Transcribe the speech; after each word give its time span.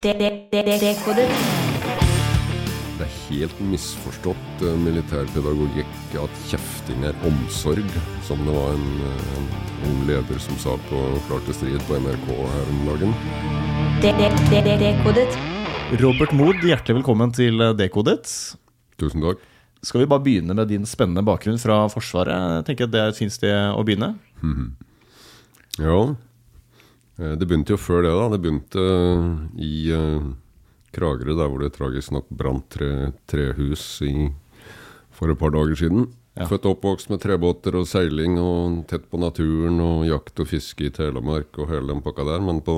Dekoder. 0.00 1.28
Det 2.96 3.04
er 3.04 3.16
helt 3.26 3.58
misforstått 3.60 4.62
eh, 4.64 4.78
militærpedagogikk 4.80 6.14
at 6.22 6.38
kjefting 6.48 7.02
er 7.04 7.18
omsorg, 7.28 7.84
som 8.24 8.40
det 8.46 8.54
var 8.54 8.78
en, 8.78 8.86
eh, 9.04 9.34
en 9.36 9.50
ung 9.90 9.98
leder 10.08 10.40
som 10.40 10.56
sa 10.62 10.78
på 10.86 11.02
Klar 11.26 11.44
til 11.44 11.58
strid 11.58 11.84
på 11.84 11.98
NRK 12.00 12.32
her 12.32 12.72
om 12.72 12.80
dagen. 12.88 13.12
Dekodet. 14.86 15.36
Robert 16.00 16.32
Mood, 16.32 16.64
hjertelig 16.64 17.02
velkommen 17.02 17.36
til 17.36 17.60
eh, 17.60 17.76
Dekodet. 17.76 18.24
Tusen 18.96 19.20
takk. 19.20 19.44
Skal 19.84 20.06
vi 20.06 20.08
bare 20.14 20.24
begynne 20.24 20.56
med 20.56 20.72
din 20.72 20.88
spennende 20.88 21.28
bakgrunn 21.28 21.60
fra 21.60 21.82
Forsvaret? 21.92 22.56
Jeg 22.56 22.70
tenker 22.70 22.88
at 22.88 22.96
Det 22.96 23.04
er 23.04 23.12
et 23.12 23.20
fint 23.20 23.36
sted 23.36 23.52
å 23.76 23.84
begynne. 23.84 24.14
Ja, 25.76 26.00
eh, 26.08 26.16
det 27.20 27.46
begynte 27.48 27.74
jo 27.74 27.80
før 27.80 28.04
det, 28.06 28.12
da. 28.16 28.28
Det 28.32 28.40
begynte 28.40 28.84
eh, 28.84 29.26
i 29.60 29.74
eh, 29.92 30.30
Kragerø, 30.96 31.36
der 31.36 31.50
hvor 31.50 31.60
det 31.62 31.74
tragisk 31.76 32.14
nok 32.16 32.30
brant 32.32 32.70
tre 32.72 33.10
trehus 33.30 33.84
i, 34.06 34.30
for 35.14 35.32
et 35.32 35.40
par 35.40 35.52
dager 35.54 35.76
siden. 35.76 36.08
Ja. 36.38 36.46
Født 36.48 36.68
og 36.68 36.78
oppvokst 36.78 37.10
med 37.12 37.20
trebåter 37.20 37.76
og 37.76 37.88
seiling 37.90 38.38
og 38.40 38.84
tett 38.88 39.08
på 39.10 39.18
naturen 39.20 39.80
og 39.82 40.06
jakt 40.08 40.40
og 40.40 40.48
fiske 40.48 40.86
i 40.86 40.94
Telemark 40.94 41.58
og 41.58 41.68
hele 41.72 41.90
den 41.90 42.00
pakka 42.04 42.24
der. 42.24 42.40
Men 42.46 42.62
på 42.64 42.76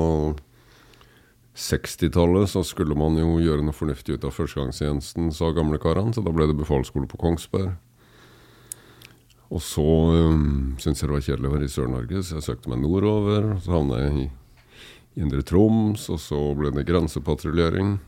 60-tallet 1.54 2.50
så 2.50 2.64
skulle 2.66 2.96
man 2.98 3.18
jo 3.20 3.36
gjøre 3.44 3.62
noe 3.62 3.76
fornuftig 3.76 4.16
ut 4.16 4.26
av 4.26 4.34
førstegangstjenesten, 4.34 5.30
sa 5.36 5.52
gamlekarene, 5.54 6.16
så 6.16 6.24
da 6.24 6.32
ble 6.34 6.48
det 6.50 6.58
befalsskole 6.58 7.06
på 7.10 7.20
Kongsberg. 7.20 7.76
Og 9.52 9.60
så 9.60 9.84
um, 9.84 10.72
syntes 10.80 11.02
jeg 11.02 11.10
det 11.10 11.16
var 11.16 11.26
kjedelig 11.26 11.50
å 11.50 11.52
være 11.52 11.66
i 11.66 11.72
Sør-Norge, 11.72 12.22
så 12.24 12.38
jeg 12.38 12.46
søkte 12.46 12.72
meg 12.72 12.80
nordover. 12.80 13.50
Så 13.60 13.74
havna 13.74 13.98
jeg 14.00 14.14
i 14.22 14.30
Indre 15.20 15.42
Troms, 15.44 16.06
og 16.08 16.20
så 16.24 16.38
ble 16.56 16.72
det 16.72 16.86
grensepatruljering. 16.88 17.98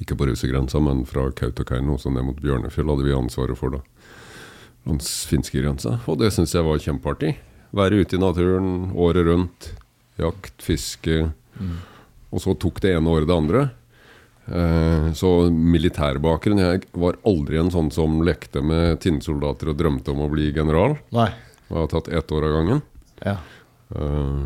Ikke 0.00 0.16
på 0.16 0.28
russergrensa, 0.28 0.78
men 0.80 1.02
fra 1.08 1.26
Kautokeino 1.36 1.98
og 1.98 2.14
ned 2.14 2.28
mot 2.28 2.38
Bjørnefjell 2.40 2.92
hadde 2.92 3.08
vi 3.08 3.16
ansvaret 3.16 3.58
for 3.58 3.74
da. 3.74 3.82
Langs 4.86 5.10
finskegrensa. 5.30 5.98
Og 6.06 6.22
det 6.22 6.30
syns 6.34 6.54
jeg 6.54 6.66
var 6.66 6.80
kjempeartig. 6.82 7.34
Være 7.74 8.02
ute 8.02 8.16
i 8.16 8.22
naturen 8.22 8.92
året 8.94 9.26
rundt. 9.26 9.72
Jakt, 10.22 10.54
fiske. 10.62 11.32
Og 12.32 12.42
så 12.42 12.54
tok 12.56 12.80
det 12.84 12.94
ene 12.94 13.10
året 13.10 13.28
det 13.28 13.36
andre. 13.36 13.66
Eh, 14.46 15.12
så 15.14 15.28
militærbakgrunn 15.54 16.58
Jeg 16.58 16.82
var 16.98 17.14
aldri 17.28 17.60
en 17.60 17.70
sånn 17.70 17.92
som 17.94 18.18
lekte 18.26 18.62
med 18.64 18.98
tinnsoldater 19.04 19.70
og 19.70 19.78
drømte 19.78 20.14
om 20.14 20.24
å 20.24 20.30
bli 20.32 20.50
general. 20.50 20.96
Nei. 21.14 21.30
Jeg 21.68 21.78
har 21.78 21.92
tatt 21.92 22.10
ett 22.10 22.34
år 22.34 22.48
av 22.48 22.56
gangen. 22.58 22.82
Ja. 23.22 23.36
Eh, 23.94 24.42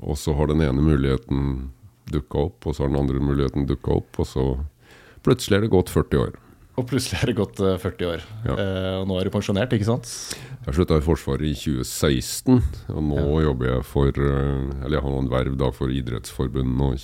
og 0.00 0.16
så 0.18 0.36
har 0.38 0.48
den 0.52 0.62
ene 0.64 0.84
muligheten 0.84 1.72
dukka 2.10 2.46
opp, 2.48 2.66
og 2.66 2.76
så 2.76 2.84
har 2.84 2.92
den 2.92 3.00
andre 3.02 3.20
muligheten 3.20 3.66
dukka 3.68 3.98
opp, 3.98 4.22
og 4.22 4.28
så 4.28 4.46
plutselig 5.24 5.58
er 5.58 5.66
det 5.66 5.74
gått 5.74 5.92
40 5.92 6.22
år. 6.22 6.40
Og 6.74 6.88
plutselig 6.90 7.20
er 7.22 7.30
det 7.30 7.36
gått 7.38 7.60
eh, 7.62 7.76
40 7.78 8.08
år. 8.10 8.24
Ja. 8.48 8.54
Eh, 8.58 8.94
og 9.00 9.06
nå 9.10 9.18
er 9.18 9.28
du 9.28 9.34
pensjonert, 9.34 9.74
ikke 9.76 9.86
sant? 9.86 10.10
Jeg 10.64 10.74
slutta 10.74 10.98
i 10.98 11.04
Forsvaret 11.04 11.46
i 11.46 11.54
2016, 11.54 12.58
og 12.90 13.04
nå 13.10 13.22
jobber 13.44 13.70
jeg 13.70 13.84
for 13.86 14.10
eh, 14.10 14.80
Eller 14.80 14.96
jeg 14.96 15.04
har 15.04 15.14
noen 15.14 15.30
verv 15.30 15.58
da 15.60 15.70
for 15.76 15.92
Idrettsforbundet 15.92 16.86
og 16.88 16.98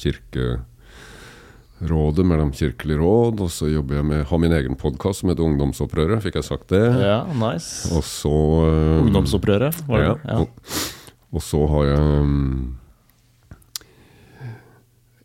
Kirkerådet, 1.81 2.27
Mellomkirkelig 2.27 2.99
råd. 2.99 3.41
Og 3.41 3.51
så 3.51 3.71
jobber 3.71 3.97
jeg 3.97 4.05
med 4.05 4.27
har 4.29 4.39
min 4.39 4.53
egen 4.53 4.77
podkast 4.77 5.23
som 5.23 5.31
heter 5.31 5.47
Ungdomsopprøret, 5.47 6.21
fikk 6.23 6.37
jeg 6.37 6.45
sagt 6.45 6.69
det? 6.69 6.85
Ja, 7.01 7.25
nice. 7.33 7.89
Og 7.95 8.05
så 8.05 8.29
um, 8.29 9.07
Ungdomsopprøret, 9.07 9.81
var 9.89 10.05
det? 10.05 10.13
Ja. 10.29 10.41
Og, 10.43 10.49
og 11.33 11.43
så 11.43 11.63
har 11.73 11.89
jeg 11.89 12.21
um, 12.21 12.77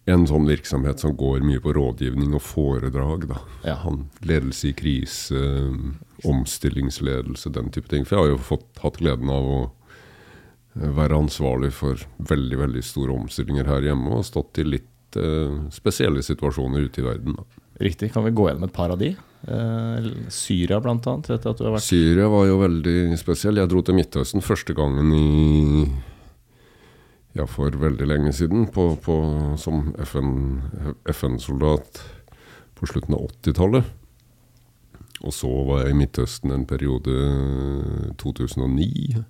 en 0.06 0.26
sånn 0.30 0.48
virksomhet 0.48 1.02
som 1.04 1.16
går 1.18 1.44
mye 1.44 1.60
på 1.60 1.76
rådgivning 1.76 2.36
og 2.38 2.46
foredrag. 2.46 3.28
da. 3.34 3.42
Ja. 3.68 3.78
Ledelse 4.24 4.72
i 4.72 4.76
krise, 4.78 5.36
um, 5.36 5.98
omstillingsledelse, 6.24 7.52
den 7.52 7.72
type 7.76 7.92
ting. 7.92 8.08
For 8.08 8.16
jeg 8.16 8.24
har 8.24 8.36
jo 8.38 8.44
fått, 8.54 8.70
hatt 8.80 9.02
gleden 9.04 9.28
av 9.34 9.44
å 9.44 9.62
eh, 9.66 10.88
være 10.88 11.20
ansvarlig 11.20 11.74
for 11.76 12.00
veldig 12.32 12.64
veldig 12.64 12.86
store 12.86 13.20
omstillinger 13.20 13.68
her 13.68 13.92
hjemme, 13.92 14.22
og 14.22 14.30
stått 14.30 14.64
i 14.64 14.70
litt 14.78 14.92
eh, 15.20 15.62
spesielle 15.74 16.24
situasjoner 16.26 16.88
ute 16.88 17.02
i 17.02 17.06
verden. 17.06 17.38
da. 17.38 17.64
Riktig. 17.86 18.14
Kan 18.14 18.24
vi 18.24 18.32
gå 18.32 18.48
gjennom 18.48 18.68
et 18.68 18.74
par 18.76 18.94
av 18.94 19.00
de? 19.00 19.12
Eh, 19.48 20.10
Syria, 20.30 20.80
annet. 20.80 21.30
Vet 21.30 21.44
jeg 21.44 21.52
at 21.52 21.58
du 21.60 21.66
har 21.68 21.76
vært 21.76 21.86
Syria 21.86 22.28
var 22.32 22.46
jo 22.48 22.60
veldig 22.62 23.18
spesiell. 23.20 23.60
Jeg 23.60 23.72
dro 23.72 23.84
til 23.86 23.98
Midtøsten 24.00 24.46
første 24.46 24.74
gangen 24.78 25.12
i 25.14 25.86
ja, 27.36 27.44
for 27.52 27.76
veldig 27.76 28.08
lenge 28.08 28.32
siden, 28.32 28.70
på, 28.72 28.96
på, 29.04 29.16
som 29.60 29.90
FN-soldat 31.12 32.00
på 32.80 32.88
slutten 32.88 33.18
av 33.18 33.28
80-tallet. 33.28 33.84
Og 35.26 35.34
så 35.36 35.50
var 35.68 35.84
jeg 35.84 35.96
i 35.96 36.00
Midtøsten 36.00 36.54
en 36.56 36.66
periode 36.70 37.12
2009. 38.22 39.24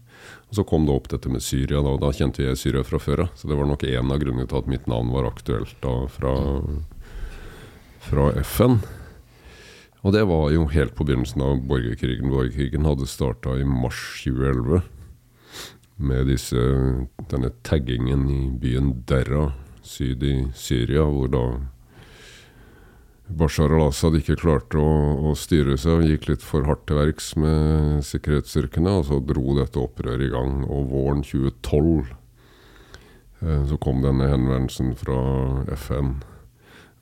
Og 0.49 0.57
så 0.57 0.65
kom 0.67 0.85
det 0.87 0.95
opp 0.95 1.09
dette 1.11 1.31
med 1.31 1.43
Syria, 1.43 1.81
da, 1.81 1.95
og 1.95 2.03
da 2.03 2.11
kjente 2.15 2.43
jeg 2.45 2.59
Syria 2.59 2.83
fra 2.87 2.99
før 3.01 3.25
av. 3.25 3.33
Så 3.35 3.49
det 3.49 3.57
var 3.57 3.69
nok 3.69 3.85
en 3.87 4.13
av 4.13 4.21
grunnene 4.21 4.49
til 4.49 4.61
at 4.61 4.69
mitt 4.71 4.89
navn 4.91 5.11
var 5.13 5.29
aktuelt 5.29 5.75
da 5.83 5.95
fra, 6.11 6.35
fra 8.07 8.29
FN. 8.43 8.79
Og 10.05 10.13
det 10.13 10.21
var 10.29 10.51
jo 10.53 10.67
helt 10.69 10.93
på 10.95 11.05
begynnelsen 11.07 11.41
av 11.41 11.63
borgerkrigen. 11.65 12.29
Borgerkrigen 12.29 12.85
hadde 12.85 13.09
starta 13.09 13.57
i 13.57 13.65
mars 13.65 14.01
2011 14.21 14.83
med 15.95 16.27
disse, 16.27 16.61
denne 17.31 17.49
taggingen 17.65 18.27
i 18.29 18.41
byen 18.61 18.91
Derra 19.07 19.47
syd 19.85 20.23
i 20.23 20.35
Syria, 20.57 21.05
hvor 21.07 21.29
da 21.31 21.45
Bashar 23.25 23.73
al-Assad 23.73 24.19
ikke 24.19 24.37
klarte 24.37 24.77
å, 24.77 24.89
å 25.29 25.31
styre 25.37 25.79
seg 25.81 25.97
og 25.97 26.11
gikk 26.11 26.27
litt 26.29 26.43
for 26.45 26.67
hardt 26.69 26.83
til 26.85 26.99
verks 26.99 27.31
med 27.41 28.03
sikkerhetsstyrkene, 28.05 28.99
og 28.99 29.07
så 29.07 29.17
dro 29.23 29.55
dette 29.57 29.81
opprøret 29.81 30.27
i 30.27 30.29
gang. 30.33 30.61
Og 30.69 30.91
våren 30.93 31.23
2012 31.25 32.11
eh, 33.41 33.63
så 33.71 33.79
kom 33.81 34.05
denne 34.05 34.29
henvendelsen 34.29 34.93
fra 34.99 35.17
FN. 35.73 36.19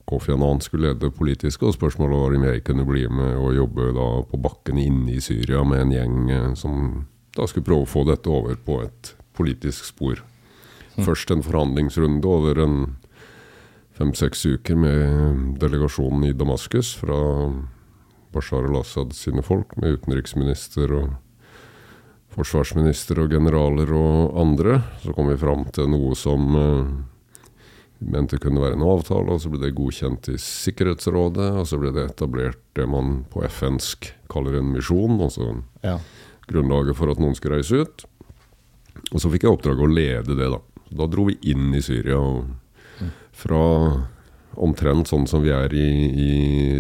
Kofi 0.08 0.34
Annan 0.36 0.64
skulle 0.64 0.90
lede 0.90 1.10
det 1.10 1.18
politiske, 1.18 1.68
og 1.68 1.76
spørsmålet 1.76 2.20
var 2.20 2.38
om 2.38 2.48
jeg 2.48 2.64
kunne 2.68 2.88
bli 2.88 3.04
med 3.12 3.38
og 3.40 3.56
jobbe 3.60 3.92
da 3.96 4.08
på 4.32 4.40
bakken 4.48 4.80
inne 4.80 5.18
i 5.18 5.24
Syria 5.24 5.64
med 5.68 5.86
en 5.86 5.96
gjeng 5.98 6.18
eh, 6.32 6.50
som 6.60 7.04
da 7.36 7.50
skulle 7.50 7.68
prøve 7.68 7.84
å 7.84 7.94
få 8.00 8.08
dette 8.08 8.32
over 8.32 8.56
på 8.64 8.80
et 8.86 9.16
politisk 9.36 9.92
spor. 9.92 10.24
Først 11.02 11.32
en 11.34 11.42
forhandlingsrunde 11.42 12.30
over 12.30 12.60
en 12.62 12.76
fem-seks 13.98 14.46
uker 14.46 14.76
med 14.80 15.60
delegasjonen 15.62 16.26
i 16.30 16.34
Damaskus 16.38 16.94
fra 16.98 17.18
Bashar 18.34 18.66
al-Assad 18.66 19.14
sine 19.14 19.44
folk, 19.46 19.76
med 19.78 20.00
utenriksminister 20.00 20.94
og 20.98 21.12
forsvarsminister 22.34 23.22
og 23.22 23.34
generaler 23.36 23.92
og 23.94 24.38
andre. 24.42 24.80
Så 25.04 25.14
kom 25.14 25.30
vi 25.30 25.38
fram 25.38 25.68
til 25.76 25.92
noe 25.92 26.16
som 26.18 26.48
vi 28.00 28.10
mente 28.10 28.40
kunne 28.42 28.64
være 28.64 28.76
en 28.80 28.88
avtale, 28.90 29.30
og 29.36 29.40
så 29.44 29.52
ble 29.54 29.62
det 29.62 29.76
godkjent 29.78 30.32
i 30.34 30.40
Sikkerhetsrådet, 30.42 31.52
og 31.62 31.68
så 31.70 31.78
ble 31.80 31.94
det 31.96 32.08
etablert 32.10 32.60
det 32.76 32.88
man 32.90 33.22
på 33.32 33.46
FN-sk 33.46 34.10
kaller 34.34 34.58
en 34.60 34.74
misjon, 34.74 35.22
altså 35.22 35.62
Ja. 35.86 36.00
grunnlaget 36.50 36.98
for 36.98 37.12
at 37.12 37.22
noen 37.22 37.36
skulle 37.36 37.62
reise 37.62 37.86
ut. 37.86 38.06
Og 39.14 39.22
så 39.22 39.30
fikk 39.30 39.46
jeg 39.46 39.54
oppdraget 39.54 39.86
å 39.86 39.94
lede 39.94 40.36
det, 40.36 40.50
da. 40.50 40.60
Da 40.92 41.08
dro 41.08 41.26
vi 41.30 41.38
inn 41.44 41.74
i 41.74 41.82
Syria. 41.82 42.18
og 42.18 42.46
Fra 43.34 43.64
omtrent 44.54 45.10
sånn 45.10 45.26
som 45.30 45.42
vi 45.44 45.54
er 45.54 45.74
i, 45.74 45.88
i 46.14 46.34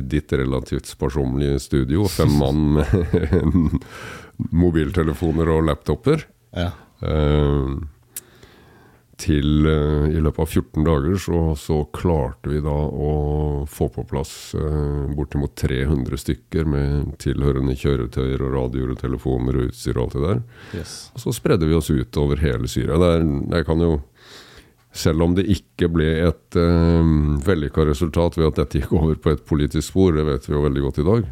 ditt 0.05 0.33
relativt 0.33 0.89
sparsommelige 0.89 1.59
studio, 1.63 2.05
fem 2.11 2.35
mann 2.37 2.61
med 2.77 3.79
mobiltelefoner 4.63 5.49
og 5.53 5.65
laptoper, 5.69 6.27
ja. 6.53 6.69
eh, 7.01 7.73
til 9.23 9.67
eh, 9.69 10.07
I 10.09 10.21
løpet 10.21 10.41
av 10.41 10.49
14 10.49 10.85
dager 10.87 11.19
så, 11.21 11.41
så 11.59 11.79
klarte 11.95 12.49
vi 12.51 12.61
da 12.65 12.73
å 12.73 13.11
få 13.69 13.87
på 13.93 14.05
plass 14.09 14.33
eh, 14.57 15.11
bortimot 15.13 15.53
300 15.59 16.21
stykker 16.25 16.69
med 16.69 17.13
tilhørende 17.23 17.77
kjøretøyer 17.77 18.41
og 18.41 18.55
radioer 18.57 18.95
og 18.95 19.01
telefoner 19.01 19.59
og 19.59 19.69
utstyr 19.69 19.97
og 19.97 20.07
alt 20.07 20.17
det 20.17 20.25
der. 20.25 20.41
Yes. 20.81 20.95
Og 21.13 21.25
så 21.27 21.35
spredde 21.37 21.69
vi 21.69 21.77
oss 21.77 21.91
ut 21.93 22.21
over 22.21 22.41
hele 22.41 22.69
Syria. 22.69 22.97
Der, 23.01 23.23
jeg 23.57 23.69
kan 23.69 23.85
jo 23.85 23.93
selv 24.93 25.25
om 25.25 25.33
det 25.33 25.47
ikke 25.49 25.89
ble 25.89 26.07
et 26.27 26.57
eh, 26.59 27.13
vellykka 27.45 27.85
resultat 27.89 28.37
ved 28.37 28.51
at 28.51 28.59
dette 28.61 28.81
gikk 28.81 28.93
over 28.99 29.17
på 29.17 29.33
et 29.33 29.45
politisk 29.49 29.89
spor, 29.89 30.13
det 30.13 30.25
vet 30.27 30.45
vi 30.47 30.53
jo 30.53 30.65
veldig 30.65 30.83
godt 30.85 31.01
i 31.01 31.07
dag, 31.07 31.29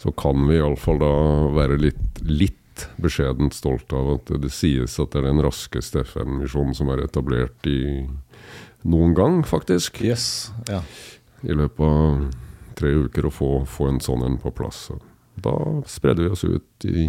så 0.00 0.12
kan 0.16 0.46
vi 0.48 0.58
iallfall 0.58 1.00
da 1.02 1.14
være 1.54 1.78
litt, 1.82 2.22
litt 2.24 2.86
beskjedent 2.98 3.54
stolt 3.54 3.92
av 3.94 4.16
at 4.16 4.32
det 4.42 4.50
sies 4.52 4.96
at 4.98 5.12
det 5.12 5.20
er 5.20 5.28
den 5.28 5.42
raskeste 5.44 6.02
FN-misjonen 6.08 6.74
som 6.76 6.90
er 6.90 7.04
etablert 7.04 7.68
i 7.70 8.06
noen 8.88 9.14
gang, 9.16 9.42
faktisk. 9.46 10.00
Yes. 10.04 10.50
Ja. 10.68 10.80
I 11.44 11.56
løpet 11.56 11.84
av 11.84 12.24
tre 12.74 12.90
uker 13.04 13.28
å 13.28 13.32
få, 13.32 13.50
få 13.68 13.92
en 13.92 14.00
sånn 14.02 14.24
en 14.26 14.40
på 14.40 14.50
plass. 14.56 14.88
Så 14.88 14.98
da 15.44 15.54
spredde 15.90 16.24
vi 16.24 16.32
oss 16.32 16.44
ut 16.44 16.88
i 16.88 17.06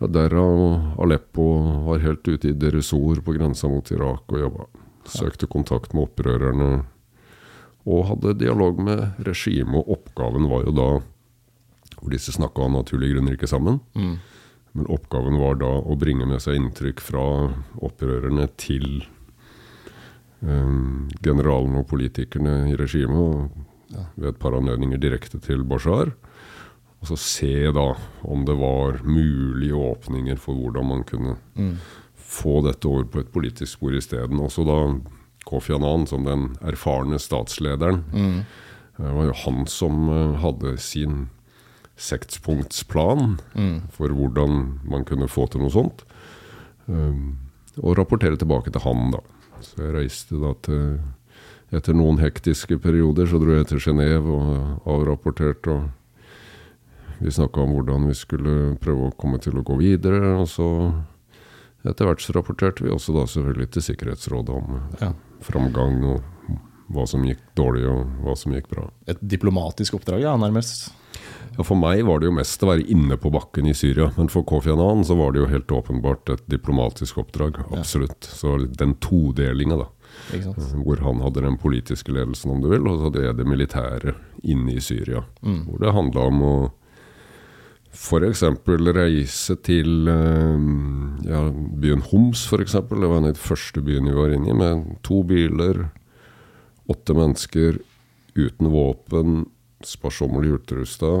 ja, 0.00 0.08
Derav 0.08 0.64
og 0.64 1.04
Aleppo 1.04 1.46
var 1.86 2.02
helt 2.04 2.26
ute 2.28 2.50
i 2.50 2.56
Deresor 2.56 3.22
på 3.24 3.36
grensa 3.36 3.70
mot 3.70 3.90
Irak 3.94 4.26
og 4.32 4.42
jobba. 4.42 4.66
Søkte 5.12 5.48
kontakt 5.50 5.94
med 5.94 6.08
opprørerne 6.08 6.70
og 7.86 8.08
hadde 8.10 8.38
dialog 8.40 8.80
med 8.82 9.20
regimet. 9.26 9.78
Og 9.78 9.98
oppgaven 9.98 10.48
var 10.50 10.66
jo 10.66 10.74
da 10.74 10.88
hvor 11.96 12.12
disse 12.12 12.34
snakka 12.34 12.66
av 12.66 12.74
naturlige 12.74 13.14
grunner 13.16 13.36
ikke 13.36 13.50
sammen. 13.50 13.78
Mm. 13.96 14.16
Men 14.76 14.88
oppgaven 14.92 15.38
var 15.40 15.60
da 15.62 15.70
å 15.80 15.96
bringe 15.98 16.26
med 16.28 16.42
seg 16.44 16.58
inntrykk 16.58 17.00
fra 17.00 17.22
opprørerne 17.86 18.44
til 18.60 19.06
um, 20.42 21.06
generalene 21.24 21.80
og 21.80 21.88
politikerne 21.88 22.58
i 22.72 22.76
regimet, 22.76 23.48
og 23.96 24.12
ved 24.18 24.34
et 24.34 24.40
par 24.42 24.56
anledninger 24.58 25.00
direkte 25.00 25.40
til 25.40 25.64
Bashar. 25.64 26.12
Og 27.00 27.10
så 27.10 27.16
se 27.20 27.70
da 27.72 27.86
om 28.26 28.44
det 28.48 28.56
var 28.58 29.00
mulige 29.06 29.76
åpninger 29.78 30.40
for 30.40 30.58
hvordan 30.58 30.92
man 30.92 31.06
kunne 31.08 31.36
Mm. 31.56 31.78
Få 32.26 32.58
dette 32.66 32.88
over 32.90 33.04
på 33.10 33.20
et 33.22 33.32
politisk 33.32 33.76
spor 33.78 33.94
isteden. 33.96 34.40
Også 34.42 34.64
da 34.66 34.78
Kofi 35.46 35.72
Annan, 35.76 36.06
som 36.10 36.24
den 36.26 36.56
erfarne 36.66 37.20
statslederen, 37.22 38.02
Mm. 38.12 38.44
det 38.98 39.14
var 39.14 39.24
jo 39.28 39.32
han 39.44 39.66
som 39.66 40.08
eh, 40.10 40.36
hadde 40.42 40.76
sin 40.82 41.28
sekspunktsplan 41.96 43.38
Mm. 43.54 43.82
for 43.90 44.08
hvordan 44.08 44.80
man 44.84 45.04
kunne 45.04 45.28
få 45.28 45.46
til 45.50 45.60
noe 45.62 45.70
sånt. 45.70 46.04
Um, 46.88 47.38
og 47.82 47.96
rapportere 47.98 48.36
tilbake 48.38 48.70
til 48.72 48.80
han, 48.80 49.10
da. 49.12 49.18
Så 49.60 49.76
jeg 49.82 49.94
reiste 49.94 50.40
da 50.40 50.54
til 50.62 50.98
Etter 51.72 51.94
noen 51.98 52.20
hektiske 52.22 52.76
perioder 52.78 53.26
så 53.26 53.40
dro 53.42 53.50
jeg 53.56 53.66
til 53.66 53.78
Genéve 53.82 54.30
og 54.30 54.82
avrapporterte. 54.86 55.66
og 55.68 55.90
Vi 57.20 57.28
snakka 57.28 57.58
om 57.60 57.72
hvordan 57.74 58.06
vi 58.06 58.14
skulle 58.14 58.76
prøve 58.78 59.08
å 59.10 59.16
komme 59.18 59.40
til 59.42 59.58
å 59.58 59.64
gå 59.64 59.76
videre. 59.76 60.38
Og 60.38 60.46
så 60.46 60.94
etter 61.90 62.08
hvert 62.08 62.22
så 62.24 62.34
rapporterte 62.36 62.84
vi 62.84 62.90
også 62.92 63.14
da 63.16 63.26
selvfølgelig 63.30 63.70
til 63.76 63.82
Sikkerhetsrådet 63.90 64.54
om 64.56 64.80
Ja. 65.00 65.12
framgang 65.42 66.02
og 66.04 66.22
hva 66.92 67.06
som 67.08 67.24
gikk 67.26 67.40
dårlig 67.58 67.86
og 67.90 68.06
hva 68.22 68.36
som 68.38 68.52
gikk 68.54 68.68
bra. 68.70 68.88
Et 69.10 69.18
diplomatisk 69.20 69.94
oppdrag, 69.98 70.20
ja, 70.22 70.36
nærmest. 70.38 70.92
Ja, 71.56 71.64
For 71.64 71.74
meg 71.74 72.04
var 72.06 72.20
det 72.20 72.28
jo 72.28 72.36
mest 72.36 72.62
å 72.62 72.68
være 72.68 72.86
inne 72.92 73.16
på 73.18 73.30
bakken 73.32 73.66
i 73.66 73.72
Syria. 73.74 74.10
Men 74.16 74.28
for 74.28 74.44
Kofi 74.44 74.70
Annan 74.70 75.02
så 75.04 75.16
var 75.16 75.32
det 75.32 75.40
jo 75.40 75.46
helt 75.50 75.66
åpenbart 75.72 76.30
et 76.34 76.44
diplomatisk 76.52 77.18
oppdrag. 77.18 77.58
Absolutt. 77.72 78.20
Så 78.28 78.58
den 78.76 78.94
todelinga, 79.00 79.78
da. 79.80 79.88
Hvor 80.84 81.00
han 81.02 81.20
hadde 81.24 81.42
den 81.42 81.56
politiske 81.58 82.12
ledelsen, 82.12 82.50
om 82.52 82.60
du 82.62 82.68
vil, 82.68 82.86
og 82.86 82.98
så 83.00 83.08
hadde 83.10 83.24
jeg 83.24 83.36
det 83.36 83.46
militære 83.46 84.14
inne 84.44 84.76
i 84.76 84.80
Syria. 84.84 85.24
Mm. 85.42 85.64
Hvor 85.66 85.78
det 85.82 85.94
handla 85.96 86.26
om 86.30 86.42
å 86.42 86.54
f.eks. 87.96 88.42
reise 88.96 89.56
til 89.64 90.08
eh, 90.12 90.66
ja, 91.26 91.42
byen 91.80 92.04
Homs, 92.10 92.46
f.eks. 92.50 92.76
Det 92.76 93.08
var 93.08 93.18
en 93.18 93.30
av 93.30 93.34
de 93.34 93.42
første 93.42 93.82
byene 93.84 94.12
vi 94.12 94.20
var 94.20 94.36
inne 94.36 94.52
i, 94.52 94.56
med 94.56 94.86
to 95.06 95.22
biler, 95.26 95.86
åtte 96.92 97.16
mennesker 97.16 97.80
uten 98.36 98.70
våpen, 98.70 99.46
sparsommelig 99.84 100.58
utrusta, 100.60 101.12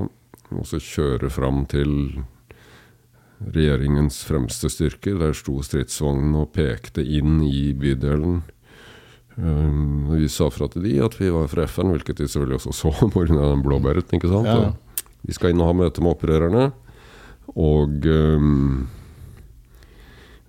og 0.52 0.66
så 0.68 0.80
kjøre 0.82 1.30
fram 1.32 1.64
til 1.70 2.20
regjeringens 3.40 4.22
fremste 4.28 4.70
styrker. 4.72 5.18
Der 5.20 5.34
sto 5.36 5.58
stridsvognen 5.64 6.36
og 6.38 6.52
pekte 6.56 7.04
inn 7.04 7.40
i 7.44 7.72
bydelen. 7.76 8.42
Um, 9.36 10.06
vi 10.14 10.30
sa 10.32 10.46
fra 10.48 10.68
til 10.72 10.86
de 10.86 10.94
at 11.04 11.18
vi 11.20 11.28
var 11.32 11.50
fra 11.52 11.66
FN, 11.68 11.90
hvilket 11.92 12.22
de 12.22 12.28
selvfølgelig 12.28 12.60
også 12.60 12.72
så 12.72 12.92
pga. 13.12 13.26
den 13.34 13.64
blåbæret. 13.64 14.12
ikke 14.12 14.30
sant? 14.32 14.48
Ja. 14.48 14.72
Vi 15.26 15.34
skal 15.34 15.52
inn 15.52 15.62
og 15.62 15.72
ha 15.72 15.76
møte 15.76 16.02
med 16.02 16.14
opprørerne. 16.14 16.68
Og 17.56 18.06
um, 18.06 18.86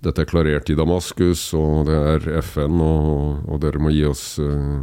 dette 0.06 0.22
er 0.22 0.30
klarert 0.30 0.70
i 0.70 0.78
Damaskus, 0.78 1.50
og 1.58 1.88
det 1.90 1.98
er 1.98 2.28
FN, 2.46 2.78
og, 2.84 3.48
og 3.50 3.62
dere 3.64 3.82
må 3.82 3.94
gi 3.94 4.04
oss 4.10 4.26
uh, 4.42 4.78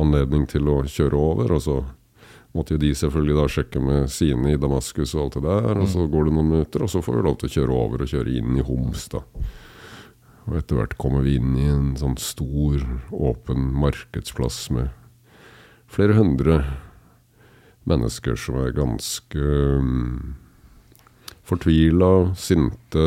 anledning 0.00 0.48
til 0.50 0.70
å 0.72 0.80
kjøre 0.88 1.20
over. 1.20 1.52
Og 1.56 1.64
så 1.64 1.76
måtte 2.54 2.76
jo 2.76 2.82
de 2.84 2.94
selvfølgelig 2.96 3.36
da 3.36 3.44
sjekke 3.50 3.82
med 3.82 4.08
sine 4.14 4.54
i 4.54 4.60
Damaskus 4.60 5.12
og 5.16 5.26
alt 5.26 5.38
det 5.38 5.44
der. 5.48 5.82
Og 5.82 5.92
så 5.92 6.06
går 6.08 6.28
det 6.28 6.36
noen 6.38 6.50
minutter, 6.54 6.86
og 6.86 6.92
så 6.92 7.04
får 7.04 7.18
vi 7.18 7.26
lov 7.28 7.38
til 7.40 7.50
å 7.50 7.54
kjøre 7.58 7.78
over 7.84 8.04
og 8.04 8.12
kjøre 8.14 8.38
inn 8.40 8.56
i 8.56 8.64
Homs, 8.64 9.08
da. 9.12 9.24
Og 10.44 10.58
etter 10.60 10.76
hvert 10.76 10.96
kommer 11.00 11.24
vi 11.24 11.38
inn 11.40 11.54
i 11.56 11.68
en 11.72 11.94
sånn 11.96 12.18
stor, 12.20 12.82
åpen 13.12 13.70
markedsplass 13.80 14.66
med 14.76 14.92
flere 15.88 16.16
hundre 16.18 16.58
mennesker 17.88 18.38
som 18.40 18.58
er 18.62 18.74
ganske 18.76 19.40
um, 19.78 20.34
fortvila, 21.44 22.34
sinte, 22.38 23.06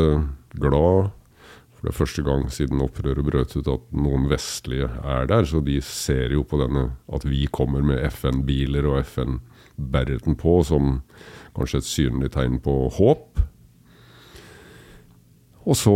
glad. 0.54 1.10
For 1.78 1.86
det 1.86 1.92
er 1.92 1.98
første 1.98 2.24
gang 2.26 2.48
siden 2.50 2.82
opprøret 2.82 3.26
brøt 3.26 3.54
ut 3.54 3.70
at 3.70 3.84
noen 3.94 4.26
vestlige 4.30 4.88
er 5.02 5.28
der. 5.30 5.46
Så 5.46 5.62
de 5.62 5.78
ser 5.84 6.34
jo 6.34 6.42
på 6.42 6.58
denne 6.62 6.88
at 7.14 7.26
vi 7.28 7.44
kommer 7.50 7.84
med 7.86 8.02
FN-biler 8.10 8.88
og 8.90 9.04
FN-bereten 9.04 10.38
på 10.38 10.58
som 10.66 10.98
kanskje 11.54 11.82
et 11.82 11.90
synlig 11.90 12.32
tegn 12.34 12.58
på 12.64 12.80
håp. 12.98 13.44
Og 15.68 15.76
så 15.76 15.94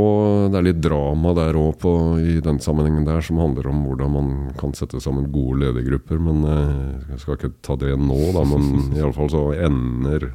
det 0.53 0.59
er 0.59 0.67
litt 0.67 0.83
drama 0.85 1.33
der 1.37 1.57
òg 1.57 1.87
i 2.21 2.37
den 2.45 2.59
sammenhengen 2.61 3.07
der, 3.09 3.23
som 3.25 3.41
handler 3.41 3.71
om 3.71 3.87
hvordan 3.87 4.13
man 4.13 4.33
kan 4.61 4.75
sette 4.77 5.01
sammen 5.01 5.31
gode 5.33 5.63
ledergrupper. 5.63 6.21
Men 6.21 6.45
eh, 6.45 7.13
jeg 7.15 7.23
skal 7.23 7.39
ikke 7.39 7.55
ta 7.65 7.79
det 7.81 7.95
nå, 7.97 8.21
da. 8.37 8.45
Men 8.51 8.93
iallfall 8.99 9.33
så 9.33 9.47
ender 9.57 10.35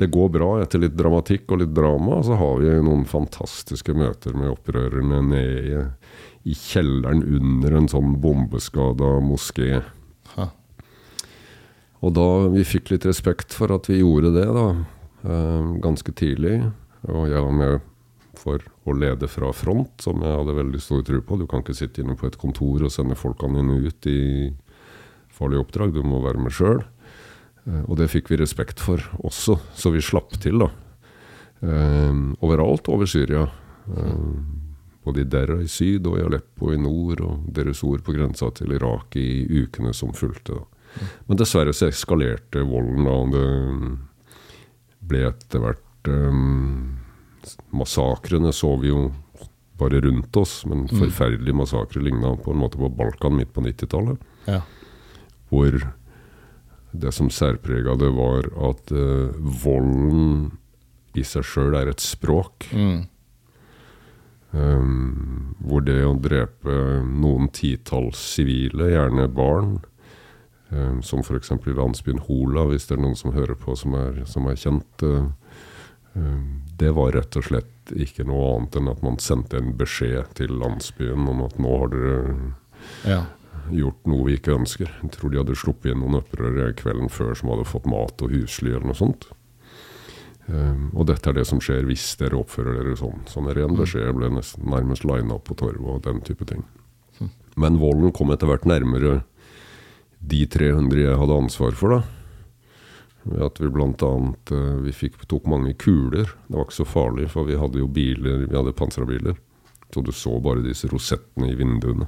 det 0.00 0.08
går 0.08 0.30
bra 0.32 0.48
etter 0.62 0.80
litt 0.80 0.96
dramatikk 0.96 1.52
og 1.52 1.60
litt 1.60 1.74
drama. 1.76 2.22
Og 2.22 2.24
så 2.30 2.38
har 2.40 2.62
vi 2.62 2.72
noen 2.80 3.04
fantastiske 3.08 3.92
møter 3.92 4.32
med 4.32 4.54
opprørerne 4.54 5.20
nede 5.26 5.82
i 6.48 6.56
kjelleren 6.56 7.20
under 7.20 7.76
en 7.76 7.90
sånn 7.92 8.16
bombeskada 8.22 9.18
moské. 9.20 9.82
Ha. 10.38 10.48
Og 12.00 12.16
da 12.16 12.28
vi 12.56 12.64
fikk 12.64 12.94
litt 12.94 13.04
respekt 13.04 13.52
for 13.52 13.76
at 13.76 13.92
vi 13.92 14.00
gjorde 14.00 14.32
det, 14.38 14.48
da, 14.56 14.66
eh, 15.28 15.70
ganske 15.84 16.16
tidlig. 16.16 16.62
Og 17.04 17.28
jeg 17.28 17.44
var 17.44 17.52
med 17.52 17.89
for 18.40 18.62
å 18.88 18.94
lede 18.96 19.28
fra 19.28 19.50
front, 19.52 20.00
som 20.00 20.22
jeg 20.24 20.32
hadde 20.38 20.54
veldig 20.56 20.80
stor 20.80 21.02
tro 21.04 21.20
på. 21.20 21.38
Du 21.42 21.46
kan 21.50 21.60
ikke 21.64 21.76
sitte 21.76 22.00
inne 22.02 22.16
på 22.16 22.28
et 22.30 22.38
kontor 22.40 22.86
og 22.86 22.92
sende 22.94 23.18
folkene 23.18 23.60
dine 23.60 23.76
ut 23.84 24.08
i 24.08 24.20
farlige 25.36 25.64
oppdrag. 25.66 25.92
Du 25.94 26.00
må 26.06 26.22
være 26.24 26.40
med 26.40 26.54
sjøl. 26.56 26.80
Eh, 27.66 27.82
Og 27.88 27.96
det 28.00 28.08
fikk 28.12 28.30
vi 28.32 28.40
respekt 28.40 28.80
for 28.80 29.02
også, 29.20 29.58
så 29.76 29.92
vi 29.92 30.00
slapp 30.04 30.32
til, 30.40 30.64
da. 30.64 30.70
Eh, 31.60 32.16
overalt 32.40 32.88
over 32.88 33.06
Syria. 33.06 33.44
Eh, 33.90 34.24
både 35.04 35.22
i 35.22 35.28
Derra 35.32 35.60
i 35.60 35.68
syd 35.68 36.06
og 36.08 36.18
i 36.18 36.24
Aleppo 36.24 36.72
i 36.72 36.80
nord, 36.80 37.20
og 37.24 37.46
deres 37.56 37.80
ord 37.84 38.02
på 38.04 38.12
grensa 38.16 38.50
til 38.56 38.72
Irak 38.76 39.16
i 39.16 39.46
ukene 39.64 39.94
som 39.96 40.12
fulgte. 40.12 40.56
da. 40.60 40.64
Men 41.28 41.38
dessverre 41.40 41.72
så 41.72 41.88
eskalerte 41.88 42.64
volden 42.66 43.04
da, 43.06 43.14
og 43.14 43.32
det 43.32 43.46
ble 45.10 45.22
etter 45.28 45.62
hvert 45.64 46.10
um, 46.10 46.98
Massakrene 47.74 48.52
så 48.54 48.74
vi 48.80 48.90
jo 48.92 49.08
bare 49.80 50.00
rundt 50.04 50.36
oss, 50.36 50.60
men 50.68 50.84
forferdelige 50.92 51.56
massakrer 51.56 52.04
ligna 52.04 52.34
på 52.36 52.52
en 52.52 52.60
måte 52.60 52.78
på 52.80 52.90
Balkan 52.92 53.38
midt 53.38 53.54
på 53.56 53.64
90-tallet 53.64 54.20
Ja. 54.50 54.60
hvor 55.48 55.78
det 56.92 57.12
som 57.14 57.30
særprega 57.30 57.94
det, 57.96 58.10
var 58.16 58.48
at 58.70 58.90
uh, 58.92 59.30
volden 59.64 60.50
i 61.14 61.24
seg 61.26 61.46
sjøl 61.46 61.76
er 61.78 61.90
et 61.90 62.02
språk. 62.02 62.66
Mm. 62.74 63.04
Um, 64.50 65.54
hvor 65.62 65.84
det 65.86 66.00
å 66.02 66.16
drepe 66.18 66.74
noen 67.06 67.50
titalls 67.54 68.18
sivile, 68.34 68.90
gjerne 68.90 69.28
barn, 69.30 69.76
um, 70.74 70.98
som 71.06 71.22
f.eks. 71.22 71.52
i 71.54 71.76
landsbyen 71.78 72.24
Hola, 72.26 72.66
hvis 72.70 72.88
det 72.90 72.98
er 72.98 73.04
noen 73.04 73.18
som 73.18 73.34
hører 73.36 73.58
på 73.58 73.76
som 73.78 73.94
er, 73.98 74.24
som 74.26 74.50
er 74.50 74.58
kjent, 74.58 75.06
uh, 75.06 75.30
um, 76.18 76.58
det 76.80 76.94
var 76.96 77.12
rett 77.12 77.36
og 77.36 77.44
slett 77.44 77.92
ikke 77.92 78.24
noe 78.28 78.54
annet 78.54 78.78
enn 78.80 78.88
at 78.92 79.02
man 79.04 79.18
sendte 79.20 79.58
en 79.60 79.74
beskjed 79.76 80.32
til 80.38 80.54
landsbyen 80.60 81.28
om 81.28 81.42
at 81.44 81.58
nå 81.60 81.74
har 81.82 81.92
dere 81.92 82.20
ja. 83.04 83.20
gjort 83.74 84.08
noe 84.08 84.28
vi 84.28 84.38
ikke 84.38 84.56
ønsker. 84.56 84.94
Jeg 85.02 85.12
tror 85.16 85.32
de 85.32 85.40
hadde 85.42 85.58
sluppet 85.60 85.92
inn 85.92 86.00
noen 86.00 86.20
opprørere 86.22 86.72
kvelden 86.78 87.12
før 87.12 87.36
som 87.36 87.52
hadde 87.52 87.68
fått 87.68 87.88
mat 87.90 88.24
og 88.24 88.32
husly 88.32 88.72
eller 88.72 88.90
noe 88.92 88.98
sånt. 88.98 89.28
Um, 90.50 90.88
og 90.96 91.06
dette 91.10 91.30
er 91.30 91.36
det 91.36 91.46
som 91.46 91.60
skjer 91.62 91.84
hvis 91.86 92.08
dere 92.18 92.40
oppfører 92.40 92.80
dere 92.80 92.96
sånn. 92.98 93.26
Sånn 93.30 93.50
er 93.52 93.60
ren 93.60 93.76
beskjed 93.78 94.16
ble 94.16 94.32
nesten, 94.34 94.64
nærmest 94.72 95.04
lina 95.06 95.36
opp 95.36 95.46
på 95.50 95.58
torvet 95.60 95.84
og 95.84 96.00
den 96.06 96.24
type 96.26 96.48
ting. 96.48 96.64
Men 97.60 97.76
volden 97.80 98.14
kom 98.16 98.32
etter 98.32 98.48
hvert 98.48 98.64
nærmere 98.68 99.20
de 100.20 100.44
300 100.48 101.02
jeg 101.02 101.20
hadde 101.20 101.38
ansvar 101.44 101.76
for, 101.76 101.98
da. 101.98 102.19
Ved 103.22 103.42
at 103.44 103.60
vi 103.60 103.68
annet 103.68 104.52
eh, 104.52 104.76
vi 104.86 104.92
fikk, 104.92 105.20
tok 105.28 105.46
mange 105.46 105.74
kuler. 105.74 106.30
Det 106.46 106.56
var 106.56 106.64
ikke 106.66 106.80
så 106.80 106.88
farlig, 106.88 107.28
for 107.30 107.44
vi 107.48 107.58
hadde 107.60 107.82
jo 107.82 107.88
biler, 107.88 108.46
vi 108.46 108.56
hadde 108.56 108.76
pansra 108.76 109.04
biler. 109.04 109.36
Så 109.94 110.00
du 110.00 110.12
så 110.12 110.38
bare 110.40 110.64
disse 110.64 110.88
rosettene 110.88 111.50
i 111.50 111.58
vinduene. 111.58 112.06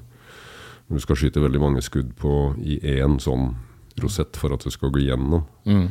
Men 0.86 0.98
du 0.98 1.02
skal 1.02 1.18
skyte 1.18 1.42
veldig 1.42 1.60
mange 1.60 1.82
skudd 1.82 2.14
på 2.18 2.54
i 2.62 2.78
én 2.96 3.18
sånn 3.22 3.54
rosett 4.00 4.38
for 4.40 4.54
at 4.54 4.64
det 4.64 4.72
skal 4.74 4.92
gå 4.92 5.02
gjennom. 5.04 5.44
Mm. 5.64 5.88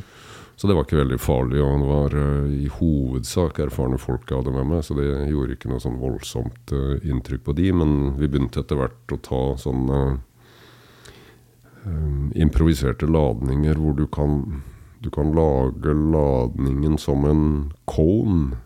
Så 0.61 0.67
det 0.67 0.75
var 0.77 0.85
ikke 0.85 0.99
veldig 0.99 1.17
farlig, 1.17 1.61
og 1.63 1.79
det 1.81 1.87
var 1.89 2.15
eh, 2.21 2.51
i 2.65 2.67
hovedsak 2.69 3.59
erfarne 3.63 3.97
folk 3.97 4.29
jeg 4.29 4.43
hadde 4.43 4.51
med 4.53 4.67
meg, 4.69 4.83
så 4.85 4.93
det 4.93 5.07
gjorde 5.31 5.55
ikke 5.55 5.71
noe 5.71 5.81
sånn 5.81 5.97
voldsomt 5.97 6.73
eh, 6.77 7.07
inntrykk 7.09 7.47
på 7.47 7.55
de, 7.57 7.71
men 7.73 7.95
vi 8.19 8.29
begynte 8.29 8.61
etter 8.61 8.77
hvert 8.77 9.15
å 9.15 9.17
ta 9.25 9.39
sånne 9.63 10.01
eh, 11.81 12.27
improviserte 12.45 13.09
ladninger 13.09 13.81
hvor 13.81 13.97
du 13.97 14.05
kan, 14.13 14.61
du 15.01 15.09
kan 15.09 15.31
lage 15.35 15.93
ladningen 15.93 16.97
som 17.01 17.25
en 17.25 17.43
cone, 17.89 18.57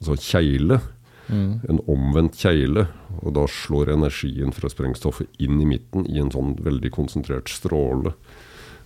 altså 0.00 0.16
kjegle. 0.18 0.80
Mm. 1.28 1.60
En 1.68 1.80
omvendt 1.90 2.36
kjegle, 2.38 2.86
og 3.22 3.32
da 3.34 3.46
slår 3.50 3.90
energien 3.96 4.52
fra 4.54 4.68
sprengstoffet 4.70 5.40
inn 5.42 5.60
i 5.62 5.66
midten 5.66 6.06
i 6.06 6.20
en 6.22 6.30
sånn 6.30 6.52
veldig 6.62 6.90
konsentrert 6.94 7.50
stråle. 7.50 8.12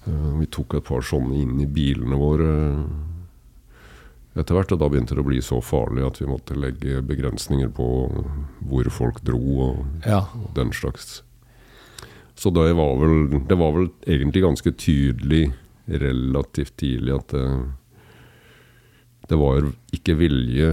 Eh, 0.07 0.31
Vi 0.41 0.47
tok 0.47 0.75
et 0.79 0.85
par 0.89 1.01
sånne 1.05 1.37
inn 1.37 1.59
i 1.61 1.67
bilene 1.69 2.17
våre 2.17 2.53
etter 4.39 4.55
hvert, 4.55 4.73
og 4.73 4.79
da 4.81 4.89
begynte 4.89 5.17
det 5.17 5.25
å 5.25 5.27
bli 5.27 5.41
så 5.43 5.59
farlig 5.65 6.05
at 6.07 6.21
vi 6.23 6.29
måtte 6.31 6.55
legge 6.57 7.01
begrensninger 7.05 7.69
på 7.75 7.87
hvor 8.71 8.91
folk 8.95 9.21
dro 9.27 9.41
og, 9.67 9.81
Ja. 10.07 10.21
og 10.39 10.55
den 10.55 10.71
slags. 10.73 11.23
Så 12.37 12.49
det 12.55 12.73
var, 12.77 12.95
vel, 12.97 13.41
det 13.49 13.59
var 13.59 13.73
vel 13.73 13.91
egentlig 14.07 14.43
ganske 14.47 14.73
tydelig 14.73 15.53
relativt 15.99 16.77
tidlig 16.81 17.15
at 17.17 17.35
det, 17.35 17.45
det 19.31 19.39
var 19.39 19.63
ikke 19.95 20.17
vilje, 20.19 20.73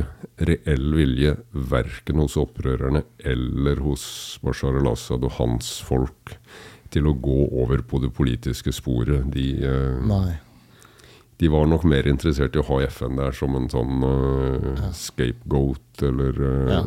reell 0.49 0.87
vilje, 0.97 1.35
verken 1.53 2.23
hos 2.23 2.37
opprørerne 2.41 3.03
eller 3.21 3.83
hos 3.85 4.03
Bashar 4.41 4.79
al-Assad 4.79 5.25
og 5.27 5.35
hans 5.37 5.75
folk 5.85 6.33
til 6.93 7.09
å 7.09 7.13
gå 7.13 7.39
over 7.61 7.83
på 7.85 7.99
det 8.01 8.09
politiske 8.17 8.73
sporet. 8.73 9.27
De, 9.33 9.47
eh, 9.61 9.99
de 11.37 11.51
var 11.53 11.67
nok 11.69 11.85
mer 11.85 12.09
interessert 12.09 12.55
i 12.57 12.63
å 12.63 12.67
ha 12.71 12.79
FN 12.87 13.19
der 13.19 13.35
som 13.37 13.53
en 13.59 13.69
sånn 13.69 14.01
uh, 14.01 14.87
scapegoat, 14.95 16.05
eller 16.07 16.39
uh, 16.41 16.71
Ja. 16.79 16.81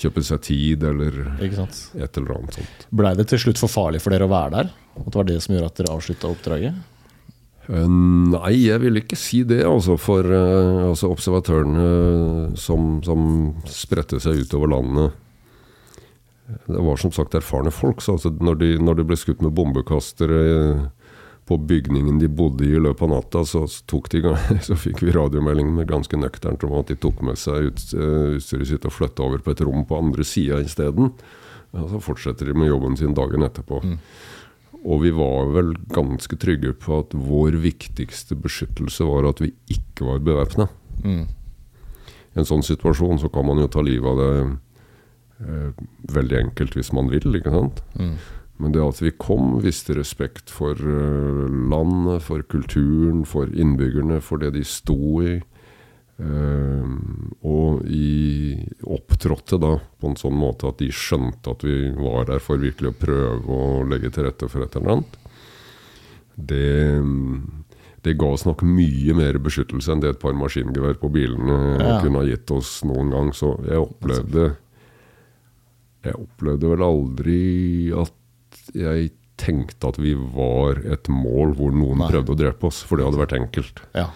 Kjøpe 0.00 0.22
seg 0.24 0.40
tid, 0.46 0.84
eller 0.86 1.18
et 1.40 2.16
eller 2.16 2.36
annet 2.36 2.60
sånt. 2.60 2.86
Blei 2.90 3.12
det 3.18 3.28
til 3.30 3.42
slutt 3.44 3.60
for 3.60 3.72
farlig 3.72 4.00
for 4.02 4.14
dere 4.14 4.28
å 4.28 4.32
være 4.32 4.54
der? 4.56 4.72
At 5.00 5.10
det 5.10 5.20
var 5.20 5.28
det 5.28 5.40
som 5.44 5.54
gjorde 5.54 5.70
at 5.70 5.80
dere 5.80 5.94
avslutta 5.96 6.30
oppdraget? 6.30 6.78
Eh, 7.70 7.88
Nei, 7.88 8.54
jeg 8.66 8.82
vil 8.82 9.00
ikke 9.02 9.18
si 9.18 9.42
det, 9.46 9.62
altså. 9.66 9.96
For 10.00 10.26
eh, 10.26 10.86
altså, 10.88 11.10
observatørene 11.12 12.54
som, 12.58 12.96
som 13.06 13.26
spredte 13.70 14.20
seg 14.22 14.42
utover 14.44 14.72
landet 14.74 15.18
Det 16.66 16.82
var 16.82 16.98
som 16.98 17.12
sagt 17.14 17.36
erfarne 17.38 17.72
folk. 17.74 18.02
Så 18.02 18.16
altså, 18.16 18.32
når, 18.40 18.60
de, 18.62 18.72
når 18.82 19.00
de 19.00 19.08
ble 19.10 19.20
skutt 19.20 19.44
med 19.44 19.54
bombekastere 19.56 20.40
eh, 20.54 20.88
på 21.50 21.56
bygningen 21.58 22.20
de 22.20 22.28
bodde 22.30 22.62
i 22.62 22.76
i 22.76 22.78
løpet 22.78 23.02
av 23.02 23.10
natta, 23.10 23.40
så, 23.42 23.64
tok 23.90 24.06
de, 24.12 24.20
så 24.68 24.76
fikk 24.78 25.00
vi 25.02 25.14
radiomelding 25.16 25.72
med 25.74 25.88
ganske 25.90 26.14
nøkternt 26.14 26.62
om 26.62 26.76
at 26.78 26.92
de 26.92 26.98
tok 27.02 27.24
med 27.26 27.40
seg 27.42 27.72
ut, 27.72 27.86
eh, 27.98 28.36
utstyret 28.36 28.70
sitt 28.70 28.86
og 28.86 28.94
flytta 28.94 29.26
over 29.26 29.42
på 29.42 29.50
et 29.50 29.62
rom 29.66 29.82
på 29.88 29.98
andre 29.98 30.26
sida 30.26 30.60
isteden. 30.62 31.10
Ja, 31.74 31.88
så 31.90 31.98
fortsetter 32.02 32.46
de 32.46 32.54
med 32.54 32.70
jobben 32.70 32.94
sin 32.98 33.16
dagen 33.18 33.42
etterpå. 33.42 33.82
Og 34.80 35.02
vi 35.02 35.10
var 35.14 35.50
vel 35.56 35.74
ganske 35.90 36.38
trygge 36.38 36.72
på 36.86 37.02
at 37.02 37.18
vår 37.18 37.58
viktigste 37.66 38.38
beskyttelse 38.38 39.10
var 39.10 39.26
at 39.32 39.42
vi 39.42 39.50
ikke 39.74 40.06
var 40.06 40.22
bevæpna. 40.24 40.70
Mm. 41.02 41.24
I 42.30 42.40
en 42.40 42.46
sånn 42.46 42.62
situasjon 42.62 43.18
så 43.18 43.30
kan 43.32 43.50
man 43.50 43.58
jo 43.58 43.66
ta 43.70 43.82
livet 43.82 44.06
av 44.06 44.22
det 44.22 44.34
eh, 45.50 45.86
veldig 46.14 46.44
enkelt 46.46 46.78
hvis 46.78 46.94
man 46.94 47.10
vil, 47.10 47.26
ikke 47.42 47.58
sant? 47.58 47.82
Mm. 47.98 48.14
Men 48.60 48.74
det 48.74 48.82
at 48.84 48.98
vi 49.00 49.10
kom, 49.16 49.54
viste 49.64 49.94
respekt 49.96 50.50
for 50.52 50.76
eh, 50.76 51.46
landet, 51.72 52.20
for 52.26 52.42
kulturen, 52.44 53.22
for 53.28 53.48
innbyggerne, 53.48 54.18
for 54.20 54.42
det 54.42 54.52
de 54.58 54.64
sto 54.68 54.98
i. 55.24 55.38
Eh, 56.20 56.90
og 57.48 57.86
i, 57.88 58.58
opptrådte 58.84 59.56
da 59.62 59.70
på 59.80 60.10
en 60.10 60.18
sånn 60.20 60.36
måte 60.36 60.68
at 60.68 60.82
de 60.82 60.90
skjønte 60.92 61.54
at 61.54 61.64
vi 61.64 61.78
var 61.96 62.28
der 62.28 62.42
for 62.44 62.60
virkelig 62.60 62.92
å 62.92 62.98
prøve 63.00 63.56
å 63.56 63.80
legge 63.88 64.12
til 64.12 64.28
rette 64.28 64.50
for 64.52 64.66
et 64.66 64.76
eller 64.76 64.98
annet. 64.98 65.16
Det, 66.36 66.68
det 68.04 68.16
ga 68.20 68.28
oss 68.34 68.44
nok 68.48 68.62
mye 68.64 69.16
mer 69.16 69.40
beskyttelse 69.44 69.92
enn 69.92 70.04
det 70.04 70.14
et 70.14 70.20
par 70.22 70.36
maskingevær 70.36 71.00
på 71.00 71.10
bilene 71.12 71.56
Ja. 71.80 71.96
kunne 72.04 72.20
ha 72.22 72.28
gitt 72.28 72.52
oss 72.52 72.82
noen 72.88 73.10
gang. 73.12 73.32
Så 73.36 73.54
jeg 73.64 73.80
opplevde 73.80 74.50
Jeg 76.04 76.16
opplevde 76.16 76.68
vel 76.70 76.80
aldri 76.84 77.40
at 77.92 78.14
jeg 78.76 79.12
tenkte 79.40 79.88
at 79.88 79.98
vi 80.00 80.12
var 80.14 80.82
et 80.84 81.08
mål 81.08 81.54
hvor 81.56 81.72
noen 81.72 82.02
Nei. 82.02 82.10
prøvde 82.12 82.34
å 82.34 82.38
drepe 82.38 82.68
oss, 82.68 82.82
for 82.84 83.00
det 83.00 83.08
hadde 83.08 83.22
vært 83.22 83.38
enkelt. 83.38 83.82
Ja. 83.96 84.10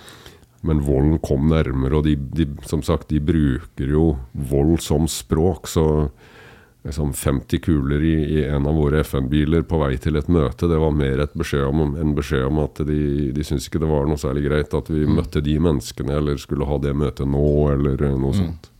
Men 0.64 0.80
volden 0.84 1.18
kom 1.24 1.48
nærmere, 1.52 1.98
og 1.98 2.06
de, 2.06 2.16
de, 2.16 2.48
som 2.68 2.84
sagt, 2.84 3.10
de 3.12 3.20
bruker 3.20 3.90
jo 3.92 4.14
vold 4.32 4.78
som 4.84 5.08
språk. 5.10 5.68
Så 5.68 5.84
liksom 6.84 7.12
50 7.16 7.60
kuler 7.64 8.04
i, 8.04 8.14
i 8.36 8.44
en 8.48 8.68
av 8.68 8.76
våre 8.76 9.00
FN-biler 9.04 9.64
på 9.68 9.80
vei 9.80 9.94
til 10.00 10.20
et 10.20 10.28
møte, 10.32 10.68
det 10.68 10.80
var 10.80 10.92
mer 10.96 11.24
et 11.24 11.36
beskjed 11.36 11.64
om, 11.68 11.94
en 12.00 12.12
beskjed 12.16 12.44
om 12.48 12.60
at 12.64 12.80
de, 12.88 13.00
de 13.32 13.44
syntes 13.46 13.68
ikke 13.68 13.80
det 13.84 13.88
var 13.92 14.08
noe 14.08 14.20
særlig 14.20 14.44
greit 14.48 14.76
at 14.76 14.90
vi 14.92 15.06
møtte 15.08 15.44
de 15.44 15.56
menneskene, 15.64 16.16
eller 16.20 16.40
skulle 16.40 16.68
ha 16.68 16.80
det 16.80 16.92
møtet 16.96 17.28
nå, 17.28 17.44
eller 17.72 18.00
noe 18.04 18.20
noe 18.26 18.36
sånt. 18.36 18.70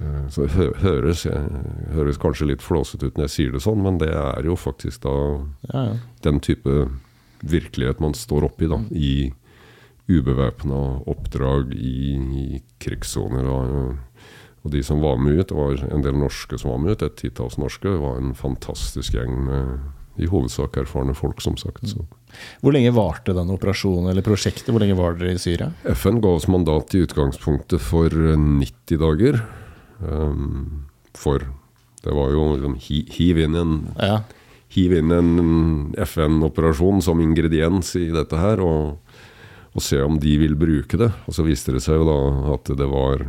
Eh, 0.00 0.28
Så 0.30 0.46
det 0.46 0.68
høres, 0.82 1.24
høres 1.94 2.18
kanskje 2.22 2.46
litt 2.52 2.62
flåsete 2.62 3.06
ut 3.10 3.16
når 3.18 3.26
jeg 3.28 3.34
sier 3.34 3.52
det 3.56 3.62
sånn, 3.64 3.82
men 3.82 3.98
det 3.98 4.10
er 4.14 4.46
jo 4.46 4.54
faktisk 4.58 5.02
da 5.06 5.14
Ja, 5.72 5.84
ja. 5.90 5.94
den 6.22 6.40
type 6.40 6.88
virkelighet 7.42 8.00
man 8.02 8.14
står 8.18 8.48
oppi 8.48 8.66
da, 8.70 8.80
i 8.90 9.32
ubevæpna 10.08 10.78
oppdrag 11.06 11.74
i, 11.76 12.16
i 12.16 12.62
krigssoner. 12.82 13.44
Og, 13.46 13.96
de 14.68 14.82
som 14.84 14.98
var 15.00 15.16
med 15.22 15.38
ut, 15.38 15.48
det 15.48 15.56
var 15.56 15.78
en 15.94 16.02
del 16.04 16.16
norske 16.18 16.58
som 16.60 16.72
var 16.74 16.80
med 16.82 16.96
ut, 16.96 17.02
et 17.06 17.14
titalls 17.16 17.56
norske. 17.56 17.88
Det 17.88 18.00
var 18.02 18.18
en 18.20 18.34
fantastisk 18.36 19.14
gjeng 19.16 19.38
med 19.46 19.78
i 20.18 20.26
hovedsak 20.28 20.74
erfarne 20.82 21.14
folk, 21.16 21.38
som 21.40 21.54
sagt. 21.56 21.86
Så. 21.88 22.02
Hvor 22.60 22.74
lenge 22.74 22.90
varte 22.92 23.32
den 23.36 23.52
operasjonen 23.54 24.10
eller 24.10 24.24
prosjektet? 24.26 24.68
Hvor 24.74 24.82
lenge 24.82 24.96
var 24.98 25.14
dere 25.16 25.36
i 25.36 25.40
Syria? 25.40 25.70
FN 25.94 26.18
ga 26.20 26.34
oss 26.36 26.48
mandat 26.50 26.92
i 26.98 27.04
utgangspunktet 27.06 27.80
for 27.80 28.10
eh, 28.12 28.34
90 28.36 28.98
dager. 29.00 29.40
Um, 30.02 30.84
for 31.18 31.42
det 32.04 32.14
var 32.14 32.30
jo 32.30 32.44
liksom 32.54 32.76
hi, 32.82 33.02
Hiv 33.10 33.40
inn 33.42 33.56
en 33.58 33.72
Ja. 33.98 34.20
inn 34.76 35.10
en 35.12 35.94
FN-operasjon 35.96 37.02
som 37.02 37.20
ingrediens 37.20 37.96
i 37.96 38.10
dette 38.14 38.36
her, 38.38 38.60
og, 38.60 38.98
og 39.74 39.82
se 39.82 40.00
om 40.02 40.18
de 40.18 40.36
vil 40.38 40.54
bruke 40.54 40.96
det. 40.96 41.10
Og 41.26 41.34
så 41.34 41.42
viste 41.42 41.72
det 41.72 41.82
seg 41.82 41.98
jo 41.98 42.06
da 42.06 42.54
at 42.54 42.70
det 42.76 42.86
var 42.88 43.26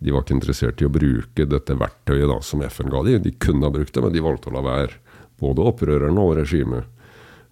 de 0.00 0.12
var 0.14 0.24
ikke 0.24 0.38
interessert 0.38 0.80
i 0.80 0.86
å 0.88 0.92
bruke 0.92 1.44
dette 1.44 1.76
verktøyet 1.76 2.28
da, 2.30 2.38
som 2.40 2.62
FN 2.64 2.88
ga 2.88 3.02
de. 3.04 3.18
De 3.20 3.32
kunne 3.36 3.66
ha 3.68 3.70
brukt 3.74 3.92
det, 3.92 4.00
men 4.00 4.14
de 4.14 4.22
valgte 4.24 4.48
å 4.48 4.54
la 4.56 4.62
være. 4.64 4.96
Både 5.40 5.66
opprørerne 5.68 6.24
og 6.24 6.38
regimet. 6.38 6.88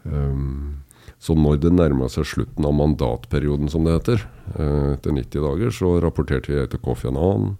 Um, 0.05 0.79
så 1.21 1.35
når 1.37 1.59
det 1.61 1.75
nærma 1.75 2.09
seg 2.09 2.25
slutten 2.31 2.65
av 2.65 2.77
mandatperioden, 2.79 3.69
som 3.69 3.85
det 3.85 3.99
heter, 3.99 4.25
eh, 4.55 4.93
etter 4.95 5.13
90 5.13 5.43
dager, 5.45 5.75
så 5.75 5.97
rapporterte 6.01 6.55
jeg 6.55 6.71
til 6.71 6.81
Kofi 6.81 7.09
Annan. 7.11 7.57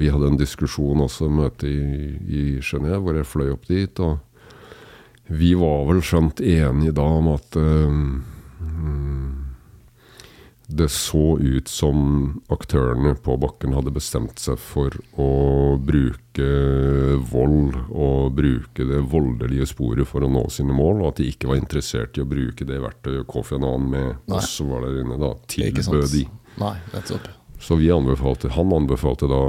Vi 0.00 0.10
hadde 0.10 0.32
en 0.32 0.40
diskusjon 0.40 1.04
også, 1.04 1.28
møte 1.32 1.68
i, 1.68 2.16
i 2.26 2.42
Genéve, 2.64 3.00
hvor 3.04 3.18
jeg 3.18 3.28
fløy 3.28 3.54
opp 3.54 3.68
dit. 3.70 4.00
og 4.00 4.18
vi 5.30 5.52
var 5.54 5.84
vel 5.86 6.00
skjønt 6.02 6.40
enige 6.42 6.96
da 6.96 7.04
om 7.06 7.28
at 7.36 7.54
eh, 7.60 7.98
det 10.70 10.88
så 10.90 11.36
ut 11.38 11.70
som 11.70 12.00
aktørene 12.50 13.14
på 13.22 13.36
bakken 13.42 13.74
hadde 13.74 13.92
bestemt 13.94 14.42
seg 14.42 14.58
for 14.62 14.94
å 15.18 15.30
bruke 15.82 16.48
vold 17.30 17.78
og 17.90 18.34
bruke 18.38 18.86
det 18.90 19.00
voldelige 19.10 19.66
sporet 19.70 20.08
for 20.10 20.26
å 20.26 20.30
nå 20.30 20.46
sine 20.50 20.74
mål, 20.74 21.02
og 21.02 21.12
at 21.12 21.22
de 21.22 21.30
ikke 21.30 21.50
var 21.50 21.62
interessert 21.62 22.18
i 22.18 22.24
å 22.24 22.30
bruke 22.30 22.66
det 22.66 22.82
verktøyet 22.82 23.26
Kofi 23.30 23.58
Annan 23.58 23.90
med 23.90 24.08
Nei. 24.10 24.38
oss 24.38 24.54
som 24.58 24.70
var 24.74 24.86
der 24.86 25.02
inne, 25.02 25.18
da 25.18 25.34
tilbød 25.50 26.10
de. 26.14 26.26
Nei, 26.60 26.76
nettopp. 26.94 27.36
Så 27.60 27.76
vi 27.76 27.90
anbefalte, 27.92 28.48
han 28.56 28.72
anbefalte 28.72 29.28
da, 29.28 29.42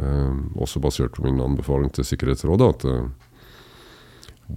eh, 0.00 0.34
også 0.62 0.80
basert 0.80 1.16
på 1.16 1.26
min 1.26 1.40
anbefaling 1.42 1.90
til 1.90 2.06
Sikkerhetsrådet, 2.06 2.68
at 2.76 2.84
eh, 2.86 3.06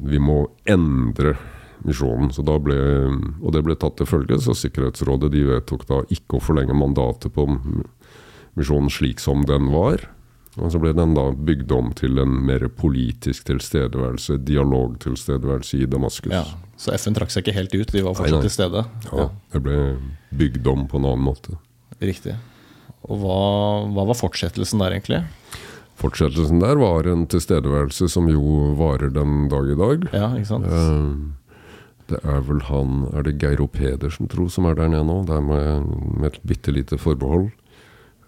vi 0.06 0.22
må 0.22 0.44
endre 0.70 1.36
misjonen. 1.86 2.32
Så 2.34 2.46
da 2.46 2.58
ble, 2.62 2.78
og 3.42 3.54
det 3.56 3.64
ble 3.66 3.78
tatt 3.80 3.98
til 4.00 4.10
følge, 4.10 4.38
så 4.42 4.56
Sikkerhetsrådet 4.58 5.32
de 5.34 5.46
vedtok 5.50 5.88
da 5.90 6.04
ikke 6.14 6.38
å 6.38 6.44
forlenge 6.44 6.78
mandatet 6.78 7.34
på 7.34 7.48
misjonen 8.56 8.94
slik 8.94 9.24
som 9.24 9.44
den 9.50 9.72
var. 9.74 10.06
Og 10.56 10.72
så 10.72 10.80
ble 10.80 10.94
den 10.96 11.18
da 11.18 11.28
bygd 11.36 11.72
om 11.76 11.92
til 12.00 12.22
en 12.22 12.38
mer 12.48 12.70
politisk 12.72 13.50
tilstedeværelse, 13.50 14.38
dialogtilstedeværelse 14.48 15.82
i 15.84 15.90
Damaskus. 15.92 16.32
Ja. 16.32 16.46
Så 16.80 16.94
FN 16.96 17.16
trakk 17.16 17.32
seg 17.32 17.44
ikke 17.44 17.56
helt 17.58 17.76
ut, 17.76 17.92
de 17.92 18.04
var 18.04 18.16
fortsatt 18.16 18.40
nei. 18.40 18.48
til 18.48 18.54
stede? 18.54 18.84
Ja, 19.10 19.30
det 19.52 19.62
ble 19.64 19.80
bygd 20.36 20.68
om 20.72 20.88
på 20.92 21.00
en 21.00 21.08
annen 21.12 21.24
måte. 21.28 21.58
Riktig. 22.00 22.36
Og 23.06 23.20
hva, 23.22 23.40
hva 23.94 24.06
var 24.10 24.18
fortsettelsen 24.18 24.82
der, 24.82 24.96
egentlig? 24.98 25.24
Fortsettelsen 26.02 26.60
der 26.64 26.76
var 26.82 27.08
en 27.08 27.26
tilstedeværelse 27.32 28.10
som 28.12 28.28
jo 28.32 28.42
varer 28.80 29.14
den 29.16 29.46
dag 29.52 29.70
i 29.72 29.78
dag. 29.80 30.08
Ja, 30.16 30.30
ikke 30.36 30.50
sant? 30.52 30.66
Eh, 30.68 31.58
Det 32.06 32.20
er 32.22 32.42
vel 32.46 32.60
han 32.68 33.08
Er 33.18 33.24
det 33.26 33.40
Geiro 33.42 33.66
Pedersen, 33.68 34.28
tro, 34.30 34.48
som 34.50 34.66
er 34.70 34.76
der 34.78 34.90
nede 34.92 35.06
nå? 35.08 35.24
Det 35.26 35.34
er 35.38 35.42
med, 35.42 35.88
med 36.20 36.28
et 36.34 36.42
bitte 36.46 36.72
lite 36.76 36.98
forbehold. 37.02 37.48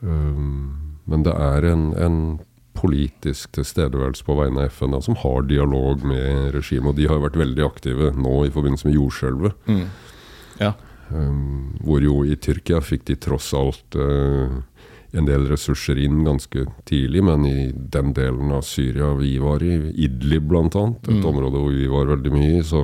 Eh, 0.02 0.46
Men 1.08 1.24
det 1.24 1.34
er 1.34 1.66
en, 1.74 1.94
en 1.98 2.40
politisk 2.78 3.52
tilstedeværelse 3.58 4.24
på 4.26 4.36
vegne 4.38 4.62
av 4.66 4.70
FN 4.70 4.92
da, 4.94 5.00
som 5.02 5.16
har 5.18 5.42
dialog 5.50 6.04
med 6.06 6.52
regimet. 6.54 6.92
Og 6.92 6.96
de 7.00 7.08
har 7.10 7.22
vært 7.24 7.38
veldig 7.40 7.64
aktive 7.66 8.12
nå 8.14 8.34
i 8.46 8.52
forbindelse 8.54 8.86
med 8.90 8.98
jordskjelvet. 9.00 9.54
Mm. 9.66 9.86
Ja. 10.62 10.74
Um, 11.12 11.78
hvor 11.86 12.02
jo 12.04 12.24
i 12.28 12.36
Tyrkia 12.36 12.82
fikk 12.84 13.06
de 13.08 13.16
tross 13.16 13.54
alt 13.56 13.96
eh, 13.96 14.58
en 15.16 15.26
del 15.30 15.46
ressurser 15.48 15.96
inn 16.04 16.20
ganske 16.26 16.66
tidlig, 16.90 17.22
men 17.24 17.46
i 17.48 17.72
den 17.72 18.12
delen 18.18 18.52
av 18.52 18.66
Syria 18.68 19.14
vi 19.16 19.38
var 19.40 19.64
i, 19.64 19.78
Idlib 20.04 20.50
bl.a., 20.52 20.66
et 20.68 21.08
Mm. 21.08 21.24
område 21.26 21.62
hvor 21.64 21.72
vi 21.72 21.88
var 21.88 22.10
veldig 22.12 22.32
mye 22.34 22.58
i, 22.60 22.64
så, 22.68 22.82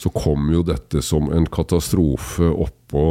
så 0.00 0.10
kom 0.10 0.50
jo 0.50 0.64
dette 0.66 0.98
som 1.04 1.30
en 1.30 1.46
katastrofe 1.46 2.48
oppå 2.50 3.04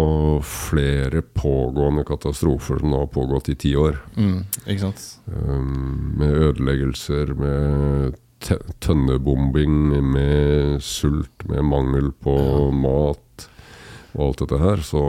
flere 0.43 1.21
pågående 1.23 2.03
katastrofer 2.03 2.81
som 2.83 2.91
nå 2.91 2.99
har 3.05 3.11
pågått 3.15 3.47
i 3.53 3.55
ti 3.55 3.71
år. 3.79 3.95
Mm. 4.19 4.41
Ikke 4.65 4.89
sant? 4.89 5.05
Um, 5.31 6.17
med 6.19 6.35
ødeleggelser, 6.49 7.31
med 7.39 8.19
tønnebombing, 8.83 10.03
med 10.11 10.81
sult, 10.83 11.47
med 11.47 11.63
mangel 11.67 12.11
på 12.23 12.35
mat 12.75 13.47
og 14.15 14.21
alt 14.25 14.41
dette 14.41 14.57
her. 14.61 14.81
Så 14.85 14.99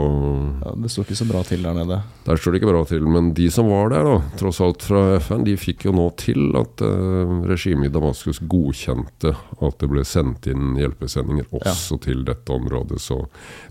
Ja, 0.61 0.73
det 0.77 0.91
sto 0.93 1.01
ikke 1.01 1.17
så 1.17 1.25
bra 1.29 1.41
til 1.47 1.63
der 1.65 1.73
nede. 1.73 2.01
der 2.25 2.37
står 2.37 2.51
det 2.53 2.61
ikke 2.61 2.71
bra 2.71 2.83
til. 2.85 3.07
Men 3.07 3.33
de 3.33 3.49
som 3.51 3.69
var 3.71 3.89
der, 3.89 4.03
da, 4.05 4.21
tross 4.37 4.61
alt 4.61 4.83
fra 4.85 5.17
FN, 5.19 5.43
de 5.47 5.55
fikk 5.57 5.85
jo 5.85 5.93
nå 5.97 6.07
til 6.21 6.53
at 6.59 6.81
eh, 6.85 7.33
regimet 7.49 7.89
i 7.89 7.93
Damaskus 7.93 8.39
godkjente 8.45 9.33
at 9.61 9.79
det 9.81 9.89
ble 9.89 10.05
sendt 10.05 10.47
inn 10.51 10.75
hjelpesendinger 10.77 11.49
også 11.51 11.97
til 12.05 12.23
dette 12.27 12.53
området. 12.53 13.01
Så 13.01 13.23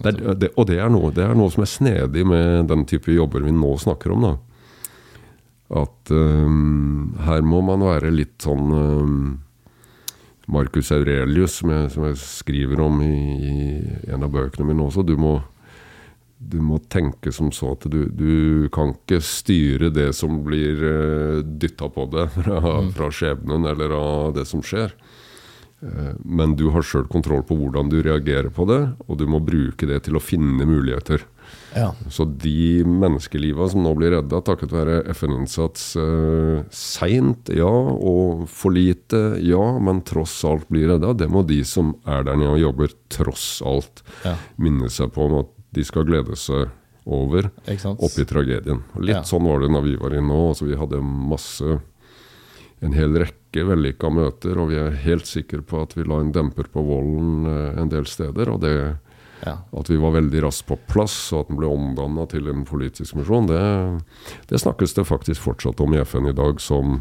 det 0.02 0.16
er, 0.16 0.34
det, 0.34 0.52
og 0.56 0.66
det 0.66 0.80
er, 0.80 0.90
noe, 0.90 1.12
det 1.14 1.25
er 1.25 1.34
noe 1.38 1.50
som 1.50 1.62
er 1.62 1.70
snedig 1.70 2.26
med 2.26 2.68
den 2.70 2.84
type 2.90 3.12
jobber 3.14 3.40
vi 3.46 3.54
nå 3.54 3.76
snakker 3.78 4.16
om. 4.16 4.26
da. 4.26 4.37
At 5.70 6.10
um, 6.10 7.14
her 7.22 7.44
må 7.46 7.60
man 7.62 7.84
være 7.87 8.10
litt 8.10 8.42
sånn 8.42 8.72
um, 8.75 9.20
Marcus 10.50 10.90
Aurelius, 10.95 11.61
som 11.61 11.73
jeg, 11.75 11.90
som 11.95 12.07
jeg 12.09 12.19
skriver 12.21 12.83
om 12.83 13.00
i, 13.04 13.14
i 13.38 13.54
en 14.11 14.26
av 14.26 14.33
bøkene 14.35 14.66
mine 14.71 14.85
også. 14.87 15.04
Du 15.07 15.14
må, 15.21 15.37
du 16.38 16.59
må 16.64 16.80
tenke 16.92 17.33
som 17.35 17.52
så 17.54 17.75
at 17.76 17.87
du, 17.92 18.02
du 18.11 18.69
kan 18.75 18.95
ikke 18.97 19.21
styre 19.25 19.92
det 19.95 20.11
som 20.19 20.40
blir 20.47 20.83
uh, 20.83 21.40
dytta 21.45 21.90
på 21.95 22.09
deg 22.12 22.35
fra, 22.38 22.61
fra 22.97 23.11
skjebnen 23.14 23.69
eller 23.71 23.97
av 23.97 24.37
det 24.38 24.47
som 24.50 24.64
skjer. 24.64 24.95
Eh, 25.80 26.14
Men 26.25 26.57
du 26.61 26.69
har 26.75 26.85
sjøl 26.85 27.07
kontroll 27.09 27.42
på 27.47 27.57
hvordan 27.57 27.88
du 27.92 28.00
reagerer 28.04 28.50
på 28.52 28.66
det, 28.69 28.80
og 29.07 29.21
du 29.21 29.26
må 29.30 29.40
bruke 29.40 29.88
det 29.88 30.02
til 30.07 30.19
å 30.19 30.25
finne 30.25 30.66
muligheter. 30.69 31.25
Ja. 31.76 31.92
Så 32.11 32.25
de 32.26 32.83
menneskeliva 32.83 33.69
som 33.71 33.85
nå 33.85 33.92
blir 33.95 34.11
redda 34.16 34.40
takket 34.42 34.73
være 34.75 35.04
FN-innsats 35.14 35.85
eh, 36.02 36.64
seint, 36.75 37.52
ja, 37.54 37.69
og 37.71 38.49
for 38.50 38.75
lite, 38.75 39.38
ja, 39.47 39.62
men 39.78 40.02
tross 40.02 40.40
alt 40.49 40.66
blir 40.73 40.88
redda, 40.90 41.12
det 41.14 41.28
må 41.30 41.45
de 41.47 41.61
som 41.64 41.92
er 42.11 42.25
der 42.26 42.37
nede 42.40 42.57
og 42.57 42.62
jobber, 42.64 42.95
tross 43.14 43.61
alt 43.66 44.02
Ja. 44.26 44.35
minne 44.59 44.90
seg 44.90 45.12
på 45.14 45.28
om 45.28 45.38
at 45.45 45.52
de 45.73 45.84
skal 45.86 46.04
glede 46.08 46.34
seg 46.36 46.69
over 47.06 47.50
oppi 48.02 48.25
tragedien. 48.28 48.82
Litt 48.99 49.17
Ja. 49.17 49.23
sånn 49.23 49.47
var 49.47 49.60
det 49.63 49.71
når 49.71 49.82
vi 49.86 49.95
var 49.97 50.10
inne 50.10 50.28
nå. 50.28 50.49
Altså, 50.50 50.67
vi 50.67 50.76
hadde 50.76 51.00
masse 51.02 51.80
en 52.82 52.93
hel 52.97 53.13
rekke 53.15 53.65
vellykka 53.67 54.10
møter, 54.13 54.58
og 54.58 54.71
vi 54.71 54.76
er 54.80 54.91
helt 55.04 55.26
sikre 55.26 55.63
på 55.63 55.82
at 55.82 55.95
vi 55.95 56.02
la 56.02 56.19
en 56.21 56.32
demper 56.32 56.65
på 56.73 56.82
volden 56.82 57.47
eh, 57.47 57.80
en 57.80 57.89
del 57.93 58.04
steder. 58.06 58.49
Og 58.50 58.60
det, 58.60 58.75
Ja. 59.47 59.57
at 59.73 59.89
vi 59.91 59.97
var 59.97 60.13
veldig 60.19 60.43
raskt 60.45 60.67
på 60.69 60.76
plass, 60.91 61.15
og 61.33 61.45
at 61.45 61.53
den 61.53 61.61
ble 61.61 61.71
omdanna 61.71 62.26
til 62.29 62.50
en 62.53 62.67
politisk 62.69 63.17
misjon, 63.17 63.49
det, 63.49 63.61
det 64.50 64.61
snakkes 64.61 64.97
det 64.99 65.07
faktisk 65.09 65.47
fortsatt 65.47 65.81
om 65.81 65.95
i 65.97 66.03
FN 66.05 66.29
i 66.29 66.37
dag 66.37 66.61
som 66.61 67.00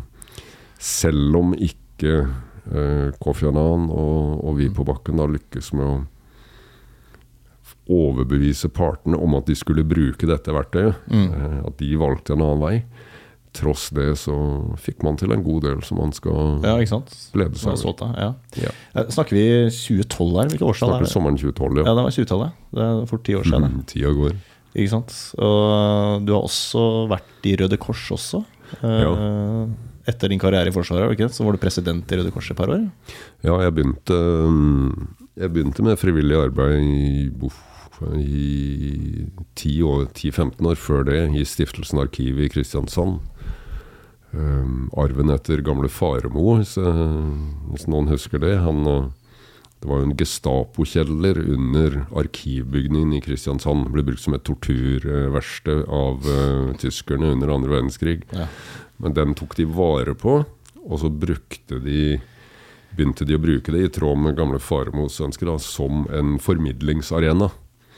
selv 0.79 1.35
om 1.35 1.51
ikke 1.57 2.13
eh, 2.23 3.09
Kofi 3.19 3.49
Annan 3.49 3.89
og, 3.91 4.39
og 4.47 4.55
vi 4.61 4.69
på 4.71 4.87
bakken 4.87 5.19
da 5.19 5.27
lykkes 5.27 5.73
med 5.75 5.85
å 5.85 5.97
overbevise 7.89 8.69
partene 8.69 9.17
om 9.17 9.35
at 9.37 9.49
de 9.49 9.55
skulle 9.57 9.85
bruke 9.87 10.27
dette 10.29 10.53
verktøyet, 10.53 10.97
eh, 11.09 11.59
at 11.65 11.77
de 11.81 11.89
valgte 11.99 12.35
en 12.35 12.45
annen 12.45 12.61
vei. 12.63 12.75
Tross 13.57 13.87
det 13.97 14.11
så 14.21 14.33
fikk 14.77 15.01
man 15.03 15.15
til 15.17 15.31
en 15.33 15.41
god 15.43 15.63
del 15.65 15.79
som 15.83 15.97
man 15.97 16.11
skal 16.13 16.59
ja, 16.61 16.75
ikke 16.77 16.91
sant? 16.91 17.09
glede 17.33 17.57
seg 17.57 17.81
over. 17.81 18.11
ja. 18.21 18.27
Ja. 18.61 18.71
Eh, 18.95 19.07
Snakker 19.09 19.33
vi 19.35 19.45
2012 19.73 20.37
her? 20.37 20.51
Hvilket 20.51 20.67
årstall 20.69 20.93
er 20.99 21.05
det? 21.07 21.09
sommeren 21.09 21.37
2012, 21.39 21.79
Ja, 21.81 21.87
ja. 21.89 21.95
det 21.97 22.03
var 22.05 22.13
20-tallet. 22.13 22.59
Det 22.77 22.85
er 22.85 23.05
fort 23.09 23.23
ti 23.25 23.33
år 23.39 23.47
siden. 23.49 23.65
Mm, 23.73 23.83
Tida 23.89 24.11
går. 24.13 24.35
Ikke 24.77 24.91
sant? 24.93 25.15
Og 25.41 26.25
du 26.27 26.33
har 26.35 26.43
også 26.45 26.83
vært 27.09 27.47
i 27.49 27.55
Røde 27.57 27.79
Kors 27.81 28.03
også. 28.13 28.43
Ja. 28.85 29.15
Etter 30.09 30.29
din 30.29 30.39
karriere 30.41 30.69
i 30.69 30.73
Forsvaret, 30.73 31.11
ikke? 31.17 31.27
så 31.33 31.43
var 31.45 31.53
du 31.57 31.61
president 31.61 32.11
i 32.13 32.17
Røde 32.21 32.31
Kors 32.33 32.47
i 32.49 32.53
et 32.53 32.57
par 32.61 32.69
år. 32.69 32.85
Ja, 33.45 33.57
jeg 33.65 33.73
begynte, 33.79 34.13
mm, 34.45 35.09
jeg 35.41 35.53
begynte 35.53 35.83
med 35.89 35.97
frivillig 36.01 36.37
arbeid 36.37 36.85
i, 36.85 37.29
Boff 37.33 37.65
i 38.15 39.25
10 39.55 39.81
år- 39.83 40.07
10-15 40.13 40.69
år 40.69 40.77
før 40.79 41.03
det, 41.09 41.19
i 41.35 41.43
Stiftelsen 41.45 41.99
Arkivet 41.99 42.45
i 42.45 42.53
Kristiansand. 42.53 43.19
Um, 44.31 44.89
arven 44.93 45.31
etter 45.33 45.63
gamle 45.65 45.89
Faremo, 45.89 46.59
hvis, 46.59 46.75
eh, 46.77 47.15
hvis 47.71 47.87
noen 47.89 48.11
husker 48.11 48.41
det. 48.43 48.59
Han, 48.61 48.85
eh, 48.87 49.07
det 49.81 49.89
var 49.89 50.01
jo 50.01 50.09
en 50.09 50.17
Gestapo-kjeller 50.19 51.39
under 51.55 52.05
arkivbygningen 52.13 53.15
i 53.17 53.21
Kristiansand. 53.25 53.87
Det 53.87 53.95
ble 53.95 54.03
brukt 54.11 54.21
som 54.21 54.35
et 54.35 54.43
torturverksted 54.43 55.85
av 55.87 56.27
uh, 56.27 56.73
tyskerne 56.77 57.31
under 57.31 57.53
andre 57.53 57.77
verdenskrig. 57.77 58.25
Ja. 58.35 58.49
Men 58.99 59.15
den 59.15 59.33
tok 59.39 59.55
de 59.55 59.65
vare 59.65 60.13
på, 60.19 60.41
og 60.83 60.99
så 60.99 61.09
brukte 61.09 61.79
de 61.79 62.19
begynte 62.91 63.25
de 63.25 63.37
å 63.37 63.41
bruke 63.41 63.71
det 63.71 63.85
i 63.85 63.91
tråd 63.93 64.19
med 64.19 64.35
gamle 64.35 64.59
Faremos 64.59 65.19
ønsker 65.23 65.47
da, 65.47 65.55
som 65.63 66.05
en 66.11 66.35
formidlingsarena. 66.43 67.49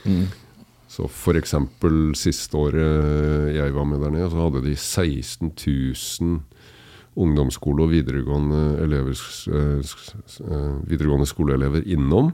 Mm. 0.04 0.26
Så 0.92 1.06
f.eks. 1.08 1.54
siste 2.20 2.58
året 2.60 3.54
jeg 3.56 3.72
var 3.72 3.86
med 3.88 4.02
der 4.04 4.12
nede, 4.12 4.28
så 4.28 4.42
hadde 4.44 4.64
de 4.66 4.74
16 4.76 5.52
000 5.56 6.42
ungdomsskole- 7.16 7.84
og 7.84 7.92
videregående, 7.92 8.60
elever, 8.84 9.16
eh, 9.52 10.82
videregående 10.88 11.28
skoleelever 11.28 11.84
innom, 11.86 12.32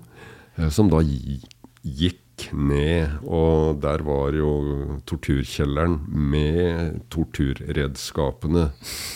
eh, 0.56 0.68
som 0.70 0.90
da 0.90 1.02
gikk 1.02 2.50
ned. 2.52 3.18
Og 3.26 3.80
der 3.82 4.02
var 4.06 4.34
jo 4.34 5.00
torturkjelleren 5.06 6.00
med 6.08 7.00
torturredskapene 7.10 8.72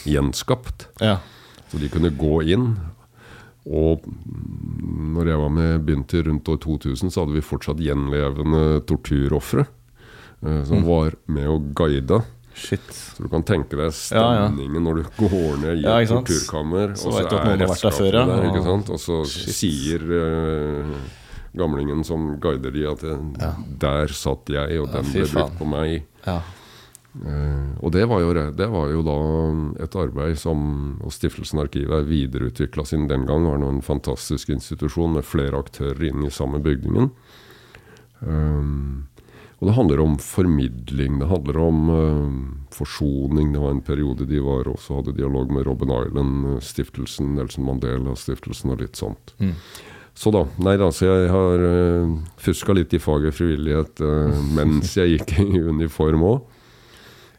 gjenskapt. 0.06 0.88
Ja. 1.00 1.18
Så 1.70 1.78
de 1.78 1.88
kunne 1.88 2.10
gå 2.10 2.42
inn. 2.46 2.76
Og 3.66 4.02
mm, 4.02 5.12
når 5.14 5.28
jeg 5.30 5.38
var 5.38 5.52
med, 5.54 5.84
begynte 5.86 6.22
rundt 6.26 6.48
år 6.50 6.58
2000, 6.64 7.10
så 7.14 7.22
hadde 7.22 7.36
vi 7.36 7.44
fortsatt 7.46 7.78
gjenlevende 7.82 8.80
torturofre. 8.88 9.66
eh, 10.44 10.64
Som 10.66 10.82
var 10.88 11.14
med 11.30 11.46
og 11.48 11.68
guida. 11.78 12.22
Shit. 12.54 12.84
Så 12.92 13.22
du 13.24 13.28
kan 13.32 13.42
tenke 13.48 13.78
deg 13.78 13.86
Ja, 14.12 14.24
ja. 14.34 14.48
stemningen 14.50 14.82
når 14.84 14.98
du 14.98 15.02
går 15.22 15.60
ned 15.62 15.78
i 15.78 15.82
Ja, 15.86 16.00
et 16.02 16.08
torturkammer, 16.10 16.92
Så 16.98 17.08
og 17.08 17.14
så 17.14 17.22
er 17.38 17.56
redskapet 17.62 18.10
der 18.12 18.18
ja. 18.18 18.26
der, 18.26 18.48
ikke 18.50 18.62
sant? 18.66 18.90
Og 18.90 18.98
så 19.00 19.22
Shit. 19.24 19.54
sier 19.56 20.02
eh, 20.18 20.96
gamlingen 21.56 22.04
som 22.04 22.38
guider 22.42 22.70
de 22.74 22.84
at 22.90 23.02
Ja. 23.40 23.54
der 23.78 24.06
satt 24.12 24.50
jeg, 24.52 24.80
og 24.82 24.88
Ja, 24.90 25.00
den 25.00 25.12
ble 25.12 25.24
brukt 25.32 25.58
på 25.58 25.64
meg. 25.70 26.02
Ja. 26.26 26.40
Eh, 27.12 27.84
og 27.84 27.92
det 27.92 28.06
var, 28.08 28.22
jo, 28.24 28.32
det 28.32 28.68
var 28.72 28.88
jo 28.88 29.02
da 29.04 29.18
et 29.84 29.96
arbeid 30.00 30.38
som 30.40 30.62
og 31.04 31.12
Stiftelsen 31.12 31.60
Arkivet 31.60 31.98
er 31.98 32.08
videreutvikla 32.08 32.86
siden 32.88 33.10
den 33.10 33.26
gang. 33.28 33.44
var 33.44 33.60
en 33.68 33.84
fantastisk 33.84 34.52
institusjon 34.54 35.18
med 35.18 35.28
flere 35.28 35.60
aktører 35.60 36.08
inne 36.08 36.30
i 36.30 36.34
samme 36.34 36.62
bygningen. 36.64 37.10
Um, 38.22 39.08
og 39.60 39.68
det 39.68 39.74
handler 39.76 40.00
om 40.02 40.14
formidling, 40.18 41.20
det 41.20 41.28
handler 41.30 41.58
om 41.62 41.88
um, 41.90 42.38
forsoning. 42.74 43.52
Det 43.52 43.60
var 43.62 43.76
en 43.76 43.84
periode 43.84 44.26
de 44.26 44.40
var 44.42 44.70
også 44.70 44.98
hadde 44.98 45.14
dialog 45.18 45.52
med 45.54 45.68
Robben 45.68 45.92
Island-stiftelsen, 45.94 47.36
Nelson 47.36 47.68
Mandela-stiftelsen 47.68 48.74
og 48.74 48.82
litt 48.82 48.98
sånt. 48.98 49.36
Mm. 49.38 49.52
Så 50.18 50.32
da, 50.34 50.42
nei 50.60 50.74
da, 50.80 50.90
så 50.92 51.06
jeg 51.06 51.30
har 51.30 51.62
uh, 51.62 52.16
fuska 52.42 52.74
litt 52.74 52.96
i 52.96 53.00
faget 53.02 53.36
frivillighet 53.36 54.02
uh, 54.02 54.34
mens 54.56 54.96
jeg 54.98 55.18
gikk 55.18 55.36
i 55.44 55.62
uniform 55.76 56.26
òg. 56.32 56.51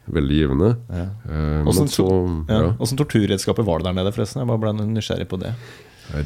Veldig 0.06 0.36
givende. 0.36 0.76
Ja. 0.92 1.06
Eh, 1.32 1.66
Åssen 1.70 1.88
to- 1.88 2.44
ja. 2.48 2.74
Torturredskaper 2.78 3.64
var 3.64 3.78
det 3.80 3.84
der 3.88 3.94
nede, 4.02 4.12
forresten? 4.12 4.40
Jeg 4.42 4.48
bare 4.50 4.58
ble 4.60 4.72
nysgjerrig 4.92 5.28
på 5.30 5.38
det. 5.40 5.54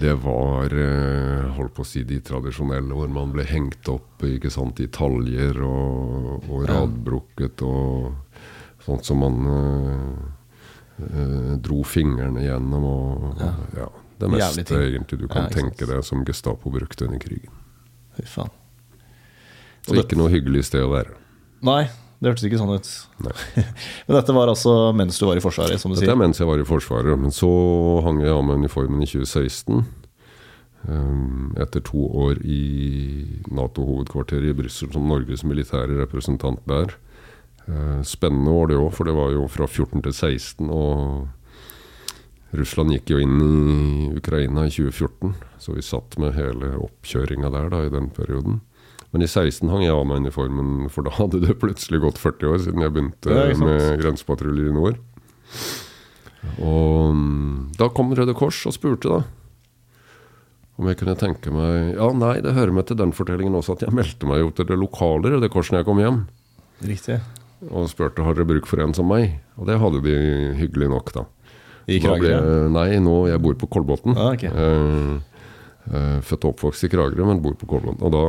Det 0.00 0.14
var 0.18 0.64
eh, 0.74 1.44
holdt 1.54 1.74
på 1.76 1.84
å 1.84 1.86
si 1.86 2.02
de 2.02 2.18
tradisjonelle, 2.20 2.90
hvor 2.98 3.08
man 3.08 3.30
ble 3.32 3.44
hengt 3.46 3.86
opp 3.88 4.24
ikke 4.26 4.50
sant, 4.50 4.80
i 4.82 4.88
taljer 4.90 5.60
og, 5.62 6.42
og 6.50 6.64
radbrukket 6.68 7.62
og 7.62 8.16
sånt 8.82 9.04
som 9.06 9.22
man 9.22 9.38
eh, 10.98 11.56
dro 11.62 11.82
fingrene 11.86 12.42
gjennom 12.42 12.84
og 12.84 13.38
Ja. 13.40 13.52
ja. 13.76 13.88
Det 14.18 14.28
meste 14.32 14.74
egentlig 14.74 15.18
du 15.20 15.28
kan 15.30 15.44
Ja, 15.46 15.48
tenke 15.54 15.86
deg 15.86 16.02
som 16.04 16.24
Gestapo 16.26 16.70
brukte 16.74 17.04
under 17.06 17.20
krigen. 17.22 17.52
Fy 18.16 18.24
faen. 18.26 18.50
Så 19.86 19.94
det- 19.94 20.02
ikke 20.08 20.16
noe 20.18 20.28
hyggelig 20.28 20.64
sted 20.64 20.82
å 20.82 20.90
være. 20.90 21.14
Nei, 21.62 21.88
det 22.18 22.32
hørtes 22.32 22.46
ikke 22.48 22.58
sånn 22.58 22.74
ut. 22.74 22.88
Men 24.08 24.16
dette 24.16 24.34
var 24.34 24.50
altså 24.50 24.74
mens 24.96 25.20
du 25.20 25.26
var 25.28 25.38
i 25.38 25.44
Forsvaret, 25.44 25.78
som 25.78 25.92
du 25.92 26.00
Dette 26.00 26.10
er 26.10 26.18
mens 26.18 26.40
jeg 26.40 26.48
var 26.50 26.58
i 26.58 26.66
Forsvaret. 26.66 27.14
Men 27.20 27.34
så 27.34 27.50
hang 28.06 28.22
jeg 28.24 28.34
av 28.34 28.42
med 28.46 28.64
uniformen 28.64 29.04
i 29.04 29.10
2016. 29.10 29.84
um, 30.88 31.52
Etter 31.62 31.84
to 31.86 32.08
år 32.26 32.42
i 32.42 32.62
Nato-hovedkvarteret 33.54 34.50
i 34.50 34.56
Brussel 34.58 34.90
som 34.94 35.06
Norges 35.06 35.46
militære 35.46 36.00
representant 36.02 36.64
der. 36.66 36.96
Eh, 37.68 38.02
Spennende 38.02 38.50
år 38.50 38.70
det 38.72 38.78
òg, 38.80 38.92
for 38.96 39.08
det 39.08 39.14
var 39.16 39.34
jo 39.34 39.46
fra 39.52 39.68
14 39.68 40.02
til 40.02 40.14
16. 40.14 40.70
Og 40.72 41.28
Russland 42.56 42.94
gikk 42.94 43.12
jo 43.12 43.20
inn 43.20 43.38
i 43.44 44.08
Ukraina 44.16 44.64
i 44.64 44.72
2014, 44.72 45.34
så 45.60 45.74
vi 45.76 45.84
satt 45.84 46.16
med 46.18 46.34
hele 46.38 46.72
oppkjøringa 46.80 47.50
der 47.52 47.68
da 47.74 47.82
i 47.84 47.92
den 47.92 48.08
perioden. 48.16 48.62
Men 49.14 49.24
i 49.24 49.28
16 49.28 49.70
hang 49.72 49.86
jeg 49.86 49.94
av 49.94 50.04
meg 50.08 50.20
uniformen, 50.26 50.88
for 50.92 51.06
da 51.06 51.14
hadde 51.16 51.40
det 51.44 51.56
plutselig 51.62 52.02
gått 52.04 52.20
40 52.20 52.50
år 52.52 52.62
siden 52.66 52.84
jeg 52.84 52.94
begynte 52.94 53.44
med 53.62 54.02
grensepatruljer 54.02 54.68
i 54.68 54.74
nord. 54.76 54.98
Og 56.62 57.14
mm, 57.16 57.54
da 57.78 57.88
kom 57.94 58.12
Røde 58.14 58.34
Kors 58.36 58.60
og 58.68 58.76
spurte, 58.76 59.10
da. 59.10 59.22
Om 60.78 60.86
jeg 60.86 61.00
kunne 61.00 61.16
tenke 61.18 61.50
meg 61.50 61.96
Ja, 61.96 62.06
nei, 62.14 62.36
det 62.44 62.52
hører 62.54 62.70
med 62.76 62.86
til 62.86 62.98
den 63.00 63.10
fortellingen 63.16 63.56
også 63.58 63.74
at 63.74 63.80
jeg 63.82 63.96
meldte 63.98 64.28
meg 64.30 64.44
jo 64.44 64.52
til 64.54 64.68
det 64.68 64.76
lokale 64.78 65.32
Røde 65.32 65.48
Kors 65.50 65.72
når 65.72 65.82
jeg 65.82 65.88
kom 65.88 66.02
hjem. 66.02 66.20
Riktig. 66.86 67.18
Og 67.72 67.88
spurte 67.90 68.22
har 68.22 68.36
dere 68.38 68.46
bruk 68.46 68.68
for 68.70 68.84
en 68.84 68.94
som 68.94 69.08
meg. 69.10 69.40
Og 69.58 69.66
det 69.66 69.80
hadde 69.82 70.04
de 70.04 70.14
hyggelig 70.60 70.92
nok, 70.92 71.10
da. 71.16 71.24
I 71.88 71.98
Kragerø? 72.04 72.68
nei, 72.70 72.90
nå 73.00 73.16
jeg 73.30 73.40
bor 73.42 73.56
på 73.58 73.66
Kolbotn. 73.72 74.12
Ah, 74.14 74.34
ok. 74.36 74.44
Eh, 74.44 74.54
eh, 74.60 75.37
født 75.88 76.44
og 76.44 76.54
oppvokst 76.54 76.84
i 76.84 76.90
Kragerø, 76.92 77.24
men 77.28 77.42
bor 77.44 77.54
på 77.58 77.68
Kolbotn. 77.70 78.02
Og 78.04 78.10
da 78.12 78.24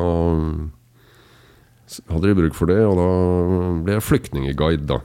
hadde 2.14 2.28
de 2.30 2.38
bruk 2.38 2.58
for 2.58 2.70
det, 2.70 2.82
og 2.86 2.96
da 3.00 3.10
ble 3.86 3.98
jeg 3.98 4.06
flyktningeguide, 4.06 4.86
da. 4.90 5.00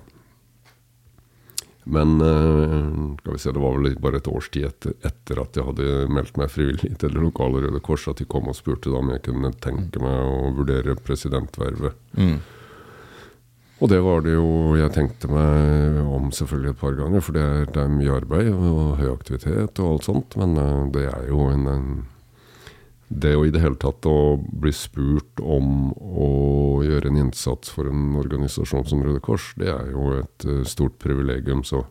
Men 1.84 2.20
eh, 2.20 3.16
skal 3.20 3.32
vi 3.32 3.38
se, 3.38 3.52
det 3.52 3.60
var 3.60 3.76
vel 3.76 3.96
bare 4.00 4.20
et 4.20 4.28
års 4.30 4.48
tid 4.52 4.70
etter, 4.70 4.94
etter 5.04 5.40
at 5.42 5.56
jeg 5.58 5.66
hadde 5.66 5.88
meldt 6.16 6.38
meg 6.40 6.52
frivillig 6.52 6.94
til 6.96 7.12
det 7.12 7.20
lokale 7.20 7.60
Røde 7.60 7.80
Kors, 7.84 8.06
at 8.08 8.22
de 8.22 8.28
kom 8.28 8.48
og 8.48 8.56
spurte 8.56 8.92
da 8.92 9.02
om 9.02 9.12
jeg 9.12 9.24
kunne 9.26 9.52
tenke 9.60 10.00
meg 10.00 10.16
å 10.24 10.52
vurdere 10.56 10.96
presidentvervet. 10.96 11.98
Mm. 12.16 12.38
Og 13.82 13.90
det 13.90 14.00
var 14.00 14.22
det 14.24 14.32
jo 14.32 14.48
jeg 14.78 14.94
tenkte 14.94 15.28
meg 15.28 16.00
om 16.08 16.30
selvfølgelig 16.32 16.72
et 16.72 16.80
par 16.80 16.96
ganger, 16.96 17.24
for 17.26 17.36
det 17.36 17.44
er, 17.44 17.68
det 17.74 17.82
er 17.82 17.92
mye 17.92 18.16
arbeid 18.16 18.50
og 18.54 18.96
høy 19.02 19.08
aktivitet 19.10 19.82
og 19.82 19.90
alt 19.90 20.08
sånt. 20.08 20.38
Men 20.40 20.56
eh, 20.56 20.82
det 20.96 21.06
er 21.10 21.28
jo 21.28 21.50
en, 21.52 21.68
en 21.68 21.88
Det 23.14 23.34
å 23.38 23.44
i 23.46 23.52
det 23.54 23.62
hele 23.62 23.78
tatt 23.78 24.06
å 24.10 24.36
bli 24.42 24.72
spurt 24.74 25.40
om 25.40 25.92
å 25.94 26.28
gjøre 26.82 27.12
en 27.12 27.20
innsats 27.22 27.70
for 27.70 27.86
en 27.90 28.16
organisasjon 28.18 28.86
som 28.90 29.04
Røde 29.04 29.22
Kors, 29.24 29.52
det 29.60 29.70
er 29.70 29.92
jo 29.94 30.10
et 30.18 30.46
eh, 30.48 30.64
stort 30.68 30.98
privilegium. 31.02 31.62
Så 31.66 31.84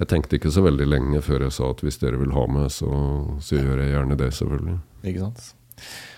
jeg 0.00 0.10
tenkte 0.10 0.40
ikke 0.40 0.52
så 0.52 0.64
veldig 0.66 0.88
lenge 0.90 1.22
før 1.24 1.46
jeg 1.46 1.56
sa 1.56 1.70
at 1.70 1.84
hvis 1.86 2.00
dere 2.02 2.20
vil 2.20 2.34
ha 2.34 2.44
meg, 2.50 2.68
så, 2.74 2.90
så 3.38 3.60
gjør 3.60 3.84
jeg 3.84 3.94
gjerne 3.94 4.20
det, 4.20 4.30
selvfølgelig. 4.40 4.78
Ikke 5.06 5.24
sant? 5.28 5.50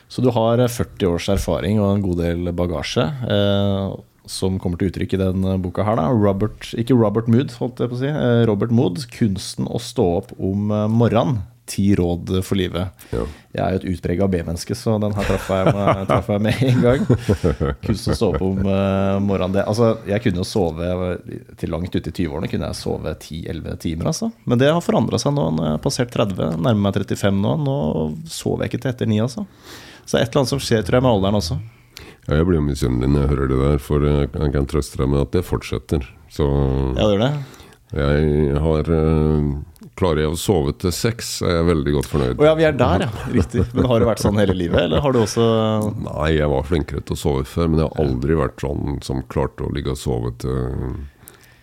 Så 0.08 0.24
du 0.24 0.30
har 0.32 0.62
40 0.64 1.10
års 1.10 1.28
erfaring 1.28 1.82
og 1.82 1.90
en 1.92 2.06
god 2.06 2.22
del 2.24 2.52
bagasje. 2.56 3.04
Eh, 3.28 3.98
som 4.28 4.58
kommer 4.60 4.80
til 4.80 4.90
uttrykk 4.90 5.16
i 5.16 5.20
den 5.22 5.46
boka 5.64 5.84
her. 5.86 5.98
Da. 5.98 6.08
Robert, 6.12 6.70
ikke 6.78 6.96
Robert 6.98 7.28
Mood, 7.32 7.54
holdt 7.60 7.80
jeg 7.82 7.90
på 7.90 7.96
å 7.96 8.00
si. 8.02 8.10
Eh, 8.10 8.42
Robert 8.48 8.74
Mood, 8.74 9.04
'Kunsten 9.12 9.68
å 9.68 9.80
stå 9.80 10.08
opp 10.20 10.34
om 10.36 10.70
eh, 10.70 10.88
morgenen'. 10.92 11.40
Ti 11.68 11.84
råd 11.98 12.30
for 12.46 12.56
livet. 12.56 12.88
Ja. 13.12 13.24
Jeg 13.52 13.60
er 13.64 13.74
jo 13.74 13.78
et 13.82 13.86
utprega 13.92 14.28
B-menneske, 14.32 14.72
så 14.78 14.94
den 15.02 15.12
her 15.16 15.26
traff 15.28 15.48
jeg, 15.52 15.72
med- 15.76 16.06
traff 16.10 16.28
jeg 16.32 16.40
med 16.46 16.62
en 16.64 16.78
gang. 16.84 17.02
Kunst 17.84 18.08
å 18.08 18.16
sove 18.16 18.40
om 18.46 18.62
eh, 18.64 19.18
morgenen. 19.20 19.52
Det, 19.58 19.64
altså, 19.68 19.90
jeg 20.08 20.22
kunne 20.24 20.40
jo 20.40 20.46
sove 20.48 20.88
til 21.60 21.72
langt 21.74 21.92
ute 21.98 22.08
i 22.08 22.14
20-årene. 22.22 22.48
kunne 22.52 22.70
jeg 22.70 22.78
sove 22.80 23.12
10-11 23.20 23.76
timer, 23.84 24.08
altså. 24.14 24.30
Men 24.48 24.62
det 24.62 24.70
har 24.72 24.80
forandra 24.84 25.20
seg 25.20 25.36
nå. 25.36 25.44
Når 25.58 25.68
jeg 25.68 25.76
har 25.76 25.84
passert 25.84 26.14
30, 26.16 26.56
nærmer 26.56 26.80
meg 26.88 26.96
35 27.02 27.42
nå. 27.44 27.52
Nå 27.68 27.76
sover 28.32 28.64
jeg 28.64 28.72
ikke 28.72 28.82
til 28.86 28.94
etter 28.94 29.12
ni, 29.12 29.20
altså. 29.24 29.44
Så 30.08 30.16
det 30.16 30.22
er 30.22 30.24
et 30.24 30.32
eller 30.32 30.44
annet 30.46 30.54
som 30.56 30.64
skjer, 30.64 30.86
tror 30.88 30.98
jeg, 31.00 31.04
med 31.04 31.12
alderen 31.18 31.40
også. 31.42 31.58
Ja, 32.28 32.38
jeg 32.40 32.48
blir 32.48 32.58
jo 32.62 32.64
misunnelig 32.64 33.08
når 33.12 33.22
jeg 33.26 33.30
hører 33.34 33.48
det 33.52 33.60
der, 33.66 33.78
for 33.84 34.04
jeg 34.08 34.28
jeg 34.32 34.52
kan 34.56 34.66
trøste 34.68 34.98
deg 35.00 35.08
med 35.12 35.20
at 35.26 35.36
det 35.36 35.44
fortsetter. 35.48 36.08
Så 36.32 36.44
Ja, 36.96 37.04
det 37.04 37.12
gjør 37.14 37.22
det. 37.26 37.32
jeg 38.00 38.58
har 38.64 38.90
eh, 38.96 39.46
Klarer 39.98 40.22
jeg 40.22 40.30
å 40.30 40.38
sove 40.38 40.72
til 40.78 40.92
seks, 40.94 41.40
er 41.42 41.56
jeg 41.56 41.68
veldig 41.72 41.92
godt 41.96 42.08
fornøyd. 42.12 42.38
Å 42.38 42.46
ja, 42.46 42.54
vi 42.58 42.66
er 42.68 42.78
der, 42.78 43.04
ja. 43.08 43.26
Riktig. 43.34 43.66
Men 43.74 43.88
har 43.90 43.98
det 43.98 44.10
vært 44.12 44.22
sånn 44.22 44.38
hele 44.38 44.54
livet, 44.54 44.84
eller 44.86 45.02
har 45.02 45.14
du 45.14 45.20
også 45.24 45.46
Nei, 46.06 46.32
jeg 46.36 46.50
var 46.52 46.66
flinkere 46.68 47.02
til 47.02 47.16
å 47.16 47.22
sove 47.24 47.46
før, 47.48 47.72
men 47.72 47.82
jeg 47.82 47.90
har 47.90 48.02
aldri 48.06 48.38
vært 48.38 48.62
sånn 48.62 48.98
som 49.02 49.24
klarte 49.32 49.66
å 49.66 49.72
ligge 49.74 49.96
og 49.96 49.98
sove 49.98 50.34
til 50.38 51.00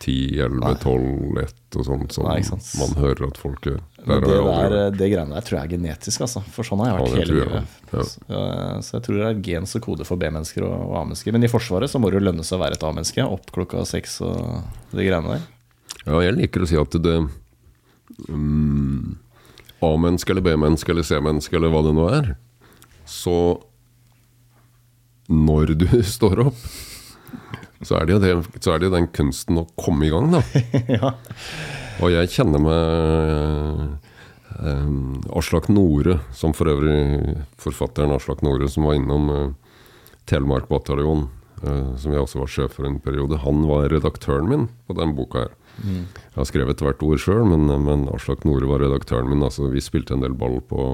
ti, 0.06 0.40
elleve, 0.40 0.76
tolv, 0.84 1.38
ett 1.42 1.78
og 1.80 1.86
sånt 1.88 2.14
som 2.14 2.28
Nei, 2.28 2.42
man 2.78 2.92
hører 3.00 3.30
at 3.30 3.40
folk 3.40 3.66
gjør. 3.66 3.80
Det, 4.06 4.18
der, 4.22 4.76
det 4.94 5.08
greiene 5.10 5.34
der 5.34 5.46
tror 5.48 5.58
jeg 5.58 5.66
er 5.66 5.72
genetisk, 5.72 6.26
altså. 6.28 6.44
For 6.54 6.68
sånn 6.68 6.84
har 6.84 6.92
jeg 6.92 7.00
vært 7.00 7.16
ja, 7.16 7.22
hele 7.24 7.38
livet. 7.40 7.80
Ja. 7.90 8.04
Så, 8.86 8.98
jeg 8.98 9.06
tror 9.08 9.18
det 9.18 9.32
er 9.32 9.42
gens 9.48 9.74
og 9.80 9.86
kode 9.88 10.06
for 10.08 10.22
B-mennesker 10.22 10.68
og, 10.68 10.76
og 10.92 11.00
A-mennesker. 11.02 11.34
Men 11.34 11.48
i 11.48 11.50
Forsvaret 11.50 11.90
så 11.90 12.02
må 12.02 12.12
det 12.12 12.20
jo 12.20 12.28
lønne 12.28 12.46
seg 12.46 12.60
å 12.60 12.62
være 12.62 12.78
et 12.78 12.86
A-menneske. 12.86 13.26
Opp 13.26 13.50
klokka 13.56 13.82
seks 13.90 14.20
og 14.28 14.94
de 14.94 15.08
greiene 15.08 15.38
der. 15.38 15.50
Ja, 16.06 16.22
jeg 16.28 16.38
liker 16.38 16.68
å 16.68 16.70
si 16.70 16.78
at 16.78 17.00
det 17.02 17.18
mm, 18.30 19.16
A-menneske 19.86 20.34
eller 20.34 20.46
B-menneske 20.46 20.92
eller 20.94 21.06
C-menneske 21.08 21.58
eller 21.58 21.74
hva 21.74 21.84
det 21.86 21.96
nå 21.98 22.10
er, 22.12 22.34
så 23.06 23.38
når 25.32 25.76
du 25.80 25.88
står 26.16 26.46
opp, 26.48 26.66
så 27.86 28.00
er 28.00 28.08
det 28.08 28.16
jo 28.16 28.22
det, 28.24 28.34
så 28.64 28.74
er 28.74 28.82
det 28.82 28.90
jo 28.90 28.96
den 28.96 29.12
kunsten 29.14 29.62
å 29.62 29.68
komme 29.78 30.08
i 30.08 30.12
gang, 30.14 30.32
da. 30.34 30.42
ja. 30.98 31.14
Og 32.04 32.12
jeg 32.12 32.32
kjenner 32.34 32.62
meg 32.64 32.82
eh, 34.60 35.36
Aslak 35.38 35.70
Nore, 35.72 36.20
som 36.36 36.56
for 36.56 36.72
øvrig 36.72 37.36
forfatteren 37.62 38.16
Aslak 38.16 38.44
Nore, 38.46 38.70
som 38.72 38.88
var 38.88 38.98
innom 39.00 39.30
eh, 39.32 39.54
Telemark 40.26 40.68
bataljon, 40.72 41.28
eh, 41.62 41.94
som 42.02 42.16
jeg 42.16 42.24
også 42.24 42.42
var 42.42 42.52
sjef 42.52 42.78
for 42.80 42.90
en 42.90 43.00
periode. 43.04 43.44
Han 43.46 43.68
var 43.70 43.92
redaktøren 43.94 44.50
min 44.50 44.68
på 44.88 44.98
den 44.98 45.14
boka 45.18 45.46
her. 45.46 45.54
Jeg 45.84 46.36
har 46.38 46.48
skrevet 46.48 46.82
hvert 46.82 47.04
ord 47.04 47.22
sjøl, 47.22 47.44
men, 47.50 47.68
men 47.84 48.08
Aslak 48.14 48.46
Nore 48.48 48.70
var 48.70 48.84
redaktøren 48.84 49.30
min. 49.32 49.44
Altså, 49.44 49.68
vi 49.72 49.84
spilte 49.84 50.16
en 50.16 50.24
del 50.24 50.36
ball 50.38 50.62
på 50.64 50.86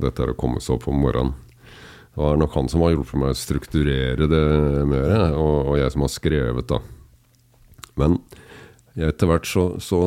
dette 0.00 0.30
å 0.30 0.38
komme 0.38 0.62
seg 0.64 0.78
opp 0.78 0.88
om 0.90 1.02
morgenen. 1.04 1.34
Det 2.14 2.22
var 2.22 2.38
nok 2.38 2.54
han 2.54 2.70
som 2.70 2.84
har 2.84 2.92
hjulpet 2.94 3.18
meg 3.18 3.32
å 3.34 3.38
strukturere 3.38 4.28
det 4.30 4.44
mer, 4.86 5.34
og, 5.34 5.72
og 5.72 5.78
jeg 5.80 5.90
som 5.90 6.04
har 6.06 6.12
skrevet, 6.14 6.70
da. 6.70 6.78
Men 7.98 8.20
etter 8.94 9.30
hvert 9.30 9.48
så, 9.50 9.64
så 9.82 10.00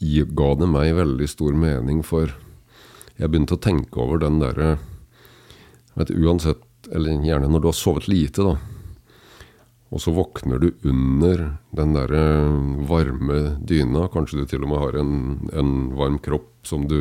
ga 0.00 0.48
det 0.58 0.68
meg 0.70 0.96
veldig 0.98 1.28
stor 1.30 1.54
mening, 1.54 2.02
for 2.06 2.34
jeg 3.16 3.30
begynte 3.30 3.54
å 3.54 3.62
tenke 3.62 4.02
over 4.02 4.20
den 4.22 4.42
derre 4.42 4.76
Uansett, 5.96 6.60
eller 6.92 7.22
gjerne 7.24 7.48
når 7.48 7.62
du 7.62 7.68
har 7.70 7.76
sovet 7.78 8.04
lite, 8.10 8.44
da. 8.44 8.75
Og 9.96 10.02
så 10.04 10.12
våkner 10.12 10.60
du 10.60 10.66
under 10.84 11.42
den 11.72 11.94
derre 11.96 12.22
varme 12.84 13.38
dyna. 13.64 14.10
Kanskje 14.12 14.42
du 14.42 14.50
til 14.50 14.66
og 14.66 14.68
med 14.68 14.82
har 14.82 14.98
en, 15.00 15.12
en 15.56 15.70
varm 15.96 16.18
kropp 16.20 16.68
som 16.68 16.84
du 16.90 16.98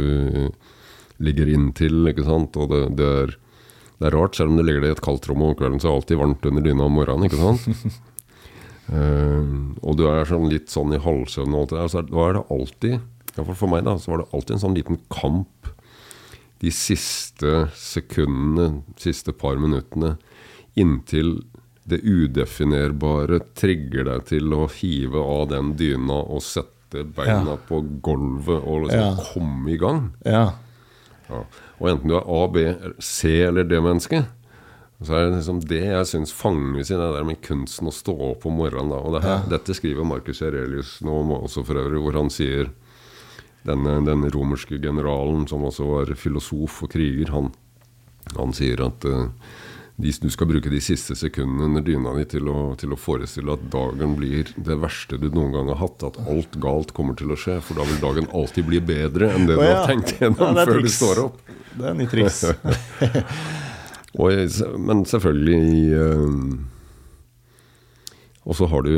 ligger 1.20 1.50
inntil, 1.52 2.06
ikke 2.08 2.24
sant. 2.24 2.56
Og 2.56 2.70
det, 2.72 2.82
det, 2.96 3.10
er, 3.24 3.34
det 4.00 4.08
er 4.08 4.16
rart, 4.16 4.38
selv 4.38 4.54
om 4.54 4.62
du 4.62 4.64
ligger 4.64 4.86
i 4.88 4.94
et 4.94 5.04
kaldt 5.04 5.28
rom 5.28 5.44
om 5.44 5.58
kvelden, 5.60 5.82
så 5.84 5.90
er 5.90 5.92
det 5.92 5.98
alltid 6.00 6.22
varmt 6.22 6.48
under 6.48 6.64
dyna 6.64 6.88
om 6.88 6.96
morgenen, 6.96 7.28
ikke 7.28 7.42
sant. 7.42 7.98
uh, 8.94 9.44
og 9.88 10.00
du 10.00 10.06
er 10.14 10.30
sånn 10.30 10.48
litt 10.54 10.72
sånn 10.72 10.96
i 10.96 11.02
halvsøvn 11.04 11.52
og 11.52 11.66
alt 11.66 11.74
det 11.74 11.82
der, 11.82 11.92
så 11.92 12.06
da 12.08 12.30
er 12.30 12.38
det 12.38 12.46
alltid, 12.56 12.96
i 13.02 13.36
hvert 13.36 13.50
fall 13.50 13.60
for 13.66 13.74
meg, 13.74 13.84
da, 13.90 13.98
så 14.00 14.14
var 14.14 14.24
det 14.24 14.30
alltid 14.32 14.56
en 14.56 14.64
sånn 14.64 14.80
liten 14.80 15.02
kamp 15.12 15.74
de 16.64 16.72
siste 16.72 17.66
sekundene, 17.76 18.86
siste 19.04 19.36
par 19.36 19.60
minuttene, 19.60 20.16
inntil 20.80 21.42
det 21.88 22.02
udefinerbare 22.04 23.40
trigger 23.58 24.08
deg 24.10 24.26
til 24.32 24.54
å 24.58 24.66
hive 24.74 25.22
av 25.22 25.50
den 25.52 25.74
dyna 25.78 26.18
og 26.24 26.42
sette 26.42 27.04
beina 27.16 27.56
Ja. 27.56 27.58
på 27.68 27.82
gulvet 28.02 28.64
og 28.66 28.88
liksom 28.88 29.18
Ja. 29.18 29.24
komme 29.34 29.70
i 29.74 29.78
gang. 29.78 30.14
ja. 30.26 30.54
Ja. 31.30 31.44
Og 31.82 31.90
enten 31.90 32.08
du 32.08 32.16
er 32.16 32.22
A, 32.30 32.48
B, 32.48 32.94
C 33.00 33.42
eller 33.48 33.64
D-menneske, 33.64 34.26
Så 35.04 35.12
er 35.14 35.26
det 35.30 35.40
liksom 35.44 35.60
det 35.68 35.82
jeg 35.84 36.06
syns 36.08 36.32
fanges 36.32 36.90
i 36.90 36.94
det 36.96 37.14
der 37.18 37.24
med 37.26 37.42
kunsten 37.42 37.86
å 37.88 37.92
stå 37.92 38.14
opp 38.32 38.46
om 38.46 38.54
morgenen. 38.56 38.90
da. 38.90 38.96
Og 38.96 39.12
det 39.14 39.24
her, 39.24 39.44
Dette 39.50 39.74
skriver 39.76 40.06
Marcus 40.06 40.42
Aurelius 40.42 41.02
nå 41.02 41.42
også 41.44 41.66
for 41.66 41.74
øvrig, 41.76 42.00
hvor 42.02 42.14
han 42.14 42.30
sier 42.30 42.70
denne, 43.66 44.06
denne 44.06 44.30
romerske 44.32 44.80
generalen, 44.82 45.46
som 45.50 45.64
også 45.64 45.86
var 45.86 46.06
filosof 46.16 46.84
og 46.84 46.90
kriger, 46.92 47.28
han, 47.30 47.52
han 48.38 48.54
sier 48.54 48.80
at 48.86 49.02
de, 49.02 49.30
du 49.96 50.30
skal 50.30 50.48
bruke 50.48 50.70
de 50.70 50.82
siste 50.84 51.16
sekundene 51.16 51.70
under 51.70 51.82
dyna 51.82 52.12
di 52.18 52.26
til 52.36 52.50
å, 52.52 52.76
til 52.76 52.92
å 52.92 53.00
forestille 53.00 53.54
at 53.56 53.64
dagen 53.72 54.18
blir 54.20 54.50
det 54.56 54.76
verste 54.82 55.16
du 55.22 55.30
noen 55.30 55.54
gang 55.56 55.72
har 55.72 55.80
hatt. 55.80 56.04
At 56.04 56.20
alt 56.28 56.58
galt 56.60 56.92
kommer 56.98 57.16
til 57.16 57.32
å 57.32 57.38
skje. 57.40 57.62
For 57.64 57.80
da 57.80 57.88
vil 57.88 58.02
dagen 58.04 58.28
alltid 58.36 58.68
bli 58.68 58.82
bedre 58.84 59.32
enn 59.32 59.48
det 59.48 59.56
Å 59.56 59.62
du 59.62 59.68
har 59.70 59.88
tenkt 59.88 60.18
gjennom 60.20 60.60
ja, 60.60 60.66
før 60.68 60.82
du 60.84 60.92
står 60.92 61.24
opp. 61.24 61.40
Det 61.76 61.88
er 61.88 61.96
nytt 61.96 62.12
triks. 62.12 62.44
Og, 64.20 64.32
men 64.80 65.02
selvfølgelig 65.04 65.92
uh, 66.00 66.30
Og 68.48 68.56
så 68.56 68.70
har 68.72 68.86
du 68.86 68.94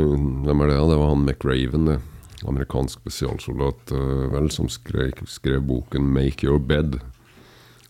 Hvem 0.46 0.62
er 0.62 0.70
det? 0.70 0.76
Det 0.78 0.98
var 1.00 1.10
han 1.10 1.24
McRaven, 1.26 1.88
det. 1.90 1.98
Amerikansk 2.46 3.00
spesialsoldat 3.00 3.90
eh, 3.90 4.26
vel, 4.30 4.46
som 4.54 4.68
skrev, 4.70 5.24
skrev 5.26 5.64
boken 5.66 6.04
'Make 6.14 6.46
Your 6.46 6.60
Bed'. 6.62 7.00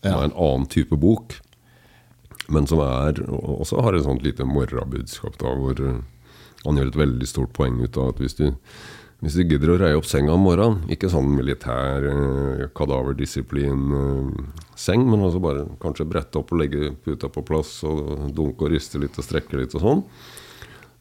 Ja. 0.01 0.09
Det 0.09 0.15
er 0.15 0.23
en 0.23 0.33
annen 0.33 0.65
type 0.65 0.97
bok, 0.97 1.35
men 2.49 2.67
som 2.69 2.79
er 2.83 3.13
også 3.29 3.81
har 3.85 3.93
et 3.95 4.05
sånt 4.05 4.23
lite 4.25 4.43
morrabudskap 4.47 5.33
da, 5.41 5.49
hvor 5.57 5.75
eh, 5.79 5.99
han 6.65 6.77
gjør 6.79 6.89
et 6.91 7.03
veldig 7.03 7.27
stort 7.29 7.53
poeng 7.55 7.75
ut 7.83 7.97
av 7.97 8.05
at 8.13 8.19
hvis 8.23 8.37
du 8.39 8.47
hvis 9.19 9.35
du 9.35 9.43
gidder 9.43 9.73
å 9.73 9.81
reie 9.81 9.97
opp 9.99 10.07
senga 10.07 10.31
om 10.31 10.45
morgenen, 10.47 10.87
ikke 10.95 11.11
sånn 11.11 11.35
militær 11.35 12.05
eh, 12.07 12.71
kadaverdisiplin-seng, 12.75 15.01
men 15.03 15.23
altså 15.25 15.39
bare 15.43 15.65
kanskje 15.83 16.07
brette 16.07 16.39
opp 16.39 16.51
og 16.55 16.59
legge 16.61 16.95
puta 17.03 17.27
på 17.27 17.43
plass 17.47 17.83
og 17.87 17.97
dunke 18.35 18.61
og 18.63 18.71
riste 18.71 18.97
litt 19.01 19.19
og 19.19 19.25
strekke 19.27 19.57
litt 19.59 19.75
og 19.75 19.81
sånn, 19.83 20.01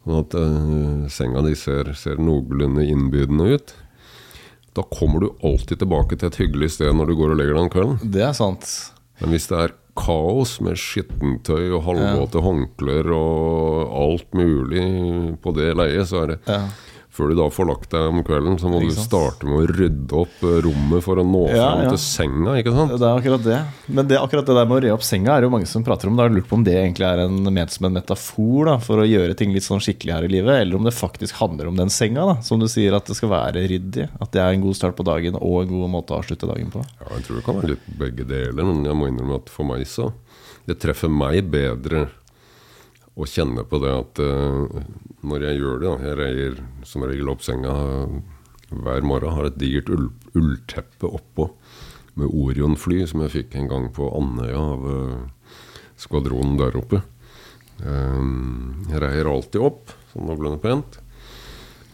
sånn 0.03 0.19
at 0.19 0.33
eh, 0.41 1.07
senga 1.15 1.41
di 1.47 1.55
ser, 1.59 1.85
ser 1.95 2.17
noenlunde 2.19 2.83
innbydende 2.91 3.45
ut, 3.55 3.69
da 4.75 4.83
kommer 4.91 5.19
du 5.23 5.31
alltid 5.47 5.79
tilbake 5.79 6.19
til 6.19 6.27
et 6.33 6.41
hyggelig 6.43 6.71
sted 6.75 6.91
når 6.99 7.07
du 7.07 7.15
går 7.23 7.31
og 7.35 7.39
legger 7.39 7.55
deg 7.55 7.65
om 7.69 7.71
kvelden. 7.71 8.03
Det 8.03 8.27
er 8.27 8.35
sant. 8.35 8.67
Men 9.23 9.31
hvis 9.35 9.49
det 9.51 9.59
er 9.63 9.71
kaos 9.99 10.57
med 10.65 10.79
skittentøy 10.81 11.73
og 11.77 11.83
halvvåte 11.89 12.43
håndklær 12.45 13.11
og 13.15 13.97
alt 14.03 14.37
mulig 14.39 14.85
på 15.43 15.55
det 15.57 15.73
leiet, 15.79 16.09
så 16.11 16.23
er 16.25 16.35
det 16.35 16.39
Ja. 16.49 16.63
Før 17.19 17.33
du 17.33 17.35
da 17.35 17.49
får 17.51 17.67
lagt 17.67 17.89
deg 17.91 18.05
om 18.13 18.21
kvelden, 18.23 18.57
så 18.63 18.71
må 18.71 18.79
du 18.79 18.93
starte 18.95 19.47
med 19.49 19.57
å 19.59 19.73
rydde 19.75 20.19
opp 20.21 20.43
eh, 20.47 20.61
rommet 20.63 21.03
for 21.03 21.19
å 21.19 21.25
nå 21.27 21.41
fram 21.51 21.81
ja. 21.83 21.89
til 21.91 21.99
senga, 21.99 22.53
ikke 22.61 22.75
sant? 22.77 22.93
Det 22.95 23.09
er 23.09 23.19
akkurat 23.19 23.43
det. 23.43 23.57
Men 23.91 24.07
det, 24.07 24.21
akkurat 24.23 24.47
det 24.47 24.55
der 24.55 24.69
med 24.71 24.77
å 24.77 24.83
re 24.85 24.93
opp 24.95 25.03
senga 25.03 25.35
er 25.35 25.47
jo 25.47 25.51
mange 25.51 25.67
som 25.67 25.83
prater 25.83 26.07
om. 26.07 26.15
Da 26.15 26.29
har 26.29 26.35
lurt 26.37 26.47
på 26.47 26.55
om 26.55 26.63
det 26.63 26.77
egentlig 26.79 27.09
er 27.09 27.25
en, 27.25 27.41
ment 27.57 27.75
som 27.75 27.89
en 27.89 27.97
metafor 27.99 28.71
da, 28.71 28.77
for 28.85 29.03
å 29.03 29.09
gjøre 29.09 29.35
ting 29.41 29.51
litt 29.57 29.67
sånn 29.67 29.83
skikkelig 29.83 30.15
her 30.15 30.29
i 30.29 30.31
livet, 30.37 30.61
eller 30.63 30.79
om 30.79 30.87
det 30.87 30.95
faktisk 30.95 31.41
handler 31.41 31.73
om 31.73 31.81
den 31.81 31.91
senga. 31.91 32.29
da 32.31 32.37
Som 32.47 32.63
du 32.63 32.69
sier, 32.71 32.95
at 32.95 33.11
det 33.11 33.19
skal 33.19 33.35
være 33.35 33.67
ryddig. 33.67 34.07
At 34.23 34.31
det 34.37 34.45
er 34.45 34.55
en 34.55 34.63
god 34.69 34.79
start 34.79 34.95
på 35.01 35.09
dagen 35.11 35.41
og 35.41 35.65
en 35.65 35.75
god 35.75 35.95
måte 35.97 36.15
å 36.15 36.23
avslutte 36.23 36.47
dagen 36.47 36.71
på. 36.71 36.85
Ja, 37.03 37.11
jeg 37.17 37.27
tror 37.27 37.41
det 37.41 37.47
kan 37.49 37.59
være 37.59 37.73
litt 37.75 37.91
begge 37.99 38.29
deler, 38.31 38.63
men 38.63 38.87
jeg 38.87 39.01
må 39.01 39.11
innrømme 39.11 39.43
at 39.43 39.51
for 39.51 39.67
meg 39.67 39.83
så 39.91 40.13
Det 40.69 40.79
treffer 40.79 41.11
meg 41.11 41.51
bedre 41.51 42.07
å 43.19 43.27
kjenne 43.27 43.65
på 43.67 43.81
det 43.83 43.93
at 43.97 44.21
eh, 44.23 44.83
når 45.27 45.47
jeg 45.49 45.59
gjør 45.59 45.81
det 45.81 45.89
da, 45.89 45.95
Jeg 46.07 46.19
reier 46.21 46.59
som 46.87 47.07
regel 47.07 47.31
opp 47.33 47.43
senga 47.43 47.75
hver 48.69 49.07
morgen, 49.07 49.35
har 49.35 49.49
et 49.49 49.59
digert 49.59 49.89
ull, 49.91 50.11
ullteppe 50.37 51.09
oppå 51.09 51.49
med 52.19 52.29
Orion-fly 52.29 53.05
som 53.09 53.23
jeg 53.25 53.35
fikk 53.35 53.57
en 53.59 53.71
gang 53.71 53.89
på 53.95 54.09
Andøya 54.19 54.61
av 54.75 54.87
eh, 54.93 55.53
skvadronen 55.99 56.59
der 56.61 56.77
oppe. 56.79 57.03
Eh, 57.81 58.25
jeg 58.93 59.03
reier 59.05 59.31
alltid 59.31 59.63
opp, 59.71 59.95
sånn 60.13 60.29
noenlunde 60.29 60.61
pent. 60.63 61.01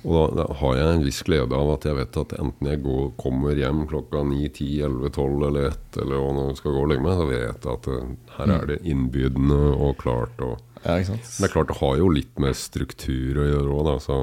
Og 0.04 0.34
da, 0.36 0.44
har 0.60 0.74
jeg 0.76 0.96
en 0.98 1.04
viss 1.06 1.22
glede 1.24 1.56
av 1.56 1.70
at 1.78 1.86
jeg 1.88 1.96
vet 1.96 2.18
at 2.20 2.34
enten 2.36 2.68
jeg 2.68 2.82
går, 2.84 3.06
kommer 3.20 3.56
hjem 3.56 3.86
klokka 3.88 4.20
9, 4.28 4.50
10, 4.50 4.72
11, 4.90 5.12
12 5.16 5.46
eller 5.48 5.68
1, 5.70 6.00
eller 6.02 6.20
hva 6.20 6.44
jeg 6.50 6.58
skal 6.60 6.74
gå 6.74 6.82
og 6.82 6.90
legge 6.90 7.06
meg, 7.06 7.16
så 7.16 7.28
vet 7.30 7.46
jeg 7.46 7.78
at 7.78 7.90
eh, 7.94 8.14
her 8.36 8.54
er 8.58 8.70
det 8.72 8.82
innbydende 8.92 9.60
og 9.72 9.96
klart. 10.02 10.44
Og, 10.44 10.63
Ja, 10.84 10.98
men 11.00 11.18
det 11.18 11.48
er 11.48 11.52
klart 11.54 11.70
det 11.72 11.78
har 11.80 11.96
jo 11.98 12.10
litt 12.12 12.38
med 12.42 12.56
struktur 12.58 13.40
å 13.40 13.48
gjøre 13.48 13.76
òg, 13.80 13.90
så 14.04 14.18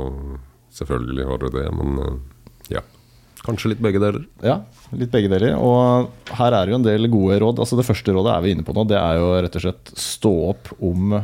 selvfølgelig 0.77 1.27
har 1.29 1.41
det 1.41 1.51
det. 1.57 1.65
Men 1.73 1.97
eh, 2.03 2.17
ja, 2.77 2.83
kanskje 3.45 3.73
litt 3.73 3.81
begge 3.83 4.01
deler. 4.03 4.23
Ja, 4.45 4.59
litt 4.93 5.11
begge 5.13 5.31
deler. 5.31 5.57
Og 5.57 6.35
her 6.37 6.53
er 6.53 6.65
det 6.69 6.75
jo 6.75 6.79
en 6.81 6.85
del 6.87 7.09
gode 7.11 7.41
råd. 7.41 7.61
Altså 7.63 7.79
Det 7.79 7.87
første 7.87 8.13
rådet 8.15 8.35
er 8.35 8.45
vi 8.45 8.55
inne 8.55 8.67
på 8.67 8.75
nå. 8.77 8.85
Det 8.89 8.99
er 8.99 9.19
jo 9.19 9.31
rett 9.41 9.57
og 9.57 9.65
slett 9.65 9.93
stå 9.97 10.33
opp 10.51 10.71
om 10.79 11.17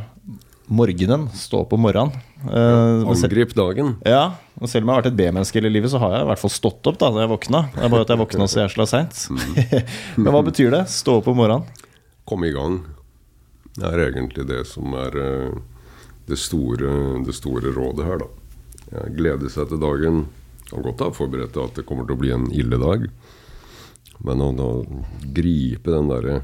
morgenen. 0.67 1.29
Stå 1.37 1.61
opp 1.63 1.77
om 1.77 1.85
morgenen. 1.85 2.17
Eh, 2.43 3.05
men 3.05 3.13
Angrip 3.13 3.53
dagen. 3.57 3.95
Ja, 4.05 4.25
og 4.57 4.67
selv 4.71 4.83
om 4.83 4.89
jeg 4.89 4.95
har 4.95 5.03
vært 5.03 5.11
et 5.13 5.19
B-menneske 5.21 5.61
hele 5.61 5.71
livet, 5.71 5.93
så 5.93 6.01
har 6.01 6.17
jeg 6.17 6.25
i 6.25 6.29
hvert 6.33 6.41
fall 6.43 6.55
stått 6.57 6.89
opp 6.89 6.97
da 6.99 7.13
da 7.13 7.23
jeg 7.23 7.31
våkna. 7.35 7.67
Det 7.77 7.85
er 7.85 7.93
bare 7.93 8.07
at 8.07 8.13
jeg 8.13 8.21
våkna 8.25 8.49
så 8.49 8.63
jævla 8.65 8.89
seint. 8.89 9.25
Men 10.19 10.33
hva 10.33 10.43
betyr 10.49 10.73
det? 10.73 10.85
Stå 10.91 11.21
opp 11.21 11.29
om 11.31 11.39
morgenen? 11.39 11.85
Komme 12.27 12.49
i 12.49 12.55
gang. 12.55 12.81
Det 13.77 13.87
er 13.87 14.03
egentlig 14.07 14.47
det 14.49 14.63
som 14.69 14.93
er 14.97 15.17
eh, 15.21 15.61
det 16.27 16.39
store, 16.41 17.21
det 17.25 17.35
store 17.37 17.71
rådet 17.75 18.07
her, 18.07 18.23
da. 18.23 19.05
Glede 19.13 19.49
seg 19.51 19.69
til 19.69 19.81
dagen. 19.83 20.25
Kan 20.67 20.83
godt 20.83 21.03
ha 21.03 21.11
forberedt 21.15 21.55
deg 21.55 21.69
at 21.69 21.79
det 21.79 21.85
kommer 21.87 22.07
til 22.07 22.17
å 22.17 22.21
bli 22.21 22.31
en 22.35 22.47
ille 22.55 22.79
dag. 22.81 23.07
Men 24.25 24.43
å, 24.43 24.51
å 24.51 25.03
gripe 25.35 25.93
den 25.93 26.11
derre 26.11 26.41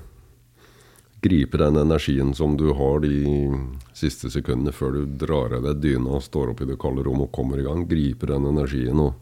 Gripe 1.24 1.56
den 1.56 1.78
energien 1.80 2.34
som 2.36 2.58
du 2.60 2.74
har 2.76 3.00
de 3.00 3.48
siste 3.96 4.28
sekundene 4.28 4.74
før 4.76 4.98
du 4.98 5.06
drar 5.22 5.54
av 5.56 5.64
deg 5.64 5.80
dyna 5.80 6.18
og 6.18 6.26
står 6.26 6.52
opp 6.52 6.64
i 6.66 6.68
det 6.68 6.76
kalde 6.82 7.06
rommet 7.06 7.30
og 7.30 7.38
kommer 7.38 7.62
i 7.62 7.64
gang. 7.64 7.86
Gripe 7.88 8.28
den 8.28 8.50
energien 8.50 9.00
og 9.00 9.14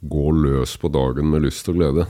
gå 0.00 0.30
løs 0.32 0.72
på 0.80 0.88
dagen 0.88 1.28
med 1.28 1.44
lyst 1.44 1.68
og 1.68 1.76
glede. 1.76 2.06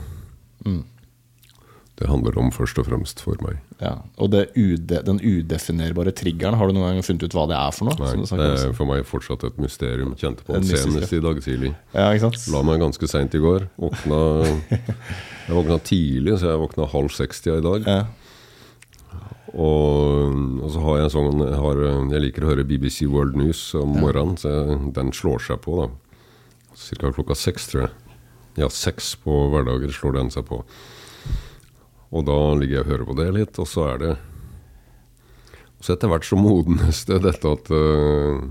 Det 1.99 2.07
handler 2.09 2.33
om 2.41 2.47
først 2.49 2.79
og 2.81 2.87
fremst 2.87 3.19
for 3.21 3.37
meg. 3.45 3.59
Ja, 3.77 3.99
Og 4.17 4.31
det 4.33 4.47
ude, 4.57 5.03
den 5.05 5.19
udefinerbare 5.21 6.09
triggeren, 6.17 6.57
har 6.57 6.67
du 6.67 6.73
noen 6.73 6.95
gang 6.95 7.05
funnet 7.05 7.27
ut 7.27 7.35
hva 7.37 7.43
det 7.51 7.53
er 7.59 7.75
for 7.75 7.85
noe? 7.85 7.97
Nei, 8.01 8.25
det 8.39 8.47
er 8.49 8.73
for 8.73 8.89
meg 8.89 9.03
fortsatt 9.05 9.45
et 9.45 9.59
mysterium. 9.61 10.15
Kjente 10.17 10.41
på 10.47 10.55
En 10.57 10.65
det 10.65 10.79
senest 10.81 11.13
i 11.13 11.21
dag 11.21 11.37
tidlig. 11.45 11.75
ja, 11.93 12.07
ikke 12.09 12.25
sant? 12.31 12.47
La 12.55 12.63
meg 12.65 12.81
ganske 12.81 13.09
seint 13.11 13.37
i 13.37 13.41
går. 13.43 13.67
Våkna, 13.77 14.19
jeg 15.45 15.53
våkna 15.59 15.77
tidlig, 15.85 16.39
så 16.41 16.49
jeg 16.55 16.63
våkna 16.63 16.89
halv 16.95 17.13
60 17.13 17.53
i 17.59 17.63
dag. 17.67 17.85
Ja. 17.93 18.01
Og, 19.53 20.33
og 20.65 20.69
så 20.73 20.81
har 20.81 21.03
jeg 21.03 21.11
sånn 21.13 21.43
jeg, 21.43 21.57
har, 21.61 21.81
jeg 22.15 22.23
liker 22.23 22.45
å 22.45 22.49
høre 22.55 22.65
BBC 22.65 23.05
World 23.05 23.37
News 23.37 23.61
om 23.77 23.93
morgenen, 24.01 24.33
så 24.41 24.49
jeg, 24.49 24.79
den 24.97 25.13
slår 25.13 25.43
seg 25.45 25.61
på, 25.61 25.77
da. 25.83 25.91
Cirka 26.73 27.13
klokka 27.13 27.37
seks, 27.37 27.69
tror 27.69 27.85
jeg. 27.85 27.93
Ja, 28.63 28.69
seks 28.73 29.11
på 29.21 29.43
hverdager 29.53 29.93
slår 29.93 30.17
den 30.17 30.33
seg 30.33 30.47
på. 30.49 30.63
Og 32.13 32.25
da 32.27 32.39
ligger 32.59 32.79
jeg 32.79 32.85
og 32.85 32.91
hører 32.91 33.07
på 33.09 33.17
det 33.17 33.29
litt, 33.33 33.59
og 33.61 33.69
så 33.69 33.87
er 33.93 34.03
det 34.03 34.11
Så 35.83 35.95
etter 35.95 36.11
hvert 36.11 36.27
så 36.27 36.37
modnes 36.39 37.03
det 37.09 37.23
dette 37.25 37.49
at 37.57 37.71
uh, 37.73 38.43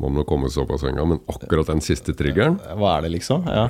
man 0.00 0.16
må 0.16 0.24
komme 0.24 0.48
seg 0.50 0.64
opp 0.64 0.72
av 0.74 0.80
senga. 0.80 1.04
Men 1.06 1.20
akkurat 1.28 1.68
den 1.68 1.82
siste 1.84 2.14
triggeren 2.16 2.56
Hva 2.80 2.96
er 2.96 3.04
det, 3.04 3.12
liksom? 3.18 3.44
Ja. 3.44 3.66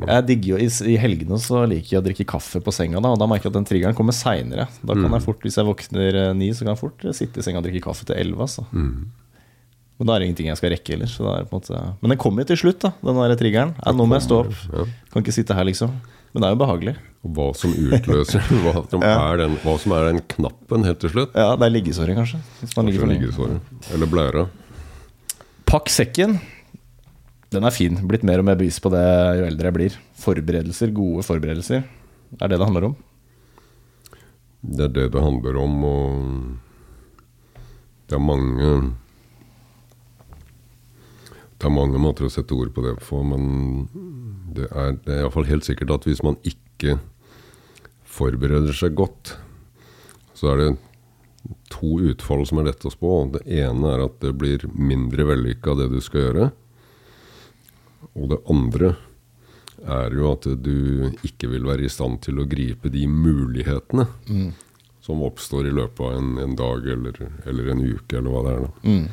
jeg. 0.00 0.08
Jeg 0.08 0.26
digger 0.30 0.50
jo, 0.54 0.60
i, 0.64 0.94
I 0.94 0.96
helgene 1.02 1.40
så 1.42 1.62
liker 1.68 1.96
jeg 1.96 2.02
å 2.02 2.06
drikke 2.06 2.28
kaffe 2.32 2.62
på 2.64 2.74
senga, 2.74 3.02
da, 3.04 3.12
og 3.12 3.20
da 3.20 3.28
merker 3.30 3.48
jeg 3.48 3.54
at 3.54 3.60
den 3.60 3.68
triggeren 3.68 3.98
kommer 3.98 4.16
seinere. 4.16 4.68
Da 4.80 4.96
kan 4.96 5.12
jeg 5.12 5.26
fort, 5.26 5.44
Hvis 5.44 5.60
jeg 5.60 5.68
våkner 5.68 6.20
eh, 6.24 6.34
ni, 6.38 6.50
så 6.56 6.64
kan 6.64 6.72
jeg 6.74 6.82
fort 6.82 7.04
eh, 7.04 7.16
sitte 7.16 7.42
i 7.42 7.46
senga 7.46 7.60
og 7.60 7.68
drikke 7.68 7.84
kaffe 7.84 8.08
til 8.08 8.16
elleve. 8.16 8.48
Altså. 8.48 8.64
Men 9.98 10.08
da 10.08 10.14
er 10.14 10.22
det 10.22 10.30
ingenting 10.30 10.48
jeg 10.48 10.60
skal 10.60 10.72
rekke 10.72 10.94
heller. 10.94 11.10
Så 11.10 11.26
det 11.26 11.50
måte... 11.52 11.82
Men 12.00 12.14
den 12.14 12.20
kommer 12.22 12.44
jo 12.44 12.52
til 12.54 12.62
slutt, 12.64 12.80
da, 12.86 12.94
den 13.04 13.20
der 13.20 13.36
triggeren. 13.40 13.76
Ja, 13.82 13.92
nå 13.92 14.08
må 14.08 14.16
jeg 14.16 14.28
stå 14.30 14.44
opp. 14.46 14.62
Ja. 14.72 14.86
Kan 15.12 15.26
ikke 15.26 15.36
sitte 15.36 15.56
her, 15.58 15.68
liksom. 15.68 15.92
Men 16.32 16.42
det 16.42 16.48
er 16.48 16.54
jo 16.54 16.60
behagelig. 16.62 16.94
Hva 17.38 17.48
som 17.58 17.72
utløser 17.74 18.44
hva 18.64 18.74
som, 18.90 19.02
er 19.02 19.40
den, 19.42 19.56
hva 19.64 19.74
som 19.80 19.94
er 19.96 20.06
den 20.12 20.22
knappen 20.34 20.86
helt 20.86 21.00
til 21.02 21.12
slutt. 21.14 21.34
Ja, 21.34 21.56
det 21.58 21.66
er 21.66 21.74
liggesåret, 21.74 22.16
kanskje. 22.18 22.40
Kanskje 22.74 23.10
liggesåret. 23.14 23.74
Eller 23.94 24.10
blæra. 24.10 24.46
Pakk 25.68 25.90
sekken. 25.92 26.38
Den 27.52 27.64
er 27.64 27.74
fin. 27.74 27.96
Blitt 28.08 28.24
mer 28.28 28.42
og 28.42 28.46
mer 28.48 28.58
bevisst 28.60 28.82
på 28.84 28.92
det 28.92 29.04
jo 29.40 29.48
eldre 29.48 29.70
jeg 29.70 29.76
blir. 29.78 29.98
Forberedelser, 30.20 30.92
gode 30.96 31.24
forberedelser. 31.26 31.84
Det 32.30 32.42
er 32.44 32.52
det 32.52 32.58
det 32.60 32.68
handler 32.68 32.90
om. 32.90 32.96
Det 34.60 34.88
er 34.88 34.94
det 34.94 35.06
det 35.14 35.22
handler 35.22 35.56
om, 35.62 35.76
og 35.86 36.08
det 38.08 38.16
er 38.16 38.24
mange 38.24 38.70
Det 41.58 41.66
er 41.66 41.74
mange 41.74 41.98
måter 41.98 42.26
å 42.26 42.30
sette 42.32 42.54
ord 42.54 42.72
på 42.74 42.82
det 42.84 42.96
på, 43.02 43.20
men 43.26 43.42
det 44.58 44.68
er, 44.70 44.96
det 45.04 45.14
er 45.14 45.22
iallfall 45.24 45.48
helt 45.48 45.66
sikkert 45.66 45.94
at 45.94 46.06
hvis 46.08 46.24
man 46.26 46.38
ikke 46.46 46.98
forbereder 48.18 48.74
seg 48.74 48.96
godt, 48.98 49.36
så 50.38 50.52
er 50.52 50.62
det 50.62 50.70
to 51.72 51.98
utfall 52.10 52.44
som 52.48 52.60
er 52.60 52.70
lett 52.70 52.86
å 52.86 52.92
spå. 52.92 53.12
Det 53.34 53.44
ene 53.60 53.92
er 53.94 54.04
at 54.06 54.18
det 54.24 54.34
blir 54.38 54.64
mindre 54.74 55.28
vellykka 55.28 55.76
det 55.78 55.90
du 55.92 56.00
skal 56.04 56.26
gjøre. 56.28 56.48
Og 58.18 58.30
det 58.32 58.40
andre 58.50 58.94
er 59.86 60.14
jo 60.14 60.32
at 60.32 60.46
du 60.58 61.10
ikke 61.26 61.50
vil 61.52 61.66
være 61.68 61.86
i 61.86 61.92
stand 61.92 62.20
til 62.26 62.40
å 62.40 62.48
gripe 62.50 62.90
de 62.90 63.04
mulighetene 63.10 64.08
som 65.04 65.22
oppstår 65.24 65.68
i 65.70 65.74
løpet 65.74 66.02
av 66.04 66.16
en, 66.18 66.32
en 66.42 66.56
dag 66.58 66.86
eller, 66.94 67.20
eller, 67.46 67.70
en 67.72 67.84
uke, 67.84 68.18
eller 68.18 68.34
hva 68.34 68.42
det 68.44 68.54
er. 68.54 68.64
da. 68.64 68.72
Mm. 68.90 69.04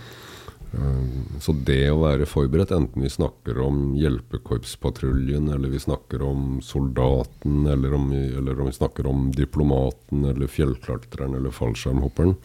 Så 1.39 1.53
det 1.67 1.83
å 1.91 2.01
være 2.01 2.27
forberedt, 2.27 2.73
enten 2.75 3.03
vi 3.03 3.11
snakker 3.11 3.59
om 3.63 3.93
hjelpekorpspatruljen, 3.99 5.49
eller 5.53 5.71
vi 5.71 5.81
snakker 5.81 6.23
om 6.25 6.59
soldaten, 6.63 7.65
eller 7.69 7.93
om, 7.95 8.09
vi, 8.11 8.21
eller 8.35 8.59
om 8.59 8.69
vi 8.69 8.75
snakker 8.75 9.07
om 9.07 9.29
diplomaten, 9.35 10.25
eller 10.31 10.51
fjellklatreren, 10.51 11.35
eller 11.37 11.55
fallskjermhopperen 11.55 12.35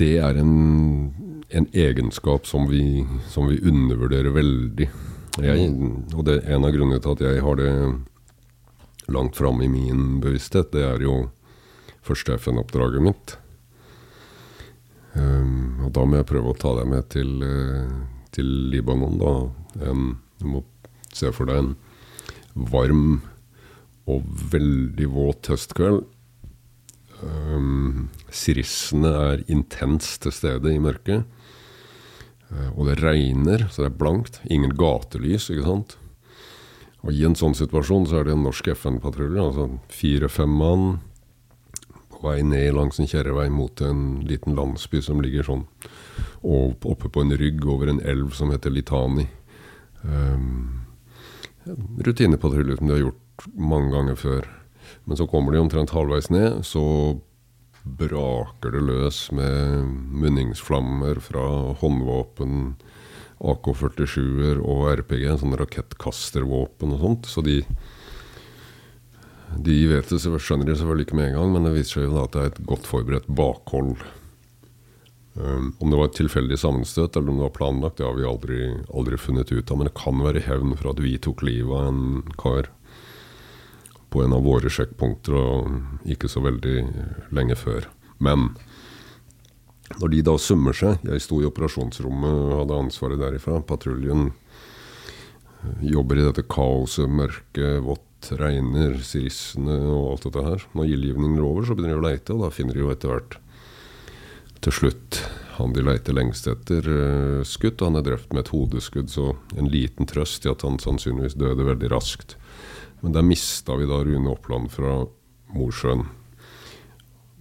Det 0.00 0.16
er 0.24 0.40
en, 0.40 0.54
en 1.48 1.68
egenskap 1.72 2.48
som 2.48 2.66
vi, 2.70 3.04
som 3.28 3.48
vi 3.48 3.60
undervurderer 3.60 4.32
veldig. 4.34 4.88
Jeg, 5.42 5.68
og 6.16 6.24
det 6.28 6.42
en 6.44 6.64
av 6.64 6.72
grunnene 6.74 7.00
til 7.00 7.14
at 7.14 7.26
jeg 7.28 7.44
har 7.44 7.60
det 7.60 7.72
langt 9.12 9.36
framme 9.36 9.64
i 9.64 9.70
min 9.72 10.18
bevissthet, 10.24 10.72
det 10.72 10.84
er 10.88 11.04
jo 11.04 11.16
første 12.02 12.36
FN-oppdraget 12.40 13.04
mitt. 13.04 13.36
Um, 15.12 15.82
og 15.84 15.92
da 15.92 16.04
må 16.08 16.20
jeg 16.20 16.28
prøve 16.30 16.52
å 16.52 16.58
ta 16.58 16.72
deg 16.78 16.88
med 16.88 17.08
til, 17.12 17.32
uh, 17.44 17.90
til 18.32 18.48
Libanon, 18.72 19.18
da. 19.20 19.34
En, 19.90 20.06
du 20.40 20.46
må 20.48 20.62
se 21.12 21.28
for 21.36 21.50
deg 21.50 21.60
en 21.60 21.74
varm 22.72 23.20
og 24.10 24.24
veldig 24.52 25.08
våt 25.12 25.52
høstkveld. 25.52 26.02
Um, 27.22 28.08
Sirissene 28.32 29.12
er 29.28 29.44
intenst 29.52 30.24
til 30.24 30.34
stede 30.34 30.72
i 30.72 30.80
mørket. 30.82 31.28
Uh, 32.48 32.70
og 32.72 32.88
det 32.88 33.00
regner, 33.02 33.68
så 33.68 33.84
det 33.84 33.92
er 33.92 34.00
blankt. 34.00 34.40
Ingen 34.48 34.72
gatelys, 34.80 35.50
ikke 35.52 35.68
sant. 35.68 35.96
Og 37.02 37.12
i 37.12 37.24
en 37.26 37.36
sånn 37.36 37.56
situasjon 37.58 38.06
så 38.08 38.20
er 38.20 38.28
det 38.28 38.36
en 38.36 38.44
norsk 38.46 38.68
FN-patrulje, 38.76 39.42
altså 39.42 39.68
fire-fem 39.90 40.52
mann, 40.54 41.00
vei 42.22 42.40
ned 42.46 42.74
langs 42.76 43.00
en 43.00 43.10
kjerrevei 43.10 43.48
mot 43.52 43.80
en 43.84 44.22
liten 44.28 44.56
landsby 44.58 45.02
som 45.04 45.22
ligger 45.24 45.46
sånn 45.46 45.66
oppe 46.42 47.08
på 47.08 47.22
en 47.22 47.36
rygg 47.38 47.66
over 47.66 47.90
en 47.90 48.00
elv 48.02 48.32
som 48.34 48.50
heter 48.50 48.72
Litani. 48.74 49.28
Um, 50.02 50.82
rutinepatrulje 52.02 52.78
som 52.78 52.88
de 52.88 52.96
har 52.96 53.04
gjort 53.04 53.46
mange 53.54 53.92
ganger 53.94 54.18
før. 54.18 54.48
Men 55.04 55.18
så 55.18 55.26
kommer 55.30 55.54
de 55.54 55.62
omtrent 55.62 55.94
halvveis 55.94 56.30
ned, 56.30 56.62
så 56.66 56.82
braker 57.82 58.74
det 58.74 58.82
løs 58.86 59.24
med 59.34 59.86
munningsflammer 60.22 61.18
fra 61.22 61.46
håndvåpen, 61.80 62.76
AK-47-er 63.42 64.60
og 64.62 64.84
RPG, 65.00 65.26
sånne 65.40 65.58
rakettkastervåpen 65.58 66.94
og 66.94 67.02
sånt. 67.02 67.30
Så 67.30 67.42
de, 67.46 67.58
de 69.58 69.76
vet 69.90 70.08
det, 70.08 70.18
skjønner 70.22 70.68
de 70.68 70.74
selvfølgelig 70.78 71.06
ikke 71.08 71.18
med 71.18 71.30
en 71.30 71.38
gang, 71.38 71.54
men 71.54 71.68
det 71.68 71.74
viser 71.76 71.98
seg 71.98 72.08
jo 72.08 72.16
da 72.16 72.26
at 72.26 72.34
det 72.34 72.42
er 72.42 72.52
et 72.52 72.60
godt 72.70 72.88
forberedt 72.88 73.28
bakhold. 73.28 73.96
Um, 75.34 75.72
om 75.80 75.88
det 75.88 75.96
var 75.96 76.10
et 76.10 76.18
tilfeldig 76.18 76.58
sammenstøt 76.60 77.16
eller 77.16 77.32
om 77.32 77.40
det 77.40 77.46
var 77.46 77.56
planlagt, 77.56 77.96
det 78.00 78.06
har 78.06 78.18
vi 78.18 78.28
aldri, 78.28 78.60
aldri 78.92 79.20
funnet 79.20 79.52
ut 79.52 79.70
av. 79.70 79.78
Men 79.78 79.88
det 79.88 79.96
kan 79.96 80.20
være 80.24 80.44
hevn 80.44 80.76
for 80.76 80.92
at 80.92 81.00
vi 81.04 81.16
tok 81.22 81.44
livet 81.46 81.72
av 81.72 81.88
en 81.88 82.34
kar 82.40 82.68
på 84.12 84.20
en 84.20 84.36
av 84.36 84.44
våre 84.44 84.68
sjekkpunkter 84.68 85.36
og 85.38 86.10
ikke 86.12 86.28
så 86.28 86.42
veldig 86.44 86.76
lenge 87.32 87.56
før. 87.56 87.88
Men 88.22 88.50
når 89.98 90.12
de 90.12 90.20
da 90.24 90.34
summer 90.40 90.76
seg 90.76 91.02
Jeg 91.04 91.20
sto 91.20 91.40
i 91.42 91.48
operasjonsrommet 91.48 92.32
og 92.32 92.54
hadde 92.62 92.78
ansvaret 92.86 93.20
derifra. 93.20 93.60
Patruljen 93.66 94.30
jobber 95.84 96.18
i 96.18 96.24
dette 96.26 96.44
kaoset, 96.48 97.10
mørket, 97.10 97.82
vått, 97.84 98.04
regner, 98.38 98.98
sirissene 99.04 99.78
og 99.90 100.12
alt 100.12 100.26
dette 100.28 100.44
her. 100.46 100.66
Når 100.76 100.90
ildgivningen 100.94 101.38
er 101.40 101.46
over, 101.46 101.66
så 101.66 101.76
begynner 101.76 101.96
de 101.96 102.02
å 102.02 102.08
leite, 102.08 102.34
og 102.36 102.44
da 102.44 102.52
finner 102.54 102.76
de 102.76 102.84
jo 102.84 102.92
etter 102.92 103.12
hvert 103.12 103.38
til 104.62 104.76
slutt 104.76 105.18
han 105.56 105.74
de 105.74 105.82
leiter 105.84 106.14
lengst 106.16 106.46
etter, 106.48 106.86
skutt. 107.46 107.82
Og 107.82 107.90
han 107.90 107.98
er 108.00 108.06
drept 108.06 108.32
med 108.32 108.44
et 108.44 108.52
hodeskudd, 108.54 109.10
så 109.12 109.32
en 109.58 109.68
liten 109.70 110.08
trøst 110.08 110.46
i 110.46 110.52
at 110.52 110.64
han 110.66 110.80
sannsynligvis 110.82 111.36
døde 111.38 111.66
veldig 111.66 111.90
raskt. 111.92 112.36
Men 113.02 113.16
der 113.16 113.26
mista 113.26 113.76
vi 113.78 113.88
da 113.90 114.00
Rune 114.06 114.32
Oppland 114.32 114.70
fra 114.72 115.02
Mosjøen. 115.52 116.06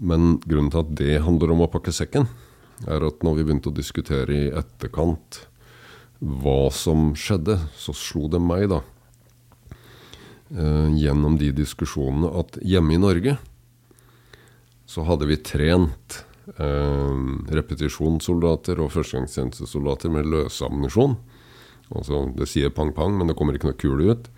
Men 0.01 0.39
grunnen 0.43 0.71
til 0.73 0.81
at 0.81 0.95
det 0.97 1.21
handler 1.23 1.53
om 1.53 1.63
å 1.65 1.69
pakke 1.71 1.93
sekken, 1.93 2.27
er 2.89 3.05
at 3.05 3.21
når 3.21 3.37
vi 3.37 3.45
begynte 3.45 3.69
å 3.69 3.77
diskutere 3.77 4.33
i 4.33 4.53
etterkant 4.57 5.43
hva 6.21 6.71
som 6.73 7.11
skjedde, 7.17 7.59
så 7.77 7.93
slo 7.97 8.27
det 8.29 8.41
meg, 8.41 8.67
da, 8.73 8.81
eh, 8.81 9.00
gjennom 10.51 11.37
de 11.39 11.47
diskusjonene, 11.55 12.27
at 12.41 12.57
hjemme 12.67 12.97
i 12.97 12.99
Norge 12.99 13.37
så 14.91 15.05
hadde 15.07 15.27
vi 15.29 15.39
trent 15.39 16.17
eh, 16.57 17.19
repetisjonssoldater 17.55 18.81
og 18.83 18.91
førstegangstjenestesoldater 18.95 20.11
med 20.11 20.27
løsammunisjon. 20.27 21.15
Altså, 21.95 22.25
det 22.35 22.47
sier 22.51 22.73
pang-pang, 22.75 23.15
men 23.17 23.31
det 23.31 23.37
kommer 23.39 23.55
ikke 23.55 23.71
noe 23.71 23.79
kule 23.79 24.15
ut. 24.15 24.29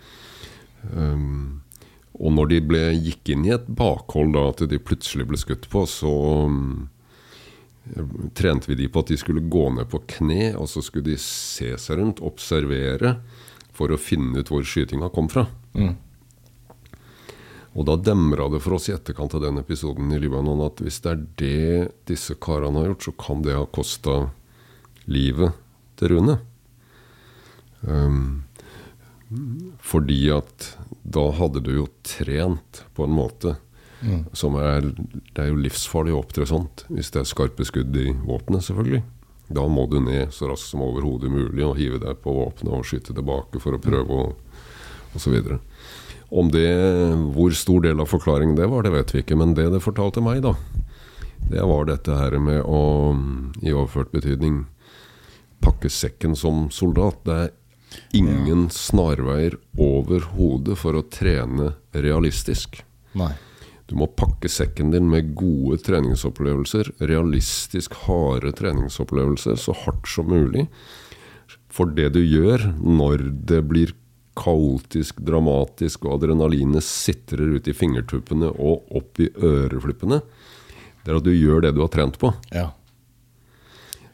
Um, 0.92 1.62
og 2.14 2.34
når 2.36 2.50
de 2.50 2.58
ble, 2.68 2.82
gikk 2.94 3.32
inn 3.34 3.46
i 3.46 3.54
et 3.54 3.66
bakhold, 3.66 4.34
da, 4.36 4.48
at 4.52 4.62
de 4.70 4.82
plutselig 4.82 5.26
ble 5.30 5.38
skutt 5.40 5.66
på, 5.70 5.84
så 5.90 6.12
um, 6.46 6.88
trente 8.38 8.70
vi 8.70 8.78
de 8.78 8.88
på 8.90 9.02
at 9.02 9.10
de 9.10 9.18
skulle 9.18 9.46
gå 9.50 9.64
ned 9.74 9.90
på 9.90 10.02
kne, 10.16 10.52
og 10.58 10.68
så 10.70 10.82
skulle 10.84 11.14
de 11.14 11.18
se 11.20 11.72
seg 11.80 11.98
rundt, 11.98 12.22
observere, 12.26 13.16
for 13.74 13.92
å 13.92 14.00
finne 14.00 14.40
ut 14.40 14.50
hvor 14.52 14.64
skytinga 14.66 15.10
kom 15.14 15.28
fra. 15.32 15.46
Mm. 15.74 15.94
Og 17.74 17.86
da 17.88 17.96
demra 17.98 18.46
det 18.52 18.62
for 18.62 18.76
oss 18.76 18.86
i 18.88 18.94
etterkant 18.94 19.34
av 19.34 19.42
den 19.42 19.58
episoden 19.58 20.12
i 20.14 20.20
Libanon 20.22 20.62
at 20.62 20.82
hvis 20.84 21.00
det 21.02 21.10
er 21.10 21.22
det 21.40 21.88
disse 22.10 22.36
karene 22.38 22.80
har 22.80 22.92
gjort, 22.92 23.08
så 23.08 23.14
kan 23.18 23.42
det 23.42 23.56
ha 23.58 23.66
kosta 23.66 24.18
livet 25.10 25.58
til 25.98 26.14
Rune. 26.14 26.38
Um, 27.82 28.44
fordi 29.82 30.20
at 30.32 30.70
da 31.02 31.26
hadde 31.34 31.64
du 31.66 31.72
jo 31.74 31.88
trent 32.06 32.84
på 32.94 33.04
en 33.08 33.16
måte 33.16 33.56
mm. 34.00 34.22
som 34.36 34.54
er 34.60 34.86
Det 34.94 35.42
er 35.42 35.50
jo 35.50 35.58
livsfarlig 35.60 36.14
å 36.14 36.20
opptre 36.22 36.46
sånt 36.48 36.86
hvis 36.88 37.10
det 37.12 37.22
er 37.22 37.28
skarpe 37.28 37.66
skudd 37.66 37.96
i 37.98 38.12
våpenet, 38.14 38.64
selvfølgelig. 38.68 39.02
Da 39.48 39.66
må 39.68 39.84
du 39.90 39.98
ned 40.00 40.32
så 40.32 40.48
raskt 40.48 40.72
som 40.72 40.84
overhodet 40.86 41.32
mulig 41.32 41.64
og 41.66 41.76
hive 41.76 42.00
deg 42.00 42.20
på 42.24 42.32
våpenet 42.32 42.72
og 42.78 42.86
skyte 42.88 43.12
tilbake 43.12 43.60
for 43.60 43.76
å 43.76 43.82
prøve 43.82 44.20
å 44.22 44.28
osv. 45.14 45.36
Om 46.34 46.50
det, 46.50 46.70
Hvor 47.34 47.52
stor 47.54 47.84
del 47.84 48.00
av 48.00 48.10
forklaringen 48.10 48.56
det 48.56 48.66
var, 48.66 48.82
det 48.82 48.94
vet 48.94 49.14
vi 49.14 49.22
ikke. 49.22 49.36
Men 49.36 49.54
det 49.54 49.68
det 49.70 49.82
fortalte 49.84 50.24
meg, 50.24 50.42
da, 50.42 50.54
det 51.50 51.62
var 51.62 51.84
dette 51.86 52.16
her 52.16 52.38
med 52.40 52.62
å, 52.64 53.12
i 53.62 53.72
overført 53.72 54.12
betydning, 54.14 54.64
pakke 55.62 55.90
sekken 55.92 56.34
som 56.36 56.68
soldat. 56.72 57.20
Det 57.24 57.36
er 57.36 57.52
ingen 58.16 58.66
snarveier 58.72 59.58
overhodet 59.78 60.78
for 60.80 60.96
å 60.98 61.04
trene 61.06 61.74
realistisk. 61.92 62.80
Nei. 63.14 63.34
Du 63.90 63.96
må 64.00 64.08
pakke 64.16 64.48
sekken 64.48 64.94
din 64.94 65.10
med 65.10 65.34
gode 65.36 65.78
treningsopplevelser, 65.84 66.94
realistisk 67.04 67.96
harde 68.06 68.54
treningsopplevelser, 68.56 69.58
så 69.60 69.74
hardt 69.84 70.08
som 70.08 70.30
mulig. 70.32 70.66
For 71.74 71.90
det 71.92 72.14
du 72.14 72.22
gjør 72.22 72.70
når 72.80 73.28
det 73.50 73.60
blir 73.68 73.92
kaotisk, 74.38 75.20
dramatisk, 75.22 76.06
og 76.06 76.16
adrenalinet 76.18 76.84
sitrer 76.86 77.58
ut 77.58 77.68
i 77.70 77.76
fingertuppene 77.76 78.50
og 78.50 78.88
opp 78.98 79.20
i 79.22 79.28
øreflippene, 79.30 80.22
det 81.04 81.12
er 81.12 81.20
at 81.20 81.26
du 81.26 81.34
gjør 81.34 81.66
det 81.66 81.74
du 81.76 81.82
har 81.84 81.92
trent 81.92 82.16
på. 82.18 82.32
Ja. 82.54 82.70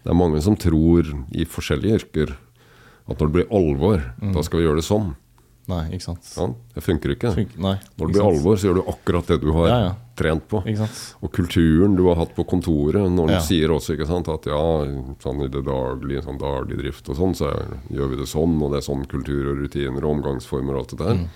Det 0.02 0.10
er 0.10 0.18
mange 0.18 0.40
som 0.42 0.58
tror, 0.58 1.06
i 1.30 1.46
forskjellige 1.46 2.02
yrker, 2.02 2.34
at 3.06 3.16
når 3.20 3.28
det 3.28 3.34
blir 3.36 3.52
alvor, 3.54 4.02
mm. 4.18 4.32
da 4.34 4.42
skal 4.44 4.60
vi 4.60 4.66
gjøre 4.66 4.80
det 4.80 4.88
sånn. 4.88 5.12
Nei, 5.70 5.82
ikke 5.94 6.06
sant. 6.08 6.30
Ja, 6.34 6.46
det 6.74 6.82
funker 6.84 7.12
ikke. 7.14 7.32
Funker, 7.36 7.60
nei, 7.62 7.74
når 7.94 8.00
det 8.00 8.14
blir 8.14 8.22
sant? 8.22 8.30
alvor, 8.30 8.56
så 8.58 8.68
gjør 8.68 8.80
du 8.80 8.88
akkurat 8.92 9.28
det 9.30 9.36
du 9.42 9.50
har 9.54 9.68
ja, 9.70 9.76
ja. 9.84 9.92
trent 10.18 10.46
på. 10.50 10.62
Og 11.20 11.32
kulturen 11.36 11.94
du 11.98 12.02
har 12.08 12.18
hatt 12.18 12.32
på 12.36 12.46
kontoret. 12.50 13.04
Når 13.14 13.34
du 13.34 13.36
sier 13.46 13.74
også 13.74 13.96
sant, 14.08 14.30
at 14.32 14.48
ja, 14.50 14.64
sånn 15.22 15.44
i 15.46 15.50
det 15.52 15.62
daglige, 15.68 16.24
sånn 16.26 16.40
daglig 16.40 16.80
drift 16.80 17.12
og 17.12 17.20
sånn, 17.20 17.36
så 17.38 17.52
gjør 17.92 18.14
vi 18.14 18.20
det 18.22 18.28
sånn, 18.30 18.58
og 18.58 18.74
det 18.74 18.80
er 18.80 18.88
sånn 18.88 19.06
kultur 19.10 19.52
og 19.52 19.62
rutiner 19.62 20.02
og 20.02 20.16
omgangsformer 20.16 20.74
og 20.74 20.82
alt 20.82 20.96
det 20.96 21.00
der. 21.04 21.22
Mm. 21.22 21.30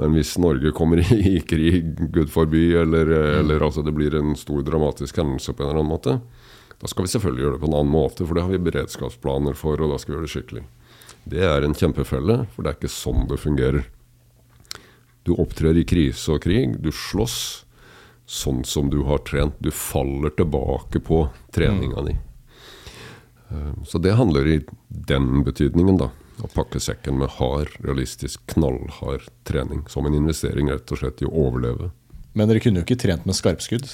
Men 0.00 0.14
hvis 0.14 0.36
Norge 0.40 0.72
kommer 0.76 1.00
i 1.32 1.40
krig, 1.40 1.94
gud 2.12 2.30
forby, 2.32 2.66
eller, 2.82 3.08
mm. 3.08 3.38
eller 3.40 3.66
altså 3.70 3.84
det 3.86 3.96
blir 3.96 4.14
en 4.18 4.36
stor 4.38 4.62
dramatisk 4.66 5.22
hendelse 5.22 5.54
på 5.54 5.64
en 5.64 5.70
eller 5.70 5.82
annen 5.82 5.94
måte, 5.94 6.20
da 6.80 6.88
skal 6.88 7.04
vi 7.04 7.12
selvfølgelig 7.12 7.44
gjøre 7.44 7.56
det 7.56 7.62
på 7.62 7.68
en 7.68 7.76
annen 7.76 7.92
måte, 7.92 8.24
for 8.24 8.36
det 8.36 8.44
har 8.46 8.54
vi 8.54 8.66
beredskapsplaner 8.70 9.56
for, 9.58 9.80
og 9.80 9.92
da 9.92 9.98
skal 10.00 10.14
vi 10.14 10.16
gjøre 10.16 10.28
det 10.28 10.34
skikkelig. 10.34 10.62
Det 11.24 11.42
er 11.44 11.64
en 11.64 11.76
kjempefelle, 11.76 12.44
for 12.54 12.64
det 12.64 12.72
er 12.72 12.78
ikke 12.78 12.92
sånn 12.92 13.26
det 13.30 13.40
fungerer. 13.40 13.88
Du 15.26 15.34
opptrer 15.36 15.76
i 15.76 15.84
krise 15.84 16.34
og 16.34 16.44
krig. 16.46 16.78
Du 16.80 16.90
slåss 16.94 17.66
sånn 18.30 18.64
som 18.64 18.88
du 18.90 19.02
har 19.08 19.22
trent. 19.26 19.58
Du 19.58 19.70
faller 19.74 20.32
tilbake 20.34 21.02
på 21.04 21.24
treninga 21.54 22.02
di. 22.06 22.16
Eh, 23.50 23.72
så 23.86 23.98
det 23.98 24.16
handler 24.18 24.46
i 24.46 24.58
den 24.88 25.44
betydningen, 25.44 25.98
da. 26.00 26.10
Å 26.40 26.48
pakke 26.54 26.80
sekken 26.80 27.18
med 27.20 27.34
hard, 27.36 27.74
realistisk, 27.84 28.40
knallhard 28.54 29.26
trening. 29.44 29.84
Som 29.92 30.08
en 30.08 30.16
investering 30.16 30.70
rett 30.72 30.88
og 30.94 31.02
slett 31.02 31.20
i 31.20 31.28
å 31.28 31.34
overleve. 31.48 31.90
Men 32.32 32.48
dere 32.48 32.62
kunne 32.64 32.80
jo 32.80 32.86
ikke 32.86 33.02
trent 33.02 33.26
med 33.28 33.36
skarpskudd. 33.36 33.88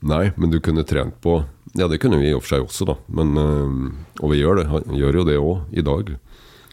Nei, 0.00 0.28
men 0.36 0.52
du 0.52 0.60
kunne 0.62 0.86
trent 0.86 1.16
på 1.24 1.40
Ja, 1.76 1.88
det 1.90 1.98
kunne 2.00 2.18
vi 2.20 2.30
i 2.30 2.34
og 2.36 2.40
for 2.44 2.54
seg 2.54 2.64
også, 2.64 2.86
da. 2.88 2.94
Men, 3.12 3.34
øh, 3.36 4.22
og 4.22 4.30
vi 4.32 4.38
gjør 4.40 4.62
det. 4.62 4.66
Gjør 4.96 5.18
jo 5.20 5.24
det 5.28 5.36
òg 5.36 5.74
i 5.76 5.84
dag. 5.84 6.14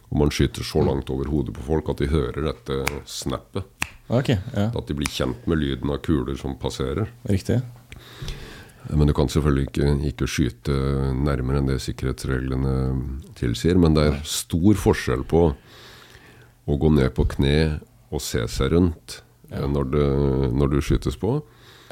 Og 0.07 0.19
man 0.21 0.31
skyter 0.31 0.63
så 0.63 0.83
langt 0.85 1.09
over 1.11 1.27
hodet 1.27 1.53
på 1.57 1.65
folk 1.65 1.89
at 1.91 1.99
de 1.99 2.07
hører 2.07 2.45
dette 2.47 2.77
snappet. 3.09 3.65
Okay, 4.07 4.37
ja, 4.53 4.69
At 4.69 4.87
de 4.87 4.95
blir 4.95 5.09
kjent 5.09 5.47
med 5.49 5.59
lyden 5.59 5.91
av 5.91 5.99
kuler 6.05 6.37
som 6.39 6.55
passerer. 6.61 7.09
riktig. 7.27 7.61
Men 8.93 9.07
du 9.07 9.13
kan 9.17 9.27
selvfølgelig 9.27 9.67
ikke, 9.67 9.87
ikke 10.11 10.27
skyte 10.29 10.75
nærmere 11.17 11.57
enn 11.59 11.69
det 11.71 11.81
sikkerhetsreglene 11.81 12.73
tilsier. 13.35 13.79
Men 13.81 13.97
det 13.97 14.03
er 14.05 14.19
stor 14.29 14.77
forskjell 14.77 15.25
på 15.25 15.47
å 16.65 16.77
gå 16.77 16.91
ned 16.93 17.11
på 17.17 17.25
kne 17.35 17.81
og 18.13 18.21
se 18.21 18.45
seg 18.47 18.71
rundt 18.75 19.19
ja. 19.49 19.65
når, 19.65 19.89
det, 19.89 20.07
når 20.53 20.71
du 20.75 20.79
skytes 20.85 21.17
på, 21.17 21.39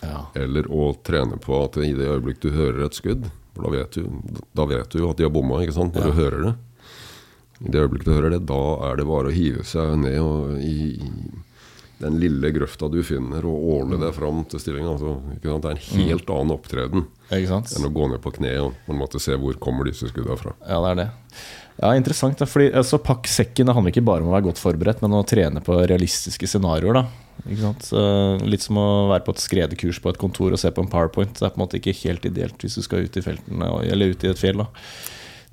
Ja. 0.04 0.26
eller 0.36 0.68
å 0.70 0.92
trene 1.04 1.38
på 1.42 1.64
at 1.64 1.78
i 1.84 1.94
det 1.96 2.08
øyeblikk 2.10 2.40
du 2.44 2.50
hører 2.52 2.86
et 2.86 2.94
skudd 2.98 3.26
For 3.56 3.64
da 3.68 3.70
vet 3.78 3.92
du, 3.98 4.08
da 4.58 4.66
vet 4.66 4.90
du 4.90 5.00
jo 5.00 5.10
at 5.12 5.18
de 5.18 5.24
har 5.28 5.34
bomma, 5.34 5.60
ikke 5.62 5.76
sant, 5.76 5.94
når 5.94 6.06
Ja. 6.08 6.12
du 6.12 6.22
hører 6.22 6.44
det. 6.48 6.54
I 7.64 7.70
det 7.72 7.82
øyeblikket 7.84 8.06
du 8.10 8.14
hører 8.18 8.32
det, 8.34 8.46
da 8.50 8.62
er 8.90 8.96
det 8.98 9.06
bare 9.08 9.30
å 9.30 9.36
hive 9.36 9.64
seg 9.64 9.92
ned 10.02 10.18
og 10.20 10.58
i, 10.58 11.00
den 12.02 12.18
lille 12.20 12.50
grøfta 12.52 12.90
du 12.92 12.98
finner, 13.06 13.46
og 13.48 13.68
åle 13.78 14.00
deg 14.02 14.12
fram 14.18 14.42
til 14.50 14.60
stillinga. 14.60 14.96
Altså, 14.98 15.14
det 15.40 15.52
er 15.54 15.70
en 15.78 15.84
helt 16.10 16.30
annen 16.34 16.52
opptreden 16.58 17.06
enn 17.32 17.86
å 17.88 17.94
gå 17.94 18.10
ned 18.12 18.20
på 18.26 18.34
kne 18.36 18.52
og 18.66 18.74
på 18.88 18.92
en 18.92 19.00
måte 19.00 19.22
se 19.24 19.38
hvor 19.40 19.56
kommer 19.62 19.86
disse 19.88 20.10
skudda 20.10 20.36
fra. 20.36 20.52
Ja, 20.68 20.82
det 20.84 20.90
er 20.92 20.96
det. 21.04 21.08
Ja, 21.80 21.94
Interessant. 21.98 22.38
da, 22.38 22.46
fordi 22.46 22.72
altså, 22.74 23.00
Pakk 23.02 23.30
sekken 23.32 23.66
det 23.70 23.74
handler 23.78 23.94
ikke 23.94 24.04
bare 24.06 24.22
om 24.26 24.30
å 24.30 24.36
være 24.36 24.50
godt 24.50 24.60
forberedt, 24.62 25.02
men 25.06 25.16
å 25.16 25.24
trene 25.26 25.62
på 25.64 25.78
realistiske 25.88 26.50
scenarioer. 26.50 26.94
da. 26.94 27.06
Litt 27.46 28.64
som 28.64 28.80
å 28.80 28.88
være 29.12 29.26
på 29.26 29.34
et 29.36 29.44
skredekurs 29.44 30.00
på 30.04 30.14
et 30.14 30.20
kontor 30.22 30.56
og 30.56 30.62
se 30.62 30.72
på 30.72 30.84
en 30.84 30.92
powerpoint. 30.92 31.34
Det 31.36 31.48
er 31.48 31.54
på 31.54 31.60
en 31.60 31.66
måte 31.66 31.80
ikke 31.80 31.96
helt 32.04 32.26
ideelt 32.30 32.64
hvis 32.64 32.78
du 32.80 32.86
skal 32.86 33.08
ut 33.08 33.18
i 33.20 33.26
feltene, 33.26 33.72
eller 33.84 34.14
ut 34.14 34.24
i 34.24 34.32
et 34.32 34.40
fjell. 34.40 34.64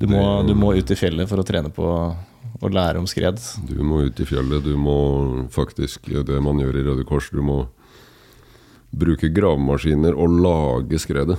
Du 0.00 0.06
må, 0.08 0.20
du 0.46 0.54
må 0.56 0.72
ut 0.78 0.90
i 0.90 0.96
fjellet 0.96 1.28
for 1.28 1.42
å 1.42 1.44
trene 1.44 1.72
på 1.74 1.84
å 1.84 2.70
lære 2.72 3.00
om 3.00 3.08
skred. 3.10 3.40
Du 3.68 3.82
må 3.84 4.04
ut 4.06 4.20
i 4.22 4.28
fjellet, 4.28 4.64
du 4.64 4.78
må 4.80 4.96
faktisk 5.52 6.08
det 6.08 6.38
man 6.44 6.62
gjør 6.62 6.78
i 6.80 6.86
Røde 6.86 7.04
Kors. 7.08 7.28
Du 7.34 7.42
må 7.44 7.64
bruke 8.90 9.28
gravemaskiner 9.30 10.16
og 10.16 10.40
lage 10.40 10.98
skredet. 11.02 11.36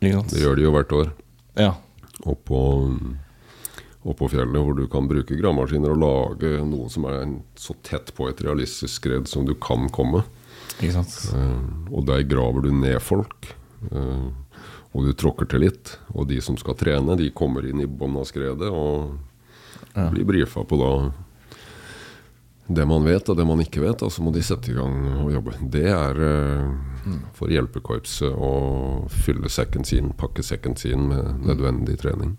Det 0.00 0.40
gjør 0.40 0.56
de 0.56 0.64
jo 0.64 0.72
hvert 0.74 0.94
år. 0.94 1.12
Ja, 1.58 1.74
Oppå, 2.26 2.60
oppå 4.08 4.28
fjellet, 4.32 4.58
hvor 4.64 4.76
du 4.78 4.86
kan 4.90 5.08
bruke 5.10 5.36
gravemaskiner 5.38 5.92
og 5.94 6.02
lage 6.02 6.50
noe 6.66 6.88
som 6.92 7.06
er 7.10 7.22
så 7.60 7.76
tett 7.86 8.12
på 8.16 8.28
et 8.30 8.40
realistisk 8.44 9.00
skred 9.00 9.28
som 9.30 9.46
du 9.48 9.54
kan 9.54 9.88
komme. 9.92 10.24
ikke 10.78 10.94
sant? 10.96 11.14
Uh, 11.34 11.92
og 11.92 12.06
der 12.08 12.24
graver 12.28 12.64
du 12.64 12.72
ned 12.72 13.00
folk. 13.04 13.52
Uh, 13.92 14.30
og 14.96 15.04
du 15.06 15.12
tråkker 15.12 15.48
til 15.50 15.66
litt. 15.66 15.96
Og 16.16 16.28
de 16.30 16.40
som 16.42 16.56
skal 16.58 16.76
trene, 16.80 17.16
de 17.20 17.30
kommer 17.36 17.66
inn 17.68 17.84
i 17.84 17.88
bånn 17.88 18.16
av 18.18 18.28
skredet 18.30 18.70
og 18.72 19.18
Ja. 19.94 20.08
blir 20.10 20.24
brifa 20.26 20.64
på 20.68 20.76
da 20.78 21.12
det 22.68 22.84
man 22.86 23.04
vet 23.04 23.28
og 23.28 23.36
det 23.38 23.46
man 23.48 23.60
ikke 23.62 23.80
vet, 23.80 24.02
og 24.04 24.12
så 24.12 24.22
må 24.22 24.32
de 24.34 24.42
sette 24.44 24.70
i 24.70 24.76
gang 24.76 24.96
og 25.24 25.30
jobbe. 25.32 25.54
Det 25.72 25.86
er 25.88 26.18
eh, 26.20 27.14
for 27.36 27.48
hjelpekorpset 27.48 28.28
å 28.28 28.50
fylle 29.08 29.48
sekken 29.48 29.86
sin, 29.88 30.10
pakke 30.18 30.44
sekken 30.44 30.76
sin 30.76 31.06
med 31.08 31.46
nødvendig 31.48 31.96
trening. 32.02 32.36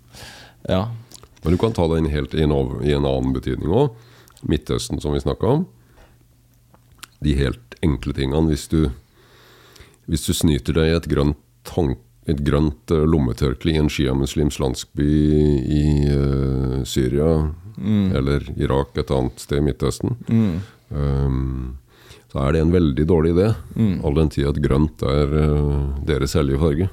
Ja, 0.69 0.91
Men 1.43 1.55
du 1.55 1.57
kan 1.61 1.75
ta 1.75 1.87
det 1.87 2.01
inn 2.01 2.11
helt 2.11 2.35
i 2.35 2.43
en, 2.43 2.53
i 2.83 2.93
en 2.95 3.07
annen 3.07 3.33
betydning 3.35 3.71
òg. 3.71 3.95
Midtøsten, 4.47 4.99
som 5.03 5.15
vi 5.15 5.23
snakka 5.23 5.55
om. 5.59 5.65
De 7.23 7.35
helt 7.39 7.75
enkle 7.85 8.15
tingene. 8.15 8.51
Hvis 8.51 8.67
du, 8.71 8.89
hvis 10.07 10.27
du 10.27 10.33
snyter 10.35 10.75
deg 10.75 10.91
i 10.91 10.97
et 10.97 11.09
grønt, 11.11 11.39
tank, 11.67 11.99
et 12.29 12.41
grønt 12.45 12.91
eh, 12.93 13.07
lommetørkle 13.09 13.73
i 13.73 13.79
en 13.81 13.89
sjiamuslimsk 13.89 14.61
landsby 14.61 15.07
i 15.65 15.83
uh, 16.13 16.75
Syria 16.85 17.31
eller 17.79 18.43
Irak, 18.59 18.91
et 18.99 19.11
annet 19.15 19.39
sted 19.39 19.61
i 19.61 19.63
Midtøsten, 19.63 20.17
um, 20.91 21.77
så 22.29 22.41
er 22.43 22.53
det 22.53 22.61
en 22.65 22.73
veldig 22.73 23.05
dårlig 23.07 23.31
idé. 23.37 23.47
All 24.03 24.17
den 24.17 24.31
tid 24.35 24.49
at 24.49 24.59
grønt 24.61 25.05
er 25.07 25.31
uh, 25.31 26.01
deres 26.05 26.35
hellige 26.35 26.59
farge. 26.59 26.89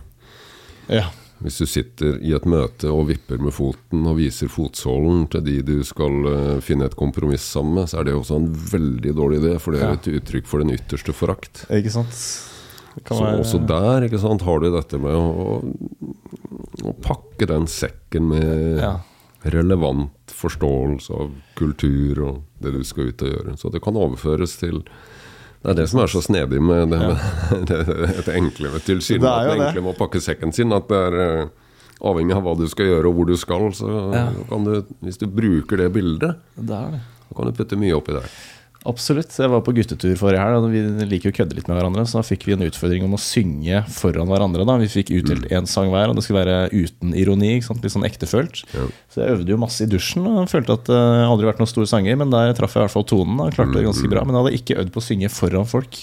ja, 0.87 1.09
Hvis 1.45 1.59
du 1.61 1.67
sitter 1.69 2.17
i 2.25 2.31
et 2.33 2.47
møte 2.49 2.89
og 2.89 3.09
vipper 3.11 3.37
med 3.45 3.53
foten 3.53 4.07
og 4.09 4.17
viser 4.17 4.49
fotsålen 4.49 5.27
til 5.33 5.43
de 5.45 5.59
du 5.67 5.75
skal 5.85 6.29
eh, 6.31 6.61
finne 6.65 6.89
et 6.89 6.97
kompromiss 6.97 7.45
sammen 7.53 7.77
med, 7.77 7.91
så 7.93 8.01
er 8.01 8.09
det 8.09 8.15
også 8.17 8.39
en 8.41 8.47
veldig 8.73 9.13
dårlig 9.19 9.43
idé, 9.43 9.53
for 9.61 9.77
det 9.77 9.83
er 9.85 9.99
et 9.99 10.09
uttrykk 10.17 10.49
for 10.49 10.65
den 10.65 10.73
ytterste 10.73 11.13
forakt. 11.13 11.67
ikke 11.69 11.93
sant? 11.93 12.17
Så 12.17 13.21
også 13.21 13.61
der 13.69 14.07
ikke 14.07 14.23
sant, 14.23 14.41
har 14.49 14.63
du 14.65 14.71
dette 14.73 14.97
med 15.03 15.13
å, 15.13 15.59
å 16.89 16.95
pakke 17.05 17.45
den 17.51 17.69
sekken 17.69 18.31
med 18.33 18.81
Ja. 18.81 18.95
relevant 19.45 20.33
forståelse 20.33 21.13
av 21.13 21.35
kultur 21.61 22.23
og 22.25 22.39
det 22.65 22.73
du 22.73 22.81
skal 22.89 23.13
ut 23.13 23.23
og 23.23 23.29
gjøre. 23.35 23.57
Så 23.61 23.71
det 23.71 23.83
kan 23.85 24.01
overføres 24.01 24.57
til 24.59 24.81
Det 25.67 25.73
er 25.73 25.79
det 25.81 25.87
som 25.91 25.99
er 26.05 26.11
så 26.13 26.21
snedig 26.23 26.61
med 26.63 26.93
det, 26.95 26.99
med 27.03 27.65
det, 27.71 27.79
det 28.23 28.35
enkle 28.39 28.71
tilsynelatende 28.87 29.57
det. 29.59 29.69
enkle 29.73 29.83
med 29.83 29.97
å 29.97 29.99
pakke 29.99 30.21
sekken 30.23 30.53
sin. 30.55 30.71
At 30.77 30.87
det 30.93 31.01
er 31.09 31.17
eh, 31.25 31.49
avhengig 32.07 32.37
av 32.37 32.45
hva 32.47 32.53
du 32.61 32.69
skal 32.71 32.87
gjøre 32.93 33.11
og 33.11 33.17
hvor 33.19 33.27
du 33.27 33.35
skal, 33.41 33.65
så 33.75 33.91
Ja. 34.15 34.29
kan 34.47 34.69
du, 34.69 34.77
hvis 35.03 35.19
du 35.19 35.27
bruker 35.27 35.81
det 35.83 35.89
bildet, 35.97 36.39
Det 36.55 36.69
det. 36.71 37.01
kan 37.35 37.51
du 37.51 37.57
putte 37.59 37.79
mye 37.81 37.97
oppi 37.99 38.15
der. 38.15 38.31
Absolutt. 38.87 39.35
Jeg 39.35 39.51
var 39.51 39.63
på 39.67 39.75
guttetur 39.77 40.15
forrige 40.19 40.43
helg, 40.43 40.65
og 40.65 40.73
vi 40.73 40.83
liker 41.11 41.31
jo 41.31 41.35
å 41.35 41.37
kødde 41.41 41.59
litt 41.59 41.69
med 41.71 41.79
hverandre. 41.79 42.05
Så 42.07 42.21
da 42.21 42.25
fikk 42.27 42.47
vi 42.47 42.55
en 42.55 42.65
utfordring 42.67 43.07
om 43.07 43.17
å 43.17 43.21
synge 43.21 43.83
foran 43.93 44.31
hverandre. 44.31 44.67
da 44.69 44.77
Vi 44.81 44.91
fikk 44.93 45.13
utdelt 45.19 45.49
én 45.51 45.69
sang 45.71 45.91
hver, 45.93 46.11
og 46.11 46.19
det 46.19 46.25
skulle 46.27 46.45
være 46.45 46.71
uten 46.73 47.15
ironi. 47.19 47.57
Litt 47.59 47.95
sånn 47.95 48.07
ektefølt. 48.07 48.63
Ja. 48.75 48.87
Så 49.13 49.23
jeg 49.23 49.37
øvde 49.37 49.55
jo 49.55 49.61
masse 49.61 49.85
i 49.85 49.91
dusjen 49.91 50.27
og 50.29 50.51
følte 50.53 50.77
at 50.79 50.87
det 50.89 51.01
jeg 51.01 51.31
aldri 51.31 51.51
vært 51.51 51.63
noen 51.63 51.73
store 51.73 51.91
sanger, 51.91 52.19
men 52.21 52.33
der 52.35 52.53
traff 52.59 52.77
jeg 52.77 52.83
i 52.83 52.87
hvert 52.87 52.95
fall 52.95 53.09
tonen. 53.09 53.41
og 53.43 53.55
klarte 53.57 53.77
det 53.77 53.87
ganske 53.87 54.11
bra 54.13 54.25
Men 54.27 54.37
jeg 54.37 54.45
hadde 54.45 54.61
ikke 54.61 54.79
øvd 54.83 54.93
på 54.95 55.03
å 55.03 55.07
synge 55.07 55.33
foran 55.33 55.71
folk. 55.71 56.01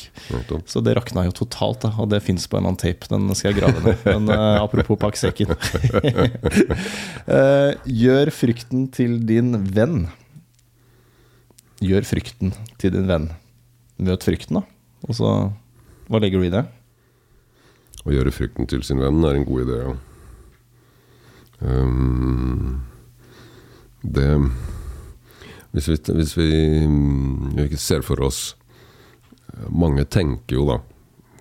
Så 0.69 0.83
det 0.83 0.97
rakna 0.99 1.27
jo 1.29 1.37
totalt, 1.43 1.83
da, 1.85 1.93
og 1.97 2.11
det 2.11 2.23
fins 2.25 2.47
på 2.49 2.59
en 2.59 2.67
annen 2.67 2.79
tape. 2.79 3.07
Den 3.11 3.31
skal 3.37 3.53
jeg 3.53 3.61
grave 3.61 3.85
ned. 3.85 4.03
Men 4.09 4.33
uh, 4.33 4.63
apropos 4.63 4.99
pakk 4.99 5.19
sekken. 5.19 5.55
Eh, 7.33 7.71
gjør 7.87 8.29
frykten 8.35 8.87
til 8.93 9.15
din 9.27 9.55
venn. 9.73 10.03
Gjør 11.83 12.05
frykten 12.07 12.53
til 12.79 12.93
din 12.95 13.09
venn. 13.09 13.27
Møt 14.03 14.23
frykten, 14.25 14.61
da. 14.61 14.63
Og 15.07 15.17
så 15.17 15.33
Hva 16.07 16.19
legger 16.19 16.39
du 16.39 16.47
i 16.47 16.53
det? 16.53 16.63
Å 18.03 18.11
gjøre 18.11 18.33
frykten 18.35 18.67
til 18.67 18.83
sin 18.83 19.01
venn 19.03 19.23
er 19.23 19.39
en 19.39 19.47
god 19.47 19.65
idé, 19.65 19.77
ja. 19.83 19.93
Um, 21.63 22.81
det 24.03 24.27
Hvis 25.71 25.87
vi, 25.87 25.95
hvis 26.17 26.33
vi 26.35 26.47
ikke 27.63 27.79
ser 27.79 28.03
for 28.03 28.19
oss 28.25 28.57
Mange 29.71 30.03
tenker 30.03 30.57
jo 30.57 30.65
da 30.67 30.81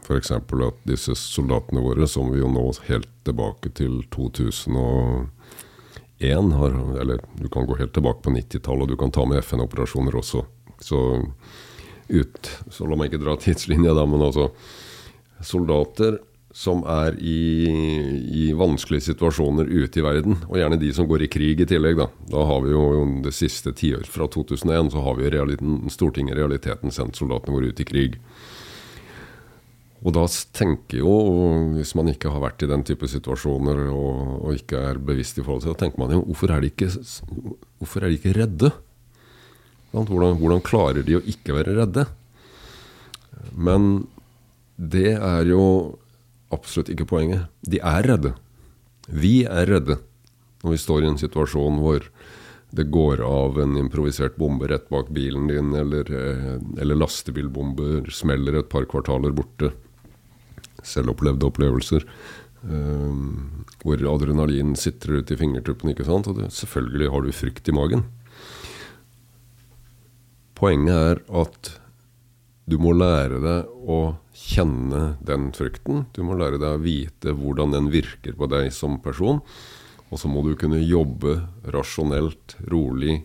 f.eks. 0.02 0.32
at 0.34 0.78
disse 0.86 1.14
soldatene 1.16 1.80
våre, 1.80 2.06
som 2.10 2.30
vi 2.32 2.40
jo 2.40 2.50
nå 2.50 2.64
helt 2.88 3.08
tilbake 3.24 3.70
til 3.78 4.02
2001 6.22 6.52
har, 6.58 6.76
Eller 7.00 7.20
du 7.34 7.48
kan 7.48 7.66
gå 7.66 7.76
helt 7.76 7.94
tilbake 7.94 8.22
på 8.22 8.30
90-tallet, 8.30 8.82
og 8.82 8.88
du 8.88 8.96
kan 8.96 9.10
ta 9.10 9.26
med 9.26 9.42
FN-operasjoner 9.42 10.14
også. 10.16 10.44
Så 10.80 10.98
ut 12.08 12.50
Så 12.70 12.86
la 12.86 12.96
meg 12.98 13.10
ikke 13.10 13.22
dra 13.22 13.36
tidslinja, 13.40 13.94
da, 13.94 14.06
men 14.06 14.22
altså 14.22 14.50
Soldater 15.42 16.18
som 16.52 16.82
er 16.84 17.16
i, 17.16 17.64
i 18.28 18.42
vanskelige 18.56 19.06
situasjoner 19.08 19.70
ute 19.72 20.00
i 20.00 20.04
verden, 20.04 20.36
og 20.50 20.58
gjerne 20.60 20.78
de 20.80 20.90
som 20.92 21.08
går 21.08 21.24
i 21.24 21.30
krig 21.32 21.62
i 21.64 21.68
tillegg. 21.68 21.96
Da 21.96 22.08
Da 22.28 22.44
har 22.44 22.60
vi 22.64 22.74
jo 22.74 23.06
det 23.24 23.32
siste 23.32 23.72
tiår, 23.72 24.04
fra 24.04 24.28
2001, 24.28 24.92
så 24.92 25.00
har 25.00 25.16
vi 25.16 25.30
realiteten, 25.32 25.88
Stortinget 25.90 26.36
i 26.36 26.40
realiteten 26.42 26.92
sendt 26.92 27.16
soldatene 27.16 27.56
våre 27.56 27.72
ut 27.72 27.80
i 27.80 27.88
krig. 27.88 28.20
Og 30.02 30.14
da 30.16 30.24
tenker 30.56 30.98
jo, 30.98 31.12
hvis 31.76 31.92
man 31.94 32.10
ikke 32.10 32.32
har 32.34 32.42
vært 32.42 32.64
i 32.64 32.70
den 32.70 32.82
type 32.86 33.06
situasjoner 33.06 33.84
og, 33.86 34.32
og 34.42 34.56
ikke 34.58 34.80
er 34.90 34.98
bevisst 34.98 35.38
i 35.38 35.44
forhold 35.44 35.62
til 35.62 35.70
det, 35.72 35.78
tenker 35.84 36.02
man 36.02 36.16
jo 36.16 36.24
hvorfor 36.26 36.54
er 36.54 36.64
de 36.64 36.72
ikke, 36.72 36.88
er 36.90 38.08
de 38.08 38.16
ikke 38.18 38.34
redde? 38.34 38.72
Hvordan, 39.92 40.38
hvordan 40.40 40.64
klarer 40.64 41.06
de 41.06 41.18
å 41.18 41.22
ikke 41.28 41.54
være 41.54 41.76
redde? 41.76 42.06
Men 43.54 44.06
det 44.74 45.14
er 45.14 45.46
jo 45.46 45.62
absolutt 46.52 46.90
ikke 46.92 47.06
poenget. 47.08 47.46
De 47.62 47.78
er 47.78 48.08
redde. 48.08 48.34
Vi 49.06 49.42
er 49.46 49.70
redde 49.70 50.00
når 50.62 50.74
vi 50.74 50.82
står 50.82 51.04
i 51.04 51.10
en 51.10 51.20
situasjon 51.20 51.78
hvor 51.82 52.04
det 52.72 52.86
går 52.88 53.20
av 53.26 53.58
en 53.60 53.76
improvisert 53.76 54.38
bombe 54.40 54.68
rett 54.70 54.86
bak 54.88 55.10
bilen 55.12 55.48
din, 55.50 55.74
eller, 55.76 56.08
eh, 56.08 56.54
eller 56.80 56.96
lastebilbomber 56.96 58.08
smeller 58.10 58.56
et 58.58 58.70
par 58.72 58.86
kvartaler 58.88 59.34
borte. 59.36 59.72
Selvopplevde 60.82 61.46
opplevelser. 61.48 62.06
eh, 62.62 63.20
hvor 63.82 63.98
adrenalin 64.14 64.76
sitter 64.78 65.18
ute 65.20 65.34
i 65.34 65.40
fingertuppene. 65.40 65.92
ikke 65.94 66.06
sant? 66.06 66.28
Og 66.30 66.38
det, 66.38 66.50
selvfølgelig 66.54 67.10
har 67.10 67.22
du 67.22 67.32
frykt 67.32 67.68
i 67.68 67.72
magen. 67.74 68.04
Poenget 70.54 70.94
er 70.94 71.22
at 71.42 71.78
Du 72.70 72.76
må 72.78 72.92
lære 72.94 73.40
deg 73.42 73.66
å 73.90 74.14
kjenne 74.38 75.16
den 75.26 75.48
frykten. 75.52 76.04
Du 76.14 76.22
må 76.22 76.36
lære 76.38 76.60
deg 76.62 76.76
å 76.76 76.80
vite 76.80 77.32
hvordan 77.34 77.72
den 77.74 77.88
virker 77.90 78.36
på 78.38 78.46
deg 78.46 78.70
som 78.72 79.00
person. 79.02 79.40
Og 80.12 80.20
så 80.22 80.30
må 80.30 80.44
du 80.46 80.54
kunne 80.56 80.78
jobbe 80.78 81.48
rasjonelt, 81.74 82.54
rolig, 82.70 83.24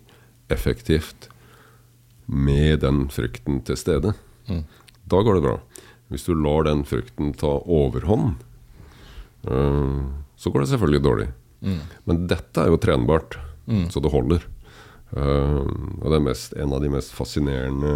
effektivt 0.50 1.30
med 2.26 2.82
den 2.82 3.06
frykten 3.14 3.62
til 3.68 3.78
stede. 3.78 4.16
Da 5.06 5.22
går 5.22 5.38
det 5.38 5.46
bra. 5.46 5.56
Hvis 6.12 6.28
du 6.28 6.36
lar 6.36 6.68
den 6.68 6.86
frykten 6.88 7.34
ta 7.36 7.58
overhånd, 7.64 8.38
øh, 9.50 9.98
så 10.38 10.54
går 10.54 10.64
det 10.64 10.72
selvfølgelig 10.72 11.04
dårlig. 11.04 11.28
Men 12.06 12.28
dette 12.30 12.62
er 12.62 12.70
jo 12.70 12.78
trenbart, 12.80 13.40
så 13.90 14.00
det 14.04 14.14
holder. 14.14 14.46
Uh, 15.16 15.64
og 16.04 16.12
det 16.12 16.18
er 16.18 16.24
mest, 16.26 16.56
en 16.60 16.74
av 16.76 16.82
de 16.84 16.90
mest 16.92 17.14
fascinerende 17.16 17.92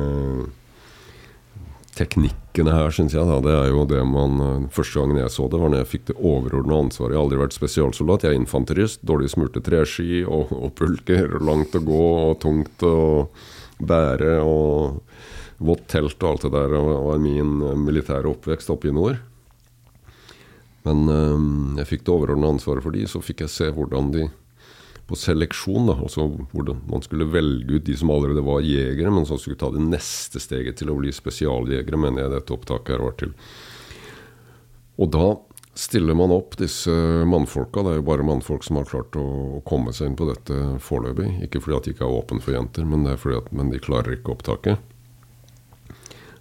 teknikkene 1.98 2.72
her, 2.72 2.94
syns 2.96 3.16
jeg. 3.18 3.28
Da, 3.28 3.42
det 3.44 3.52
er 3.52 3.68
jo 3.74 3.84
det 3.90 4.00
man 4.08 4.40
uh, 4.40 4.70
Første 4.72 5.02
gangen 5.02 5.20
jeg 5.20 5.34
så 5.34 5.50
det, 5.52 5.60
var 5.60 5.74
når 5.74 5.84
jeg 5.84 5.92
fikk 5.92 6.06
det 6.12 6.18
overordna 6.18 6.80
ansvaret. 6.86 7.14
Jeg 7.14 7.20
har 7.20 7.28
aldri 7.28 7.42
vært 7.42 7.58
spesialsoldat. 7.58 8.26
Jeg 8.26 8.38
er 8.38 8.40
infanterist. 8.40 9.04
Dårlig 9.08 9.34
smurte 9.34 9.64
treski 9.66 10.24
og, 10.24 10.54
og 10.56 10.72
pulker. 10.80 11.36
Langt 11.44 11.76
å 11.76 11.84
gå 11.84 12.08
og 12.32 12.40
tungt 12.44 12.88
å 12.88 13.28
bære. 13.84 14.38
Og 14.48 15.02
vått 15.62 15.88
telt 15.92 16.18
og 16.24 16.30
alt 16.30 16.48
det 16.48 16.54
der. 16.56 16.76
Og 16.78 17.14
min 17.22 17.60
uh, 17.64 17.76
militære 17.78 18.30
oppvekst 18.32 18.72
oppe 18.74 18.90
i 18.90 18.96
nord. 18.96 19.20
Men 20.88 21.04
uh, 21.08 21.80
jeg 21.82 21.90
fikk 21.94 22.06
det 22.08 22.16
overordna 22.16 22.54
ansvaret 22.56 22.86
for 22.86 22.96
de, 22.96 23.06
så 23.10 23.24
fikk 23.24 23.46
jeg 23.46 23.56
se 23.56 23.74
hvordan 23.76 24.14
de 24.16 24.30
på 25.12 25.18
seleksjon, 25.20 25.90
da, 25.90 25.98
altså 26.00 26.24
hvordan 26.54 26.86
man 26.88 27.04
skulle 27.04 27.28
velge 27.28 27.76
ut 27.76 27.84
de 27.84 27.96
som 28.00 28.14
allerede 28.14 28.44
var 28.46 28.64
jegere, 28.64 29.12
men 29.12 29.26
som 29.28 29.40
skulle 29.42 29.60
ta 29.60 29.68
det 29.74 29.84
neste 29.84 30.40
steget 30.40 30.78
til 30.80 30.92
å 30.94 30.96
bli 30.96 31.12
spesialjegere, 31.12 32.00
mener 32.00 32.24
jeg 32.24 32.36
dette 32.38 32.56
opptaket 32.56 32.94
her 32.96 33.04
var 33.04 33.18
til. 33.20 33.34
Og 35.02 35.10
da 35.12 35.26
stiller 35.74 36.16
man 36.16 36.32
opp 36.36 36.56
disse 36.60 36.94
mannfolka. 37.28 37.84
Det 37.84 37.94
er 37.94 38.00
jo 38.00 38.08
bare 38.08 38.28
mannfolk 38.28 38.64
som 38.64 38.80
har 38.80 38.88
klart 38.88 39.16
å, 39.20 39.60
komme 39.68 39.94
seg 39.96 40.12
inn 40.12 40.18
på 40.20 40.28
dette 40.30 40.58
foreløpig. 40.84 41.30
Ikke 41.48 41.62
fordi 41.64 41.78
at 41.78 41.88
de 41.88 41.96
ikke 41.96 42.08
er 42.08 42.18
åpne 42.22 42.44
for 42.44 42.56
jenter, 42.56 42.88
men, 42.88 43.06
det 43.08 43.16
er 43.16 43.22
fordi 43.22 43.40
at, 43.42 43.52
de 43.76 43.84
klarer 43.84 44.18
ikke 44.18 44.36
opptaket. 44.36 44.91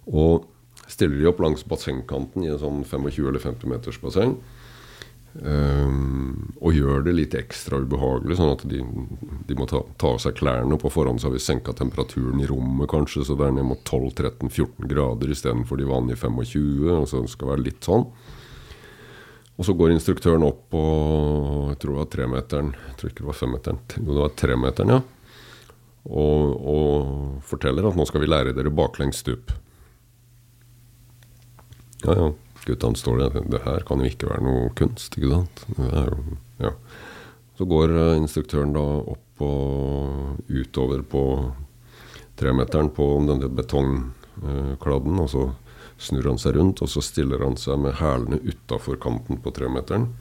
Og 0.09 0.47
stiller 0.91 1.19
de 1.19 1.29
opp 1.29 1.39
langs 1.43 1.63
bassengkanten 1.67 2.43
i 2.45 2.51
en 2.51 2.59
sånn 2.61 2.83
25 2.83 3.29
eller 3.29 3.43
50 3.43 3.71
meters 3.71 4.01
basseng. 4.01 4.35
Um, 5.31 6.51
og 6.59 6.75
gjør 6.75 7.05
det 7.05 7.13
litt 7.15 7.35
ekstra 7.39 7.77
ubehagelig, 7.79 8.35
sånn 8.35 8.51
at 8.51 8.65
de, 8.67 8.81
de 9.47 9.55
må 9.55 9.67
ta, 9.69 9.79
av 10.09 10.19
seg 10.19 10.35
klærne. 10.41 10.75
På 10.81 10.91
forhånd 10.91 11.23
så 11.23 11.29
har 11.29 11.37
vi 11.37 11.43
senka 11.43 11.75
temperaturen 11.77 12.43
i 12.43 12.49
rommet, 12.49 12.89
kanskje, 12.91 13.23
så 13.27 13.37
det 13.39 13.47
er 13.47 13.55
ned 13.55 13.69
mot 13.69 13.81
12-13-14 13.87 14.91
grader 14.91 15.31
istedenfor 15.31 15.79
de 15.79 15.87
vanlige 15.87 16.19
25. 16.25 16.67
Og 16.97 17.07
så 17.07 17.23
skal 17.31 17.47
det 17.47 17.53
være 17.53 17.67
litt 17.69 17.87
sånn. 17.87 18.05
Og 19.55 19.67
så 19.67 19.75
går 19.77 19.93
instruktøren 19.93 20.43
opp 20.47 20.61
på 20.73 20.83
jeg 21.69 21.79
tror 21.79 21.93
det 21.93 22.01
var 22.01 22.11
tremeteren, 22.11 22.69
jeg 22.89 22.95
tror 22.97 23.11
ikke 23.11 23.21
det 23.21 23.27
var 23.27 23.37
femmeteren, 23.37 23.81
jo 23.99 24.07
det 24.07 24.21
var 24.23 24.31
tremeteren, 24.39 24.93
ja. 24.95 25.01
Og, 26.01 26.55
og 26.65 27.43
forteller 27.45 27.85
at 27.85 27.97
nå 27.99 28.07
skal 28.09 28.23
vi 28.23 28.29
lære 28.31 28.55
dere 28.57 28.71
baklengs 28.73 29.21
stup. 29.21 29.53
Ja, 32.05 32.15
ja 32.17 32.31
guttene 32.65 32.95
står 32.95 33.17
der. 33.17 33.41
Det 33.49 33.63
her 33.65 33.85
kan 33.87 34.01
jo 34.01 34.09
ikke 34.09 34.29
være 34.29 34.45
noe 34.45 34.69
kunst, 34.77 35.17
ikke 35.17 35.33
sant? 35.33 35.65
Jo, 35.77 36.17
ja. 36.61 36.73
Så 37.57 37.67
går 37.69 37.93
uh, 37.93 38.17
instruktøren 38.17 38.73
da 38.75 38.83
opp 39.13 39.43
og 39.45 40.49
utover 40.49 41.01
på 41.05 41.23
tremeteren 42.37 42.91
på 42.93 43.05
denne 43.27 43.49
betongkladden, 43.53 45.19
og 45.21 45.29
så 45.29 45.47
snur 46.01 46.31
han 46.31 46.39
seg 46.41 46.57
rundt, 46.57 46.81
og 46.81 46.89
så 46.89 47.03
stiller 47.05 47.43
han 47.45 47.57
seg 47.59 47.81
med 47.81 47.97
hælene 47.99 48.41
utafor 48.45 48.97
kanten 49.01 49.41
på 49.41 49.53
tremeteren. 49.53 50.11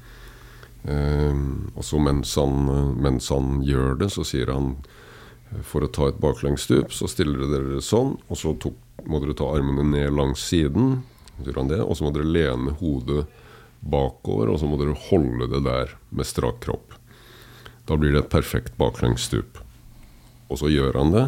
Uh, 0.85 1.69
og 1.77 1.85
så 1.85 2.01
mens 2.01 2.35
han, 2.41 2.73
mens 3.01 3.29
han 3.33 3.61
gjør 3.69 4.01
det, 4.01 4.11
så 4.17 4.25
sier 4.25 4.53
han 4.53 4.75
for 5.67 5.83
å 5.83 5.91
ta 5.93 6.09
et 6.09 6.21
baklengsstup, 6.23 6.93
så 6.95 7.09
stiller 7.11 7.49
dere 7.51 7.81
sånn, 7.83 8.15
og 8.31 8.39
så 8.39 8.55
tok, 8.63 8.77
må 9.11 9.19
dere 9.23 9.35
ta 9.37 9.49
armene 9.51 9.83
ned 9.91 10.13
langs 10.15 10.45
siden 10.47 11.01
og 11.41 11.97
så 11.97 12.05
må 12.05 12.13
dere 12.15 12.29
lene 12.29 12.75
hodet 12.81 13.25
bakover, 13.81 14.51
og 14.53 14.61
så 14.61 14.69
må 14.69 14.79
dere 14.81 14.97
holde 15.09 15.49
det 15.51 15.63
der 15.65 15.97
med 16.11 16.29
strak 16.29 16.61
kropp. 16.65 16.97
Da 17.89 17.97
blir 17.97 18.13
det 18.13 18.25
et 18.25 18.33
perfekt 18.33 18.77
baklengsstup. 18.79 19.59
Og 20.51 20.61
så 20.61 20.71
gjør 20.71 20.99
han 20.99 21.15
det, 21.15 21.27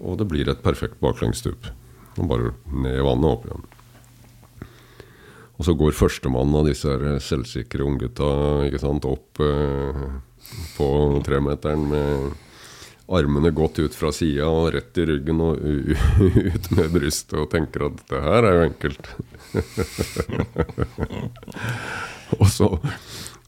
og 0.00 0.18
det 0.18 0.28
blir 0.30 0.48
et 0.48 0.62
perfekt 0.64 1.00
baklengsstup. 1.02 1.68
Og 2.16 2.28
bare 2.30 2.54
ned 2.72 3.00
i 3.00 3.04
vannet 3.04 3.28
og 3.28 3.34
opp 3.36 3.48
igjen. 3.48 3.66
Og 5.56 5.64
så 5.64 5.72
går 5.76 5.96
førstemann 5.96 6.52
av 6.56 6.66
disse 6.68 6.90
selvsikre 7.24 7.84
unggutta 7.84 8.26
opp 9.08 9.40
eh, 9.40 10.02
på 10.76 10.88
tremeteren 11.24 11.86
med 11.88 12.34
armene 13.08 13.52
godt 13.54 13.78
ut 13.78 13.94
fra 13.94 14.10
sida 14.14 14.48
og 14.50 14.72
rett 14.74 14.98
i 14.98 15.06
ryggen 15.06 15.42
og 15.44 15.62
ut 16.56 16.70
med 16.74 16.90
brystet 16.94 17.38
og 17.38 17.50
tenker 17.52 17.86
at 17.88 18.02
det 18.10 18.22
her 18.24 18.48
er 18.48 18.58
jo 18.58 18.66
enkelt. 18.66 19.10
og 22.40 22.48
så 22.50 22.70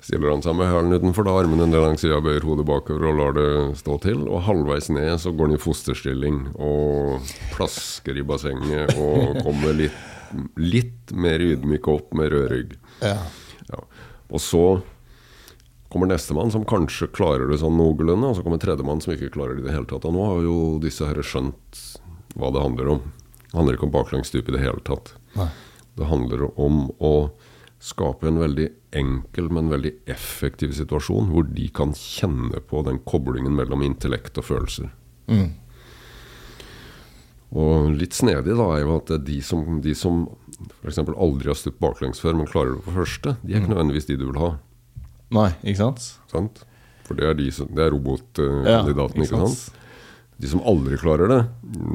stiller 0.08 0.32
han 0.32 0.44
seg 0.44 0.56
med 0.56 0.70
hælen 0.70 0.94
utenfor, 0.96 1.26
da 1.26 1.34
armene 1.36 1.66
ned 1.68 1.82
langs 1.84 2.04
sida, 2.04 2.20
bøyer 2.24 2.46
hodet 2.48 2.64
bakover 2.68 3.10
og 3.10 3.18
lar 3.18 3.34
det 3.36 3.48
stå 3.80 3.98
til. 4.06 4.22
Og 4.30 4.44
halvveis 4.46 4.88
ned 4.94 5.10
så 5.20 5.34
går 5.34 5.50
han 5.50 5.58
i 5.58 5.62
fosterstilling 5.62 6.38
og 6.54 7.32
plasker 7.56 8.16
i 8.16 8.24
bassenget 8.26 8.94
og 8.96 9.42
kommer 9.42 9.76
litt, 9.76 9.98
litt 10.60 11.12
mer 11.12 11.44
ydmyk 11.44 11.90
opp 11.92 12.14
med 12.16 12.32
rød 12.32 12.48
rygg. 12.54 12.78
Ja. 13.02 13.18
Ja. 13.68 13.82
Og 14.28 14.40
så 14.44 14.64
kommer 15.88 16.10
nestemann 16.10 16.52
som 16.52 16.66
kanskje 16.68 17.08
klarer 17.12 17.48
det 17.48 17.60
sånn 17.62 17.78
noenlunde, 17.78 18.28
og 18.28 18.36
så 18.36 18.44
kommer 18.44 18.60
tredjemann 18.60 19.00
som 19.04 19.14
ikke 19.14 19.32
klarer 19.34 19.56
det 19.56 19.64
i 19.64 19.68
det 19.68 19.76
hele 19.76 19.88
tatt. 19.88 20.04
Og 20.08 20.16
nå 20.16 20.26
har 20.26 20.42
jo 20.44 20.56
disse 20.82 21.06
her 21.08 21.20
skjønt 21.24 21.82
hva 22.36 22.52
det 22.52 22.64
handler 22.64 22.92
om. 22.96 23.06
Det 23.48 23.56
handler 23.56 23.78
ikke 23.78 23.88
om 23.88 23.94
baklengsstup 23.94 24.50
i 24.50 24.56
det 24.56 24.64
hele 24.64 24.84
tatt. 24.84 25.14
Nei. 25.38 25.48
Det 25.98 26.10
handler 26.10 26.44
om 26.60 26.90
å 27.02 27.14
skape 27.82 28.28
en 28.28 28.40
veldig 28.42 28.66
enkel, 28.98 29.48
men 29.54 29.70
veldig 29.72 29.94
effektiv 30.10 30.74
situasjon, 30.76 31.30
hvor 31.32 31.46
de 31.46 31.68
kan 31.74 31.94
kjenne 31.96 32.60
på 32.68 32.82
den 32.86 33.00
koblingen 33.08 33.54
mellom 33.56 33.84
intellekt 33.86 34.38
og 34.40 34.48
følelser. 34.50 34.92
Mm. 35.30 35.54
Og 37.58 37.94
litt 37.96 38.16
snedig 38.16 38.58
da 38.58 38.66
er 38.74 38.82
jo 38.84 38.98
at 38.98 39.12
de 39.24 39.38
som, 39.44 39.78
de 39.80 39.94
som 39.96 40.26
f.eks. 40.82 41.00
aldri 41.00 41.48
har 41.48 41.56
stupt 41.56 41.80
baklengs 41.80 42.20
før, 42.20 42.36
men 42.36 42.50
klarer 42.50 42.76
det 42.76 42.84
på 42.84 42.96
første, 42.98 43.36
de 43.42 43.54
er 43.54 43.62
ikke 43.62 43.70
mm. 43.70 43.74
nødvendigvis 43.76 44.10
de 44.10 44.18
du 44.20 44.26
vil 44.28 44.42
ha. 44.42 44.50
Nei, 45.34 45.50
ikke 45.62 45.80
sant? 45.82 46.06
sant? 46.30 46.62
For 47.08 47.18
det 47.18 47.26
er, 47.28 47.36
de 47.38 47.48
som, 47.52 47.68
det 47.72 47.84
er 47.84 47.92
robotkandidatene, 47.94 48.68
ja, 48.68 49.08
ikke, 49.08 49.26
ikke 49.26 49.42
sant? 49.48 49.84
De 50.38 50.46
som 50.46 50.60
aldri 50.70 50.94
klarer 51.00 51.30
det, 51.32 51.38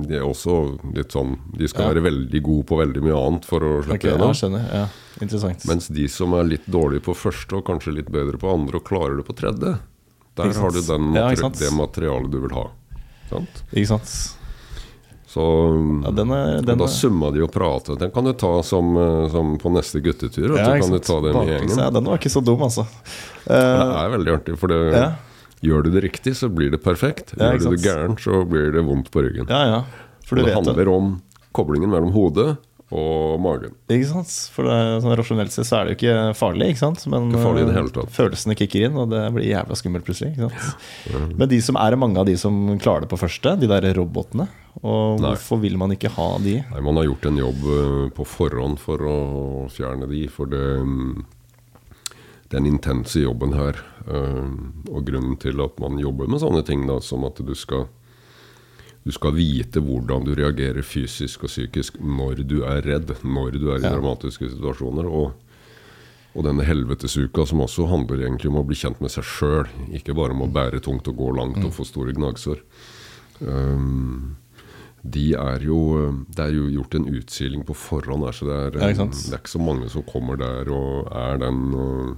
de 0.10 0.18
er 0.18 0.26
også 0.28 0.56
litt 0.92 1.14
sånn 1.16 1.38
De 1.56 1.68
skal 1.72 1.86
ja. 1.86 1.92
være 1.94 2.02
veldig 2.10 2.42
gode 2.44 2.66
på 2.68 2.80
veldig 2.82 3.04
mye 3.06 3.16
annet 3.16 3.48
for 3.48 3.64
å 3.64 3.70
slippe 3.86 4.02
okay, 4.02 4.12
gjennom. 4.12 4.58
Ja, 4.68 4.84
interessant. 5.24 5.64
Mens 5.70 5.88
de 5.88 6.10
som 6.12 6.36
er 6.36 6.50
litt 6.50 6.68
dårlige 6.68 7.06
på 7.08 7.16
første, 7.16 7.62
og 7.62 7.68
kanskje 7.70 7.96
litt 8.02 8.12
bedre 8.12 8.42
på 8.42 8.52
andre, 8.52 8.82
og 8.82 8.90
klarer 8.90 9.16
det 9.22 9.28
på 9.30 9.38
tredje, 9.40 9.78
der 10.36 10.56
har 10.60 10.76
du 10.76 10.82
materi 11.08 11.54
det 11.62 11.72
materialet 11.78 12.34
du 12.34 12.40
vil 12.44 12.56
ha. 12.58 12.66
Sant? 13.30 13.64
Ikke 13.72 13.94
sant? 13.94 14.16
Så 15.34 15.44
ja, 16.06 16.12
den 16.12 16.32
er, 16.32 16.62
den 16.62 16.78
Da 16.78 16.88
summa 16.88 17.32
de 17.34 17.42
og 17.42 17.50
prate. 17.50 17.96
Den 17.98 18.12
kan 18.14 18.28
du 18.28 18.36
ta 18.38 18.52
som, 18.62 18.92
eh, 19.02 19.30
som 19.34 19.56
på 19.58 19.72
neste 19.74 19.98
guttetur. 20.06 20.52
Ja, 20.60 20.76
kan 20.78 20.94
du 20.94 21.00
ta 21.02 21.16
den 21.26 21.40
gjengen. 21.50 21.74
Ja, 21.74 21.88
den 21.90 22.06
var 22.06 22.22
ikke 22.22 22.30
så 22.30 22.44
dum, 22.46 22.62
altså. 22.62 22.86
Uh, 23.48 23.50
det 23.50 23.88
er 24.04 24.12
veldig 24.14 24.36
artig, 24.36 24.58
for 24.62 24.70
det, 24.70 24.78
ja. 24.94 25.08
gjør 25.66 25.88
du 25.88 25.90
det 25.96 26.04
riktig, 26.06 26.36
så 26.38 26.52
blir 26.54 26.70
det 26.76 26.84
perfekt. 26.86 27.34
Gjør 27.40 27.58
du 27.64 27.66
det 27.74 27.82
gærent, 27.82 28.22
så 28.22 28.44
blir 28.46 28.70
det 28.76 28.86
vondt 28.86 29.10
på 29.10 29.26
ryggen. 29.26 29.50
Ja, 29.50 29.64
ja. 29.72 30.20
For 30.30 30.38
det 30.38 30.54
handler 30.54 30.78
det. 30.78 30.94
om 30.94 31.16
koblingen 31.54 31.90
mellom 31.90 32.14
hodet 32.14 32.54
og 32.94 33.40
magen. 33.42 33.74
Ikke 33.90 34.10
sant? 34.12 34.32
For 34.54 34.68
det, 34.70 34.78
sånn 35.02 35.16
rasjonelt 35.18 35.54
sett 35.54 35.68
så 35.68 35.80
er 35.80 35.88
det 35.88 35.94
jo 35.94 36.00
ikke 36.00 36.18
farlig, 36.38 36.70
ikke 36.74 36.82
sant? 36.84 37.06
men 37.10 37.32
ikke 37.32 37.42
farlig 37.42 37.64
i 37.64 37.70
det 37.70 37.78
hele 37.78 37.94
tatt. 37.96 38.10
Eh, 38.12 38.16
følelsene 38.18 38.58
kicker 38.60 38.88
inn, 38.88 39.00
og 39.02 39.14
det 39.14 39.22
blir 39.34 39.48
jævla 39.50 39.78
skummelt 39.80 40.06
plutselig. 40.08 40.34
Ikke 40.36 40.50
sant? 40.50 40.90
Ja. 41.10 41.22
Men 41.32 41.52
de 41.54 41.60
som 41.66 41.80
er 41.82 41.98
mange 42.00 42.22
av 42.22 42.30
de 42.30 42.36
som 42.40 42.60
klarer 42.84 43.06
det 43.06 43.12
på 43.14 43.22
første, 43.24 43.56
de 43.60 43.70
der 43.72 43.90
robotene? 43.98 44.48
Og 44.84 45.22
Nei. 45.22 45.32
hvorfor 45.32 45.62
vil 45.64 45.78
man 45.82 45.94
ikke 45.96 46.12
ha 46.16 46.28
de? 46.44 46.60
Nei, 46.70 46.84
Man 46.86 47.00
har 47.00 47.08
gjort 47.08 47.30
en 47.30 47.42
jobb 47.42 47.66
eh, 47.78 48.04
på 48.18 48.28
forhånd 48.28 48.82
for 48.84 49.08
å 49.10 49.18
fjerne 49.74 50.10
de, 50.12 50.26
for 50.34 50.52
det 50.54 50.64
mm, 50.84 51.26
den 52.54 52.70
intense 52.70 53.24
jobben 53.24 53.58
her. 53.58 53.82
Eh, 54.06 54.46
og 54.92 55.04
grunnen 55.08 55.38
til 55.42 55.62
at 55.66 55.82
man 55.82 55.98
jobber 56.02 56.30
med 56.30 56.44
sånne 56.44 56.62
ting, 56.68 56.86
da, 56.90 57.00
som 57.02 57.26
at 57.26 57.42
du 57.42 57.54
skal 57.58 57.88
du 59.04 59.12
skal 59.12 59.36
vite 59.36 59.82
hvordan 59.84 60.24
du 60.24 60.34
reagerer 60.38 60.86
fysisk 60.86 61.44
og 61.44 61.52
psykisk 61.52 61.98
når 62.00 62.44
du 62.48 62.62
er 62.68 62.84
redd, 62.86 63.12
når 63.24 63.58
du 63.58 63.66
er 63.74 63.82
i 63.82 63.88
ja. 63.88 63.92
dramatiske 63.92 64.48
situasjoner. 64.54 65.10
Og, 65.10 65.34
og 66.34 66.48
denne 66.48 66.64
helvetesuka 66.66 67.46
som 67.50 67.66
også 67.66 67.90
handler 67.92 68.24
egentlig 68.24 68.52
om 68.54 68.62
å 68.62 68.68
bli 68.68 68.80
kjent 68.80 69.04
med 69.04 69.12
seg 69.12 69.28
sjøl. 69.28 69.68
Ikke 69.92 70.16
bare 70.16 70.36
om 70.36 70.46
å 70.46 70.52
bære 70.52 70.80
tungt 70.86 71.12
og 71.12 71.20
gå 71.20 71.34
langt 71.36 71.60
og 71.60 71.74
mm. 71.74 71.76
få 71.76 71.88
store 71.90 72.16
gnagsår. 72.16 72.64
Um, 73.44 74.38
de 75.04 75.34
er 75.36 75.66
jo 75.66 75.80
Det 76.32 76.46
er 76.46 76.54
jo 76.56 76.70
gjort 76.72 76.96
en 76.96 77.10
utsiling 77.12 77.66
på 77.68 77.76
forhånd. 77.76 78.24
Så 78.32 78.48
det 78.48 78.56
er, 78.56 78.94
ikke 78.94 79.10
det 79.12 79.34
er 79.34 79.42
ikke 79.42 79.58
så 79.58 79.64
mange 79.64 79.90
som 79.92 80.06
kommer 80.08 80.40
der 80.40 80.72
og 80.72 81.12
er 81.12 81.44
den, 81.44 81.74
øh, 81.76 82.14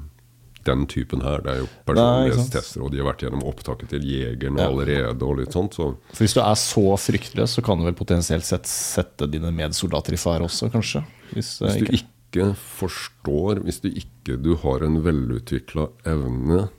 den 0.65 0.85
typen 0.91 1.21
her. 1.25 1.41
Det 1.45 1.51
er 1.53 1.59
jo 1.63 1.67
personlighetstester, 1.87 2.83
og 2.85 2.91
de 2.93 3.01
har 3.01 3.07
vært 3.11 3.25
gjennom 3.25 3.43
opptaket 3.47 3.89
til 3.93 4.05
Jegeren 4.09 4.57
Ja. 4.59 4.67
allerede. 4.69 5.21
og 5.23 5.37
litt 5.39 5.53
sånt, 5.53 5.73
så 5.77 5.95
For 6.13 6.23
Hvis 6.25 6.33
du 6.33 6.41
er 6.41 6.55
så 6.55 6.85
fryktløs, 6.97 7.55
så 7.55 7.63
kan 7.63 7.77
du 7.77 7.85
vel 7.85 7.93
potensielt 7.93 8.43
sett 8.43 8.65
sette 8.65 9.29
dine 9.29 9.51
medsoldater 9.51 10.13
i 10.13 10.17
fare 10.17 10.41
også, 10.45 10.71
kanskje? 10.71 11.05
Hvis, 11.33 11.61
eh, 11.61 11.67
Hvis 11.67 11.77
du 11.79 11.85
ikke. 11.91 12.05
ikke 12.35 12.55
forstår, 12.55 13.63
hvis 13.63 13.79
du 13.81 13.89
ikke 13.89 14.41
du 14.41 14.55
har 14.55 14.83
en 14.83 15.01
velutvikla 15.01 15.89
evne 16.05 16.69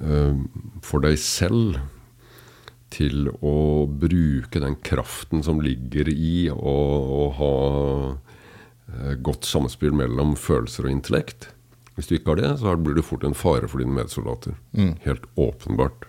uh, 0.00 0.34
for 0.82 1.00
deg 1.00 1.18
selv 1.18 1.80
til 2.90 3.28
å 3.42 3.86
bruke 3.86 4.60
den 4.60 4.76
kraften 4.76 5.42
som 5.46 5.60
ligger 5.62 6.08
i 6.10 6.48
å, 6.50 6.76
å 7.20 7.22
ha 7.38 7.54
eh, 8.90 9.14
godt 9.22 9.46
samspill 9.46 9.92
mellom 9.94 10.34
følelser 10.34 10.88
og 10.88 10.90
intellekt 10.96 11.50
Hvis 12.00 12.08
du 12.08 12.16
ikke 12.16 12.32
har 12.32 12.40
det, 12.40 12.54
så 12.62 12.72
blir 12.80 12.96
du 12.96 13.04
fort 13.04 13.26
en 13.28 13.36
fare 13.36 13.68
for 13.68 13.84
dine 13.84 13.92
medsoldater. 13.92 14.56
Helt 15.04 15.28
åpenbart. 15.36 16.08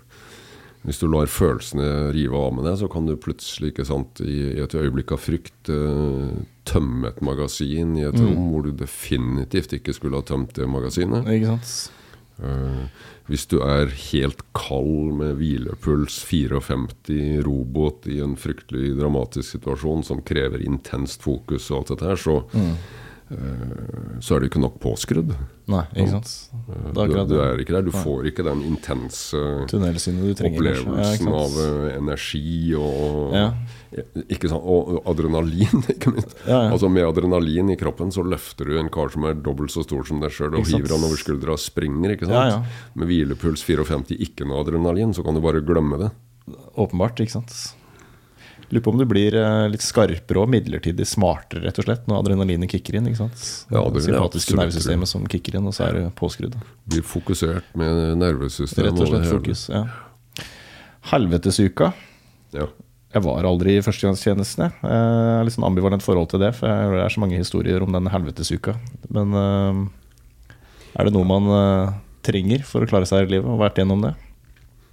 Hvis 0.81 0.97
du 0.97 1.05
lar 1.11 1.29
følelsene 1.29 2.09
rive 2.15 2.37
av 2.37 2.55
med 2.57 2.65
deg, 2.65 2.79
så 2.81 2.87
kan 2.89 3.05
du 3.05 3.13
plutselig 3.21 3.69
ikke 3.69 3.85
sant, 3.85 4.21
i, 4.25 4.57
et 4.63 4.73
øyeblikk 4.73 5.13
av 5.13 5.21
frykt 5.21 5.69
eh, 5.69 6.31
tømme 6.65 7.11
et 7.11 7.21
magasin 7.25 7.93
i 7.99 8.07
et 8.07 8.17
rom 8.17 8.47
hvor 8.49 8.65
du 8.65 8.71
definitivt 8.79 9.75
ikke 9.77 9.93
skulle 9.93 10.17
ha 10.17 10.25
tømt 10.25 10.55
det 10.57 10.65
magasinet. 10.69 11.29
Ikke 11.29 11.53
sant? 11.53 11.99
Eh, 12.41 13.05
hvis 13.29 13.45
du 13.51 13.59
er 13.61 13.93
helt 14.09 14.41
kald 14.57 15.13
med 15.19 15.37
hvilepuls 15.37 16.17
54 16.25 17.45
robot 17.45 18.09
i 18.09 18.17
en 18.25 18.33
fryktelig 18.39 18.95
dramatisk 18.97 19.59
situasjon 19.59 20.01
som 20.07 20.25
krever 20.25 20.65
intenst 20.65 21.21
fokus 21.21 21.69
og 21.69 21.83
alt 21.83 21.93
dette 21.93 22.09
her, 22.09 22.21
så, 22.25 22.39
mm. 22.57 22.73
så 24.17 24.33
er 24.33 24.41
du 24.41 24.49
ikke 24.49 24.65
nok 24.65 24.81
påskrudd. 24.81 25.37
Nei, 25.71 25.81
ikke 25.95 26.11
sant? 26.11 26.31
Det 26.91 27.03
er 27.03 27.11
Du, 27.11 27.19
du 27.31 27.35
er 27.41 27.61
ikke 27.63 27.75
der. 27.77 27.85
Du 27.87 27.91
får 27.95 28.27
ikke 28.31 28.43
den 28.47 28.61
intense. 28.67 29.39
Ja, 29.39 29.65
opplevelsen 30.51 30.97
ikke 31.15 31.33
av 31.41 31.57
eh, 31.63 31.97
energi 31.97 32.73
og, 32.75 33.35
Ja. 33.35 33.45
ikke 34.31 34.51
sant? 34.51 34.63
og 34.63 35.01
adrenalin, 35.11 35.83
ikke 35.95 36.13
minst. 36.15 36.35
Ja, 36.45 36.61
ja. 36.67 36.71
Altså 36.75 36.89
Med 36.91 37.07
adrenalin 37.07 37.71
i 37.73 37.77
kroppen 37.79 38.11
så 38.15 38.23
løfter 38.23 38.67
du 38.71 38.77
en 38.79 38.91
kar 38.93 39.09
som 39.13 39.25
er 39.29 39.33
dobbelt 39.39 39.71
så 39.73 39.83
stor 39.87 40.03
som 40.07 40.19
deg 40.23 40.31
sjøl, 40.35 40.55
og 40.59 40.67
hiver 40.67 40.93
han 40.95 41.07
over 41.07 41.19
skuldra 41.19 41.55
og 41.57 41.63
springer. 41.63 42.15
ikke 42.15 42.27
sant? 42.29 42.37
Ja, 42.37 42.59
ja. 42.59 42.89
Med 42.95 43.07
hvilepuls 43.11 43.63
54, 43.67 44.17
ikke 44.27 44.47
noe 44.47 44.63
adrenalin, 44.65 45.13
så 45.15 45.23
kan 45.25 45.35
du 45.35 45.41
bare 45.43 45.63
glemme 45.65 45.97
det. 46.05 46.11
Åpenbart, 46.77 47.19
ikke 47.23 47.37
sant. 47.39 47.53
Lurer 48.71 48.83
på 48.85 48.91
om 48.93 48.99
du 49.01 49.05
blir 49.09 49.35
eh, 49.35 49.65
litt 49.71 49.83
skarpere 49.83 50.39
og 50.39 50.47
midlertidig 50.51 51.03
smartere, 51.09 51.65
rett 51.65 51.79
og 51.81 51.87
slett, 51.87 52.05
når 52.07 52.21
adrenalinet 52.21 52.71
kicker 52.71 52.95
inn. 52.99 53.09
ikke 53.09 53.19
sant? 53.25 53.41
Ja, 53.67 53.81
det 53.91 54.05
jeg 54.05 54.13
Sympatiske 54.13 54.55
nervesystemet 54.55 55.11
som 55.11 55.25
kicker 55.31 55.57
inn, 55.59 55.67
og 55.67 55.75
så 55.75 55.89
er 55.89 55.97
du 55.97 56.05
påskrudd. 56.15 56.55
Blir 56.87 57.03
fokusert 57.03 57.67
med 57.75 57.99
nervesystemet. 58.21 58.93
Rett 58.93 59.03
og 59.03 59.11
slett 59.11 59.27
fokus. 59.27 59.65
ja. 59.73 59.83
Helvetesuka. 61.11 61.91
Ja. 62.55 62.67
Jeg 63.11 63.25
var 63.25 63.43
aldri 63.43 63.73
i 63.75 63.81
førstegangstjenesten. 63.83 64.69
jeg. 64.69 64.77
Jeg 64.87 65.31
har 65.35 65.43
litt 65.43 65.55
sånn 65.57 65.67
ambivalent 65.67 66.03
forhold 66.05 66.29
til 66.31 66.39
det, 66.45 66.53
for 66.55 66.95
det 66.95 67.01
er 67.03 67.11
så 67.11 67.23
mange 67.23 67.39
historier 67.41 67.83
om 67.83 67.91
den 67.91 68.07
helvetesuka. 68.13 68.77
Men 69.11 69.35
eh, 69.35 69.81
er 70.95 71.09
det 71.09 71.13
noe 71.15 71.27
man 71.27 71.49
eh, 71.57 71.97
trenger 72.23 72.63
for 72.67 72.85
å 72.85 72.87
klare 72.87 73.09
seg 73.09 73.27
i 73.27 73.33
livet, 73.35 73.49
og 73.51 73.59
vært 73.59 73.81
gjennom 73.81 74.05
det? 74.05 74.13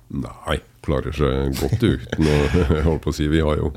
Nei, 0.09 0.59
klarer 0.89 1.15
seg 1.15 1.55
godt 1.61 1.85
uten 1.85 2.27
å 2.33 2.37
holde 2.89 2.99
på 3.05 3.13
å 3.13 3.17
si 3.17 3.29
Vi 3.31 3.43
har 3.45 3.61
jo 3.61 3.71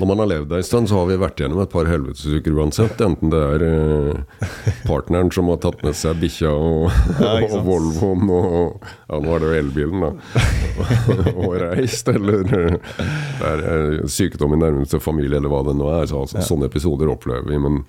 Når 0.00 0.08
man 0.10 0.18
har 0.24 0.28
levd 0.32 0.52
ei 0.58 0.64
stund, 0.66 0.88
så 0.90 0.98
har 0.98 1.06
vi 1.06 1.16
vært 1.22 1.38
gjennom 1.38 1.60
et 1.62 1.70
par 1.70 1.86
helvetesuker 1.86 2.56
uansett. 2.58 2.98
Enten 3.06 3.30
det 3.30 3.38
er 3.54 3.62
eh, 3.68 4.48
partneren 4.88 5.30
som 5.34 5.46
har 5.52 5.60
tatt 5.62 5.84
med 5.86 5.94
seg 5.94 6.18
bikkja 6.18 6.50
og, 6.50 6.88
Ja, 7.22 7.36
og? 7.46 7.54
Volvoen 7.68 8.26
og 8.34 8.88
Ja, 9.06 9.20
nå 9.22 9.36
er 9.36 9.44
det 9.44 9.52
jo 9.52 9.60
elbilen, 9.60 10.02
da. 10.02 10.10
og 11.44 11.54
reist, 11.62 12.10
eller 12.10 12.42
eh, 12.42 12.80
det 13.38 13.52
er 13.52 13.62
eh, 13.70 14.00
sykdom 14.10 14.56
i 14.56 14.60
nærmeste 14.64 14.98
familie, 15.04 15.38
eller 15.38 15.52
hva 15.54 15.62
det 15.70 15.76
nå 15.78 15.86
er. 16.00 16.08
Så, 16.10 16.24
altså, 16.26 16.42
Sånne 16.50 16.66
episoder 16.72 17.14
opplever 17.14 17.46
vi. 17.54 17.60
men 17.68 17.84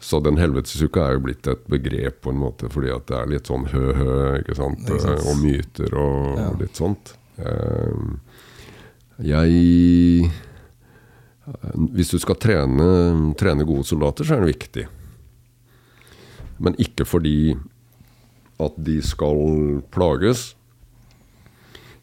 så 0.00 0.16
den 0.24 0.38
helvetesuka 0.40 1.02
er 1.06 1.18
jo 1.18 1.22
blitt 1.26 1.46
et 1.52 1.66
begrep 1.68 2.22
på 2.24 2.30
en 2.32 2.38
måte, 2.40 2.70
fordi 2.72 2.88
at 2.94 3.04
det 3.10 3.18
er 3.18 3.26
litt 3.34 3.50
sånn 3.50 3.66
hø-hø, 3.68 4.14
ikke 4.40 4.54
sant? 4.56 4.80
Ikke 4.88 5.00
sant? 5.04 5.26
og 5.28 5.42
myter 5.42 5.92
og 6.00 6.38
Ja. 6.40 6.46
litt 6.56 6.78
sånt. 6.80 7.12
Eh, 7.40 7.96
jeg 9.26 10.30
Hvis 11.74 12.12
du 12.14 12.18
skal 12.22 12.38
trene, 12.38 12.86
trene 13.40 13.66
gode 13.66 13.84
soldater, 13.88 14.24
så 14.24 14.36
er 14.36 14.44
det 14.44 14.52
viktig. 14.54 14.86
Men 16.60 16.76
ikke 16.78 17.06
fordi 17.08 17.56
at 18.60 18.76
de 18.76 18.98
skal 19.02 19.80
plages. 19.90 20.54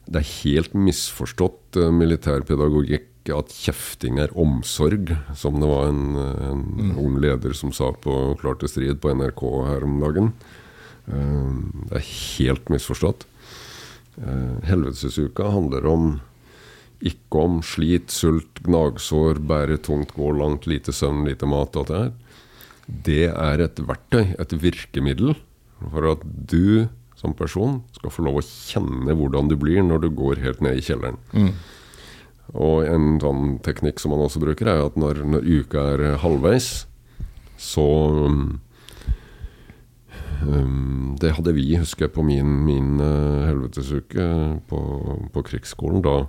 Det 0.07 0.21
er 0.21 0.33
helt 0.43 0.73
misforstått 0.75 1.77
eh, 1.79 1.93
militærpedagogikk 1.93 3.31
at 3.35 3.51
kjefting 3.51 4.21
er 4.23 4.31
omsorg, 4.39 5.11
som 5.35 5.57
det 5.59 5.67
var 5.67 5.89
en, 5.91 6.15
en 6.15 6.93
ung 6.95 7.17
leder 7.19 7.51
som 7.57 7.73
sa 7.75 7.89
på 7.91 8.13
Klar 8.39 8.55
til 8.61 8.71
strid 8.71 9.01
på 9.03 9.11
NRK 9.11 9.43
her 9.67 9.83
om 9.87 9.97
dagen. 10.03 10.31
Eh, 11.07 11.49
Det 11.91 11.99
er 12.01 12.07
helt 12.37 12.71
misforstått. 12.73 13.27
Eh, 14.17 14.67
Helvetesuka 14.69 15.51
handler 15.53 15.85
om 15.85 16.07
ikke 17.05 17.41
om 17.43 17.59
slit, 17.61 18.09
sult, 18.09 18.63
gnagsår, 18.65 19.37
bære 19.45 19.77
tungt, 19.85 20.15
gå 20.17 20.31
langt, 20.33 20.65
lite 20.65 20.93
søvn, 20.95 21.27
lite 21.27 21.45
mat. 21.49 21.77
Alt 21.77 21.91
det 21.91 21.99
her. 22.01 22.13
Det 22.87 23.25
er 23.29 23.61
et 23.61 23.81
verktøy, 23.85 24.33
et 24.39 24.55
virkemiddel, 24.57 25.35
for 25.91 26.13
at 26.15 26.23
du 26.25 26.87
som 27.17 27.33
person 27.37 27.81
skal 27.97 28.13
få 28.13 28.23
lov 28.25 28.39
å 28.39 28.45
kjenne 28.45 29.13
hvordan 29.17 29.49
du 29.49 29.57
blir 29.59 29.81
når 29.85 30.05
du 30.05 30.09
går 30.13 30.41
helt 30.43 30.61
ned 30.65 30.77
i 30.77 30.85
kjelleren. 30.85 31.17
Og 32.53 32.85
en 32.87 33.17
sånn 33.21 33.57
teknikk 33.65 33.99
som 33.99 34.13
man 34.13 34.23
også 34.23 34.41
bruker, 34.41 34.69
er 34.69 34.85
at 34.85 34.97
når, 34.97 35.23
når 35.25 35.49
uka 35.61 35.83
er 35.93 36.05
halvveis, 36.21 36.85
så 37.57 37.85
um, 38.29 38.59
Det 41.17 41.33
hadde 41.37 41.53
vi, 41.57 41.65
husker 41.79 42.07
jeg, 42.07 42.13
på 42.15 42.23
min, 42.25 42.49
min 42.67 43.01
uh, 43.01 43.47
helvetesuke 43.47 44.27
på, 44.69 44.79
på 45.33 45.43
krigsskolen. 45.49 46.03
Da 46.05 46.27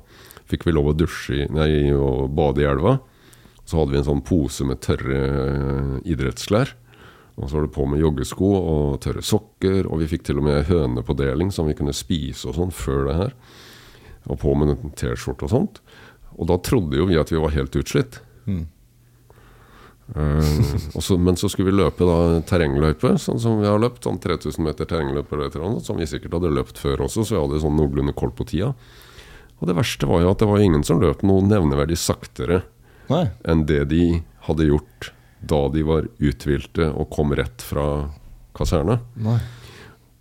fikk 0.49 0.67
vi 0.67 0.75
lov 0.75 0.91
å 0.93 0.97
dusje 0.97 1.49
nei, 1.53 1.91
og 1.93 2.31
bade 2.37 2.65
i 2.65 2.69
elva. 2.69 2.99
Så 3.69 3.81
hadde 3.81 3.93
vi 3.93 4.01
en 4.01 4.09
sånn 4.09 4.25
pose 4.25 4.65
med 4.69 4.81
tørre 4.85 5.23
uh, 5.29 5.97
idrettsklær. 6.09 6.73
Og 7.39 7.47
så 7.47 7.59
var 7.59 7.67
det 7.69 7.75
på 7.77 7.87
med 7.87 8.03
joggesko 8.03 8.49
og 8.57 9.01
tørre 9.05 9.23
sokker. 9.23 9.87
Og 9.87 10.03
vi 10.03 10.11
fikk 10.11 10.27
til 10.27 10.41
og 10.41 10.49
med 10.49 10.67
høne 10.71 11.05
på 11.07 11.17
deling 11.19 11.53
som 11.55 11.69
vi 11.71 11.77
kunne 11.79 11.95
spise 11.95 12.51
og 12.51 12.57
sånn 12.59 12.75
før 12.75 13.05
det 13.07 13.19
her. 13.21 13.37
Og 14.29 14.41
på 14.43 14.55
med 14.59 14.75
en 14.75 14.97
T-skjorte 14.99 15.47
og 15.47 15.53
sånt. 15.53 15.79
Og 16.39 16.49
da 16.51 16.59
trodde 16.63 16.99
jo 16.99 17.07
vi 17.11 17.19
at 17.21 17.31
vi 17.33 17.39
var 17.43 17.55
helt 17.55 17.79
utslitt. 17.79 18.21
Eh, 18.49 18.65
og 20.17 21.03
så, 21.05 21.19
men 21.21 21.37
så 21.37 21.51
skulle 21.53 21.69
vi 21.69 21.81
løpe 21.83 22.07
da 22.09 22.39
terrengløype, 22.49 23.13
sånn 23.21 23.41
som 23.43 23.59
vi 23.61 23.69
har 23.69 23.81
løpt. 23.83 24.07
Sånn 24.07 24.21
3000 24.23 24.65
meter 24.65 24.89
terrengløype 24.89 25.51
som 25.85 26.01
vi 26.01 26.09
sikkert 26.09 26.39
hadde 26.39 26.55
løpt 26.55 26.81
før 26.81 27.05
også, 27.09 27.27
så 27.27 27.37
vi 27.37 27.43
hadde 27.43 27.61
sånn 27.65 27.77
noenlunde 27.77 28.17
koll 28.17 28.33
på 28.33 28.47
tida. 28.49 28.73
Og 29.59 29.69
det 29.69 29.77
verste 29.77 30.09
var 30.09 30.23
jo 30.23 30.33
at 30.33 30.41
det 30.41 30.49
var 30.49 30.63
ingen 30.65 30.85
som 30.87 31.03
løp 31.03 31.25
noe 31.27 31.45
nevneverdig 31.45 31.99
saktere 31.99 32.63
Nei. 33.11 33.27
enn 33.45 33.67
det 33.69 33.85
de 33.91 34.23
hadde 34.47 34.69
gjort 34.69 35.13
da 35.39 35.61
de 35.73 35.85
var 35.87 36.09
uthvilte 36.19 36.89
og 36.89 37.11
kom 37.15 37.35
rett 37.37 37.63
fra 37.63 38.09
kaserne. 38.59 39.01
Nei. 39.23 39.39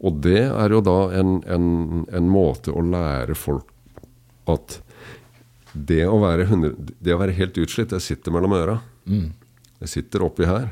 Og 0.06 0.20
det 0.22 0.44
er 0.46 0.74
jo 0.74 0.82
da 0.86 0.98
en, 1.18 1.40
en, 1.50 2.06
en 2.14 2.30
måte 2.30 2.74
å 2.74 2.84
lære 2.86 3.38
folk 3.38 3.72
at 4.48 4.80
det 5.74 6.04
å 6.10 6.20
være, 6.22 6.46
100, 6.48 6.94
det 7.04 7.14
å 7.14 7.20
være 7.22 7.36
helt 7.38 7.58
utslitt, 7.62 7.92
det 7.94 8.02
sitter 8.02 8.34
mellom 8.34 8.56
øra. 8.58 8.78
Det 9.80 9.88
sitter 9.92 10.24
oppi 10.26 10.46
her. 10.50 10.66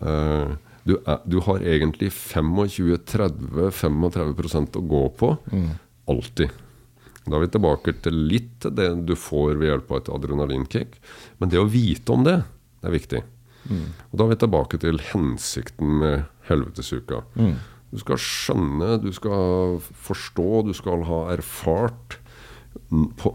Eh, 0.00 0.48
du, 0.88 0.94
er, 1.04 1.18
du 1.28 1.36
har 1.44 1.58
egentlig 1.60 2.08
25-30-35% 2.14 4.76
å 4.80 4.82
gå 4.94 5.02
på. 5.20 5.28
Alltid. 6.10 6.48
Da 7.26 7.32
er 7.36 7.42
vi 7.44 7.50
tilbake 7.52 7.90
til 8.02 8.16
litt 8.30 8.60
det 8.74 8.88
du 9.06 9.12
får 9.18 9.54
ved 9.60 9.68
hjelp 9.70 9.88
av 9.92 9.96
et 10.00 10.12
adrenalinkick. 10.16 10.90
Men 11.38 11.46
det 11.52 11.60
å 11.60 11.68
vite 11.70 12.08
om 12.16 12.22
det, 12.26 12.38
det 12.80 12.86
er 12.88 12.96
viktig. 12.96 13.20
Og 14.10 14.14
da 14.16 14.20
er 14.24 14.30
vi 14.32 14.38
tilbake 14.40 14.76
til 14.82 14.96
hensikten 15.12 15.88
med 16.00 16.16
helvetesuka. 16.48 17.18
Du 17.90 17.98
skal 18.00 18.18
skjønne, 18.22 18.88
du 19.02 19.10
skal 19.12 19.78
forstå, 20.06 20.48
du 20.70 20.74
skal 20.78 21.02
ha 21.08 21.20
erfart 21.34 22.08
på, 22.90 23.30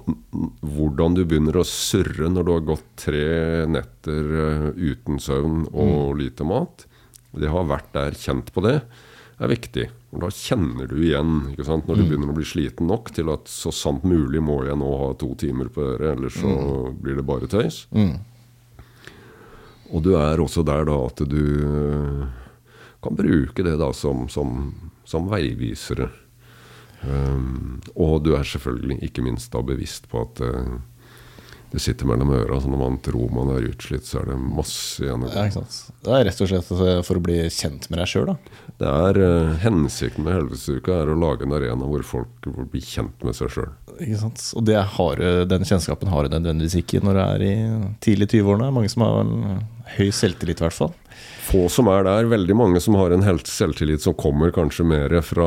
hvordan 0.60 1.16
du 1.16 1.24
begynner 1.24 1.56
å 1.62 1.64
surre 1.68 2.28
når 2.32 2.44
du 2.48 2.52
har 2.52 2.66
gått 2.68 2.88
tre 3.06 3.26
netter 3.72 4.32
eh, 4.44 4.66
uten 4.92 5.20
søvn 5.24 5.66
og 5.72 6.18
lite 6.20 6.44
mat. 6.48 6.84
Det 7.36 7.52
har 7.52 7.68
vært 7.68 7.94
der, 7.96 8.16
kjent 8.20 8.52
på 8.56 8.64
det. 8.66 8.82
er 9.40 9.52
viktig. 9.52 9.90
Da 10.16 10.30
kjenner 10.32 10.88
du 10.88 10.96
igjen 11.04 11.56
når 11.58 11.96
du 12.00 12.04
begynner 12.08 12.30
å 12.32 12.36
bli 12.38 12.46
sliten 12.48 12.88
nok 12.88 13.12
til 13.16 13.28
at 13.34 13.50
så 13.52 13.72
sant 13.76 14.04
mulig 14.08 14.40
må 14.44 14.62
jeg 14.68 14.78
nå 14.80 14.92
ha 15.02 15.10
to 15.20 15.34
timer 15.40 15.68
på 15.68 15.84
øret, 15.84 16.14
ellers 16.16 16.38
så 16.40 16.92
blir 16.96 17.18
det 17.20 17.26
bare 17.28 17.50
tøys. 17.52 17.82
Og 19.92 20.02
du 20.04 20.14
er 20.18 20.40
også 20.42 20.64
der 20.66 20.88
da 20.88 20.96
at 21.06 21.20
du 21.30 21.42
øh, 21.68 22.24
kan 23.04 23.16
bruke 23.20 23.64
det 23.68 23.76
da 23.80 23.92
som, 23.94 24.28
som, 24.32 24.72
som 25.06 25.28
veivisere. 25.30 26.08
Um, 27.06 27.80
og 27.94 28.24
du 28.26 28.34
er 28.38 28.46
selvfølgelig 28.48 29.00
ikke 29.10 29.24
minst 29.26 29.54
da 29.54 29.62
bevisst 29.66 30.08
på 30.12 30.24
at 30.26 30.42
uh, 30.42 30.76
det 31.74 31.82
sitter 31.84 32.08
mellom 32.08 32.32
øra. 32.34 32.60
Så 32.62 32.72
når 32.72 32.80
man 32.80 32.98
tror 33.04 33.32
man 33.36 33.52
er 33.56 33.68
utslitt, 33.70 34.06
så 34.08 34.22
er 34.22 34.32
det 34.32 34.38
masse 34.40 35.04
igjen. 35.04 35.26
Ja? 35.28 35.46
Det 36.06 36.14
er 36.16 36.28
rett 36.30 36.44
og 36.46 36.52
slett 36.52 36.72
eh, 36.76 37.02
for 37.04 37.20
å 37.20 37.24
bli 37.26 37.40
kjent 37.52 37.90
med 37.92 38.00
deg 38.00 38.12
sjøl, 38.12 38.32
da. 38.32 38.62
Det 38.80 38.94
er 39.10 39.20
uh, 39.22 39.56
Hensikten 39.64 40.26
med 40.26 40.38
Helvetesuka 40.38 41.02
er 41.02 41.12
å 41.12 41.18
lage 41.20 41.48
en 41.48 41.56
arena 41.58 41.90
hvor 41.90 42.06
folk 42.08 42.48
blir 42.48 42.70
bli 42.72 42.84
kjent 42.84 43.26
med 43.28 43.38
seg 43.38 43.52
sjøl. 43.54 43.74
Og 43.96 44.66
det 44.68 44.82
har, 44.96 45.22
den 45.48 45.68
kjennskapen 45.68 46.12
har 46.12 46.26
du 46.26 46.36
nødvendigvis 46.36 46.82
ikke 46.82 47.00
når 47.04 47.16
du 47.16 47.22
er 47.26 47.46
i 47.46 47.54
tidlig 48.04 48.28
20-årene. 48.34 48.74
Mange 48.76 48.92
som 48.92 49.06
har 49.06 49.22
høy 49.98 50.10
selvtillit, 50.16 50.62
i 50.62 50.66
hvert 50.66 50.74
fall. 50.76 50.94
Få 51.46 51.68
som 51.70 51.88
er 51.94 52.04
der. 52.08 52.26
Veldig 52.32 52.56
mange 52.58 52.80
som 52.82 52.96
har 52.98 53.14
en 53.14 53.24
helt 53.24 53.46
selvtillit 53.48 54.02
som 54.02 54.16
kommer 54.18 54.50
kanskje 54.52 54.84
mer 54.90 55.14
fra 55.24 55.46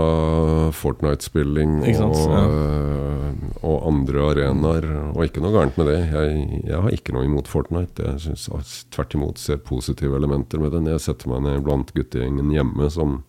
Fortnite-spilling 0.72 1.80
og, 1.82 2.14
Ja. 2.30 2.42
øh, 2.46 3.32
og 3.66 3.86
andre 3.90 4.22
arenaer. 4.30 4.86
Og 5.16 5.24
ikke 5.26 5.42
noe 5.42 5.52
gærent 5.56 5.76
med 5.80 5.86
det. 5.90 5.98
Jeg, 6.12 6.62
jeg 6.70 6.80
har 6.84 6.90
ikke 6.94 7.12
noe 7.16 7.26
imot 7.26 7.50
Fortnite. 7.50 7.98
Jeg 8.14 8.20
synes 8.20 8.86
tvert 8.94 9.14
imot 9.18 9.38
ser 9.42 9.58
positive 9.58 10.16
elementer 10.16 10.62
med 10.62 10.72
det. 10.72 10.84
Jeg 10.94 11.00
setter 11.08 11.28
meg 11.34 11.42
ned 11.48 11.64
blant 11.66 11.92
guttegjengen 11.96 12.50
hjemme 12.54 12.88
som, 12.94 13.22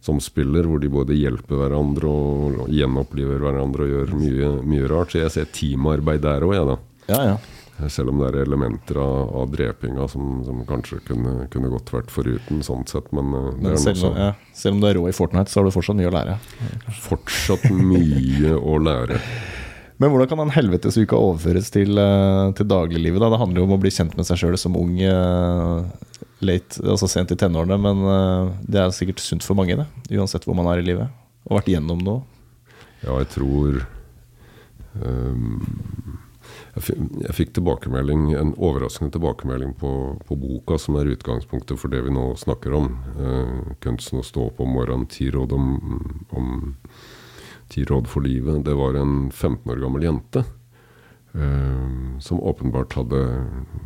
som 0.00 0.20
spiller, 0.24 0.64
hvor 0.68 0.80
de 0.80 0.88
både 0.92 1.14
hjelper 1.20 1.60
hverandre 1.66 2.08
og, 2.08 2.62
og 2.64 2.72
gjenoppliver 2.72 3.38
hverandre 3.44 3.84
og 3.86 3.92
gjør 3.92 4.16
mye, 4.18 4.52
mye 4.64 4.88
rart. 4.90 5.12
Så 5.12 5.20
jeg 5.22 5.30
ser 5.36 5.52
teamarbeid 5.52 6.24
der 6.24 6.48
òg, 6.48 6.56
jeg, 6.56 6.66
da. 6.72 6.78
Ja, 7.12 7.22
ja. 7.34 7.36
Selv 7.90 8.12
om 8.12 8.20
det 8.22 8.28
er 8.30 8.36
elementer 8.44 8.96
av, 9.02 9.32
av 9.40 9.48
drepinga 9.50 10.04
som, 10.08 10.44
som 10.46 10.60
kanskje 10.68 11.00
kunne, 11.08 11.48
kunne 11.50 11.70
godt 11.72 11.90
vært 11.90 12.12
foruten, 12.14 12.60
sånn 12.62 12.84
sett. 12.86 13.08
Men 13.16 13.32
eh, 13.34 13.48
det 13.58 13.72
Men 13.74 13.80
selv, 13.82 14.04
om- 14.12 14.16
ja, 14.20 14.28
selv 14.54 14.76
om 14.76 14.80
du 14.84 14.86
er 14.88 14.94
rå 15.00 15.08
i 15.10 15.14
Fortnite, 15.16 15.50
så 15.50 15.58
har 15.60 15.66
du 15.66 15.74
fortsatt 15.74 15.98
mye 15.98 16.06
å 16.12 16.14
lære. 16.14 16.36
fortsatt 17.02 17.66
mye 17.74 18.54
å 18.54 18.76
lære. 18.78 19.18
Men 20.02 20.10
hvordan 20.10 20.26
kan 20.30 20.40
den 20.42 20.50
helvetesuka 20.54 21.14
overføres 21.18 21.68
til, 21.74 21.98
eh, 21.98 22.52
til 22.58 22.66
dagliglivet? 22.70 23.20
da? 23.22 23.28
Det 23.34 23.38
handler 23.42 23.60
jo 23.62 23.66
om 23.68 23.74
å 23.76 23.80
bli 23.82 23.92
kjent 23.94 24.14
med 24.18 24.26
seg 24.26 24.38
sjøl 24.40 24.56
som 24.58 24.74
ung, 24.78 24.94
eh, 24.98 26.08
late, 26.46 26.78
altså 26.82 27.06
sent 27.10 27.30
i 27.34 27.38
tenårene. 27.38 27.78
Men 27.78 28.02
det 28.70 28.80
er 28.82 28.94
sikkert 28.94 29.22
sunt 29.22 29.42
for 29.46 29.54
mange, 29.58 29.76
det. 29.82 29.86
Uansett 30.18 30.46
hvor 30.46 30.54
man 30.58 30.66
er 30.72 30.82
i 30.82 30.86
livet. 30.86 31.10
Og 31.50 31.58
vært 31.58 31.70
gjennom 31.74 32.02
noe. 32.06 32.22
Ja, 33.04 33.18
jeg 33.22 33.28
tror 33.34 33.82
ehm, 35.02 35.58
jeg, 36.74 37.34
fikk 37.36 37.52
tilbakemelding, 37.54 38.32
en 38.34 38.52
overraskende 38.58 39.14
tilbakemelding 39.14 39.74
på, 39.78 39.90
på 40.26 40.38
boka, 40.38 40.78
som 40.80 40.98
er 40.98 41.12
utgangspunktet 41.12 41.78
for 41.78 41.92
det 41.92 42.02
vi 42.06 42.14
nå 42.14 42.32
snakker 42.40 42.74
om. 42.74 42.88
Eh, 43.14 43.74
'Kunsten 43.84 44.20
å 44.20 44.26
stå 44.26 44.48
opp 44.48 44.60
om 44.60 44.74
morgenen', 44.74 45.08
ti 45.10 45.30
råd 45.30 45.54
om, 45.54 45.68
om 46.34 46.76
ti 47.70 47.84
råd 47.86 48.10
for 48.10 48.26
livet. 48.26 48.64
Det 48.66 48.74
var 48.74 48.98
en 48.98 49.30
15 49.30 49.70
år 49.70 49.82
gammel 49.84 50.06
jente 50.08 50.44
eh, 51.34 52.18
som 52.20 52.42
åpenbart 52.42 52.98
hadde, 52.98 53.22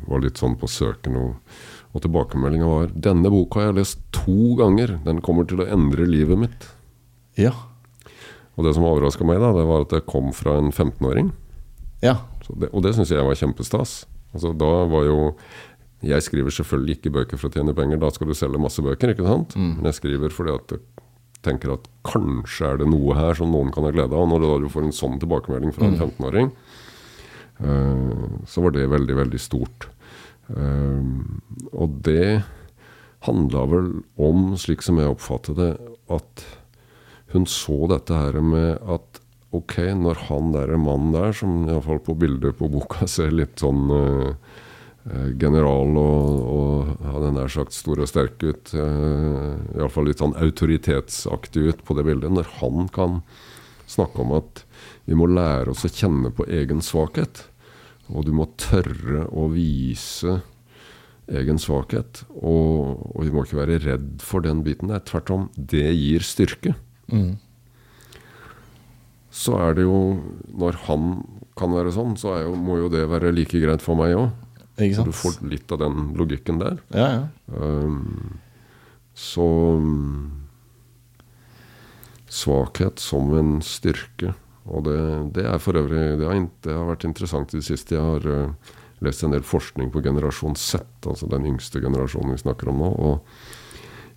var 0.09 0.25
litt 0.25 0.41
sånn 0.41 0.57
på 0.61 0.71
søken. 0.71 1.17
Og, 1.21 1.59
og 1.93 2.05
tilbakemeldinga 2.05 2.69
var 2.73 2.93
'Denne 2.93 3.33
boka 3.33 3.61
har 3.61 3.73
jeg 3.73 3.81
lest 3.83 4.01
to 4.17 4.57
ganger. 4.57 4.99
Den 5.05 5.21
kommer 5.21 5.45
til 5.45 5.61
å 5.61 5.69
endre 5.69 6.09
livet 6.09 6.41
mitt'. 6.41 6.73
Ja. 7.37 7.53
Og 8.57 8.65
det 8.65 8.75
som 8.75 8.89
overraska 8.89 9.25
meg, 9.29 9.39
da, 9.39 9.53
det 9.55 9.69
var 9.69 9.85
at 9.85 9.93
det 9.95 10.09
kom 10.11 10.33
fra 10.35 10.57
en 10.59 10.73
15-åring. 10.73 11.31
Ja. 12.03 12.17
Så 12.49 12.57
det, 12.59 12.71
og 12.73 12.85
det 12.85 12.95
syns 12.97 13.13
jeg 13.13 13.27
var 13.27 13.37
kjempestas. 13.39 14.01
Altså, 14.33 14.53
da 14.57 14.73
var 14.89 15.09
jo 15.09 15.19
Jeg 15.99 16.23
skriver 16.23 16.55
selvfølgelig 16.55 16.95
ikke 16.95 17.11
bøker 17.11 17.39
for 17.41 17.51
å 17.51 17.55
tjene 17.57 17.75
penger, 17.75 17.99
da 17.99 18.09
skal 18.15 18.29
du 18.31 18.35
selge 18.39 18.61
masse 18.63 18.79
bøker, 18.79 19.11
ikke 19.11 19.27
sant? 19.27 19.57
Men 19.59 19.89
jeg 19.91 19.97
skriver 19.97 20.31
fordi 20.31 20.53
at 20.55 20.75
jeg 20.77 20.85
tenker 21.43 21.73
at 21.75 21.89
kanskje 22.07 22.69
er 22.69 22.79
det 22.79 22.87
noe 22.87 23.17
her 23.19 23.35
som 23.35 23.51
noen 23.51 23.73
kan 23.75 23.83
ha 23.83 23.91
glede 23.91 24.15
av. 24.15 24.29
Når 24.31 24.39
du 24.39 24.47
da 24.47 24.71
får 24.71 24.87
en 24.87 24.95
sånn 24.95 25.19
tilbakemelding 25.19 25.75
fra 25.75 25.89
en 25.89 25.99
15-åring, 25.99 26.53
uh, 27.67 28.31
så 28.47 28.63
var 28.63 28.77
det 28.77 28.87
veldig, 28.95 29.17
veldig 29.25 29.43
stort. 29.43 29.89
Uh, 30.55 31.03
og 31.75 31.99
det 32.07 32.45
handla 33.27 33.67
vel 33.67 33.91
om, 34.23 34.53
slik 34.55 34.87
som 34.87 35.03
jeg 35.03 35.11
oppfattet 35.11 35.59
det, 35.59 35.73
at 36.15 36.47
hun 37.35 37.51
så 37.51 37.91
dette 37.91 38.15
her 38.15 38.39
med 38.39 38.79
at 38.87 39.19
ok, 39.55 39.77
når 39.97 40.25
han 40.29 40.53
der 40.53 40.73
er 40.75 40.81
mannen 40.81 41.15
der, 41.15 41.33
som 41.37 41.63
iallfall 41.67 42.01
på 42.05 42.17
bildet 42.19 42.59
på 42.59 42.69
boka 42.73 43.09
ser 43.11 43.33
litt 43.35 43.63
sånn 43.63 43.93
eh, 43.95 44.33
eh, 45.09 45.29
general 45.41 45.97
og, 46.01 46.43
og 46.55 47.07
hadde 47.09 47.33
nær 47.37 47.53
sagt 47.53 47.77
stor 47.77 48.03
og 48.05 48.11
sterk 48.11 48.43
ut, 48.45 48.75
uh, 48.77 49.57
iallfall 49.79 50.11
litt 50.11 50.23
sånn 50.23 50.37
autoritetsaktig 50.37 51.69
ut 51.73 51.85
på 51.87 51.97
det 51.97 52.05
bildet, 52.11 52.35
når 52.35 52.53
han 52.61 52.91
kan 52.93 53.23
snakke 53.89 54.21
om 54.21 54.37
at 54.37 54.65
vi 55.09 55.17
må 55.17 55.31
lære 55.31 55.73
oss 55.73 55.87
å 55.89 55.93
kjenne 55.93 56.33
på 56.35 56.45
egen 56.53 56.85
svakhet, 56.85 57.47
og 58.13 58.29
du 58.29 58.35
må 58.37 58.49
tørre 58.61 59.25
å 59.33 59.49
vise 59.53 60.41
egen 61.29 61.61
svakhet, 61.61 62.23
og, 62.37 63.01
og 63.13 63.25
vi 63.25 63.33
må 63.33 63.45
ikke 63.45 63.61
være 63.61 63.81
redd 63.85 64.25
for 64.25 64.45
den 64.45 64.63
biten 64.65 64.93
der. 64.93 65.03
Tvert 65.05 65.33
om, 65.33 65.49
det 65.57 65.89
gir 65.93 66.25
styrke 66.25 66.77
så 69.39 69.55
er 69.63 69.77
det 69.79 69.87
jo 69.87 69.99
Når 70.59 70.83
han 70.89 71.11
kan 71.59 71.75
være 71.75 71.93
sånn, 71.95 72.17
så 72.19 72.35
er 72.37 72.45
jo, 72.47 72.55
må 72.55 72.79
jo 72.79 72.91
det 72.93 73.05
være 73.11 73.33
like 73.35 73.59
greit 73.63 73.83
for 73.83 73.99
meg 73.99 74.15
òg. 74.15 74.29
Du 74.79 75.11
får 75.11 75.41
litt 75.43 75.73
av 75.75 75.81
den 75.83 76.13
logikken 76.15 76.61
der. 76.61 76.77
Ja, 76.95 77.07
ja. 77.17 77.23
Um, 77.51 78.39
så 79.19 79.47
um, 79.75 80.47
Svakhet 82.31 83.03
som 83.03 83.33
en 83.35 83.57
styrke. 83.67 84.37
Og 84.71 84.85
det, 84.87 85.01
det 85.35 85.49
er 85.51 85.59
for 85.59 85.81
øvrig 85.81 86.21
det 86.21 86.29
har, 86.29 86.39
det 86.63 86.77
har 86.77 86.87
vært 86.93 87.09
interessant 87.09 87.55
i 87.55 87.59
det 87.59 87.67
siste. 87.67 87.97
Jeg 87.97 88.07
har 88.07 88.29
uh, 88.31 88.77
lest 89.03 89.27
en 89.27 89.35
del 89.35 89.43
forskning 89.43 89.91
på 89.91 90.05
generasjon 90.07 90.55
Z, 90.55 90.85
altså 91.03 91.27
den 91.31 91.51
yngste 91.51 91.83
generasjonen 91.83 92.37
vi 92.37 92.43
snakker 92.45 92.71
om 92.71 92.85
nå. 92.85 92.93
Og 93.09 93.58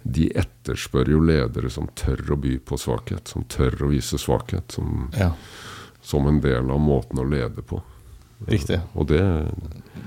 de 0.03 0.29
etterspør 0.37 1.11
jo 1.13 1.21
ledere 1.23 1.69
som 1.69 1.89
tør 1.97 2.33
å 2.33 2.39
by 2.41 2.57
på 2.65 2.77
svakhet, 2.79 3.27
som 3.27 3.45
tør 3.49 3.85
å 3.85 3.91
vise 3.91 4.17
svakhet, 4.21 4.71
som, 4.73 5.09
ja. 5.17 5.31
som 6.01 6.27
en 6.27 6.41
del 6.43 6.71
av 6.71 6.81
måten 6.81 7.21
å 7.21 7.27
lede 7.27 7.61
på. 7.65 7.81
Riktig. 8.49 8.79
Og 8.97 9.05
det 9.11 9.21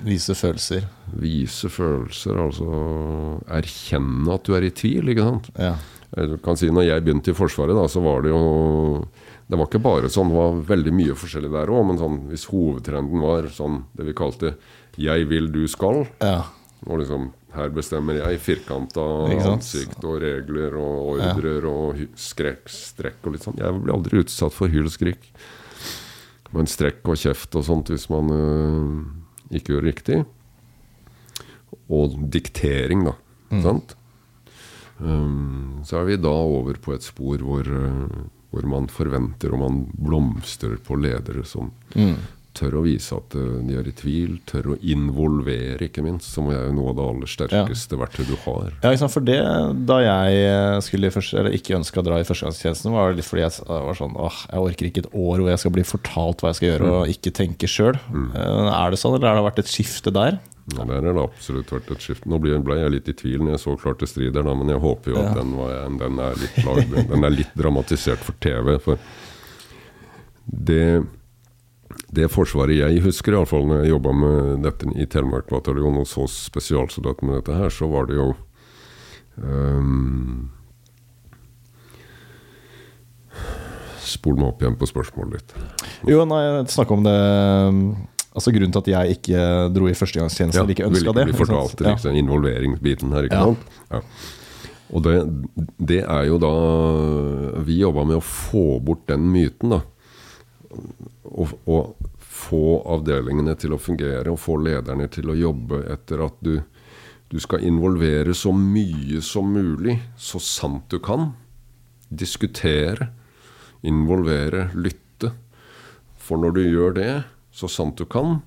Vise 0.05 0.35
følelser. 0.35 0.89
vise 1.17 1.69
følelser, 1.71 2.39
altså 2.41 2.71
erkjenne 3.47 4.35
at 4.35 4.45
du 4.45 4.57
er 4.57 4.67
i 4.67 4.73
tvil, 4.75 5.13
ikke 5.13 5.29
sant. 5.29 5.51
Ja. 5.55 5.77
Jeg 6.15 6.41
kan 6.45 6.59
si 6.59 6.69
når 6.71 6.89
jeg 6.89 7.05
begynte 7.05 7.33
i 7.33 7.37
Forsvaret, 7.37 7.75
da, 7.75 7.87
så 7.91 8.03
var 8.05 8.23
det 8.23 8.31
jo 8.31 9.05
Det 9.51 9.59
var 9.59 9.67
ikke 9.67 9.83
bare 9.83 10.09
sånn, 10.09 10.31
det 10.31 10.39
var 10.39 10.61
veldig 10.71 10.93
mye 10.95 11.15
forskjellig 11.21 11.51
der 11.53 11.69
òg, 11.69 11.83
men 11.85 11.99
sånn, 12.01 12.15
hvis 12.31 12.47
hovedtrenden 12.49 13.21
var 13.21 13.51
sånn 13.53 13.83
det 13.93 14.07
vi 14.07 14.15
kalte 14.17 14.55
'jeg 14.97 15.29
vil, 15.29 15.51
du 15.53 15.67
skal', 15.69 16.07
ja. 16.23 16.47
og 16.87 16.99
liksom 17.03 17.33
her 17.55 17.73
bestemmer 17.75 18.19
jeg 18.19 18.41
firkanta 18.43 19.05
ansikt 19.49 20.03
og 20.05 20.21
regler 20.25 20.77
og 20.81 21.15
ordrer 21.15 21.67
og 21.71 22.01
skrekk, 22.19 22.69
strekk 22.71 23.27
og 23.27 23.37
litt 23.37 23.47
sånn. 23.47 23.61
Jeg 23.61 23.81
blir 23.81 23.95
aldri 23.95 24.23
utsatt 24.25 24.55
for 24.55 24.73
hyl 24.73 24.89
og 24.89 24.95
skrik. 24.95 25.29
Men 26.55 26.71
strekk 26.71 27.03
og 27.11 27.19
kjeft 27.19 27.57
og 27.59 27.67
sånt 27.67 27.91
hvis 27.91 28.07
man 28.13 28.31
øh, 28.35 29.57
ikke 29.59 29.75
gjør 29.75 29.89
riktig. 29.89 30.21
Og 31.91 32.19
diktering, 32.33 33.07
da. 33.09 33.17
Sant? 33.65 33.97
Um, 34.99 35.83
så 35.87 35.99
er 36.01 36.07
vi 36.13 36.21
da 36.23 36.31
over 36.31 36.79
på 36.79 36.95
et 36.95 37.03
spor 37.03 37.43
hvor, 37.43 37.67
øh, 37.67 38.23
hvor 38.55 38.69
man 38.71 38.87
forventer 38.91 39.55
og 39.55 39.63
man 39.65 39.81
blomstrer 39.91 40.79
på 40.79 40.95
ledere 41.03 41.43
som 41.47 41.73
tør 42.57 42.79
å 42.79 42.85
vise 42.85 43.17
at 43.17 43.35
de 43.35 43.77
er 43.79 43.89
i 43.91 43.95
tvil, 43.97 44.39
tør 44.49 44.73
å 44.75 44.79
involvere, 44.81 45.89
ikke 45.89 46.05
minst, 46.05 46.31
som 46.35 46.49
er 46.53 46.69
jo 46.69 46.77
noe 46.77 46.93
av 46.93 46.99
det 46.99 47.07
aller 47.11 47.33
sterkeste 47.35 47.99
verktøyet 48.01 48.31
du 48.31 48.37
har. 48.47 48.71
Ja, 48.85 48.95
sant? 49.01 49.15
for 49.15 49.27
det 49.27 49.39
Da 49.89 49.99
jeg 50.03 50.41
eh, 50.47 50.79
skulle 50.87 51.13
første, 51.15 51.39
eller 51.41 51.57
ikke 51.57 51.77
ønska 51.79 52.01
å 52.01 52.07
dra 52.07 52.21
i 52.21 52.27
førstegangstjenesten, 52.29 52.95
var 52.95 53.13
det 53.13 53.21
litt 53.21 53.29
fordi 53.29 53.45
jeg 53.45 53.69
var 53.69 53.99
sånn 53.99 54.17
åh, 54.21 54.41
jeg 54.49 54.67
orker 54.71 54.91
ikke 54.91 55.05
et 55.05 55.13
år 55.13 55.43
hvor 55.43 55.53
jeg 55.53 55.63
skal 55.65 55.77
bli 55.77 55.87
fortalt 55.89 56.43
hva 56.43 56.53
jeg 56.53 56.61
skal 56.61 56.71
gjøre, 56.71 56.91
og 56.95 57.15
ikke 57.15 57.35
tenke 57.43 57.71
sjøl. 57.71 58.01
Er 58.35 58.95
det 58.95 59.01
sånn, 59.03 59.19
eller 59.19 59.33
har 59.33 59.41
det 59.41 59.49
vært 59.51 59.65
et 59.65 59.73
skifte 59.73 60.15
der? 60.15 60.41
Ja, 60.73 60.85
der 60.89 60.95
har 60.95 61.13
det 61.13 61.21
absolutt 61.21 61.73
vært 61.75 61.91
et 61.93 62.05
skifte. 62.05 62.29
Nå 62.31 62.39
ble, 62.41 62.57
jeg 62.79 62.93
litt 62.95 63.11
i 63.13 63.17
tvil 63.17 63.43
når 63.43 63.57
jeg 63.57 63.63
så 63.67 63.75
klart 63.81 64.01
til 64.01 64.09
strider, 64.09 64.47
men 64.49 64.73
jeg 64.73 64.81
håper 64.81 65.13
jo 65.13 65.21
at 65.21 65.37
den, 65.37 65.53
var, 65.59 65.75
den, 66.01 66.23
er 66.25 66.41
litt 66.41 67.11
den 67.11 67.29
er 67.29 67.35
litt 67.35 67.53
dramatisert 67.59 68.25
for 68.25 68.39
TV. 68.41 68.79
For 68.81 69.01
det, 70.45 71.05
det 72.15 72.29
forsvaret 72.33 72.79
jeg 72.79 73.03
husker, 73.05 73.35
iallfall 73.37 73.67
når 73.69 73.83
jeg 73.85 73.93
jobba 73.95 74.13
med 74.17 74.63
dette 74.65 74.89
i 74.99 75.07
Telemark 75.11 75.49
bataljon 75.51 75.99
og 76.01 76.07
så 76.09 76.27
spesialsoldater 76.31 77.27
med 77.29 77.41
dette 77.41 77.57
her, 77.59 77.71
så 77.75 77.89
var 77.91 78.07
det 78.11 78.17
jo 78.19 78.29
um, 79.43 80.51
spol 84.05 84.37
meg 84.39 84.51
opp 84.53 84.63
igjen 84.65 84.77
på 84.81 84.89
spørsmålet 84.89 85.39
ditt. 85.41 85.55
Jo, 86.11 86.25
nei, 86.29 86.43
snakk 86.71 86.91
om 86.95 87.05
det 87.07 87.15
Altså 88.35 88.51
Grunnen 88.51 88.73
til 88.75 88.83
at 88.83 88.89
jeg 88.91 89.15
ikke 89.21 89.43
dro 89.71 89.87
i 89.87 89.95
førstegangstjeneste, 89.95 90.59
eller 90.59 90.75
ikke 90.75 90.89
ønska 90.89 91.13
det. 91.15 91.25
bli 91.29 91.37
fortalt 91.39 91.77
det, 91.79 91.87
liksom, 91.93 92.17
involveringsbiten 92.19 93.13
her, 93.15 93.29
ikke 93.29 93.39
Ja. 93.39 93.45
sant? 93.45 93.77
Ja. 93.93 94.01
Og 94.95 95.03
det, 95.07 95.13
det 95.79 96.01
er 96.03 96.25
jo 96.29 96.37
da 96.43 96.51
Vi 97.65 97.79
jobba 97.79 98.05
med 98.05 98.19
å 98.19 98.25
få 98.27 98.81
bort 98.85 99.07
den 99.07 99.31
myten, 99.33 99.71
da. 99.71 99.81
Og, 101.35 101.55
å, 101.67 101.79
få 102.35 102.83
avdelingene 102.91 103.55
til 103.59 103.75
å 103.75 103.81
fungere, 103.81 104.33
og 104.33 104.41
få 104.43 104.59
lederne 104.63 105.07
til 105.13 105.31
å 105.31 105.37
jobbe 105.39 105.85
etter 105.93 106.25
at 106.25 106.41
du, 106.45 106.57
du 107.31 107.39
skal 107.43 107.63
involvere 107.67 108.35
så 108.35 108.53
mye 108.55 109.23
som 109.25 109.53
mulig, 109.55 109.97
så 110.19 110.41
sant 110.43 110.89
du 110.91 110.99
kan. 111.05 111.31
Diskutere, 112.09 113.09
involvere, 113.87 114.69
lytte. 114.75 115.31
For 116.19 116.41
når 116.41 116.57
du 116.57 116.63
gjør 116.65 116.99
det, 116.99 117.13
så 117.55 117.71
sant 117.71 118.01
du 118.01 118.09
kan, 118.11 118.41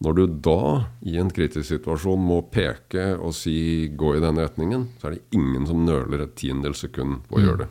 når 0.00 0.16
du 0.16 0.22
da 0.44 0.60
i 1.04 1.18
en 1.20 1.30
kritisk 1.32 1.66
situasjon 1.74 2.20
må 2.24 2.40
peke 2.48 3.12
og 3.20 3.34
si 3.36 3.88
'gå 3.88 4.16
i 4.16 4.22
denne 4.22 4.46
retningen', 4.46 4.86
så 4.98 5.08
er 5.08 5.16
det 5.16 5.36
ingen 5.36 5.66
som 5.68 5.84
nøler 5.84 6.24
et 6.24 6.36
tiendedels 6.36 6.80
sekund 6.80 7.20
på 7.28 7.36
å 7.36 7.42
gjøre 7.44 7.64
det. 7.64 7.70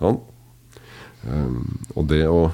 Ja. 0.00 0.10
Um, 1.28 1.80
og 1.96 2.06
det 2.12 2.26
å 2.28 2.52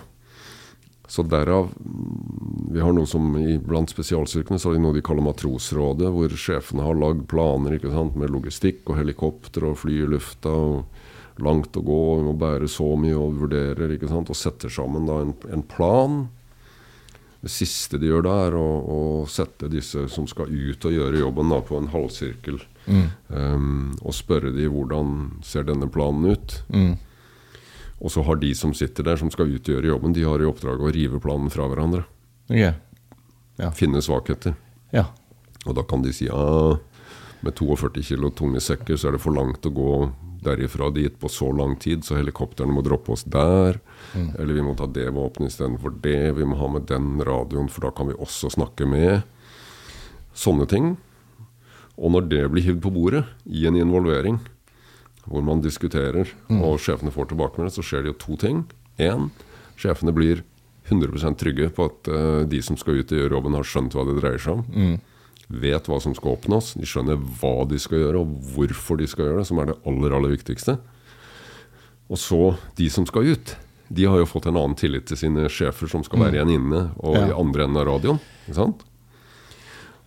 Så 1.15 1.23
derav 1.23 1.71
mm, 1.79 2.75
Vi 2.75 2.83
har 2.83 2.95
noe 2.97 3.07
som 3.07 3.37
i, 3.39 3.59
Blant 3.63 3.93
spesialstyrkene 3.93 4.59
så 4.59 4.71
har 4.71 4.79
de 4.79 4.83
noe 4.83 4.97
de 4.97 5.03
kaller 5.05 5.23
Matrosrådet, 5.23 6.11
hvor 6.11 6.33
sjefene 6.35 6.83
har 6.83 6.99
lagd 6.99 7.27
planer 7.31 7.79
sant, 7.85 8.17
med 8.19 8.33
logistikk 8.35 8.89
og 8.89 8.99
helikopter 8.99 9.69
og 9.69 9.79
fly 9.85 10.01
i 10.03 10.09
lufta. 10.11 10.51
og 10.51 11.43
Langt 11.43 11.75
å 11.75 11.83
gå, 11.83 12.01
vi 12.19 12.27
må 12.29 12.33
bære 12.39 12.67
så 12.71 12.93
mye 12.99 13.15
og 13.19 13.39
vurderer 13.41 13.95
sant, 14.07 14.31
og 14.31 14.39
setter 14.39 14.71
sammen 14.71 15.07
da 15.07 15.21
en, 15.23 15.33
en 15.51 15.65
plan. 15.67 16.21
Det 17.43 17.51
siste 17.51 17.99
de 17.99 18.09
gjør 18.09 18.23
da, 18.25 18.35
er 18.47 18.59
å, 18.59 18.69
å 18.81 19.01
sette 19.31 19.71
disse 19.71 20.07
som 20.11 20.29
skal 20.31 20.51
ut 20.51 20.87
og 20.87 20.95
gjøre 20.95 21.19
jobben, 21.21 21.51
da, 21.51 21.59
på 21.67 21.79
en 21.79 21.91
halvsirkel. 21.93 22.63
Um, 22.87 23.97
og 24.03 24.15
spørre 24.15 24.53
de 24.55 24.69
hvordan 24.71 25.43
ser 25.45 25.67
denne 25.67 25.91
planen 25.91 26.37
ut. 26.37 26.61
Mm. 26.71 26.95
Og 28.03 28.13
så 28.13 28.25
har 28.27 28.41
de 28.41 28.51
som 28.59 28.75
sitter 28.75 29.07
der, 29.07 29.21
som 29.21 29.31
skal 29.33 29.53
ut 29.53 29.69
og 29.69 29.77
gjøre 29.77 29.93
jobben, 29.93 30.15
de 30.17 30.27
har 30.27 30.43
i 30.43 30.49
oppdrag 30.49 30.83
å 30.83 30.93
rive 30.95 31.21
planen 31.23 31.53
fra 31.53 31.69
hverandre. 31.71 32.03
Okay. 32.49 32.75
Ja. 33.61 33.71
Finne 33.77 34.03
svakheter. 34.03 34.57
Ja. 34.95 35.07
Og 35.65 35.77
da 35.79 35.85
kan 35.87 36.03
de 36.05 36.13
si 36.13 36.27
ja, 36.27 36.77
med 37.45 37.57
42 37.57 38.03
kilo 38.03 38.31
tunge 38.35 38.61
sekker 38.63 38.99
så 38.99 39.09
er 39.09 39.17
det 39.17 39.23
for 39.25 39.37
langt 39.37 39.67
å 39.67 39.73
gå 39.73 39.95
derifra 40.45 40.91
dit 40.93 41.15
på 41.21 41.29
så 41.33 41.49
lang 41.57 41.77
tid, 41.81 42.05
så 42.05 42.19
helikoptrene 42.19 42.75
må 42.75 42.83
droppe 42.85 43.15
oss 43.15 43.25
der. 43.25 43.79
Eller 44.15 44.59
vi 44.59 44.65
må 44.65 44.75
ta 44.77 44.87
det 44.87 45.07
våpenet 45.15 45.55
istedenfor 45.55 45.95
det. 46.05 46.35
Vi 46.37 46.45
må 46.45 46.59
ha 46.61 46.69
med 46.75 46.85
den 46.91 47.17
radioen, 47.25 47.71
for 47.73 47.87
da 47.87 47.95
kan 47.97 48.11
vi 48.11 48.19
også 48.19 48.53
snakke 48.53 48.85
med. 48.89 49.23
Sånne 50.37 50.69
ting. 50.69 50.95
Og 51.97 52.13
når 52.13 52.29
det 52.29 52.43
blir 52.53 52.67
hivd 52.67 52.83
på 52.85 52.93
bordet 52.93 53.25
i 53.47 53.65
en 53.71 53.79
involvering, 53.79 54.41
hvor 55.27 55.43
man 55.45 55.63
diskuterer, 55.65 56.29
og 56.53 56.79
sjefene 56.83 57.13
får 57.15 57.31
tilbakemelding, 57.33 57.73
så 57.73 57.83
skjer 57.85 58.05
det 58.05 58.13
jo 58.13 58.19
to 58.21 58.37
ting. 58.41 58.65
Én, 59.01 59.31
sjefene 59.81 60.13
blir 60.15 60.43
100% 60.91 61.39
trygge 61.41 61.71
på 61.73 61.87
at 61.89 62.09
uh, 62.13 62.43
de 62.45 62.61
som 62.63 62.77
skal 62.77 63.01
ut 63.01 63.13
og 63.13 63.19
gjøre 63.23 63.33
jobben, 63.39 63.57
har 63.57 63.65
skjønt 63.65 63.95
hva 63.97 64.05
det 64.05 64.19
dreier 64.21 64.43
seg 64.43 64.59
om. 64.61 64.99
Vet 65.49 65.89
hva 65.89 65.99
som 66.01 66.15
skal 66.17 66.35
oppnås. 66.37 66.75
De 66.77 66.85
skjønner 66.89 67.17
hva 67.41 67.65
de 67.69 67.79
skal 67.81 68.03
gjøre, 68.03 68.21
og 68.21 68.53
hvorfor 68.55 69.01
de 69.01 69.09
skal 69.09 69.29
gjøre 69.31 69.43
det, 69.43 69.49
som 69.49 69.61
er 69.63 69.71
det 69.73 69.79
aller, 69.89 70.17
aller 70.17 70.35
viktigste. 70.37 70.77
Og 72.13 72.21
så 72.21 72.41
de 72.77 72.91
som 72.93 73.07
skal 73.09 73.31
ut. 73.33 73.55
De 73.95 74.05
har 74.09 74.19
jo 74.21 74.29
fått 74.29 74.47
en 74.49 74.57
annen 74.57 74.77
tillit 74.77 75.07
til 75.09 75.17
sine 75.21 75.45
sjefer, 75.53 75.89
som 75.89 76.05
skal 76.05 76.21
være 76.27 76.39
igjen 76.41 76.55
inne 76.59 76.83
og 77.01 77.17
Ja. 77.17 77.27
i 77.29 77.37
andre 77.37 77.65
enden 77.65 77.81
av 77.81 77.87
radioen. 77.89 78.21
Ikke 78.45 78.57
sant? 78.57 78.85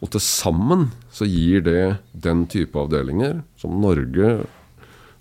Og 0.02 0.12
til 0.14 0.22
sammen 0.22 0.92
så 1.14 1.26
gir 1.26 1.62
det 1.66 1.98
den 2.14 2.46
type 2.46 2.78
avdelinger 2.78 3.44
som 3.58 3.80
Norge 3.82 4.46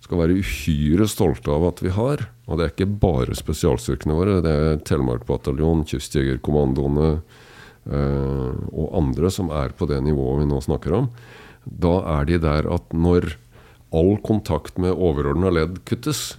skal 0.06 0.22
være 0.22 0.38
uhyre 0.38 1.08
stolte 1.10 1.50
av 1.52 1.66
at 1.72 1.82
vi 1.84 1.92
har. 1.94 2.28
Og 2.46 2.58
det 2.58 2.66
er 2.66 2.74
ikke 2.74 2.92
bare 3.02 3.36
spesialstyrkene 3.36 4.16
våre. 4.16 4.38
Det 4.44 4.52
er 4.52 4.84
Telemark 4.86 5.26
bataljon, 5.28 5.84
Kystjegerkommandoene 5.88 7.08
eh, 7.16 8.52
og 8.70 8.94
andre 9.02 9.32
som 9.34 9.50
er 9.54 9.74
på 9.76 9.88
det 9.90 9.98
nivået 10.06 10.44
vi 10.44 10.50
nå 10.52 10.62
snakker 10.64 10.94
om. 11.00 11.10
Da 11.66 11.98
er 12.20 12.28
de 12.28 12.38
der 12.42 12.68
at 12.70 12.94
når 12.94 13.32
all 13.96 14.16
kontakt 14.22 14.78
med 14.82 14.94
overordna 14.94 15.50
ledd 15.54 15.80
kuttes, 15.88 16.36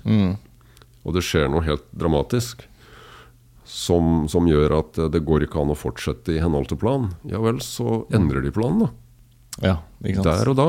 og 1.07 1.15
det 1.15 1.24
skjer 1.26 1.47
noe 1.51 1.63
helt 1.65 1.86
dramatisk 1.95 2.65
som, 3.68 4.28
som 4.32 4.47
gjør 4.47 4.78
at 4.78 4.99
det 5.11 5.24
går 5.28 5.45
ikke 5.45 5.59
an 5.59 5.74
å 5.74 5.78
fortsette 5.78 6.36
i 6.36 6.41
henhold 6.43 6.70
til 6.72 6.80
plan, 6.80 7.09
ja 7.28 7.39
vel, 7.43 7.59
så 7.63 8.05
endrer 8.15 8.43
de 8.45 8.51
planen, 8.55 8.86
da. 8.86 8.89
ja. 10.03 10.22
Der 10.24 10.51
og 10.51 10.55
da. 10.59 10.68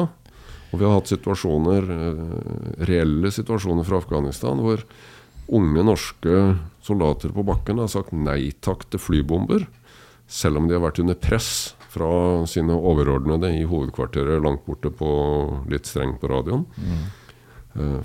Og 0.68 0.80
vi 0.80 0.84
har 0.84 0.98
hatt 0.98 1.10
situasjoner, 1.10 1.88
eh, 1.94 2.84
reelle 2.88 3.32
situasjoner 3.32 3.86
fra 3.88 4.00
Afghanistan 4.02 4.60
hvor 4.60 4.84
unge 5.48 5.84
norske 5.84 6.40
soldater 6.84 7.32
på 7.32 7.44
bakken 7.46 7.80
har 7.80 7.88
sagt 7.88 8.12
nei 8.12 8.52
takk 8.60 8.84
til 8.90 9.00
flybomber, 9.00 9.64
selv 10.28 10.60
om 10.60 10.68
de 10.68 10.76
har 10.76 10.84
vært 10.84 11.00
under 11.00 11.16
press 11.16 11.74
fra 11.88 12.44
sine 12.50 12.76
overordnede 12.76 13.48
i 13.56 13.64
hovedkvarteret 13.68 14.42
langt 14.44 14.66
borte 14.66 14.92
på 14.92 15.08
litt 15.72 15.88
strengt 15.88 16.20
på 16.20 16.28
radioen. 16.28 16.66
Eh, 16.76 17.06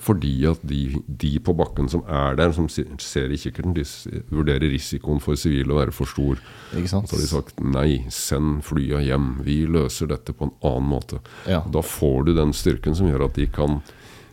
Fordi 0.03 0.34
at 0.45 0.59
de, 0.68 0.99
de 1.07 1.32
på 1.41 1.53
bakken 1.57 1.88
som 1.89 2.03
er 2.05 2.36
der, 2.38 2.51
som 2.53 2.68
ser 2.70 3.32
i 3.34 3.38
kikkerten, 3.41 3.74
de 3.74 3.86
vurderer 4.30 4.68
risikoen 4.70 5.22
for 5.24 5.39
sivile 5.39 5.74
å 5.74 5.80
være 5.80 5.95
for 5.95 6.05
stor. 6.09 6.38
Så 6.86 6.99
har 7.01 7.07
de 7.24 7.30
sagt 7.32 7.64
nei, 7.64 8.03
send 8.14 8.61
flya 8.68 8.99
hjem. 9.01 9.39
Vi 9.47 9.64
løser 9.66 10.11
dette 10.11 10.36
på 10.38 10.49
en 10.49 10.53
annen 10.61 10.89
måte. 10.91 11.22
Ja. 11.49 11.64
Da 11.74 11.82
får 11.82 12.28
du 12.28 12.34
den 12.38 12.53
styrken 12.53 12.93
som 12.99 13.09
gjør 13.09 13.26
at 13.30 13.39
de 13.39 13.47
kan 13.47 13.82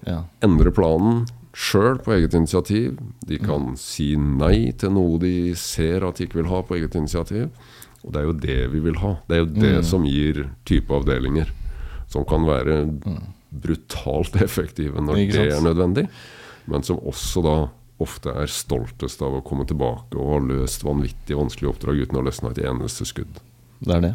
Ja. 0.07 0.23
endre 0.43 0.71
planen 0.73 1.27
sjøl 1.53 1.99
på 2.01 2.13
eget 2.17 2.33
initiativ. 2.35 2.99
De 3.27 3.39
kan 3.39 3.75
si 3.77 4.17
nei 4.17 4.73
til 4.73 4.91
noe 4.95 5.19
de 5.21 5.55
ser 5.55 6.05
at 6.07 6.17
de 6.17 6.25
ikke 6.27 6.41
vil 6.43 6.49
ha 6.53 6.63
på 6.63 6.77
eget 6.79 6.95
initiativ. 6.97 7.51
Og 8.05 8.13
det 8.13 8.21
er 8.21 8.25
jo 8.25 8.33
det 8.33 8.61
vi 8.73 8.81
vil 8.81 8.97
ha. 9.03 9.17
Det 9.29 9.37
er 9.37 9.45
jo 9.45 9.51
det 9.61 9.85
som 9.85 10.05
gir 10.05 10.47
type 10.65 10.89
avdelinger. 10.89 11.51
Som 12.09 12.25
kan 12.25 12.45
være 12.49 12.87
brutalt 13.51 14.41
effektive 14.43 15.03
når 15.03 15.21
det 15.31 15.45
er 15.51 15.63
nødvendig, 15.65 16.07
men 16.71 16.87
som 16.87 17.01
også 17.03 17.45
da 17.45 17.59
ofte 18.01 18.33
er 18.33 18.49
stoltest 18.49 19.21
av 19.23 19.37
å 19.37 19.45
komme 19.45 19.67
tilbake 19.69 20.17
og 20.17 20.35
ha 20.35 20.41
løst 20.41 20.87
vanvittig 20.87 21.37
vanskelige 21.37 21.75
oppdrag 21.75 22.05
uten 22.07 22.21
å 22.21 22.25
løsne 22.25 22.55
et 22.55 22.63
eneste 22.65 23.07
skudd. 23.09 23.41
Det 23.81 23.95
er 23.95 24.03
det. 24.05 24.11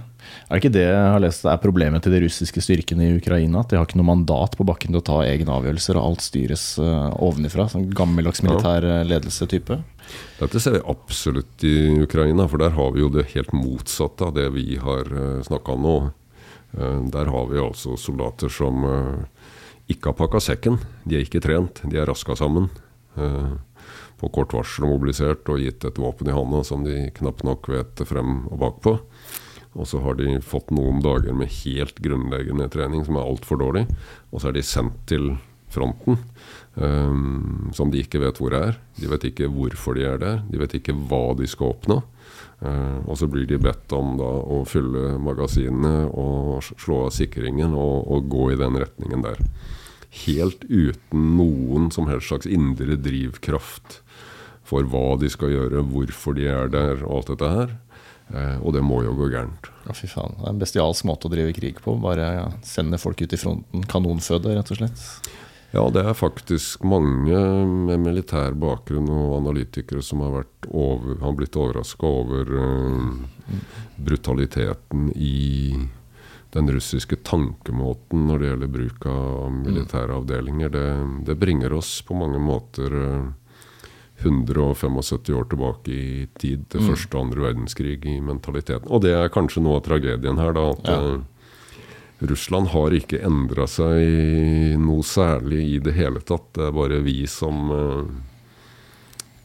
Er 0.46 0.52
det 0.54 0.60
ikke 0.62 0.74
det 0.76 0.84
jeg 0.84 1.06
har 1.10 1.22
lest 1.24 1.46
er 1.50 1.62
problemet 1.62 2.04
til 2.06 2.14
de 2.14 2.20
russiske 2.22 2.62
styrkene 2.62 3.08
i 3.08 3.16
Ukraina? 3.18 3.64
At 3.64 3.72
de 3.72 3.80
har 3.80 3.88
ikke 3.88 3.98
noe 3.98 4.12
mandat 4.12 4.54
på 4.60 4.66
bakken 4.68 4.94
til 4.94 5.00
å 5.00 5.06
ta 5.06 5.16
egne 5.26 5.56
avgjørelser, 5.58 5.98
og 5.98 6.12
alt 6.12 6.26
styres 6.26 6.66
uh, 6.78 7.10
ovenifra? 7.18 7.66
Sånn 7.72 7.88
gammeldags 7.98 8.44
militær 8.46 8.86
eh, 8.86 9.02
ledelse-type? 9.10 9.80
Dette 10.38 10.62
ser 10.62 10.78
vi 10.78 10.84
absolutt 10.94 11.66
i 11.66 11.74
Ukraina, 12.06 12.46
for 12.52 12.62
der 12.62 12.78
har 12.78 12.94
vi 12.94 13.02
jo 13.02 13.10
det 13.16 13.26
helt 13.34 13.56
motsatte 13.58 14.30
av 14.30 14.38
det 14.38 14.52
vi 14.54 14.78
har 14.82 15.10
uh, 15.10 15.42
snakka 15.50 15.74
om 15.74 15.90
nå. 15.90 15.98
Eh, 16.78 17.02
der 17.14 17.32
har 17.32 17.48
vi 17.52 17.62
altså 17.62 17.96
soldater 18.00 18.52
som 18.52 18.84
eh, 18.90 19.48
ikke 19.92 20.12
har 20.12 20.20
pakka 20.20 20.42
sekken. 20.44 20.80
De 21.06 21.18
er 21.18 21.26
ikke 21.26 21.44
trent, 21.44 21.82
de 21.84 22.02
er 22.02 22.10
raska 22.10 22.36
sammen. 22.36 22.70
eh, 23.16 23.56
på 24.20 24.30
kort 24.32 24.54
varsel 24.56 24.86
og 24.88 24.96
mobilisert 24.96 25.50
og 25.52 25.60
gitt 25.60 25.84
et 25.88 25.98
våpen 26.00 26.30
i 26.32 26.36
handa 26.36 26.62
som 26.64 26.86
de 26.86 27.10
knapt 27.18 27.44
nok 27.44 27.68
vet 27.72 28.04
frem 28.08 28.46
og 28.48 28.62
bakpå. 28.62 28.94
Og 29.76 29.90
så 29.90 30.00
har 30.06 30.16
de 30.16 30.38
fått 30.40 30.72
noen 30.72 31.02
dager 31.04 31.36
med 31.36 31.52
helt 31.52 32.00
grunnleggende 32.00 32.70
trening 32.72 33.04
som 33.04 33.20
er 33.20 33.28
altfor 33.28 33.60
dårlig. 33.60 33.84
Og 34.32 34.40
så 34.40 34.50
er 34.50 34.56
de 34.56 34.64
sendt 34.64 35.02
til 35.12 35.34
fronten, 35.68 36.22
um, 36.80 37.72
som 37.76 37.92
de 37.92 38.00
ikke 38.00 38.22
vet 38.24 38.40
hvor 38.40 38.56
er. 38.56 38.80
De 38.96 39.10
vet 39.12 39.28
ikke 39.28 39.50
hvorfor 39.52 39.98
de 40.00 40.06
er 40.08 40.22
der. 40.22 40.40
De 40.48 40.62
vet 40.62 40.78
ikke 40.80 40.96
hva 40.96 41.36
de 41.36 41.50
skal 41.52 41.74
oppnå. 41.74 42.00
Eh, 42.66 42.98
og 43.06 43.20
så 43.20 43.30
blir 43.30 43.48
de 43.50 43.60
bedt 43.62 43.94
om 43.96 44.16
da 44.20 44.28
å 44.28 44.64
fylle 44.70 45.16
magasinene 45.22 46.08
og 46.10 46.66
slå 46.66 47.06
av 47.08 47.16
sikringen 47.16 47.76
og, 47.78 48.08
og 48.12 48.30
gå 48.32 48.52
i 48.54 48.60
den 48.60 48.80
retningen 48.82 49.26
der. 49.26 49.42
Helt 50.26 50.64
uten 50.70 51.36
noen 51.36 51.90
som 51.92 52.10
helst 52.10 52.32
slags 52.32 52.50
indre 52.50 52.98
drivkraft 52.98 54.00
for 54.66 54.88
hva 54.90 55.18
de 55.22 55.30
skal 55.30 55.52
gjøre, 55.54 55.84
hvorfor 55.92 56.38
de 56.38 56.48
er 56.50 56.72
der 56.74 57.04
og 57.04 57.20
alt 57.20 57.34
dette 57.34 57.52
her. 57.52 57.76
Uh, 58.26 58.58
og 58.66 58.72
det 58.74 58.82
må 58.82 59.04
jo 59.06 59.12
gå 59.14 59.28
gærent. 59.30 59.68
Ja, 59.86 59.94
fy 59.94 60.08
faen. 60.10 60.34
Det 60.40 60.48
er 60.48 60.54
en 60.56 60.62
bestialsk 60.64 61.06
måte 61.06 61.30
å 61.30 61.34
drive 61.34 61.54
krig 61.54 61.78
på. 61.84 61.94
Bare 62.02 62.30
ja, 62.40 62.46
sende 62.66 62.98
folk 62.98 63.22
ut 63.22 63.36
i 63.36 63.38
fronten. 63.38 63.84
Kanonføde, 63.92 64.56
rett 64.58 64.72
og 64.74 64.80
slett. 64.80 65.04
Ja, 65.76 65.84
det 65.92 66.06
er 66.08 66.16
faktisk 66.16 66.86
mange 66.88 67.36
med 67.68 68.00
militær 68.00 68.56
bakgrunn 68.56 69.10
og 69.12 69.34
analytikere 69.42 70.00
som 70.06 70.22
har, 70.24 70.46
over, 70.72 71.18
har 71.20 71.36
blitt 71.36 71.58
overraska 71.60 72.08
over 72.08 72.52
uh, 72.56 73.58
brutaliteten 74.00 75.10
i 75.20 75.76
den 76.56 76.72
russiske 76.72 77.20
tankemåten 77.28 78.24
når 78.30 78.40
det 78.40 78.52
gjelder 78.54 78.72
bruk 78.78 79.10
av 79.12 79.52
militære 79.58 80.16
avdelinger. 80.16 80.72
Det, 80.72 80.86
det 81.28 81.40
bringer 81.44 81.76
oss 81.76 81.98
på 82.08 82.16
mange 82.24 82.40
måter 82.40 82.96
uh, 82.96 83.28
175 84.24 85.36
år 85.36 85.50
tilbake 85.52 85.92
i 85.92 86.28
tid, 86.40 86.70
til 86.72 86.88
første 86.88 87.18
og 87.18 87.26
andre 87.28 87.50
verdenskrig, 87.50 88.00
i 88.08 88.22
mentaliteten. 88.24 88.88
Og 88.88 89.04
det 89.04 89.12
er 89.12 89.34
kanskje 89.34 89.60
noe 89.66 89.82
av 89.82 89.90
tragedien 89.90 90.40
her, 90.40 90.56
da. 90.56 90.70
At 90.72 90.88
Ja. 90.88 91.18
Russland 92.20 92.72
har 92.72 92.96
ikke 92.96 93.20
endra 93.28 93.66
seg 93.68 94.78
noe 94.80 95.04
særlig 95.04 95.64
i 95.76 95.80
det 95.84 95.96
hele 95.98 96.22
tatt. 96.24 96.48
Det 96.56 96.70
er 96.70 96.76
bare 96.76 97.02
vi 97.04 97.26
som 97.28 97.74
eh, 97.76 98.14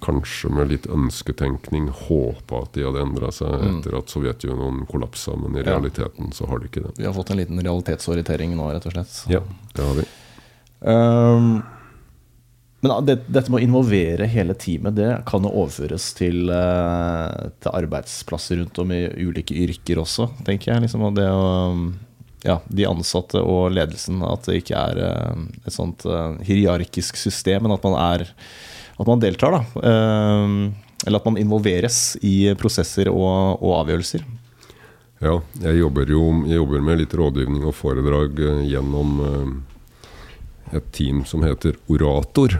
kanskje 0.04 0.52
med 0.54 0.70
litt 0.70 0.86
ønsketenkning 0.90 1.90
håpa 2.06 2.62
at 2.64 2.76
de 2.76 2.86
hadde 2.86 3.02
endra 3.02 3.32
seg 3.34 3.66
etter 3.72 3.98
at 3.98 4.12
Sovjetunionen 4.12 4.86
kollapsa, 4.90 5.34
men 5.40 5.58
i 5.58 5.66
realiteten 5.66 6.32
så 6.36 6.48
har 6.50 6.62
de 6.62 6.70
ikke 6.70 6.86
det. 6.86 6.94
Vi 7.00 7.08
har 7.08 7.16
fått 7.16 7.34
en 7.34 7.42
liten 7.42 7.60
realitetsorientering 7.60 8.54
nå, 8.56 8.70
rett 8.72 8.88
og 8.88 8.96
slett. 8.96 9.18
Ja, 9.32 9.42
det 9.74 9.86
har 9.90 10.00
vi. 10.00 10.06
Um, 10.80 11.52
men 12.80 12.94
det, 13.04 13.18
dette 13.28 13.52
med 13.52 13.60
å 13.60 13.64
involvere 13.66 14.28
hele 14.30 14.54
teamet, 14.56 14.96
det 14.96 15.10
kan 15.28 15.44
jo 15.44 15.52
overføres 15.52 16.06
til, 16.16 16.48
eh, 16.48 17.50
til 17.60 17.74
arbeidsplasser 17.76 18.62
rundt 18.62 18.80
om 18.80 18.94
i 18.96 19.02
ulike 19.20 19.58
yrker 19.66 20.00
også, 20.00 20.30
tenker 20.46 20.72
jeg. 20.72 20.86
Liksom, 20.86 21.04
og 21.04 21.18
det 21.18 21.26
å, 21.28 21.50
ja, 22.46 22.58
de 22.68 22.88
ansatte 22.88 23.40
og 23.42 23.72
ledelsen, 23.74 24.22
at 24.26 24.48
det 24.48 24.60
ikke 24.62 24.80
er 24.80 25.00
eh, 25.06 25.46
et 25.66 25.74
sånt 25.74 26.06
eh, 26.08 26.36
hierarkisk 26.48 27.18
system, 27.20 27.66
men 27.66 27.76
at 27.76 27.86
man 27.86 27.98
er 28.00 28.28
at 29.00 29.08
man 29.08 29.20
deltar, 29.20 29.54
da. 29.54 29.88
Ehm, 29.88 30.74
eller 31.06 31.20
at 31.20 31.24
man 31.24 31.38
involveres 31.40 32.18
i 32.20 32.52
prosesser 32.60 33.08
og, 33.08 33.62
og 33.64 33.78
avgjørelser. 33.78 34.26
Ja, 35.20 35.38
jeg 35.60 35.80
jobber 35.80 36.08
jo 36.08 36.22
jeg 36.48 36.56
jobber 36.56 36.84
med 36.84 37.00
litt 37.02 37.14
rådgivning 37.16 37.64
og 37.68 37.76
foredrag 37.76 38.40
eh, 38.40 38.62
gjennom 38.72 39.16
eh, 39.24 40.76
et 40.76 40.92
team 40.96 41.24
som 41.28 41.44
heter 41.44 41.76
Orator. 41.92 42.58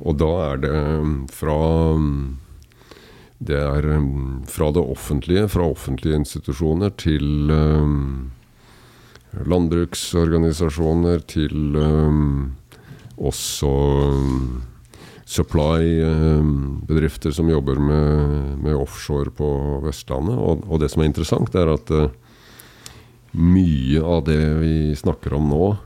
Og 0.00 0.16
da 0.20 0.30
er 0.50 0.62
det 0.64 0.74
eh, 0.76 1.14
fra 1.32 1.60
Det 3.40 3.56
er 3.60 3.92
eh, 3.96 4.10
fra 4.48 4.72
det 4.76 4.84
offentlige, 4.96 5.48
fra 5.48 5.68
offentlige 5.68 6.20
institusjoner 6.20 6.96
til 6.96 7.52
eh, 7.52 7.96
landbruksorganisasjoner, 9.46 11.20
til 11.30 11.76
um, 11.76 12.56
også 13.20 13.68
um, 14.10 14.62
supply-bedrifter 15.30 17.30
som 17.34 17.48
jobber 17.50 17.78
med, 17.78 18.58
med 18.64 18.74
offshore 18.74 19.30
på 19.34 19.80
Vestlandet. 19.84 20.38
Og, 20.38 20.64
og 20.66 20.80
det 20.82 20.90
som 20.92 21.02
er 21.02 21.06
interessant, 21.12 21.54
er 21.54 21.66
at 21.74 21.90
uh, 21.94 22.10
mye 23.38 24.02
av 24.02 24.24
det 24.26 24.58
vi 24.62 24.96
snakker 24.98 25.34
om 25.38 25.44
nå, 25.52 25.76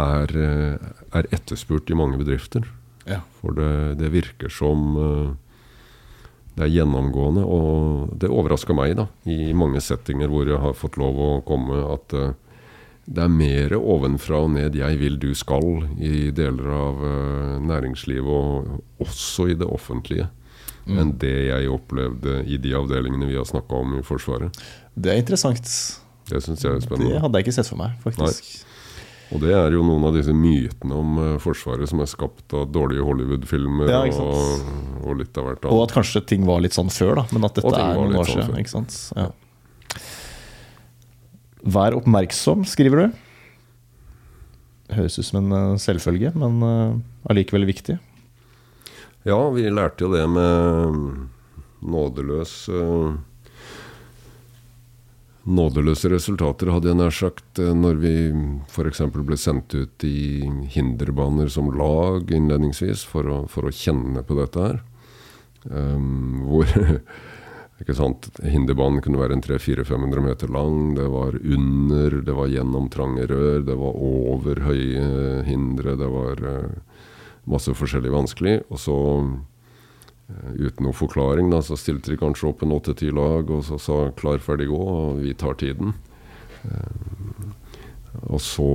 er, 0.00 0.28
eh, 0.38 0.76
er 1.18 1.24
etterspurt 1.34 1.90
i 1.90 1.98
mange 1.98 2.18
bedrifter. 2.20 2.62
Ja. 3.08 3.20
For 3.40 3.50
det, 3.56 3.98
det 3.98 4.14
virker 4.14 4.48
som 4.52 4.78
uh, 4.94 5.30
det 6.60 6.66
er 6.66 6.74
gjennomgående, 6.74 7.42
og 7.46 8.10
det 8.20 8.28
overraska 8.28 8.74
meg 8.76 8.92
da, 8.98 9.06
i 9.24 9.54
mange 9.56 9.80
settinger 9.80 10.28
hvor 10.28 10.48
jeg 10.48 10.60
har 10.60 10.76
fått 10.76 10.98
lov 11.00 11.16
å 11.16 11.28
komme, 11.46 11.78
at 11.94 12.12
eh, 12.16 12.34
det 13.10 13.24
er 13.24 13.32
mer 13.34 13.72
ovenfra 13.78 14.44
og 14.44 14.52
ned 14.54 14.76
'jeg 14.78 14.98
vil, 15.00 15.16
du 15.18 15.32
skal' 15.34 15.88
i 15.98 16.30
deler 16.30 16.68
av 16.70 17.00
eh, 17.02 17.56
næringslivet, 17.66 18.26
og 18.30 18.82
også 19.02 19.50
i 19.50 19.54
det 19.58 19.66
offentlige, 19.66 20.28
enn 20.86 21.18
det 21.18 21.34
jeg 21.50 21.70
opplevde 21.70 22.44
i 22.46 22.56
de 22.56 22.72
avdelingene 22.74 23.26
vi 23.26 23.36
har 23.36 23.44
snakka 23.44 23.74
om 23.82 23.98
i 23.98 24.02
Forsvaret. 24.02 24.54
Det 24.94 25.12
er 25.12 25.18
interessant. 25.22 25.66
Det 26.30 26.42
syns 26.42 26.62
jeg 26.62 26.76
er 26.76 26.80
spennende. 26.80 27.12
Det 27.14 27.20
hadde 27.20 27.38
jeg 27.38 27.46
ikke 27.46 27.58
sett 27.58 27.68
for 27.68 27.78
meg, 27.82 27.98
faktisk. 28.02 28.64
Og 29.30 29.40
det 29.40 29.52
er 29.54 29.70
jo 29.70 29.82
noen 29.86 30.04
av 30.08 30.14
disse 30.14 30.32
mytene 30.34 30.94
om 30.94 31.18
eh, 31.18 31.36
Forsvaret 31.42 31.88
som 31.90 32.00
er 32.02 32.08
skapt 32.10 32.54
av 32.54 32.70
dårlige 32.74 33.04
Hollywood-filmer 33.06 33.90
Ja, 33.90 34.00
og, 34.22 35.04
og 35.04 35.20
litt 35.20 35.36
av 35.38 35.46
hvert 35.46 35.62
annet. 35.64 35.74
Og 35.74 35.84
at 35.86 35.94
kanskje 35.94 36.22
ting 36.26 36.46
var 36.46 36.62
litt 36.62 36.74
sånn 36.74 36.90
før, 36.90 37.20
da. 37.22 37.26
Men 37.34 37.46
at 37.46 37.54
dette 37.58 37.74
er 37.74 37.94
noen 37.94 38.14
år 38.18 38.26
sånn 38.26 38.42
siden. 38.42 38.50
før. 38.50 38.58
Ikke 38.62 38.74
sant? 38.74 38.98
Ja. 39.18 39.28
Vær 41.60 41.96
oppmerksom, 41.98 42.64
skriver 42.68 43.02
du. 43.04 43.18
Høres 44.96 45.18
ut 45.20 45.26
som 45.26 45.42
en 45.42 45.56
eh, 45.56 45.80
selvfølge, 45.80 46.32
men 46.38 46.62
eh, 46.66 46.94
allikevel 47.30 47.68
viktig. 47.68 47.98
Ja, 49.28 49.40
vi 49.52 49.68
lærte 49.68 50.06
jo 50.06 50.14
det 50.14 50.24
med 50.32 51.00
nådeløs 51.84 52.54
eh, 52.72 53.18
Nådeløse 55.50 56.10
resultater, 56.12 56.68
hadde 56.68 56.90
jeg 56.90 56.96
nær 56.98 57.14
sagt, 57.16 57.58
når 57.58 57.96
vi 57.98 58.10
f.eks. 58.68 59.00
ble 59.24 59.38
sendt 59.40 59.72
ut 59.72 60.04
i 60.04 60.44
hinderbaner 60.70 61.48
som 61.50 61.70
lag 61.74 62.28
innledningsvis, 62.28 63.06
for 63.08 63.26
å, 63.26 63.38
for 63.50 63.66
å 63.66 63.72
kjenne 63.74 64.20
på 64.22 64.36
dette 64.36 64.66
her. 64.66 64.76
Um, 65.64 66.44
hvor 66.44 66.68
ikke 67.80 67.96
sant, 67.96 68.28
Hinderbanen 68.44 69.00
kunne 69.00 69.20
være 69.20 69.38
en 69.38 69.42
300-400-500 69.44 70.24
meter 70.26 70.50
lang. 70.52 70.94
Det 70.98 71.06
var 71.08 71.38
under, 71.40 72.16
det 72.26 72.34
var 72.36 72.50
gjennom 72.52 72.90
trange 72.92 73.24
rør, 73.30 73.62
det 73.64 73.76
var 73.80 73.96
over 73.96 74.60
høye 74.66 75.06
hindre. 75.46 75.96
Det 75.96 76.10
var 76.12 76.44
eh, 76.50 77.06
masse 77.48 77.72
forskjellig 77.76 78.12
vanskelig. 78.12 78.58
Og 78.68 78.82
så, 78.84 78.98
eh, 80.28 80.52
uten 80.60 80.84
noe 80.84 80.96
forklaring, 80.96 81.48
da, 81.54 81.62
så 81.64 81.78
stilte 81.80 82.12
de 82.12 82.20
kanskje 82.20 82.50
opp 82.52 82.66
en 82.66 82.76
åtte-ti 82.76 83.08
lag 83.16 83.48
og 83.48 83.64
så 83.64 83.80
sa 83.80 83.98
'klar, 84.12 84.44
ferdig, 84.44 84.68
gå', 84.68 84.84
og 85.00 85.24
vi 85.24 85.32
tar 85.32 85.56
tiden. 85.56 85.94
Eh, 86.68 87.48
og 88.28 88.40
så 88.44 88.68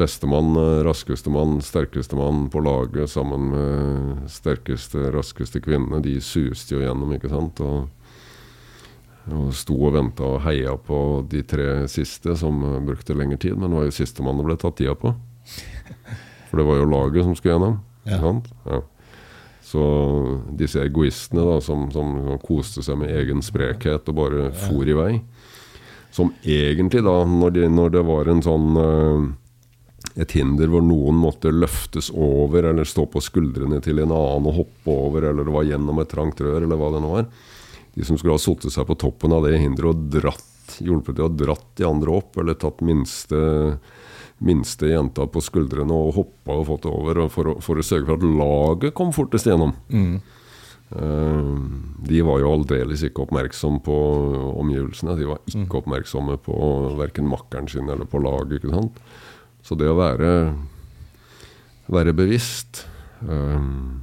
eh, 0.00 0.84
raskeste 0.84 1.30
mann, 1.30 1.60
sterkeste 1.60 2.16
mann 2.16 2.50
på 2.50 2.60
laget 2.60 3.10
sammen 3.10 3.50
med 3.50 4.30
sterkeste, 4.30 5.10
raskeste 5.12 5.60
kvinnene. 5.60 6.02
De 6.02 6.20
suste 6.20 6.74
jo 6.74 6.82
gjennom, 6.82 7.12
ikke 7.16 7.30
sant. 7.32 7.60
Og, 7.60 7.88
og 9.32 9.54
sto 9.54 9.74
og 9.74 9.94
venta 9.94 10.22
og 10.22 10.42
heia 10.44 10.76
på 10.76 11.26
de 11.30 11.42
tre 11.42 11.88
siste, 11.88 12.36
som 12.36 12.62
eh, 12.62 12.82
brukte 12.84 13.16
lengre 13.16 13.38
tid. 13.38 13.56
Men 13.56 13.70
det 13.70 13.76
var 13.76 13.88
jo 13.88 13.96
sistemann 13.96 14.36
det 14.38 14.46
ble 14.48 14.56
tatt 14.56 14.76
tida 14.76 14.94
på. 14.94 15.14
For 16.50 16.60
det 16.60 16.66
var 16.68 16.78
jo 16.78 16.90
laget 16.90 17.24
som 17.24 17.34
skulle 17.34 17.56
gjennom. 17.56 17.80
Ja. 18.04 18.12
Ikke 18.12 18.22
sant? 18.22 18.52
Ja. 18.66 18.82
Så 19.66 19.82
disse 20.54 20.84
egoistene 20.84 21.42
da, 21.42 21.56
som, 21.64 21.88
som 21.90 22.12
koste 22.44 22.84
seg 22.86 23.00
med 23.00 23.10
egen 23.10 23.42
sprekhet 23.42 24.06
og 24.12 24.14
bare 24.14 24.44
for 24.54 24.86
i 24.86 24.94
vei 24.94 25.10
Som 26.14 26.30
egentlig, 26.44 27.02
da, 27.02 27.16
når, 27.26 27.50
de, 27.56 27.64
når 27.74 27.96
det 27.96 28.02
var 28.06 28.30
en 28.30 28.44
sånn 28.46 28.78
eh, 28.78 29.24
et 30.14 30.32
hinder 30.36 30.70
hvor 30.72 30.84
noen 30.84 31.18
måtte 31.20 31.52
løftes 31.52 32.08
over 32.14 32.70
eller 32.70 32.88
stå 32.88 33.04
på 33.12 33.20
skuldrene 33.24 33.80
til 33.84 34.00
en 34.00 34.14
annen 34.14 34.48
og 34.48 34.60
hoppe 34.62 34.92
over, 34.92 35.28
eller 35.28 35.46
det 35.46 35.54
var 35.54 35.68
gjennom 35.68 36.00
et 36.02 36.12
trangt 36.12 36.40
rør, 36.40 36.62
eller 36.62 36.80
hva 36.80 36.92
det 36.94 37.02
nå 37.04 37.12
var. 37.12 37.26
De 37.96 38.04
som 38.04 38.18
skulle 38.20 38.36
ha 38.36 38.40
satt 38.40 38.68
seg 38.72 38.88
på 38.88 38.98
toppen 39.00 39.34
av 39.36 39.46
det 39.46 39.58
hinderet 39.60 39.92
og 39.92 40.08
dratt, 40.12 40.78
hjulpet 40.84 41.18
til 41.18 41.26
å 41.26 41.32
dratt 41.32 41.68
de 41.78 41.86
andre 41.88 42.16
opp, 42.18 42.36
eller 42.40 42.56
tatt 42.60 42.82
minste, 42.84 43.38
minste 44.44 44.90
jenta 44.90 45.28
på 45.30 45.42
skuldrene 45.44 45.94
og 45.94 46.16
hoppa 46.18 46.58
og 46.60 46.66
fått 46.70 46.86
det 46.86 46.92
over, 46.92 47.22
for, 47.32 47.52
å, 47.52 47.58
for 47.64 47.80
å 47.80 47.86
sørge 47.86 48.08
for 48.08 48.18
at 48.18 48.26
laget 48.40 48.96
kom 48.96 49.12
fortest 49.16 49.48
gjennom. 49.48 49.76
Eh, 50.86 51.52
de 52.06 52.20
var 52.22 52.42
jo 52.42 52.52
aldeles 52.54 53.02
ikke 53.06 53.24
oppmerksom 53.24 53.80
på 53.86 53.96
omgivelsene. 54.62 55.16
De 55.18 55.30
var 55.32 55.40
ikke 55.50 55.80
oppmerksomme 55.80 56.36
på 56.44 56.58
verken 57.00 57.26
makkeren 57.30 57.70
sin 57.70 57.88
eller 57.90 58.06
på 58.08 58.20
laget. 58.22 58.60
ikke 58.60 58.74
sant? 58.74 59.00
Så 59.66 59.74
det 59.78 59.88
å 59.90 59.98
være, 59.98 60.30
være 61.90 62.14
bevisst 62.16 62.84
um, 63.26 64.02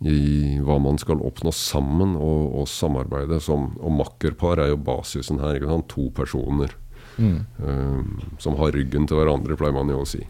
i 0.00 0.56
hva 0.64 0.78
man 0.80 0.96
skal 1.00 1.20
oppnå 1.20 1.52
sammen, 1.52 2.14
og, 2.16 2.54
og 2.62 2.68
samarbeide 2.70 3.40
som 3.44 3.72
Og 3.82 3.92
makkerpar 3.98 4.62
er 4.62 4.70
jo 4.72 4.80
basisen 4.80 5.42
her. 5.42 5.58
ikke 5.58 5.72
sant? 5.72 5.90
To 5.92 6.08
personer 6.16 6.72
um, 7.18 8.20
som 8.40 8.56
har 8.60 8.72
ryggen 8.72 9.08
til 9.10 9.20
hverandre, 9.20 9.58
pleier 9.58 9.76
man 9.76 9.92
jo 9.92 10.00
å 10.04 10.08
si. 10.08 10.22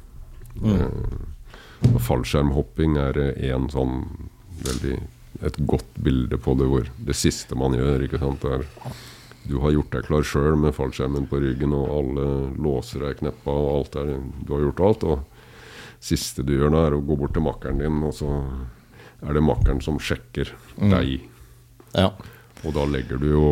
Um, 0.59 1.29
fallskjermhopping 2.03 2.99
er 2.99 3.21
en 3.53 3.69
sånn 3.71 4.03
veldig 4.65 4.97
et 5.47 5.59
godt 5.71 6.01
bilde 6.03 6.39
på 6.43 6.55
det, 6.59 6.67
hvor 6.67 6.89
det 7.07 7.15
siste 7.15 7.55
man 7.59 7.77
gjør, 7.77 8.03
ikke 8.07 8.19
sant, 8.19 8.43
er 8.49 8.65
du 9.47 9.59
har 9.63 9.71
gjort 9.73 9.91
deg 9.95 10.05
klar 10.09 10.23
sjøl 10.27 10.57
med 10.61 10.75
fallskjermen 10.77 11.27
på 11.31 11.39
ryggen, 11.41 11.73
og 11.73 11.89
alle 11.89 12.25
låser 12.61 13.05
er 13.09 13.15
kneppa, 13.21 13.53
og 13.55 13.71
alt 13.79 13.97
er 13.97 14.11
Du 14.45 14.53
har 14.57 14.65
gjort 14.67 14.81
alt. 14.81 15.05
Og 15.05 15.19
siste 16.01 16.43
du 16.45 16.53
gjør 16.57 16.71
da, 16.75 16.87
er 16.89 16.97
å 16.99 17.05
gå 17.05 17.17
bort 17.19 17.33
til 17.35 17.43
makkeren 17.47 17.79
din, 17.81 18.03
og 18.05 18.13
så 18.15 18.29
er 19.25 19.33
det 19.35 19.43
makkeren 19.43 19.81
som 19.83 19.99
sjekker 19.99 20.53
deg. 20.79 21.21
Ja. 21.97 22.11
Og 22.67 22.75
da 22.75 22.83
legger 22.91 23.21
du 23.23 23.29
jo 23.31 23.49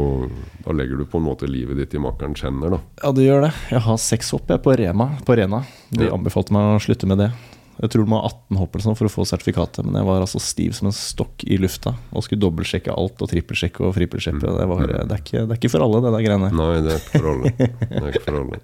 Da 0.66 0.72
legger 0.74 0.98
du 0.98 1.04
på 1.06 1.20
en 1.20 1.24
måte 1.28 1.46
livet 1.46 1.78
ditt 1.78 1.92
i 1.94 1.98
makkerens 2.02 2.42
hender, 2.42 2.74
da. 2.74 2.78
ja, 3.04 3.12
du 3.14 3.20
gjør 3.22 3.44
det. 3.46 3.52
Jeg 3.70 3.80
har 3.86 3.96
seks 4.02 4.32
hopp 4.34 4.48
jeg, 4.50 4.62
på, 4.64 4.74
Rema, 4.76 5.12
på 5.24 5.36
Rena. 5.38 5.62
De 5.94 6.08
Ja. 6.08 6.14
anbefalte 6.16 6.52
meg 6.52 6.74
å 6.74 6.80
slutte 6.82 7.06
med 7.06 7.18
det. 7.22 7.30
Jeg 7.76 7.92
tror 7.92 8.06
du 8.06 8.08
må 8.08 8.20
ha 8.22 8.30
18 8.30 8.56
hopp 8.56 8.78
sånn 8.80 8.96
for 8.96 9.08
å 9.08 9.12
få 9.12 9.24
sertifikatet, 9.28 9.84
men 9.84 9.98
jeg 10.00 10.08
var 10.08 10.22
altså 10.24 10.40
stiv 10.40 10.72
som 10.78 10.88
en 10.88 10.96
stokk 10.96 11.44
i 11.44 11.58
lufta 11.60 11.92
og 12.08 12.24
skulle 12.24 12.40
dobbeltsjekke 12.40 12.94
alt 12.94 13.20
og 13.20 13.28
trippelsjekke 13.28 13.84
og 13.84 13.92
frippelsjekke. 13.98 14.40
Det, 14.40 14.68
var, 14.70 14.86
det, 14.88 15.02
er 15.02 15.20
ikke, 15.20 15.42
det 15.42 15.52
er 15.52 15.60
ikke 15.60 15.72
for 15.74 15.84
alle, 15.84 16.00
det 16.06 16.14
der 16.14 16.24
greiene. 16.24 16.48
Nei, 16.56 16.70
det 16.86 16.94
er 16.94 17.02
ikke 17.02 17.20
for 17.20 17.28
alle. 17.34 17.52
Det 17.58 18.00
er 18.00 18.08
ikke 18.08 18.24
for 18.24 18.40
alle. 18.40 18.56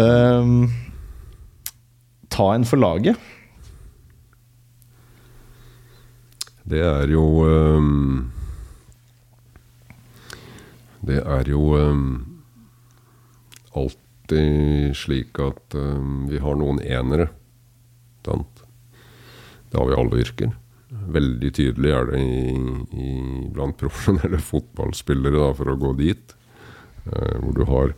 um, 0.00 0.56
ta 2.38 2.48
en 2.56 2.64
for 2.72 2.80
laget. 2.80 3.28
Det 6.72 6.80
er 6.80 7.10
jo 7.10 7.26
um, 7.44 8.30
Det 11.02 11.18
er 11.18 11.48
jo 11.50 11.72
ehm, 11.76 12.04
alltid 14.32 14.96
slik 14.96 15.38
at 15.38 15.74
ehm, 15.74 16.28
vi 16.28 16.38
har 16.38 16.56
noen 16.56 16.80
enere. 16.80 17.28
Sant? 18.24 18.62
Det 19.70 19.78
har 19.78 19.88
vi 19.88 19.96
alle 19.96 20.22
yrker. 20.22 20.52
Veldig 21.12 21.50
tydelig 21.54 21.90
er 21.90 22.06
det 22.10 22.20
i, 22.20 22.54
i, 22.92 23.48
blant 23.52 23.78
profesjonelle 23.80 24.38
fotballspillere, 24.52 25.38
da, 25.38 25.52
for 25.54 25.72
å 25.72 25.76
gå 25.76 25.92
dit. 25.98 26.34
Uh, 27.06 27.38
hvor 27.40 27.54
du 27.56 27.64
har 27.66 27.94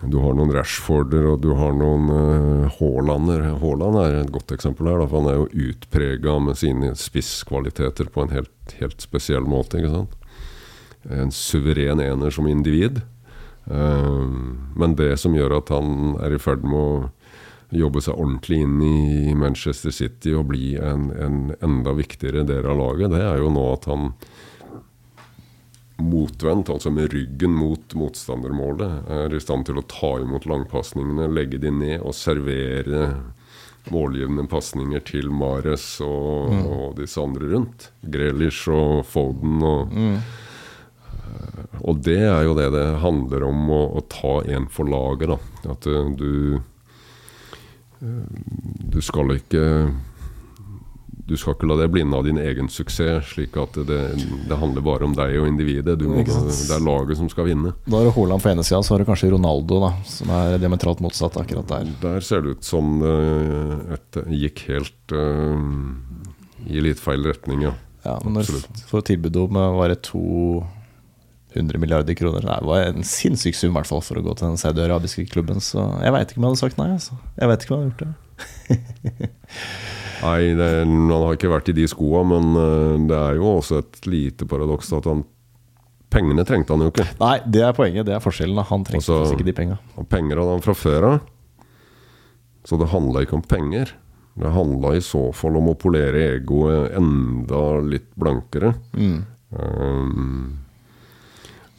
du 0.00 0.16
har 0.22 0.32
noen 0.32 0.52
Rashforder 0.54 1.26
og 1.28 1.42
du 1.42 1.50
har 1.58 1.74
noen 1.76 2.06
uh, 2.08 2.70
Haalander. 2.78 3.42
Haaland 3.60 3.98
er 4.00 4.14
et 4.22 4.30
godt 4.32 4.54
eksempel 4.54 4.88
her. 4.88 5.02
Da, 5.02 5.08
for 5.10 5.20
Han 5.20 5.28
er 5.28 5.36
jo 5.36 5.66
utprega 5.68 6.38
med 6.40 6.56
sine 6.56 6.94
spisskvaliteter 6.96 8.08
på 8.08 8.24
en 8.24 8.32
helt, 8.32 8.76
helt 8.80 9.02
spesiell 9.02 9.44
måte. 9.44 9.82
En 11.10 11.34
suveren 11.34 12.00
ener 12.00 12.32
som 12.32 12.48
individ. 12.48 13.02
Uh, 13.70 14.26
men 14.76 14.98
det 14.98 15.14
som 15.22 15.34
gjør 15.36 15.60
at 15.60 15.72
han 15.74 16.16
er 16.20 16.34
i 16.34 16.42
ferd 16.42 16.66
med 16.66 16.78
å 16.80 17.10
jobbe 17.70 18.02
seg 18.02 18.18
ordentlig 18.18 18.64
inn 18.64 18.80
i 18.82 19.34
Manchester 19.38 19.94
City 19.94 20.34
og 20.34 20.48
bli 20.50 20.74
en, 20.74 21.10
en 21.14 21.40
enda 21.62 21.94
viktigere 21.94 22.42
del 22.48 22.66
av 22.66 22.80
laget, 22.80 23.12
det 23.14 23.22
er 23.22 23.38
jo 23.38 23.52
nå 23.54 23.66
at 23.76 23.86
han 23.90 24.10
motvendt, 26.00 26.70
altså 26.72 26.90
med 26.90 27.12
ryggen 27.12 27.52
mot 27.54 27.94
motstandermålet, 27.94 29.10
er 29.12 29.34
i 29.36 29.42
stand 29.42 29.68
til 29.68 29.78
å 29.78 29.86
ta 29.86 30.14
imot 30.22 30.48
langpasningene, 30.48 31.28
legge 31.30 31.60
de 31.62 31.70
ned 31.74 32.00
og 32.00 32.16
servere 32.16 33.10
målgivende 33.90 34.44
pasninger 34.50 35.02
til 35.08 35.30
Mares 35.32 35.84
og, 36.04 36.52
mm. 36.52 36.64
og, 36.66 36.86
disse 37.00 37.20
andre 37.22 37.52
rundt. 37.54 37.90
Grelish 38.02 38.68
og 38.72 39.04
Foden 39.08 39.60
og 39.64 39.94
mm. 39.94 40.16
Og 41.80 42.02
det 42.04 42.20
er 42.26 42.44
jo 42.46 42.56
det 42.58 42.68
det 42.74 42.86
handler 43.02 43.46
om, 43.48 43.64
å, 43.72 43.80
å 43.98 44.04
ta 44.10 44.40
en 44.50 44.68
for 44.72 44.90
laget. 44.90 45.32
da. 45.32 45.38
At 45.74 45.88
uh, 45.90 46.12
du 46.16 46.60
Du 48.00 49.00
skal 49.04 49.36
ikke 49.36 49.64
du 51.30 51.36
skal 51.38 51.54
ikke 51.54 51.68
la 51.70 51.76
deg 51.78 51.92
blinde 51.94 52.16
av 52.18 52.24
din 52.26 52.40
egen 52.42 52.66
suksess, 52.72 53.28
slik 53.36 53.54
at 53.60 53.76
det, 53.86 53.98
det 54.50 54.56
handler 54.58 54.82
bare 54.82 55.06
om 55.06 55.12
deg 55.14 55.36
og 55.38 55.46
individet. 55.46 55.94
Må, 56.02 56.24
det 56.24 56.74
er 56.74 56.82
laget 56.82 57.20
som 57.20 57.28
skal 57.30 57.46
vinne. 57.46 57.70
Da 57.86 58.00
er 58.00 58.08
det 58.08 58.14
Haaland 58.16 58.42
på 58.42 58.50
ene 58.50 58.64
sida, 58.66 58.80
så 58.82 58.96
har 58.96 59.04
du 59.04 59.06
kanskje 59.06 59.30
Ronaldo, 59.36 59.78
da, 59.84 59.92
som 60.10 60.32
er 60.34 60.56
diametralt 60.58 61.02
motsatt 61.04 61.38
akkurat 61.38 61.70
der. 61.70 61.92
Der 62.02 62.26
ser 62.26 62.42
det 62.42 62.56
ut 62.56 62.66
som 62.66 62.98
det 62.98 64.24
gikk 64.40 64.64
helt 64.72 65.14
uh, 65.14 65.54
i 66.66 66.82
litt 66.82 66.98
feil 66.98 67.22
retning, 67.30 67.62
ja. 67.68 67.76
ja 68.08 68.18
men 68.24 68.40
når 68.40 68.50
du 68.50 68.82
får 68.90 69.06
tilbud 69.12 69.38
om 69.44 69.60
var 69.78 69.94
det 69.94 70.02
200 71.50 71.80
milliarder 71.82 72.14
kroner 72.14 72.44
Det 72.46 72.58
var 72.66 72.84
en 72.84 73.06
sinnssyk 73.06 73.56
sum 73.58 73.74
hvert 73.74 73.88
fall 73.88 74.02
for 74.06 74.20
å 74.20 74.24
gå 74.24 74.34
til 74.38 74.52
den 74.52 74.60
saudiarabiske 74.60 75.26
klubben, 75.32 75.62
så 75.64 75.86
jeg 76.02 76.14
veit 76.14 76.30
ikke 76.30 76.40
om 76.40 76.46
jeg 76.46 76.54
hadde 76.54 76.62
sagt 76.62 76.80
nei. 76.80 76.90
Altså. 76.94 77.18
Jeg 77.40 77.50
veit 77.50 77.64
ikke 77.64 77.74
om 77.74 77.80
jeg 77.80 77.88
hadde 77.88 77.94
gjort 77.94 78.06
det. 78.06 78.14
Nei, 80.20 80.40
det, 80.52 80.68
han 80.84 81.12
har 81.14 81.36
ikke 81.36 81.50
vært 81.50 81.70
i 81.72 81.76
de 81.76 81.86
skoa, 81.88 82.22
men 82.28 82.50
uh, 82.52 82.96
det 83.08 83.16
er 83.18 83.38
jo 83.40 83.54
også 83.56 83.80
et 83.80 84.08
lite 84.10 84.48
paradoks 84.48 84.92
at 84.96 85.08
han 85.10 85.26
Pengene 86.10 86.42
trengte 86.42 86.74
han 86.74 86.82
jo 86.82 86.88
ikke. 86.90 87.04
Nei, 87.20 87.36
det 87.54 87.60
er 87.62 87.74
poenget. 87.76 88.02
Det 88.08 88.16
er 88.16 88.22
forskjellen. 88.24 88.58
Han 88.66 88.82
trengte 88.82 89.14
altså, 89.14 89.36
ikke 89.36 89.46
de 89.46 89.52
penga. 89.54 89.76
Penger 90.10 90.40
hadde 90.40 90.56
han 90.56 90.64
fra 90.64 90.74
før 90.74 91.04
av. 91.06 91.20
Så 92.66 92.78
det 92.80 92.88
handla 92.90 93.22
ikke 93.22 93.36
om 93.38 93.44
penger. 93.46 93.92
Det 94.34 94.50
handla 94.56 94.96
i 94.98 95.04
så 95.06 95.28
fall 95.36 95.60
om 95.60 95.70
å 95.70 95.76
polere 95.78 96.24
egoet 96.32 96.96
enda 96.98 97.62
litt 97.86 98.08
blankere. 98.18 98.72
Mm. 98.98 99.20
Um, 99.54 100.42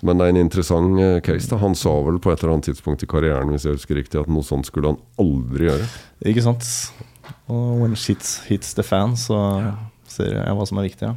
men 0.02 0.18
det 0.18 0.26
er 0.26 0.34
en 0.34 0.42
interessant 0.42 1.00
eh, 1.02 1.20
case. 1.26 1.50
da 1.52 1.60
Han 1.62 1.76
sa 1.78 1.94
vel 2.08 2.18
på 2.22 2.32
et 2.32 2.42
eller 2.42 2.56
annet 2.56 2.72
tidspunkt 2.72 3.04
i 3.06 3.10
karrieren 3.10 3.52
Hvis 3.54 3.68
jeg 3.68 3.78
husker 3.78 4.00
riktig 4.00 4.18
at 4.22 4.30
noe 4.32 4.46
sånt 4.46 4.66
skulle 4.66 4.94
han 4.94 5.02
aldri 5.22 5.70
gjøre. 5.70 5.90
Ikke 6.32 6.46
sant 6.46 6.66
og 7.52 7.82
when 7.82 7.96
shit 8.00 8.24
hits 8.48 8.76
the 8.78 8.84
fan, 8.86 9.16
så 9.20 9.38
ser 10.10 10.36
jeg 10.38 10.56
hva 10.58 10.68
som 10.68 10.80
er 10.80 10.88
viktig. 10.88 11.12
Ja. 11.12 11.16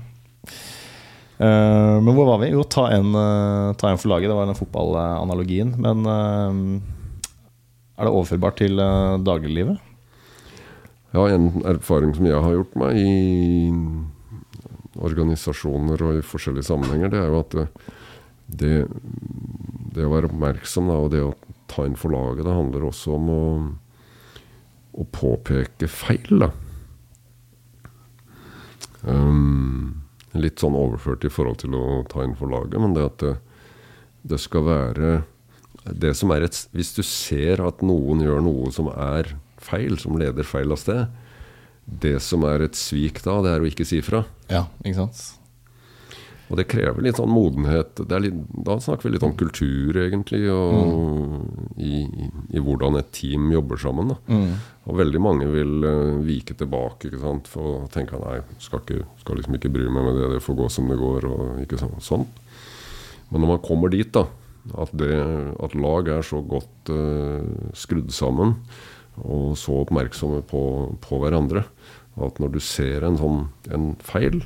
Uh, 1.35 1.99
men 1.99 2.15
hvor 2.15 2.29
var 2.29 2.41
vi? 2.45 2.53
Jo, 2.55 2.63
ta 2.71 2.87
en, 2.95 3.11
uh, 3.15 3.75
ta 3.79 3.91
en 3.91 3.99
for 4.01 4.13
laget. 4.13 4.31
Det 4.31 4.39
var 4.39 4.49
den 4.51 4.59
fotballanalogien. 4.59 5.75
Men 5.83 6.07
uh, 6.07 6.53
er 7.99 8.07
det 8.07 8.13
overførbart 8.13 8.61
til 8.63 8.79
dagliglivet? 9.27 9.93
Ja, 11.15 11.29
en 11.31 11.51
erfaring 11.71 12.15
som 12.17 12.27
jeg 12.27 12.43
har 12.43 12.57
gjort 12.57 12.75
meg 12.79 12.99
i 12.99 13.83
organisasjoner 14.95 16.03
og 16.07 16.19
i 16.19 16.25
forskjellige 16.27 16.67
sammenhenger, 16.67 17.13
det 17.13 17.21
er 17.21 17.31
jo 17.31 17.43
at 17.43 17.55
det, 18.47 18.85
det 19.95 20.05
å 20.05 20.13
være 20.13 20.31
oppmerksom 20.31 20.91
da, 20.91 20.99
og 21.01 21.11
det 21.15 21.23
å 21.25 21.33
ta 21.71 21.87
inn 21.89 21.97
for 21.99 22.15
laget, 22.15 22.45
det 22.47 22.55
handler 22.55 22.91
også 22.91 23.17
om 23.17 23.33
å 23.33 23.43
å 24.95 25.05
påpeke 25.11 25.89
feil, 25.91 26.45
da. 26.45 26.51
Um, 29.05 30.05
litt 30.39 30.63
sånn 30.63 30.77
overført 30.79 31.27
i 31.27 31.33
forhold 31.33 31.61
til 31.65 31.75
å 31.77 32.03
ta 32.11 32.25
inn 32.25 32.37
for 32.39 32.51
laget, 32.53 32.79
men 32.81 32.95
det 32.97 33.09
at 33.09 33.19
det, 33.25 33.35
det 34.25 34.41
skal 34.41 34.67
være 34.69 35.15
det 35.85 36.15
som 36.17 36.31
er 36.33 36.47
et, 36.47 36.57
Hvis 36.73 36.95
du 36.97 37.03
ser 37.05 37.61
at 37.61 37.83
noen 37.85 38.23
gjør 38.25 38.41
noe 38.41 38.71
som 38.73 38.89
er 38.89 39.35
feil, 39.61 39.99
som 40.01 40.17
leder 40.17 40.47
feil 40.47 40.73
av 40.73 40.81
sted, 40.81 41.11
det 41.85 42.17
som 42.25 42.47
er 42.49 42.65
et 42.65 42.79
svik 42.79 43.21
da, 43.27 43.43
det 43.45 43.53
er 43.53 43.65
å 43.65 43.69
ikke 43.69 43.85
si 43.85 44.01
fra. 44.01 44.23
Ja, 44.49 44.65
ikke 44.81 45.03
sant? 45.03 45.44
Og 46.53 46.59
det 46.59 46.67
krever 46.69 47.05
litt 47.05 47.17
sånn 47.17 47.33
modenhet. 47.33 48.03
Litt, 48.21 48.37
da 48.67 48.77
snakker 48.83 49.09
vi 49.09 49.15
litt 49.15 49.25
om 49.25 49.33
kultur, 49.39 49.97
egentlig, 49.97 50.43
og 50.53 50.91
mm. 50.91 51.73
i, 51.81 52.03
i, 52.53 52.61
hvordan 52.61 52.99
et 53.01 53.11
team 53.17 53.49
jobber 53.55 53.81
sammen. 53.81 54.13
Mm. 54.29 54.53
Og 54.85 54.99
veldig 55.01 55.23
mange 55.25 55.49
vil 55.49 55.89
uh, 55.89 56.21
vike 56.25 56.57
tilbake 56.61 57.09
ikke 57.09 57.23
sant? 57.23 57.49
for 57.51 57.71
å 57.71 57.91
tenke 57.93 58.21
nei, 58.21 58.39
skal, 58.61 58.85
ikke, 58.85 59.09
skal 59.23 59.41
liksom 59.41 59.57
ikke 59.57 59.73
bry 59.73 59.89
meg 59.89 60.09
med 60.11 60.21
det, 60.21 60.33
det 60.37 60.45
får 60.45 60.61
gå 60.61 60.71
som 60.73 60.93
det 60.93 61.01
går. 61.01 61.29
og 61.33 61.63
ikke 61.65 61.81
så, 61.81 61.89
sånn. 62.05 62.29
Men 63.31 63.41
når 63.41 63.55
man 63.55 63.65
kommer 63.65 63.93
dit, 63.95 64.13
da, 64.13 64.27
at, 64.81 64.93
det, 65.01 65.15
at 65.65 65.77
lag 65.81 66.13
er 66.13 66.27
så 66.29 66.45
godt 66.45 66.93
uh, 66.93 67.73
skrudd 67.77 68.13
sammen 68.13 68.59
og 69.23 69.53
så 69.59 69.77
oppmerksomme 69.85 70.41
på, 70.51 70.61
på 70.99 71.19
hverandre, 71.23 71.63
at 72.25 72.39
når 72.43 72.57
du 72.57 72.61
ser 72.63 73.07
en 73.07 73.19
sånn 73.19 73.45
en 73.75 73.93
feil, 74.03 74.43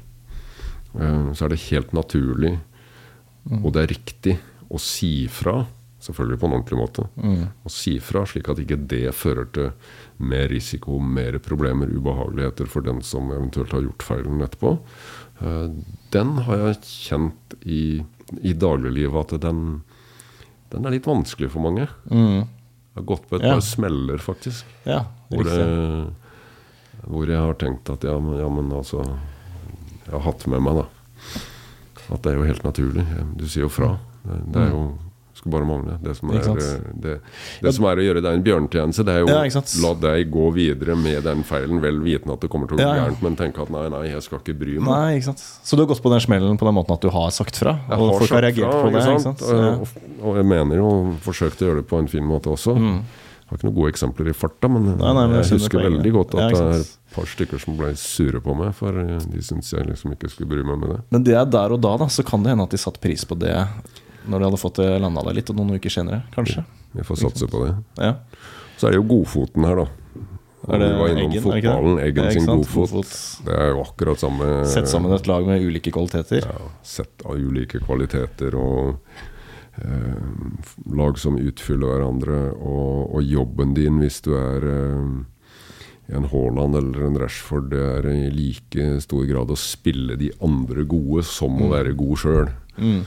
så 0.92 1.44
er 1.44 1.52
det 1.52 1.64
helt 1.68 1.92
naturlig, 1.96 2.54
mm. 3.44 3.58
og 3.60 3.72
det 3.74 3.82
er 3.82 3.92
riktig, 3.92 4.38
å 4.68 4.80
si 4.82 5.28
fra. 5.32 5.62
Selvfølgelig 5.98 6.38
på 6.38 6.46
en 6.46 6.52
ordentlig 6.54 6.78
måte. 6.78 7.04
Mm. 7.18 7.40
Å 7.66 7.70
si 7.72 7.96
fra, 8.04 8.22
slik 8.28 8.46
at 8.52 8.60
ikke 8.62 8.76
det 8.90 9.10
fører 9.18 9.48
til 9.50 9.72
mer 10.22 10.46
risiko, 10.52 11.00
mer 11.02 11.40
problemer, 11.42 11.90
ubehageligheter 11.90 12.70
for 12.70 12.86
den 12.86 13.00
som 13.02 13.32
eventuelt 13.34 13.74
har 13.74 13.82
gjort 13.82 14.06
feilen 14.06 14.44
etterpå. 14.46 14.76
Eh, 15.42 15.64
den 16.14 16.36
har 16.46 16.62
jeg 16.62 16.78
kjent 16.86 17.56
i, 17.66 17.82
i 18.38 18.54
dagliglivet 18.54 19.34
at 19.34 19.42
den, 19.48 19.64
den, 20.70 20.86
er 20.86 20.94
litt 20.94 21.08
vanskelig 21.10 21.50
for 21.56 21.66
mange. 21.66 21.88
Mm. 22.12 22.46
Jeg 22.46 23.00
har 23.00 23.08
gått 23.10 23.26
på 23.30 23.40
et 23.40 23.48
ja. 23.48 23.56
par 23.56 23.66
smeller, 23.66 24.22
faktisk. 24.22 24.70
Ja, 24.86 25.02
hvor, 25.32 25.50
jeg, 25.50 26.06
hvor 27.10 27.34
jeg 27.34 27.42
har 27.42 27.58
tenkt 27.58 27.90
at 27.90 28.06
ja, 28.06 28.14
men, 28.22 28.38
ja, 28.38 28.48
men 28.52 28.70
altså 28.74 29.02
jeg 30.08 30.16
har 30.16 30.24
hatt 30.24 30.46
med 30.48 30.64
meg. 30.64 30.80
da 30.80 32.14
At 32.14 32.24
det 32.24 32.32
er 32.32 32.40
jo 32.40 32.48
helt 32.48 32.64
naturlig. 32.64 33.04
Du 33.36 33.44
sier 33.46 33.66
jo 33.66 33.72
fra. 33.72 33.92
Det, 34.24 34.62
er 34.62 34.72
jo 34.72 34.82
skulle 35.38 35.52
bare 35.52 35.64
mangle. 35.64 35.98
Det 36.02 36.14
som 36.14 36.30
er, 36.30 36.42
det, 36.92 37.14
det 37.62 37.72
som 37.74 37.86
er 37.88 38.00
å 38.00 38.04
gjøre 38.04 38.22
deg 38.24 38.38
en 38.38 38.44
bjørnetjeneste, 38.46 39.04
det 39.06 39.14
er 39.14 39.22
jo 39.22 39.28
ja, 39.30 39.62
la 39.84 39.92
deg 40.02 40.32
gå 40.34 40.46
videre 40.56 40.96
med 40.98 41.22
den 41.26 41.44
feilen, 41.46 41.78
vel 41.82 42.00
vitende 42.02 42.34
at 42.34 42.42
det 42.42 42.50
kommer 42.52 42.70
til 42.70 42.78
å 42.78 42.80
gå 42.80 42.86
ja, 42.86 43.04
gærent, 43.04 43.22
men 43.24 43.38
tenke 43.38 43.62
at 43.62 43.70
nei, 43.74 43.84
nei, 43.92 44.02
jeg 44.10 44.24
skal 44.26 44.42
ikke 44.42 44.56
bry 44.58 44.78
meg. 44.80 44.88
Nei, 44.88 45.20
ikke 45.20 45.28
sant? 45.30 45.44
Så 45.44 45.78
du 45.78 45.84
har 45.84 45.90
gått 45.92 46.02
på 46.04 46.12
den 46.12 46.24
smellen 46.24 46.58
på 46.58 46.68
den 46.68 46.76
måten 46.78 46.96
at 46.96 47.06
du 47.06 47.12
har 47.14 47.30
sagt 47.34 47.60
fra? 47.60 47.78
Jeg 47.86 48.02
og 48.02 48.18
folk 48.18 48.34
har 48.34 48.44
reagert 48.48 48.74
fra, 48.74 48.82
på 48.82 48.92
det? 48.96 49.04
Ikke 49.06 49.26
sant? 49.28 49.46
Og, 49.46 49.94
og, 50.18 50.40
jeg 50.40 50.50
mener 50.54 50.82
jo 50.82 50.90
forsøkt 51.24 51.62
å 51.62 51.70
gjøre 51.70 51.84
det 51.84 51.90
på 51.92 52.02
en 52.02 52.10
fin 52.10 52.26
måte 52.26 52.52
også. 52.54 52.74
Mm. 52.74 53.00
Jeg 53.48 53.54
har 53.54 53.60
ikke 53.62 53.66
noen 53.70 53.76
gode 53.78 53.90
eksempler 53.94 54.28
i 54.28 54.32
farta, 54.36 54.68
men, 54.68 54.90
nei, 54.90 55.12
nei, 55.16 55.22
men 55.24 55.38
jeg, 55.38 55.46
jeg 55.48 55.62
husker 55.62 55.80
veldig 55.86 56.10
godt 56.12 56.34
at 56.36 56.52
det 56.52 56.58
er 56.60 56.82
et 56.82 57.14
par 57.14 57.30
stykker 57.32 57.62
som 57.62 57.78
ble 57.78 57.94
sure 57.96 58.42
på 58.44 58.56
meg, 58.58 58.74
for 58.76 58.92
de 58.92 59.40
syntes 59.40 59.72
jeg 59.72 59.86
liksom 59.88 60.12
ikke 60.12 60.28
skulle 60.28 60.50
bry 60.50 60.66
meg 60.68 60.82
med 60.82 60.92
det. 60.92 60.98
Men 61.16 61.24
det 61.24 61.38
er 61.40 61.48
der 61.48 61.72
og 61.72 61.80
da, 61.80 61.94
da, 62.02 62.10
så 62.12 62.26
kan 62.28 62.44
det 62.44 62.52
hende 62.52 62.66
at 62.68 62.76
de 62.76 62.80
satte 62.82 63.00
pris 63.00 63.24
på 63.24 63.38
det 63.40 63.54
når 64.28 64.42
de 64.42 64.48
hadde 64.50 64.60
fått 64.60 64.82
det 64.82 64.90
landa 65.00 65.24
der 65.24 65.38
litt, 65.38 65.48
og 65.48 65.56
noen 65.56 65.80
uker 65.80 65.94
senere, 65.96 66.26
kanskje. 66.34 66.66
Vi 66.92 67.06
får 67.08 67.22
satse 67.22 67.48
på 67.48 67.62
det. 67.64 67.72
Ja. 67.96 68.12
Så 68.76 68.90
er 68.90 68.92
det 68.92 69.00
jo 69.00 69.08
Godfoten 69.08 69.64
her, 69.64 69.80
da. 69.80 69.88
Er 70.68 70.82
det 70.82 70.90
vi 70.90 70.98
var 70.98 71.14
innom 71.14 71.30
Eggen, 71.30 71.42
fotballen. 71.46 71.98
Eggen 72.04 72.30
sin 72.34 72.46
godfot. 72.50 72.92
godfot. 72.92 73.16
det 73.46 73.56
er 73.56 73.70
jo 73.70 73.82
akkurat 73.86 74.20
samme 74.20 74.48
Sett 74.68 74.90
sammen 74.90 75.14
et 75.16 75.28
lag 75.30 75.46
med 75.48 75.64
ulike 75.64 75.92
kvaliteter. 75.94 76.44
Ja, 76.44 76.70
sett 76.84 77.24
av 77.24 77.38
ulike 77.40 77.80
kvaliteter 77.80 78.56
og 78.58 78.90
eh, 78.90 79.26
lag 80.98 81.18
som 81.18 81.38
utfyller 81.38 81.92
hverandre, 81.92 82.38
og, 82.56 83.14
og, 83.14 83.22
jobben 83.22 83.74
din 83.76 84.00
hvis 84.02 84.20
du 84.24 84.32
er 84.38 84.66
eh, 84.72 85.12
en 86.18 86.28
Haaland 86.32 86.78
eller 86.78 87.06
en 87.06 87.18
Rashford. 87.20 87.70
Det 87.72 87.84
er 87.84 88.10
i 88.10 88.28
like 88.32 88.90
stor 89.04 89.24
grad 89.28 89.52
å 89.52 89.58
spille 89.60 90.18
de 90.20 90.32
andre 90.44 90.86
gode 90.88 91.24
som 91.28 91.58
å 91.62 91.72
være 91.72 91.96
god 91.98 92.22
sjøl. 92.22 92.52
Mm. 92.78 93.00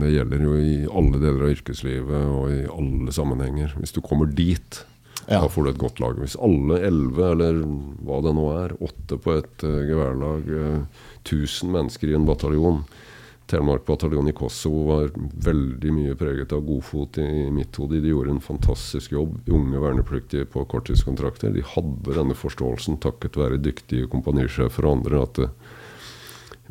Det 0.00 0.10
gjelder 0.14 0.42
jo 0.46 0.56
i 0.56 0.74
alle 0.88 1.20
deler 1.20 1.46
av 1.46 1.54
yrkeslivet 1.54 2.26
og 2.32 2.50
i 2.52 2.60
alle 2.72 3.14
sammenhenger. 3.14 3.74
Hvis 3.80 3.92
du 3.96 4.00
kommer 4.04 4.30
dit, 4.30 4.84
Ja. 5.26 5.40
da 5.40 5.48
får 5.48 5.64
du 5.64 5.70
et 5.70 5.80
godt 5.80 6.00
lag. 6.00 6.18
Hvis 6.20 6.36
alle 6.36 6.80
elleve, 6.84 7.30
eller 7.32 7.62
hva 8.04 8.20
det 8.24 8.34
nå 8.36 8.44
er, 8.60 8.76
åtte 8.80 9.16
på 9.16 9.38
et 9.38 9.64
uh, 9.64 9.80
geværlag, 9.88 10.48
uh, 10.48 11.04
1000 11.24 11.72
mennesker 11.72 12.12
i 12.12 12.16
en 12.16 12.26
bataljon 12.28 12.82
Telemark-bataljonen 13.46 14.30
i 14.32 14.36
Kosovo 14.36 14.84
var 14.88 15.10
veldig 15.44 15.90
mye 15.92 16.14
preget 16.16 16.52
av 16.56 16.62
godfot 16.64 17.18
i 17.20 17.50
mitt 17.52 17.76
hode. 17.76 18.00
De 18.00 18.08
gjorde 18.08 18.32
en 18.32 18.40
fantastisk 18.40 19.12
jobb. 19.12 19.36
Unge 19.52 19.82
vernepliktige 19.82 20.48
på 20.48 20.64
korttidskontrakter. 20.72 21.52
De 21.52 21.64
hadde 21.74 22.16
denne 22.16 22.36
forståelsen 22.38 22.96
takket 23.04 23.36
være 23.36 23.60
dyktige 23.60 24.08
kompanisjefer 24.12 24.88
og 24.88 24.98
andre 24.98 25.20
at 25.26 25.42
eh, 25.44 25.52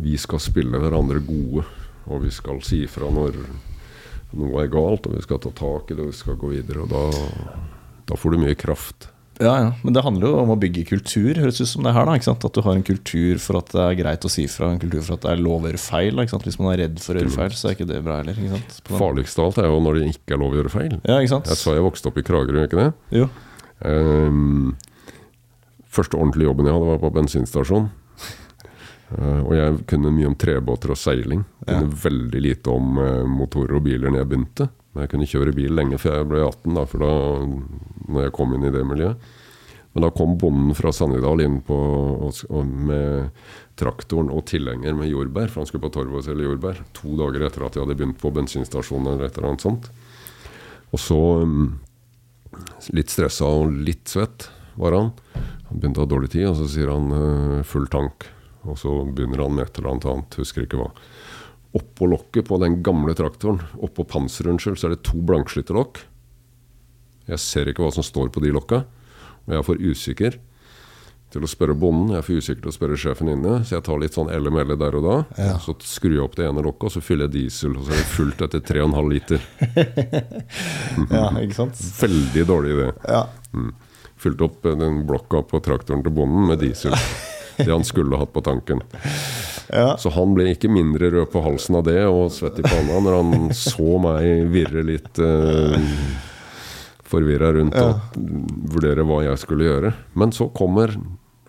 vi 0.02 0.18
skal 0.18 0.41
spille 0.41 0.82
hverandre 0.82 1.22
gode, 1.22 1.68
og 2.10 2.26
vi 2.26 2.34
skal 2.34 2.64
si 2.66 2.82
ifra 2.88 3.12
når 3.14 3.38
noe 4.34 4.64
er 4.64 4.74
galt, 4.74 5.06
og 5.06 5.14
vi 5.14 5.22
skal 5.22 5.44
ta 5.44 5.54
tak 5.54 5.91
i 5.91 5.98
det, 5.98 6.08
og 6.08 6.10
vi 6.10 6.22
skal 6.24 6.40
gå 6.41 6.56
videre. 6.56 6.88
Og 6.88 6.90
da, 6.90 7.60
da 8.10 8.18
får 8.18 8.34
du 8.34 8.41
mye 8.48 8.58
kraft. 8.58 9.12
Ja, 9.41 9.53
ja. 9.57 9.69
Men 9.81 9.95
det 9.95 10.03
handler 10.05 10.30
jo 10.30 10.41
om 10.43 10.51
å 10.53 10.57
bygge 10.60 10.84
kultur, 10.91 11.39
høres 11.41 11.61
ut 11.61 11.69
som 11.72 11.88
det 11.88 11.93
her. 11.95 12.05
da, 12.05 12.18
ikke 12.18 12.27
sant? 12.27 12.45
At 12.45 12.53
du 12.53 12.61
har 12.65 12.77
en 12.77 12.85
kultur 12.85 13.39
for 13.41 13.57
at 13.60 13.72
det 13.73 13.81
er 13.81 13.97
greit 13.97 14.27
å 14.27 14.31
si 14.31 14.45
fra, 14.51 14.69
en 14.73 14.81
kultur 14.81 15.01
for 15.01 15.18
at 15.18 15.26
det 15.26 15.31
er 15.34 15.41
lov 15.41 15.65
å 15.65 15.72
gjøre 15.72 15.81
feil. 15.81 16.22
Ikke 16.22 16.35
sant? 16.35 16.45
Hvis 16.47 16.60
man 16.61 16.73
er 16.73 16.84
redd 16.84 17.01
for 17.01 17.18
å 17.18 17.23
gjøre 17.23 17.34
feil, 17.34 17.55
så 17.57 17.69
er 17.69 17.77
ikke 17.77 17.89
det 17.89 18.03
bra 18.05 18.19
heller. 18.22 18.38
ikke 18.38 18.60
sant? 18.60 18.77
Farligst 18.91 19.41
av 19.41 19.49
alt 19.49 19.64
er 19.64 19.69
jo 19.72 19.81
når 19.88 19.99
det 19.99 20.11
ikke 20.11 20.38
er 20.38 20.43
lov 20.43 20.53
å 20.53 20.60
gjøre 20.61 20.73
feil. 20.76 20.93
Ja, 21.01 21.18
ikke 21.18 21.34
sant? 21.34 21.49
Jeg 21.49 21.61
sa 21.64 21.73
jeg 21.73 21.88
vokste 21.88 22.11
opp 22.11 22.22
i 22.22 22.26
Kragerø, 22.30 22.68
ikke 22.69 22.81
det? 22.84 22.88
Jo. 23.18 23.27
Um, 23.84 24.76
første 25.93 26.19
ordentlige 26.19 26.51
jobben 26.51 26.69
jeg 26.69 26.77
hadde, 26.77 26.91
var 26.93 27.01
på 27.01 27.14
bensinstasjon. 27.18 27.89
Uh, 29.14 29.41
og 29.41 29.51
jeg 29.57 29.81
kunne 29.89 30.14
mye 30.14 30.30
om 30.30 30.38
trebåter 30.38 30.93
og 30.93 31.01
seiling. 31.01 31.43
Kunne 31.65 31.99
veldig 32.05 32.45
lite 32.45 32.73
om 32.73 33.01
uh, 33.01 33.26
motorer 33.30 33.81
og 33.81 33.85
biler 33.89 34.14
når 34.14 34.23
jeg 34.23 34.31
begynte. 34.35 34.69
Men 34.94 35.06
jeg 35.06 35.14
kunne 35.14 35.30
kjøre 35.30 35.56
bil 35.57 35.74
lenge 35.74 35.98
før 36.02 36.20
jeg 36.20 36.30
ble 36.30 36.44
18, 36.45 36.76
da, 36.78 36.84
for 36.90 37.03
da 37.03 37.14
når 38.14 38.28
jeg 38.28 38.36
kom 38.38 38.53
inn 38.53 38.68
i 38.68 38.74
det 38.74 38.84
miljøet. 38.86 39.32
Men 39.94 40.07
da 40.07 40.10
kom 40.14 40.38
bonden 40.41 40.74
fra 40.78 40.90
Sannidal 40.94 41.41
inn 41.44 41.60
på, 41.65 41.76
og, 42.26 42.40
og 42.49 42.70
med 42.90 43.44
traktoren 43.78 44.32
og 44.34 44.45
tilhenger 44.49 44.95
med 44.98 45.11
jordbær, 45.11 45.52
for 45.53 45.61
han 45.61 45.70
skulle 45.70 45.86
på 45.86 45.94
torvet 45.94 46.18
og 46.18 46.26
selge 46.26 46.48
jordbær. 46.48 46.82
To 46.98 47.14
dager 47.20 47.45
etter 47.45 47.65
at 47.65 47.78
jeg 47.78 47.86
hadde 47.86 47.98
begynt 47.99 48.22
på 48.22 48.34
bensinstasjonen 48.34 49.11
eller 49.14 49.30
et 49.30 49.38
eller 49.38 49.52
annet 49.52 49.65
sånt. 49.65 49.90
Og 50.94 51.02
så 51.02 51.20
mm, 51.45 51.68
litt 52.98 53.14
stressa 53.14 53.49
og 53.49 53.74
litt 53.86 54.10
svett 54.10 54.49
var 54.82 54.98
han. 54.98 55.11
Han 55.70 55.78
begynte 55.82 56.02
å 56.02 56.07
ha 56.07 56.10
dårlig 56.10 56.34
tid, 56.34 56.48
og 56.49 56.57
så 56.57 56.70
sier 56.70 56.90
han 56.94 57.14
eh, 57.18 57.61
full 57.65 57.86
tank. 57.94 58.26
Og 58.65 58.78
så 58.80 58.95
begynner 59.06 59.45
han 59.45 59.53
med 59.57 59.68
et 59.68 59.78
eller 59.78 59.94
annet 59.94 60.10
annet, 60.10 60.40
husker 60.41 60.65
ikke 60.65 60.82
hva. 60.82 60.90
Oppå 61.74 62.06
lokket 62.06 62.48
på 62.50 62.60
den 62.62 62.82
gamle 62.86 63.16
traktoren, 63.18 63.62
oppå 63.82 64.06
panseret, 64.06 64.52
unnskyld, 64.54 64.78
så 64.78 64.90
er 64.90 64.95
det 64.95 65.04
to 65.08 65.18
blankslitte 65.26 65.74
lokk. 65.74 66.04
Jeg 67.30 67.40
ser 67.41 67.70
ikke 67.72 67.86
hva 67.86 67.94
som 67.95 68.06
står 68.06 68.30
på 68.36 68.44
de 68.44 68.52
lokka, 68.54 68.84
og 69.44 69.54
jeg 69.54 69.62
er 69.62 69.66
for 69.66 69.82
usikker 69.82 70.38
til 71.34 71.45
å 71.45 71.50
spørre 71.50 71.74
bonden. 71.78 72.12
Jeg 72.14 72.22
er 72.22 72.28
for 72.28 72.41
usikker 72.44 72.62
til 72.62 72.70
å 72.70 72.76
spørre 72.76 73.00
sjefen 73.00 73.32
inne, 73.34 73.56
så 73.66 73.78
jeg 73.78 73.86
tar 73.88 74.02
litt 74.02 74.14
sånn 74.14 74.30
elle-melle 74.34 74.78
der 74.78 74.98
og 75.00 75.08
da. 75.08 75.16
Ja. 75.40 75.56
Så 75.64 75.74
skrur 75.88 76.14
jeg 76.18 76.26
opp 76.26 76.38
det 76.38 76.45
ene 76.45 76.62
lokket, 76.66 76.91
og 76.91 76.94
så 76.94 77.04
fyller 77.04 77.30
jeg 77.30 77.36
diesel, 77.40 77.74
og 77.80 77.88
så 77.88 77.95
er 77.95 78.04
det 78.04 78.12
fullt 78.14 78.45
etter 78.48 78.64
3,5 78.70 79.10
liter. 79.16 79.48
Ja, 81.10 81.26
ikke 81.41 81.58
sant? 81.58 81.80
Veldig 81.98 82.44
dårlig 82.48 82.76
idé. 82.76 82.91
Ja. 83.10 83.24
Fylte 84.22 84.45
opp 84.45 84.62
den 84.66 85.02
blokka 85.10 85.41
på 85.50 85.62
traktoren 85.66 86.04
til 86.06 86.14
bonden 86.14 86.45
med 86.52 86.62
diesel. 86.62 86.94
Det 87.58 87.70
han 87.70 87.86
skulle 87.86 88.18
hatt 88.18 88.34
på 88.34 88.41
tanken. 88.45 88.80
Ja. 89.74 89.95
Så 89.98 90.12
han 90.14 90.36
ble 90.38 90.52
ikke 90.54 90.70
mindre 90.70 91.10
rød 91.10 91.32
på 91.34 91.41
halsen 91.41 91.80
av 91.80 91.88
det 91.88 91.98
og 92.06 92.28
svett 92.36 92.60
i 92.62 92.66
panna 92.68 93.00
når 93.02 93.16
han 93.18 93.50
så 93.58 93.98
meg 94.04 94.52
virre 94.54 94.84
litt 94.86 95.18
uh, 95.18 95.74
forvirra 97.10 97.50
rundt 97.58 97.74
Ja. 97.78 97.90
og 97.90 98.18
vurdere 98.76 99.06
hva 99.08 99.24
jeg 99.26 99.41
skulle 99.41 99.66
gjøre. 99.68 99.94
Men 100.14 100.32
så 100.36 100.50
kommer 100.54 100.94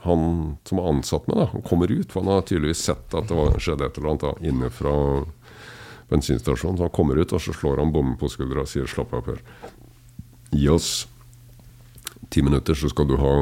han 0.05 0.25
som 0.69 0.81
har 0.81 0.91
ansatt 0.93 1.29
meg, 1.29 1.39
da, 1.41 1.47
han 1.53 1.63
kommer 1.65 1.89
ut. 1.93 2.11
For 2.13 2.21
han 2.21 2.33
har 2.33 2.43
tydeligvis 2.49 2.83
sett 2.89 3.15
at 3.17 3.29
det 3.31 3.37
var, 3.39 3.55
skjedde 3.61 3.87
et 3.89 3.97
eller 4.01 4.11
annet 4.13 4.27
da, 4.27 4.33
inne 4.51 4.69
fra 4.73 4.93
bensinstasjonen. 6.13 6.77
Så 6.81 6.89
han 6.89 6.93
kommer 6.97 7.21
ut, 7.21 7.33
og 7.33 7.41
så 7.41 7.55
slår 7.57 7.81
han 7.81 7.93
bommen 7.95 8.19
på 8.21 8.29
skuldra 8.29 8.65
og 8.67 8.69
sier 8.69 8.89
'slapp 8.89 9.15
av, 9.17 9.25
Per'. 9.25 9.41
Gi 10.53 10.69
oss 10.69 11.07
ti 12.31 12.43
minutter, 12.43 12.75
så 12.77 12.89
skal 12.93 13.09
du 13.09 13.17
ha 13.17 13.35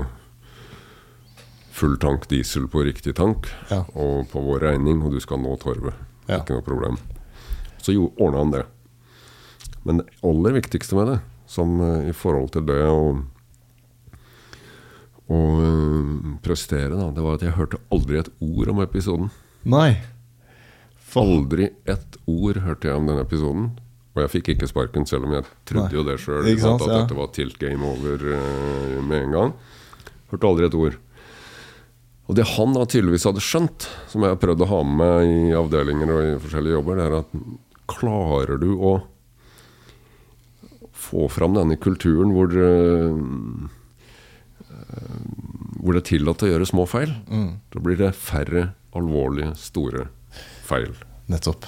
full 1.83 1.97
tank 1.99 2.29
diesel 2.31 2.69
på 2.71 2.85
riktig 2.87 3.17
tank 3.19 3.49
Ja. 3.73 3.83
og 3.99 4.29
på 4.31 4.41
vår 4.45 4.63
regning, 4.69 5.03
og 5.03 5.13
du 5.17 5.21
skal 5.21 5.43
nå 5.43 5.57
torvet. 5.59 5.99
Ja. 6.29 6.39
Ikke 6.39 6.55
noe 6.61 6.67
problem. 6.67 6.99
Så 7.83 7.97
jo, 7.97 8.13
ordna 8.23 8.39
han 8.45 8.55
det. 8.55 8.65
Men 9.83 9.99
det 9.99 10.07
aller 10.23 10.55
viktigste 10.61 10.95
med 10.95 11.11
det, 11.11 11.19
som 11.51 11.75
eh, 11.83 12.11
i 12.13 12.15
forhold 12.15 12.53
til 12.55 12.67
det 12.71 12.79
å 12.87 13.03
å 15.33 15.39
eh, 15.65 16.39
prestere, 16.45 16.95
da, 16.95 17.11
det 17.15 17.25
var 17.25 17.39
at 17.39 17.45
jeg 17.47 17.57
hørte 17.57 17.81
aldri 17.95 18.21
et 18.21 18.31
ord 18.43 18.71
om 18.73 18.83
episoden. 18.85 19.31
Nei. 19.65 19.97
For, 21.13 21.27
Aldri 21.27 21.71
ett 21.85 22.19
ord 22.31 22.63
hørte 22.65 22.89
jeg 22.89 22.99
om 22.99 23.09
den 23.11 23.21
episoden. 23.21 23.71
Og 24.13 24.21
jeg 24.23 24.33
fikk 24.35 24.51
ikke 24.55 24.69
sparken, 24.69 25.07
selv 25.09 25.25
om 25.27 25.35
jeg 25.39 25.47
trodde 25.69 25.89
Nei. 25.89 25.97
jo 25.97 26.05
det 26.05 26.19
sjøl. 26.21 26.45
At 26.45 26.85
ja. 26.85 26.99
dette 26.99 27.17
var 27.17 27.31
tilt 27.33 27.59
game 27.61 27.85
over 27.89 28.27
eh, 28.37 28.99
med 29.01 29.27
en 29.27 29.37
gang. 29.37 29.55
Hørte 30.33 30.49
aldri 30.49 30.69
et 30.69 30.77
ord. 30.79 30.99
Og 32.31 32.37
det 32.39 32.47
han 32.55 32.73
da 32.77 32.85
tydeligvis 32.87 33.27
hadde 33.29 33.43
skjønt, 33.43 33.89
som 34.09 34.23
jeg 34.25 34.31
har 34.35 34.41
prøvd 34.41 34.63
å 34.65 34.69
ha 34.71 34.83
med 34.87 34.97
meg 35.03 35.33
i 35.51 35.55
avdelinger 35.59 36.13
og 36.15 36.23
i 36.29 36.37
forskjellige 36.45 36.77
jobber, 36.79 36.97
det 37.01 37.07
er 37.09 37.17
at 37.19 37.33
klarer 37.93 38.61
du 38.63 38.71
å 38.79 38.93
få 41.03 41.27
fram 41.35 41.57
denne 41.59 41.77
kulturen 41.83 42.31
hvor 42.33 42.53
eh, 42.55 43.13
hvor 45.83 45.97
det 45.97 46.03
er 46.05 46.09
tillatt 46.13 46.43
å 46.47 46.49
gjøre 46.51 46.67
små 46.69 46.85
feil, 46.87 47.11
Mm. 47.29 47.59
da 47.73 47.81
blir 47.83 47.97
det 47.99 48.13
færre 48.15 48.73
alvorlige, 48.95 49.57
store 49.59 50.07
feil. 50.63 50.93
nettopp. 51.29 51.65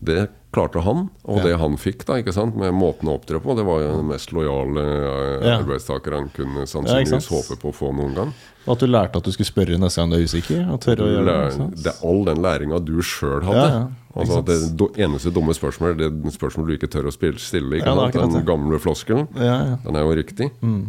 Det 0.00 0.28
klarte 0.50 0.82
han, 0.82 1.04
og 1.30 1.42
det 1.46 1.54
han 1.60 1.76
fikk 1.78 2.02
da, 2.08 2.16
ikke 2.20 2.34
sant, 2.34 2.56
med 2.58 2.74
måten 2.74 3.10
å 3.10 3.14
opptre 3.20 3.38
på, 3.42 3.54
det 3.54 3.62
var 3.66 3.84
jo 3.84 3.90
den 4.00 4.08
mest 4.10 4.32
lojale 4.34 4.82
eh, 4.82 5.50
arbeidstaker 5.60 6.16
han 6.16 6.26
kunne 6.34 6.66
sannsynligvis 6.66 7.28
ja, 7.30 7.36
håpe 7.36 7.58
på 7.60 7.70
å 7.70 7.76
få 7.76 7.92
noen 7.94 8.16
gang. 8.16 8.32
Og 8.66 8.74
at 8.74 8.82
du 8.82 8.90
lærte 8.90 9.20
at 9.20 9.28
du 9.28 9.32
skulle 9.32 9.48
spørre 9.48 9.78
neste 9.80 10.02
gang 10.02 10.12
du 10.12 10.18
er 10.18 10.26
usikker. 10.26 10.64
Og 10.74 10.82
tørre 10.84 11.06
å 11.06 11.10
gjøre 11.14 11.36
det. 11.38 11.68
det 11.84 11.92
er 11.94 12.02
all 12.10 12.22
den 12.28 12.42
læringa 12.44 12.80
du 12.84 12.96
sjøl 13.06 13.46
hadde. 13.46 13.62
Ja, 13.62 13.78
ja, 13.78 14.10
altså? 14.20 14.40
Det 14.44 14.90
eneste 15.00 15.32
dumme 15.34 15.54
spørsmålet 15.56 15.96
er 15.96 16.12
det 16.12 16.34
spørsmålet 16.34 16.74
du 16.74 16.76
ikke 16.80 16.90
tør 16.92 17.08
å 17.08 17.14
stille. 17.14 17.78
Ikke 17.78 17.86
Ja, 17.86 17.94
det 17.96 18.10
er 18.10 18.18
sant? 18.18 18.36
Den 18.36 18.46
gamle 18.48 18.82
floskelen. 18.82 19.30
Ja, 19.38 19.56
ja. 19.72 19.78
Den 19.86 19.96
er 19.96 20.04
jo 20.04 20.18
riktig. 20.18 20.50
Mm. 20.60 20.82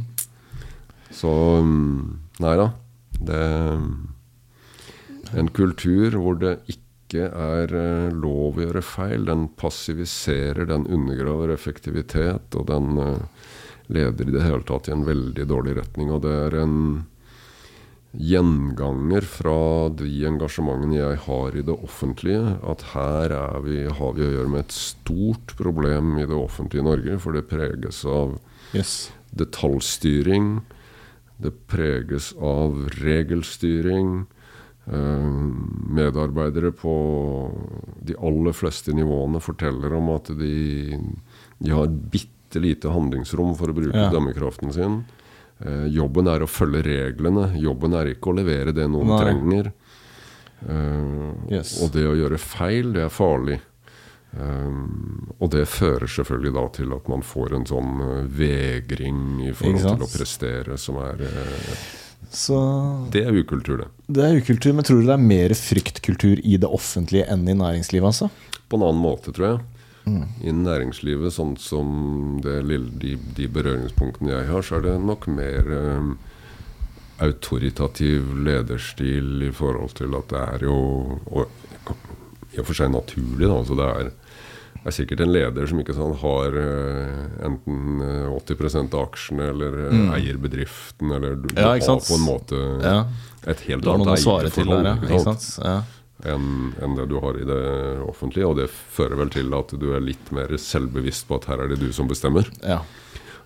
Så 1.16 1.32
mm, 1.64 2.20
Nei 2.42 2.56
da. 2.60 2.72
Det 3.22 3.42
En 5.38 5.48
kultur 5.56 6.18
hvor 6.20 6.36
det 6.42 6.58
ikke 6.68 6.91
er 7.20 7.74
eh, 7.76 8.14
lov 8.16 8.58
å 8.58 8.66
gjøre 8.66 8.82
feil, 8.86 9.26
den 9.28 9.50
passiviserer, 9.60 10.66
den 10.70 10.88
undergraver 10.88 11.52
effektivitet, 11.54 12.56
og 12.56 12.68
den 12.72 12.98
eh, 13.02 13.48
leder 13.92 14.30
i 14.30 14.36
det 14.38 14.46
hele 14.46 14.64
tatt 14.64 14.88
i 14.88 14.96
en 14.96 15.06
veldig 15.08 15.46
dårlig 15.50 15.76
retning. 15.82 16.12
Og 16.16 16.24
det 16.24 16.32
er 16.48 16.58
en 16.64 16.78
gjenganger 18.12 19.24
fra 19.24 19.90
de 19.96 20.10
engasjementene 20.28 20.98
jeg 20.98 21.20
har 21.28 21.56
i 21.56 21.64
det 21.68 21.76
offentlige, 21.76 22.58
at 22.68 22.84
her 22.92 23.36
er 23.38 23.62
vi, 23.64 23.86
har 23.88 24.18
vi 24.18 24.26
å 24.26 24.34
gjøre 24.34 24.52
med 24.52 24.66
et 24.66 24.76
stort 24.76 25.56
problem 25.60 26.18
i 26.20 26.28
det 26.28 26.36
offentlige 26.36 26.88
Norge, 26.88 27.20
for 27.24 27.38
det 27.38 27.48
preges 27.52 28.04
av 28.06 28.38
Yes. 28.76 29.12
detaljstyring. 29.36 30.62
Det 31.42 31.52
preges 31.68 32.34
av 32.40 32.90
regelstyring. 33.02 34.28
Eh, 34.92 35.28
medarbeidere 35.96 36.72
på 36.76 36.92
de 38.04 38.16
aller 38.20 38.52
fleste 38.56 38.92
nivåene 38.96 39.40
forteller 39.40 39.94
om 39.96 40.10
at 40.18 40.28
de, 40.36 40.98
de 41.64 41.72
har 41.72 41.88
bitte 41.88 42.60
lite 42.60 42.92
handlingsrom 42.92 43.54
for 43.56 43.72
å 43.72 43.78
bruke 43.78 43.96
Ja. 43.96 44.10
dømmekraften 44.12 44.74
sin. 44.76 44.98
Eh, 45.64 45.86
jobben 45.96 46.28
er 46.28 46.44
å 46.44 46.50
følge 46.50 46.84
reglene. 46.84 47.54
Jobben 47.62 47.94
er 47.96 48.12
ikke 48.16 48.34
å 48.34 48.36
levere 48.42 48.74
det 48.76 48.90
noen 48.92 49.08
Nei. 49.14 49.20
trenger. 49.24 49.72
Eh, 50.68 51.52
Yes. 51.56 51.82
Og 51.84 51.92
det 51.96 52.04
å 52.08 52.16
gjøre 52.18 52.38
feil, 52.40 52.92
det 52.94 53.04
er 53.08 53.10
farlig. 53.10 53.62
Um, 54.32 55.28
og 55.42 55.50
det 55.52 55.66
fører 55.68 56.08
selvfølgelig 56.08 56.54
da 56.56 56.62
til 56.72 56.94
at 56.96 57.08
man 57.12 57.20
får 57.22 57.52
en 57.58 57.66
sånn 57.68 58.30
vegring 58.32 59.42
i 59.44 59.52
forhold 59.52 59.82
til 59.84 60.06
å 60.06 60.08
prestere, 60.08 60.78
som 60.80 60.96
er 61.04 61.20
eh, 61.28 61.82
Så 62.30 62.58
Det 63.12 63.26
er 63.26 63.36
ukultur, 63.36 63.82
det. 63.82 63.88
det 64.08 64.24
er 64.24 64.38
ukultur, 64.40 64.74
men 64.78 64.86
tror 64.88 65.02
du 65.02 65.10
det 65.10 65.18
er 65.18 65.30
mer 65.32 65.54
fryktkultur 65.58 66.40
i 66.44 66.58
det 66.62 66.70
offentlige 66.70 67.26
enn 67.32 67.48
i 67.50 67.58
næringslivet, 67.58 68.08
altså? 68.14 68.30
På 68.70 68.80
en 68.80 68.86
annen 68.88 69.02
måte, 69.04 69.34
tror 69.36 69.48
jeg. 69.48 69.60
Mm. 70.06 70.28
I 70.42 70.54
næringslivet, 70.58 71.34
sånn 71.36 71.56
som 71.62 72.40
det 72.44 72.62
lille, 72.66 72.90
de, 73.02 73.18
de 73.38 73.48
berøringspunktene 73.52 74.32
jeg 74.34 74.48
har, 74.50 74.64
så 74.66 74.80
er 74.80 74.88
det 74.88 74.96
nok 75.04 75.28
mer 75.30 75.68
eh, 75.76 76.08
autoritativ 77.22 78.32
lederstil 78.48 79.44
i 79.46 79.52
forhold 79.54 79.94
til 80.00 80.16
at 80.18 80.32
det 80.32 80.42
er 80.56 80.66
jo 80.66 80.78
og, 81.30 81.52
i 82.52 82.60
og 82.60 82.66
for 82.68 82.76
seg 82.78 82.92
naturlig. 82.96 83.46
Da, 83.46 83.60
altså 83.60 83.78
det 83.78 83.90
er, 83.92 84.10
er 84.86 84.92
sikkert 84.96 85.22
en 85.22 85.32
leder 85.34 85.68
som 85.70 85.80
ikke 85.82 85.94
sånn 85.94 86.16
har 86.22 86.56
uh, 86.58 87.46
enten 87.46 88.02
uh, 88.02 88.36
80 88.40 88.94
av 88.94 89.02
aksjene 89.06 89.50
eller 89.54 89.76
uh, 89.88 89.90
Mm. 89.92 90.14
eier 90.16 90.38
bedriften, 90.42 91.12
eller 91.14 91.36
du, 91.36 91.50
Ja, 91.56 91.74
har 91.76 92.00
på 92.02 92.16
en 92.18 92.26
måte 92.26 92.62
Ja. 92.84 93.06
et 93.46 93.60
helt 93.68 93.86
annet 93.86 94.08
eierforhold 94.16 94.86
ja. 94.86 95.36
Ja. 95.66 95.84
enn 96.34 96.74
en 96.82 96.96
det 96.96 97.08
du 97.10 97.20
har 97.20 97.38
i 97.38 97.46
det 97.46 97.62
offentlige. 98.08 98.48
Og 98.48 98.58
det 98.58 98.70
fører 98.70 99.18
vel 99.18 99.30
til 99.30 99.54
at 99.54 99.74
du 99.80 99.94
er 99.94 100.00
litt 100.02 100.32
mer 100.32 100.48
selvbevisst 100.58 101.28
på 101.28 101.36
at 101.42 101.46
her 101.46 101.62
er 101.64 101.68
det 101.70 101.80
du 101.80 101.92
som 101.94 102.08
bestemmer. 102.08 102.50
ja. 102.64 102.82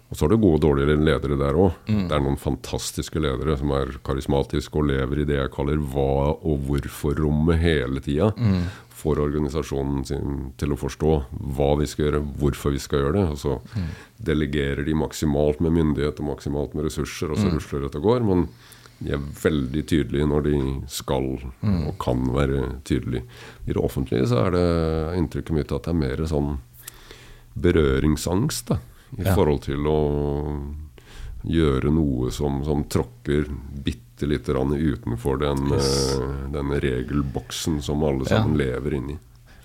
Og 0.05 0.15
så 0.19 0.27
har 0.27 0.29
du 0.29 0.37
gode 0.37 0.59
og 0.59 0.61
dårlige 0.61 0.99
ledere 1.01 1.35
der 1.35 1.55
òg. 1.57 1.73
Mm. 1.89 2.03
Det 2.07 2.13
er 2.13 2.19
noen 2.21 2.37
fantastiske 2.37 3.17
ledere 3.19 3.55
som 3.57 3.71
er 3.73 3.87
karismatiske 4.05 4.77
og 4.77 4.85
lever 4.85 5.23
i 5.23 5.25
det 5.25 5.35
jeg 5.39 5.49
kaller 5.51 5.77
hva- 5.81 6.37
og 6.45 6.59
hvorfor-rommet 6.67 7.57
hele 7.57 7.99
tida. 8.05 8.27
Mm. 8.37 8.67
Får 9.05 9.19
organisasjonen 9.21 10.05
sin 10.09 10.37
til 10.57 10.71
å 10.73 10.77
forstå 10.81 11.09
hva 11.53 11.67
vi 11.77 11.85
skal 11.85 12.07
gjøre, 12.07 12.21
hvorfor 12.41 12.73
vi 12.73 12.79
skal 12.81 13.03
gjøre 13.03 13.19
det. 13.19 13.25
Og 13.35 13.37
så 13.37 13.59
Mm. 13.75 13.89
delegerer 14.25 14.83
de 14.85 14.93
maksimalt 14.97 15.59
med 15.61 15.71
myndighet 15.77 16.19
og 16.19 16.25
maksimalt 16.35 16.73
med 16.73 16.85
ressurser, 16.85 17.29
og 17.29 17.37
så 17.37 17.45
Mm. 17.51 17.55
rusler 17.59 17.81
dette 17.85 17.97
og 18.01 18.03
går. 18.03 18.25
Men 18.25 18.47
de 19.03 19.11
er 19.13 19.17
veldig 19.19 19.83
tydelige 19.85 20.25
når 20.27 20.43
de 20.43 20.87
skal 20.87 21.37
Mm. 21.61 21.87
og 21.87 21.99
kan 21.99 22.17
være 22.33 22.81
tydelige. 22.83 23.23
I 23.67 23.73
det 23.73 23.77
offentlige 23.83 24.25
så 24.27 24.47
er 24.47 24.51
det 24.51 25.17
inntrykket 25.19 25.51
mitt 25.53 25.71
at 25.71 25.83
det 25.83 25.89
er 25.89 25.93
mer 25.93 26.17
sånn 26.25 26.57
berøringsangst 27.55 28.67
da, 28.69 28.79
i 29.17 29.23
Ja. 29.23 29.35
forhold 29.35 29.61
til 29.61 29.77
å 29.85 30.73
gjøre 31.45 31.91
noe 31.93 32.31
som, 32.31 32.63
som 32.65 32.83
tråkker 32.85 33.45
bitte 33.83 34.01
lite 34.23 34.53
grann 34.53 34.71
utenfor 34.73 35.37
den, 35.39 35.67
Yes. 35.73 36.15
eh, 36.15 36.51
den 36.53 36.69
regelboksen 36.71 37.81
som 37.81 38.03
alle 38.03 38.23
Ja. 38.29 38.37
sammen 38.43 38.57
lever 38.57 38.93
inni. 38.93 39.17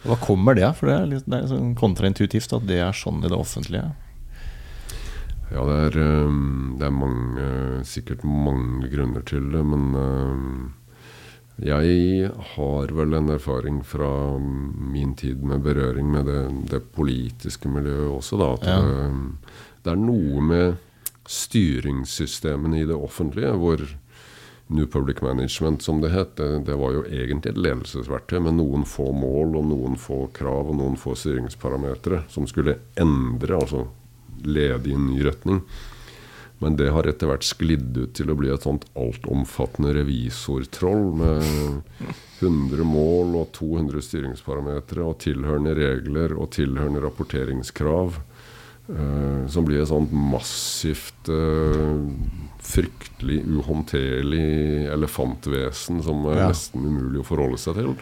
Hva 0.03 0.17
kommer 0.17 0.55
det 0.55 0.65
av? 0.65 0.75
For 0.77 0.87
det 0.87 0.95
er 1.01 1.07
litt 1.07 1.27
det 1.29 1.45
er 1.45 1.47
sånn 1.49 1.75
kontraintuitivt 1.77 2.53
at 2.57 2.67
det 2.67 2.79
er 2.81 2.93
sånn 2.93 3.23
i 3.25 3.29
det 3.29 3.37
offentlige. 3.39 3.93
Ja, 5.53 5.65
det 5.67 5.95
er, 5.95 6.01
eh, 6.01 6.79
det 6.79 6.87
er 6.87 6.91
mange, 6.91 7.85
sikkert 7.85 8.23
mange 8.25 8.89
grunner 8.91 9.23
til 9.25 9.51
det, 9.51 9.65
men 9.67 9.95
eh, 9.95 11.67
jeg 11.67 12.31
har 12.57 12.87
vel 12.87 13.15
en 13.15 13.29
erfaring 13.29 13.83
fra 13.85 14.39
min 14.39 15.15
tid 15.15 15.43
med 15.43 15.63
berøring 15.63 16.11
med 16.11 16.25
det, 16.27 16.71
det 16.71 16.93
politiske 16.93 17.69
miljøet 17.69 18.17
også, 18.19 18.39
da. 18.39 18.53
At 18.55 18.63
Ja. 18.65 18.81
det, 18.81 19.33
det 19.85 19.93
er 19.93 19.97
noe 19.97 20.41
med 20.41 20.79
styringssystemene 21.27 22.81
i 22.83 22.87
det 22.87 22.97
offentlige 22.97 23.53
hvor 23.59 23.83
New 24.71 24.87
Public 24.87 25.21
Management, 25.23 25.83
som 25.83 26.01
det 26.01 26.13
het, 26.15 26.37
det, 26.39 26.65
det 26.67 26.77
var 26.79 26.93
jo 26.95 27.05
egentlig 27.11 27.51
et 27.51 27.59
ledelsesverktøy 27.59 28.39
med 28.45 28.55
noen 28.61 28.85
få 28.87 29.09
mål 29.11 29.57
og 29.59 29.65
noen 29.73 29.97
få 29.99 30.29
krav 30.37 30.71
og 30.71 30.77
noen 30.79 30.99
få 31.01 31.17
styringsparametere 31.19 32.23
som 32.31 32.47
skulle 32.47 32.77
endre, 33.01 33.59
altså 33.59 33.89
lede 34.47 34.93
i 34.93 34.95
en 34.95 35.09
ny 35.11 35.25
retning. 35.27 35.65
Men 36.61 36.77
det 36.77 36.91
har 36.93 37.09
etter 37.09 37.31
hvert 37.31 37.47
sklidd 37.47 37.97
ut 37.97 38.15
til 38.15 38.31
å 38.31 38.37
bli 38.37 38.51
et 38.53 38.67
sånt 38.67 38.85
altomfattende 38.95 39.95
revisortroll 39.97 41.07
med 41.19 41.47
100 42.39 42.85
mål 42.85 43.39
og 43.41 43.51
200 43.57 44.05
styringsparametere 44.05 45.07
og 45.07 45.19
tilhørende 45.25 45.73
regler 45.79 46.37
og 46.37 46.53
tilhørende 46.55 47.03
rapporteringskrav. 47.03 48.21
Eh, 48.91 49.47
som 49.51 49.65
blir 49.67 49.83
et 49.83 49.89
sånt 49.91 50.13
massivt, 50.13 51.29
eh, 51.29 52.01
fryktelig 52.61 53.41
uhåndterlig 53.47 54.89
elefantvesen 54.93 56.03
som 56.05 56.25
er 56.27 56.37
Ja. 56.43 56.49
nesten 56.51 56.85
umulig 56.85 57.21
å 57.23 57.27
forholde 57.27 57.59
seg 57.59 57.75
til. 57.81 57.95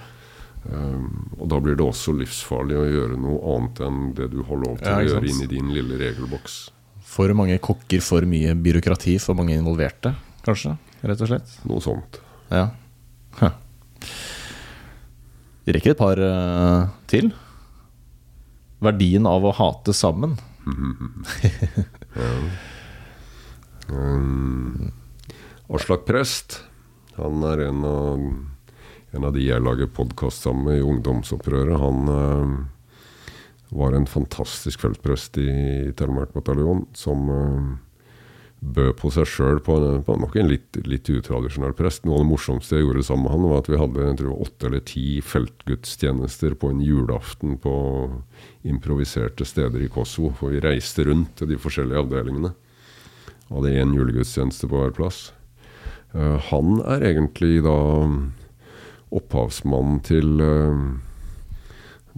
Um, 0.68 1.30
og 1.38 1.48
da 1.48 1.60
blir 1.60 1.76
det 1.78 1.84
også 1.86 2.12
livsfarlig 2.18 2.76
å 2.76 2.88
gjøre 2.90 3.16
noe 3.16 3.38
annet 3.56 3.78
enn 3.86 4.00
det 4.12 4.26
du 4.32 4.42
har 4.42 4.56
lov 4.58 4.78
til 4.82 4.88
Ja, 4.90 4.96
å 4.98 5.06
gjøre 5.06 5.28
inni 5.30 5.46
din 5.48 5.70
lille 5.72 5.96
regelboks. 5.96 6.70
For 7.08 7.32
mange 7.32 7.56
kokker, 7.62 8.02
for 8.02 8.20
mye 8.28 8.52
byråkrati, 8.58 9.14
for 9.22 9.34
mange 9.38 9.54
involverte, 9.56 10.14
kanskje? 10.44 10.76
Rett 11.02 11.22
og 11.22 11.28
slett. 11.30 11.54
Noe 11.64 11.80
sånt. 11.80 12.18
Ja. 12.50 12.70
Huh. 13.38 13.54
Vi 15.64 15.72
rekker 15.72 15.92
et 15.94 16.00
par 16.00 16.18
uh, 16.18 16.88
til. 17.10 17.30
Verdien 18.82 19.26
av 19.30 19.44
å 19.44 19.54
hate 19.54 19.94
sammen. 19.96 20.36
Um, 23.88 24.92
Aslak 25.68 26.04
Prest, 26.08 26.64
han 27.16 27.42
er 27.44 27.66
en 27.68 27.84
av, 27.84 28.24
en 29.12 29.24
av 29.24 29.32
de 29.36 29.44
jeg 29.44 29.64
lager 29.64 29.88
podkast 29.92 30.44
sammen 30.44 30.68
med 30.68 30.80
i 30.80 30.86
Ungdomsopprøret. 30.86 31.76
Han 31.80 32.08
uh, 32.08 32.52
var 33.68 33.92
en 33.92 34.06
fantastisk 34.08 34.80
feltprest 34.80 35.38
i, 35.40 35.48
i 35.88 35.92
Telemark 35.96 36.32
bataljon 36.32 36.86
som 36.96 37.28
eh, 37.32 37.66
bød 38.58 38.96
på 38.98 39.10
seg 39.14 39.26
sjøl 39.30 39.60
på, 39.62 39.76
på 40.02 40.16
nok 40.18 40.34
en 40.38 40.48
litt, 40.50 40.78
litt 40.88 41.06
utradisjonell 41.12 41.76
prest. 41.78 42.04
Noe 42.04 42.18
av 42.18 42.24
det 42.24 42.30
morsomste 42.32 42.78
jeg 42.78 42.86
gjorde 42.86 43.04
sammen 43.06 43.28
med 43.28 43.34
han, 43.36 43.46
var 43.52 43.62
at 43.62 43.70
vi 43.70 43.78
hadde 43.78 44.06
jeg 44.08 44.18
tror, 44.20 44.40
åtte 44.46 44.68
eller 44.68 44.84
ti 44.88 45.04
feltgudstjenester 45.22 46.56
på 46.58 46.72
en 46.72 46.82
julaften 46.82 47.54
på 47.62 47.74
improviserte 48.66 49.46
steder 49.46 49.86
i 49.86 49.90
Kosovo. 49.92 50.32
For 50.40 50.54
vi 50.54 50.62
reiste 50.64 51.06
rundt 51.06 51.36
til 51.38 51.52
de 51.52 51.60
forskjellige 51.60 52.02
avdelingene. 52.02 52.52
Hadde 53.48 53.74
én 53.78 53.94
julegudstjeneste 53.96 54.68
på 54.68 54.82
hver 54.82 54.94
plass. 54.96 55.28
Uh, 56.16 56.36
han 56.50 56.80
er 56.88 57.04
egentlig 57.12 57.62
da 57.64 57.78
opphavsmannen 59.14 60.02
til 60.04 60.42
uh, 60.42 60.82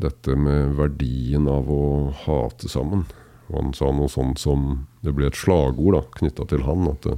dette 0.01 0.35
med 0.41 0.73
verdien 0.79 1.47
av 1.51 1.69
å 1.69 1.85
hate 2.25 2.71
sammen. 2.73 3.05
Og 3.51 3.59
han 3.61 3.77
sa 3.77 3.93
noe 3.93 4.09
sånt 4.11 4.41
som 4.41 4.87
Det 5.01 5.15
ble 5.17 5.31
et 5.31 5.39
slagord 5.39 6.11
knytta 6.19 6.47
til 6.51 6.65
han. 6.67 6.89
At 6.91 7.07
det, 7.07 7.17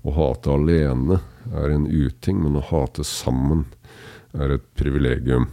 å 0.00 0.14
hate 0.16 0.54
alene 0.54 1.20
er 1.52 1.74
en 1.74 1.86
uting, 1.86 2.40
men 2.42 2.58
å 2.58 2.66
hate 2.70 3.04
sammen 3.06 3.66
er 4.32 4.56
et 4.56 4.66
privilegium. 4.78 5.48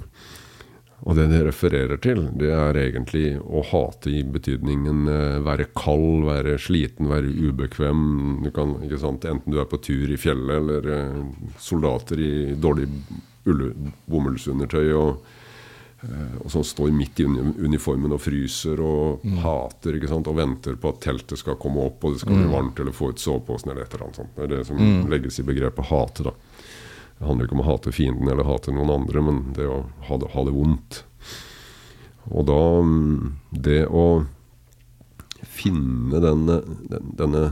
Og 1.06 1.14
det 1.16 1.28
det 1.30 1.44
refererer 1.46 2.00
til, 2.02 2.24
det 2.40 2.50
er 2.52 2.78
egentlig 2.82 3.38
å 3.38 3.62
hate 3.70 4.10
i 4.12 4.24
betydningen 4.26 5.06
eh, 5.12 5.38
være 5.46 5.70
kald, 5.78 6.26
være 6.26 6.58
sliten, 6.60 7.10
være 7.12 7.30
ubekvem. 7.30 8.02
Du 8.44 8.50
kan, 8.56 8.74
sant, 8.98 9.28
Enten 9.30 9.54
du 9.54 9.60
er 9.62 9.70
på 9.70 9.80
tur 9.84 10.10
i 10.10 10.18
fjellet, 10.20 10.58
eller 10.58 10.90
eh, 10.96 11.52
soldater 11.62 12.20
i 12.24 12.32
dårlig 12.58 12.90
bomullsundertøy 13.46 14.90
og, 14.98 15.22
eh, 15.22 15.37
og 16.44 16.52
som 16.52 16.64
står 16.64 16.92
midt 16.96 17.20
i 17.20 17.26
uniformen 17.28 18.14
og 18.16 18.22
fryser 18.24 18.80
og 18.84 19.26
hater 19.44 19.98
ikke 19.98 20.10
sant, 20.12 20.30
og 20.30 20.38
venter 20.38 20.78
på 20.80 20.94
at 20.94 21.02
teltet 21.04 21.42
skal 21.42 21.58
komme 21.60 21.84
opp 21.90 22.06
og 22.06 22.16
det 22.16 22.22
skal 22.24 22.38
bli 22.38 22.48
varmt 22.52 22.80
eller 22.80 22.96
få 22.96 23.12
ut 23.12 23.22
soveposen 23.22 23.72
eller 23.72 23.84
et 23.84 23.94
eller 23.94 24.08
annet 24.08 24.22
sånt. 24.22 24.34
Det 24.38 24.46
er 24.46 24.54
det 24.54 24.64
som 24.70 25.12
legges 25.12 25.42
i 25.42 25.48
begrepet 25.48 25.90
hate. 25.92 26.30
da. 26.30 26.36
Det 27.18 27.26
handler 27.26 27.48
ikke 27.48 27.58
om 27.58 27.66
å 27.66 27.70
hate 27.72 27.96
fienden 27.96 28.32
eller 28.32 28.48
hate 28.48 28.74
noen 28.74 28.94
andre, 28.94 29.26
men 29.26 29.44
det 29.58 29.68
å 29.68 29.84
ha 30.08 30.18
det, 30.22 30.32
ha 30.36 30.48
det 30.48 30.56
vondt. 30.56 31.04
Og 32.28 32.48
da 32.48 32.62
mm, 32.84 33.38
Det 33.52 33.86
å 33.88 34.08
finne 35.48 36.20
denne, 36.22 36.62
denne 37.18 37.44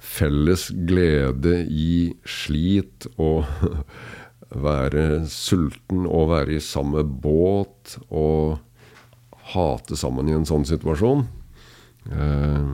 felles 0.00 0.68
glede 0.70 1.64
i 1.66 2.14
slit 2.28 3.08
og 3.18 3.48
være 4.48 5.26
sulten 5.28 6.06
og 6.06 6.30
være 6.32 6.56
i 6.56 6.62
samme 6.64 7.02
båt 7.04 7.98
og 8.08 8.58
hate 9.52 9.96
sammen 9.96 10.28
i 10.28 10.36
en 10.36 10.48
sånn 10.48 10.64
situasjon 10.68 11.26
eh, 12.12 12.72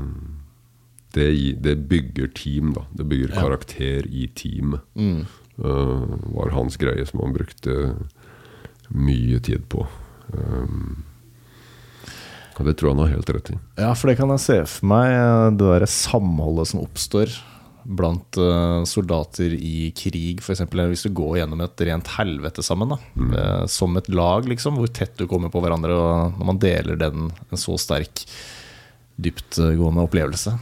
det, 1.14 1.28
det 1.62 1.76
bygger 1.90 2.30
team, 2.34 2.72
da. 2.74 2.84
Det 2.98 3.06
bygger 3.06 3.34
karakter 3.36 4.06
i 4.10 4.26
teamet. 4.34 4.82
Mm. 4.98 5.26
Eh, 5.62 6.14
var 6.34 6.54
hans 6.56 6.76
greie 6.80 7.06
som 7.06 7.22
han 7.22 7.36
brukte 7.36 7.94
mye 8.90 9.38
tid 9.44 9.68
på. 9.70 9.86
Um, 10.34 11.04
og 12.58 12.66
det 12.66 12.76
tror 12.78 12.90
jeg 12.90 12.96
han 12.96 13.02
har 13.04 13.14
helt 13.14 13.30
rett 13.36 13.52
i. 13.54 13.58
Ja, 13.78 13.92
for 13.94 14.10
det 14.10 14.18
kan 14.18 14.32
jeg 14.34 14.42
se 14.42 14.58
for 14.70 14.90
meg, 14.90 15.14
eh, 15.14 15.50
det 15.54 15.68
derre 15.70 15.90
samholdet 15.90 16.72
som 16.72 16.82
oppstår 16.82 17.32
blant 17.84 18.38
eh, 18.40 18.82
soldater 18.88 19.52
i 19.54 19.90
krig, 19.96 20.40
f.eks. 20.40 20.62
Hvis 20.72 21.04
du 21.06 21.10
går 21.14 21.38
gjennom 21.42 21.60
et 21.64 21.84
rent 21.88 22.10
helvete 22.16 22.64
sammen, 22.64 22.94
da. 22.94 22.98
Eh, 23.38 23.64
som 23.70 23.96
et 24.00 24.08
lag, 24.08 24.48
liksom. 24.48 24.78
Hvor 24.80 24.88
tett 24.96 25.16
du 25.20 25.26
kommer 25.30 25.52
på 25.52 25.60
hverandre, 25.64 25.92
og 25.94 26.38
når 26.38 26.48
man 26.52 26.60
deler 26.62 26.96
den, 27.00 27.28
en 27.50 27.60
så 27.60 27.76
sterk, 27.80 28.24
dyptgående 29.20 30.02
opplevelse. 30.08 30.56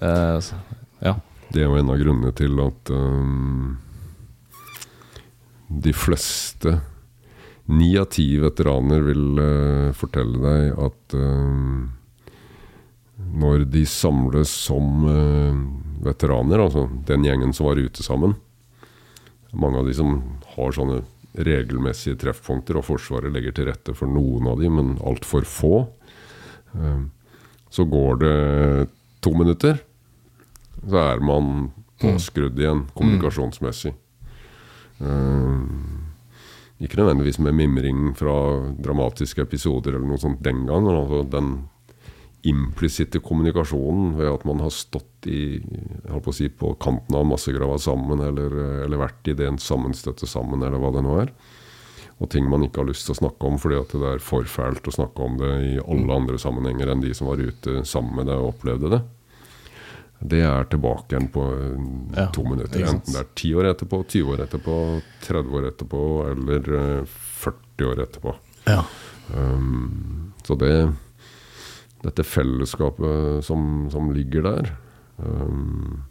Eh, 0.00 0.38
så- 0.44 0.58
ja. 1.00 1.14
Det 1.52 1.62
er 1.62 1.68
jo 1.68 1.76
en 1.78 1.90
av 1.92 1.98
grunnene 2.00 2.34
til 2.34 2.58
at 2.64 2.90
um, 2.90 3.76
de 5.70 5.92
fleste 5.94 6.80
Ni 7.70 7.94
av 7.96 8.08
ti 8.12 8.26
veteraner 8.42 9.00
vil 9.06 9.38
uh, 9.38 9.92
fortelle 9.96 10.36
deg 10.42 10.74
at 10.84 11.14
um, 11.16 11.92
når 13.16 13.64
de 13.70 13.84
samles 13.86 14.50
som 14.50 15.04
uh, 15.06 15.54
veteraner, 16.04 16.60
altså 16.60 16.88
den 17.06 17.24
gjengen 17.26 17.54
som 17.54 17.68
var 17.68 17.80
ute 17.80 18.02
sammen. 18.02 18.34
Mange 19.54 19.78
av 19.78 19.86
de 19.86 19.94
som 19.94 20.16
har 20.56 20.74
sånne 20.74 21.02
regelmessige 21.34 22.18
treffpunkter, 22.22 22.78
og 22.78 22.86
Forsvaret 22.86 23.32
legger 23.34 23.54
til 23.54 23.68
rette 23.70 23.94
for 23.96 24.10
noen 24.10 24.48
av 24.50 24.60
de, 24.62 24.70
men 24.70 24.94
altfor 25.02 25.46
få. 25.48 25.74
Eh, 26.74 27.02
så 27.74 27.86
går 27.90 28.20
det 28.22 28.36
to 29.24 29.34
minutter, 29.34 29.80
så 30.84 31.00
er 31.02 31.22
man 31.24 31.72
påskrudd 32.02 32.58
igjen 32.60 32.84
kommunikasjonsmessig. 32.94 33.94
Eh, 35.02 35.60
ikke 36.84 37.00
nødvendigvis 37.00 37.40
med 37.42 37.58
mimring 37.58 38.12
fra 38.18 38.36
dramatiske 38.78 39.42
episoder 39.42 39.94
eller 39.94 40.06
noe 40.06 40.22
sånt 40.22 40.42
den 40.44 40.66
gangen. 40.68 40.94
altså 40.94 41.22
den 41.30 41.54
implisitte 42.44 43.20
kommunikasjonen 43.24 44.14
ved 44.18 44.28
at 44.28 44.44
man 44.48 44.60
har 44.60 44.72
stått 44.74 45.28
i, 45.30 45.58
på, 46.04 46.32
si, 46.36 46.50
på 46.52 46.74
kanten 46.82 47.16
av 47.16 47.26
massegrava 47.28 47.78
sammen, 47.80 48.20
eller, 48.20 48.56
eller 48.84 49.00
vært 49.00 49.32
i 49.32 49.36
det 49.38 49.48
sammenstøtte 49.64 50.28
sammen, 50.28 50.62
eller 50.62 50.80
hva 50.82 50.92
det 50.94 51.04
nå 51.06 51.18
er. 51.22 51.32
Og 52.22 52.30
ting 52.30 52.46
man 52.46 52.62
ikke 52.66 52.82
har 52.82 52.88
lyst 52.88 53.08
til 53.08 53.16
å 53.16 53.20
snakke 53.24 53.48
om 53.48 53.56
fordi 53.58 53.80
at 53.80 53.94
det 53.98 54.10
er 54.12 54.22
for 54.22 54.46
fælt 54.46 54.86
å 54.86 54.94
snakke 54.94 55.24
om 55.24 55.38
det 55.40 55.52
i 55.66 55.74
alle 55.82 56.20
andre 56.20 56.38
sammenhenger 56.40 56.92
enn 56.92 57.02
de 57.02 57.14
som 57.16 57.30
var 57.30 57.42
ute 57.42 57.82
sammen 57.88 58.20
med 58.20 58.30
deg 58.30 58.38
og 58.38 58.52
opplevde 58.52 58.92
det. 58.92 59.00
Det 60.24 60.40
er 60.46 60.68
tilbake 60.72 61.10
igjen 61.10 61.26
på 61.34 61.42
eh, 61.52 61.80
Ja, 62.16 62.28
to 62.32 62.44
minutter. 62.46 62.84
Enten 62.86 63.12
det 63.12 63.20
er 63.20 63.32
10 63.34 63.58
år 63.60 63.70
etterpå, 63.72 63.98
20 64.08 64.30
år 64.32 64.44
etterpå, 64.46 64.76
30 65.26 65.58
år 65.58 65.66
etterpå 65.72 66.02
eller 66.30 66.70
eh, 66.78 67.16
40 67.42 67.90
år 67.90 68.04
etterpå. 68.06 68.36
Ja. 68.70 68.78
Um, 69.34 70.32
så 70.46 70.56
det 70.60 70.72
dette 72.04 72.26
fellesskapet 72.26 73.44
som, 73.46 73.86
som 73.92 74.10
ligger 74.14 74.44
der, 74.46 74.72
um, 75.18 76.04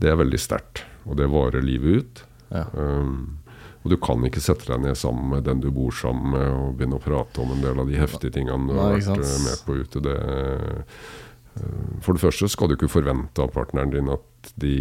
det 0.00 0.10
er 0.12 0.20
veldig 0.20 0.40
sterkt. 0.40 0.84
Og 1.08 1.16
det 1.18 1.30
varer 1.32 1.64
livet 1.64 2.02
ut. 2.02 2.24
Ja. 2.52 2.66
Um, 2.76 3.42
og 3.82 3.90
du 3.90 3.98
kan 3.98 4.22
ikke 4.26 4.42
sette 4.42 4.68
deg 4.68 4.84
ned 4.84 4.98
sammen 4.98 5.32
med 5.32 5.44
den 5.48 5.62
du 5.62 5.68
bor 5.74 5.94
sammen 5.94 6.36
med 6.36 6.46
og 6.54 6.76
begynne 6.78 7.00
å 7.00 7.02
prate 7.02 7.42
om 7.42 7.50
en 7.54 7.64
del 7.64 7.82
av 7.82 7.90
de 7.90 7.98
heftige 7.98 8.36
tingene 8.36 8.70
du 8.70 8.78
har 8.78 8.94
Nei, 8.94 9.02
har 9.02 9.18
vært 9.18 9.26
eh, 9.26 9.42
med 9.42 9.64
på 9.66 9.78
ute. 9.80 10.02
Det, 10.06 10.14
eh, 10.22 11.96
for 12.04 12.14
det 12.14 12.22
første 12.22 12.48
skal 12.52 12.70
du 12.70 12.76
ikke 12.76 12.92
forvente 12.92 13.42
av 13.42 13.50
partneren 13.54 13.90
din 13.92 14.12
at 14.12 14.52
de 14.62 14.76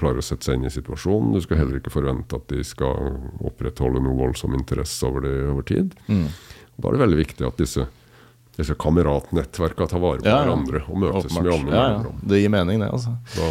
klarer 0.00 0.22
å 0.22 0.24
sette 0.24 0.48
seg 0.48 0.56
inn 0.56 0.68
i 0.68 0.72
situasjonen. 0.72 1.36
Du 1.36 1.44
skal 1.44 1.60
heller 1.60 1.80
ikke 1.80 1.92
forvente 1.92 2.40
at 2.40 2.48
de 2.50 2.64
skal 2.64 3.20
opprettholde 3.44 4.00
noe 4.04 4.16
voldsom 4.16 4.56
interesse 4.56 5.04
over 5.04 5.28
det 5.28 5.36
over 5.52 5.68
tid. 5.68 5.92
Mm. 6.08 6.26
Da 6.78 6.88
er 6.88 6.96
det 6.96 7.04
veldig 7.04 7.20
viktig 7.20 7.48
at 7.50 7.60
disse, 7.60 7.84
disse 8.58 8.74
kameratnettverka 8.74 9.86
tar 9.90 10.02
vare 10.02 10.18
på 10.20 10.26
Ja, 10.28 10.40
hverandre 10.42 10.82
og 10.90 10.98
møtes 11.04 11.30
med 11.38 11.52
andre 11.54 11.76
Ja, 11.78 11.86
ja. 12.02 12.12
Det 12.32 12.40
gir 12.42 12.50
mening, 12.52 12.80
det. 12.82 12.88
altså 12.90 13.14
Da, 13.36 13.48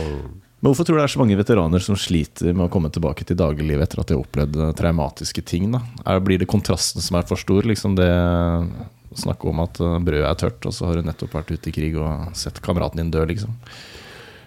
Men 0.59 0.71
hvorfor 0.73 0.87
tror 0.87 0.97
du 0.97 0.99
det 1.01 1.05
er 1.07 1.13
så 1.15 1.19
mange 1.21 1.37
veteraner 1.39 1.83
som 1.85 1.95
sliter 1.99 2.51
med 2.53 2.65
å 2.67 2.71
komme 2.73 2.89
tilbake 2.91 3.23
til 3.29 3.37
dagliglivet 3.39 3.87
etter 3.87 4.01
at 4.03 4.09
de 4.11 4.17
har 4.17 4.23
opplevd 4.25 4.57
traumatiske 4.79 5.43
ting? 5.47 5.69
da? 5.71 5.79
Er, 6.05 6.19
blir 6.19 6.41
det 6.41 6.47
kontrasten 6.51 7.01
som 7.05 7.19
er 7.19 7.27
for 7.29 7.39
stor? 7.39 7.63
Liksom 7.69 7.95
det 7.99 8.09
å 8.09 9.17
snakke 9.21 9.47
om 9.49 9.61
at 9.63 9.79
eh, 9.79 9.97
brødet 10.03 10.27
er 10.27 10.39
tørt, 10.43 10.65
og 10.67 10.73
så 10.75 10.89
har 10.89 10.99
du 10.99 11.05
nettopp 11.07 11.33
vært 11.37 11.53
ute 11.55 11.69
i 11.71 11.75
krig 11.77 11.95
og 12.01 12.33
sett 12.37 12.59
kameraten 12.65 12.99
din 13.01 13.11
dø, 13.13 13.23
liksom. 13.29 13.53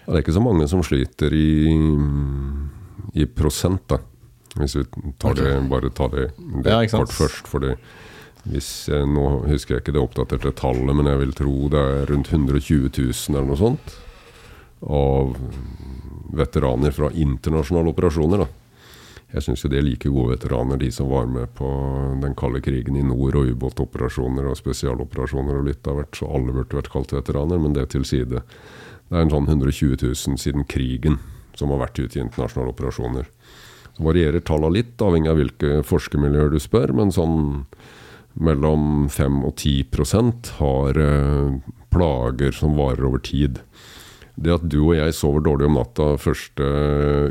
det 0.05 0.13
er 0.19 0.21
ikke 0.23 0.35
så 0.37 0.43
mange 0.45 0.67
som 0.69 0.83
sliter 0.85 1.33
i, 1.33 1.73
i 3.17 3.25
prosent, 3.25 3.83
da. 3.89 3.97
Hvis 4.59 4.75
vi 4.75 4.83
tar 5.19 5.35
det, 5.39 5.51
bare 5.71 5.89
tar 5.95 6.09
det, 6.11 6.25
det 6.37 6.71
Ja, 6.71 6.81
kort 6.91 7.13
først. 7.15 7.47
For 7.47 7.63
det, 7.63 7.77
hvis 8.49 8.69
jeg, 8.89 9.05
nå 9.05 9.25
husker 9.45 9.75
jeg 9.75 9.83
ikke 9.83 9.93
det 9.93 10.01
oppdaterte 10.01 10.53
tallet, 10.57 10.95
men 10.97 11.09
jeg 11.09 11.21
vil 11.21 11.35
tro 11.37 11.57
det 11.69 11.81
er 11.81 12.09
rundt 12.09 12.31
120 12.31 12.89
000 12.89 13.35
eller 13.35 13.51
noe 13.51 13.59
sånt. 13.59 13.93
Av 14.81 15.35
veteraner 16.33 16.95
fra 16.95 17.11
internasjonale 17.13 17.93
operasjoner. 17.93 18.41
da. 18.41 18.49
Jeg 19.31 19.45
syns 19.45 19.61
de 19.63 19.77
er 19.77 19.85
like 19.85 20.09
gode 20.11 20.33
veteraner, 20.33 20.79
de 20.81 20.89
som 20.91 21.07
var 21.11 21.29
med 21.29 21.53
på 21.55 21.67
den 22.19 22.33
kalde 22.35 22.59
krigen 22.65 22.97
i 22.99 23.05
nord, 23.05 23.37
og 23.39 23.53
ubåtoperasjoner 23.53 24.49
og 24.49 24.57
spesialoperasjoner 24.59 25.59
og 25.59 25.69
litt 25.69 25.87
av 25.87 26.01
hvert, 26.01 26.17
så 26.17 26.27
alle 26.27 26.55
burde 26.55 26.79
vært 26.81 26.91
kalt 26.91 27.13
veteraner, 27.15 27.61
men 27.61 27.77
det 27.77 27.91
til 27.93 28.03
side. 28.07 28.41
Det 29.07 29.15
er 29.15 29.23
en 29.23 29.31
sånn 29.31 29.47
120 29.47 30.01
000 30.01 30.41
siden 30.41 30.67
krigen 30.67 31.21
som 31.55 31.71
har 31.71 31.83
vært 31.85 32.01
ute 32.01 32.17
i 32.17 32.23
internasjonale 32.25 32.73
operasjoner. 32.73 33.31
Så 33.95 34.03
varierer 34.03 34.43
tallene 34.43 34.81
litt, 34.81 34.93
avhengig 35.03 35.31
av 35.31 35.39
hvilke 35.39 35.79
forskermiljøer 35.87 36.51
du 36.51 36.59
spør, 36.63 36.95
men 36.99 37.13
sånn 37.15 37.41
mellom 38.39 39.09
5 39.11 39.41
og 39.47 39.55
10% 39.59 40.53
har 40.59 40.99
eh, 41.01 41.57
plager 41.91 42.55
som 42.55 42.77
varer 42.79 43.07
over 43.07 43.21
tid. 43.25 43.59
Det 44.41 44.53
at 44.55 44.63
du 44.71 44.79
og 44.85 44.95
jeg 44.95 45.13
sover 45.13 45.43
dårlig 45.43 45.67
om 45.67 45.75
natta 45.77 46.13
første 46.21 46.69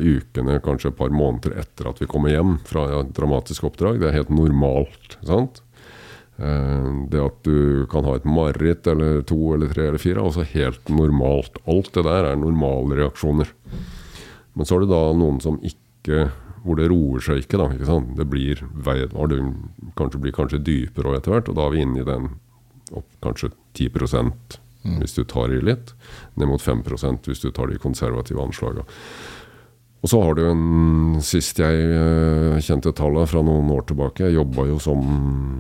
ukene, 0.05 0.61
kanskje 0.63 0.93
et 0.93 0.99
par 0.99 1.11
måneder 1.15 1.57
etter 1.63 1.89
at 1.91 2.03
vi 2.03 2.09
kommer 2.11 2.35
hjem 2.35 2.59
fra 2.69 2.85
et 3.01 3.15
dramatisk 3.17 3.67
oppdrag, 3.71 3.99
det 4.01 4.11
er 4.11 4.19
helt 4.21 4.33
normalt. 4.35 5.17
sant? 5.27 5.63
Eh, 6.39 6.91
Det 7.11 7.21
at 7.25 7.41
du 7.45 7.87
kan 7.91 8.05
ha 8.05 8.15
et 8.17 8.29
mareritt 8.29 8.87
eller 8.87 9.23
to 9.23 9.55
eller 9.55 9.73
tre 9.73 9.89
eller 9.89 9.99
fire, 10.03 10.21
er 10.21 10.29
også 10.29 10.47
helt 10.53 10.93
normalt. 10.93 11.59
Alt 11.67 11.93
det 11.95 12.05
der 12.05 12.31
er 12.31 12.37
normale 12.37 13.01
reaksjoner. 13.01 13.49
Men 14.55 14.67
så 14.67 14.77
er 14.77 14.85
det 14.85 14.93
da 14.93 15.03
noen 15.17 15.41
som 15.41 15.59
ikke 15.63 16.31
hvor 16.65 16.77
det 16.77 16.91
roer 16.93 17.25
seg 17.25 17.43
ikke. 17.43 17.59
da, 17.61 17.69
ikke? 17.75 17.99
Det 18.19 18.27
blir, 18.29 18.63
vei- 18.75 19.09
det 19.09 19.41
kanskje 19.97 20.23
blir 20.23 20.37
kanskje 20.37 20.63
dypere 20.65 21.17
etter 21.17 21.35
hvert, 21.35 21.49
og 21.49 21.59
da 21.59 21.67
er 21.67 21.75
vi 21.75 21.85
inne 21.87 22.03
i 22.03 22.09
den 22.09 22.31
opp 22.91 23.07
kanskje 23.23 23.53
10 23.79 23.91
mm. 23.95 24.97
hvis 25.01 25.15
du 25.15 25.25
tar 25.25 25.53
i 25.55 25.61
litt, 25.63 25.95
ned 26.35 26.51
mot 26.51 26.63
5% 26.63 27.29
hvis 27.31 27.45
du 27.45 27.51
tar 27.55 27.71
de 27.71 27.79
konservative 27.79 28.43
anslagene. 28.43 28.85
Og 30.01 30.09
så 30.09 30.21
har 30.25 30.35
du 30.35 30.47
en 30.49 31.19
Sist 31.21 31.59
jeg 31.61 31.81
eh, 31.93 32.57
kjente 32.65 32.93
tallene 32.97 33.29
fra 33.29 33.43
noen 33.45 33.69
år 33.75 33.83
tilbake 33.91 34.25
Jeg 34.25 34.39
jobba 34.39 34.65
jo 34.71 34.79
som 34.81 35.03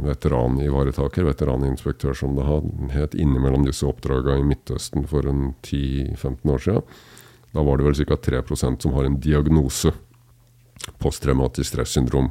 veteranivaretaker, 0.06 1.26
veteraninspektør 1.28 2.16
som 2.16 2.38
det 2.38 2.46
het, 2.94 3.16
innimellom 3.20 3.66
disse 3.66 3.84
oppdragene 3.84 4.40
i 4.40 4.46
Midtøsten 4.48 5.04
for 5.10 5.28
en 5.28 5.50
10-15 5.60 6.54
år 6.54 6.64
siden. 6.64 6.86
Da 7.52 7.64
var 7.66 7.76
det 7.76 7.90
vel 7.90 8.00
ca. 8.08 8.16
3% 8.30 8.86
som 8.86 8.96
har 8.96 9.04
en 9.10 9.20
diagnose. 9.20 9.92
Posttraumatisk 11.00 11.72
stressyndrom. 11.74 12.30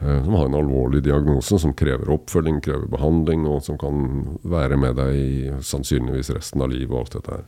eh, 0.00 0.24
Som 0.24 0.34
har 0.34 0.46
en 0.46 0.54
alvorlig 0.60 1.02
diagnose 1.02 1.58
som 1.58 1.72
krever 1.74 2.10
oppfølging, 2.10 2.60
krever 2.64 2.86
behandling, 2.90 3.46
og 3.46 3.62
som 3.62 3.78
kan 3.78 4.38
være 4.42 4.76
med 4.76 4.96
deg 4.96 5.14
i 5.14 5.50
sannsynligvis 5.62 6.30
resten 6.36 6.62
av 6.62 6.70
livet 6.72 6.90
og 6.92 7.04
alt 7.04 7.18
dette 7.18 7.36
her. 7.36 7.44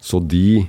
Så 0.00 0.20
de 0.28 0.66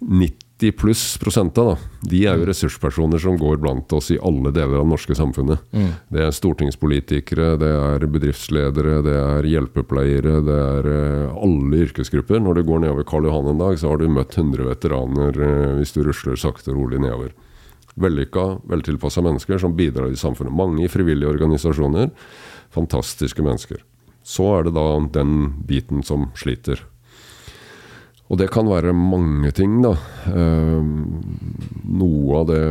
90 0.00 0.72
pluss 0.78 1.18
prosenta, 1.18 1.64
da, 1.64 1.74
de 2.08 2.20
er 2.26 2.38
jo 2.38 2.46
ressurspersoner 2.48 3.18
som 3.20 3.36
går 3.38 3.58
blant 3.62 3.92
oss 3.92 4.10
i 4.14 4.18
alle 4.22 4.50
deler 4.54 4.78
av 4.78 4.84
det 4.84 4.90
norske 4.92 5.14
samfunnet. 5.16 5.58
Det 6.12 6.22
er 6.24 6.30
stortingspolitikere, 6.34 7.54
det 7.60 7.70
er 7.74 8.06
bedriftsledere, 8.06 9.00
det 9.04 9.14
er 9.18 9.48
hjelpepleiere, 9.50 10.36
det 10.46 10.58
er 10.58 10.88
eh, 10.92 11.34
alle 11.44 11.82
yrkesgrupper. 11.86 12.40
Når 12.40 12.54
du 12.54 12.62
går 12.70 12.84
nedover 12.84 13.04
Karl 13.08 13.26
Johan 13.28 13.50
en 13.52 13.58
dag, 13.62 13.78
så 13.80 13.90
har 13.92 13.98
du 14.00 14.08
møtt 14.08 14.36
100 14.38 14.64
veteraner 14.70 15.40
eh, 15.42 15.74
hvis 15.80 15.92
du 15.96 16.02
rusler 16.06 16.36
sakte 16.40 16.72
og 16.72 16.78
rolig 16.82 17.02
nedover. 17.02 17.34
Vellykka, 17.94 18.46
veltilpassa 18.66 19.22
mennesker 19.22 19.58
som 19.62 19.76
bidrar 19.76 20.10
i 20.10 20.18
samfunnet. 20.18 20.54
Mange 20.54 20.84
i 20.84 20.90
frivillige 20.90 21.30
organisasjoner. 21.30 22.10
Fantastiske 22.74 23.42
mennesker. 23.42 23.84
Så 24.24 24.48
er 24.56 24.66
det 24.66 24.74
da 24.74 24.88
den 25.14 25.52
biten 25.68 26.02
som 26.02 26.30
sliter. 26.38 26.80
Og 28.32 28.38
det 28.40 28.48
kan 28.54 28.66
være 28.66 28.94
mange 28.96 29.50
ting, 29.54 29.76
da. 29.84 29.92
Eh, 30.32 30.84
noe 31.84 32.38
av 32.40 32.46
det 32.48 32.62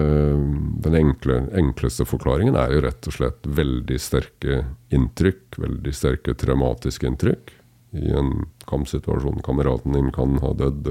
Den 0.84 0.96
enkle, 0.98 1.38
enkleste 1.56 2.04
forklaringen 2.10 2.58
er 2.60 2.74
jo 2.74 2.82
rett 2.84 3.08
og 3.08 3.16
slett 3.16 3.46
veldig 3.46 4.00
sterke 4.02 4.64
inntrykk. 4.92 5.60
Veldig 5.64 5.94
sterke 5.96 6.36
traumatiske 6.36 7.08
inntrykk. 7.08 7.54
I 7.94 8.12
en 8.18 8.34
kampsituasjon. 8.68 9.40
Kameraten 9.46 9.96
din 9.96 10.12
kan 10.12 10.36
ha 10.44 10.52
dødd. 10.58 10.90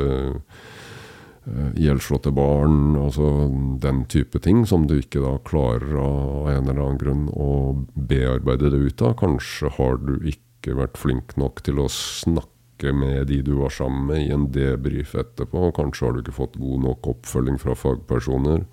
Eh, 1.47 1.53
eh, 1.53 1.73
Ihjelslåtte 1.83 2.33
barn. 2.35 2.97
Altså 2.99 3.49
den 3.83 4.05
type 4.13 4.41
ting 4.43 4.65
som 4.67 4.87
du 4.87 4.99
ikke 4.99 5.23
da 5.25 5.37
klarer 5.47 5.97
av 6.01 6.51
en 6.53 6.69
eller 6.69 6.81
annen 6.81 7.01
grunn 7.01 7.29
å 7.33 7.51
bearbeide 7.95 8.73
det 8.73 8.83
ut 8.89 9.03
av. 9.03 9.17
Kanskje 9.23 9.73
har 9.79 10.01
du 10.03 10.19
ikke 10.29 10.79
vært 10.79 11.01
flink 11.01 11.37
nok 11.41 11.65
til 11.67 11.83
å 11.83 11.89
snakke 11.93 12.93
med 12.95 13.29
de 13.31 13.43
du 13.47 13.55
var 13.61 13.71
sammen 13.71 14.07
med 14.11 14.25
i 14.27 14.35
en 14.35 14.49
debrief 14.55 15.15
etterpå. 15.19 15.71
Kanskje 15.77 16.07
har 16.07 16.15
du 16.15 16.23
ikke 16.23 16.39
fått 16.39 16.61
god 16.63 16.87
nok 16.89 17.11
oppfølging 17.17 17.59
fra 17.63 17.77
fagpersoner. 17.79 18.65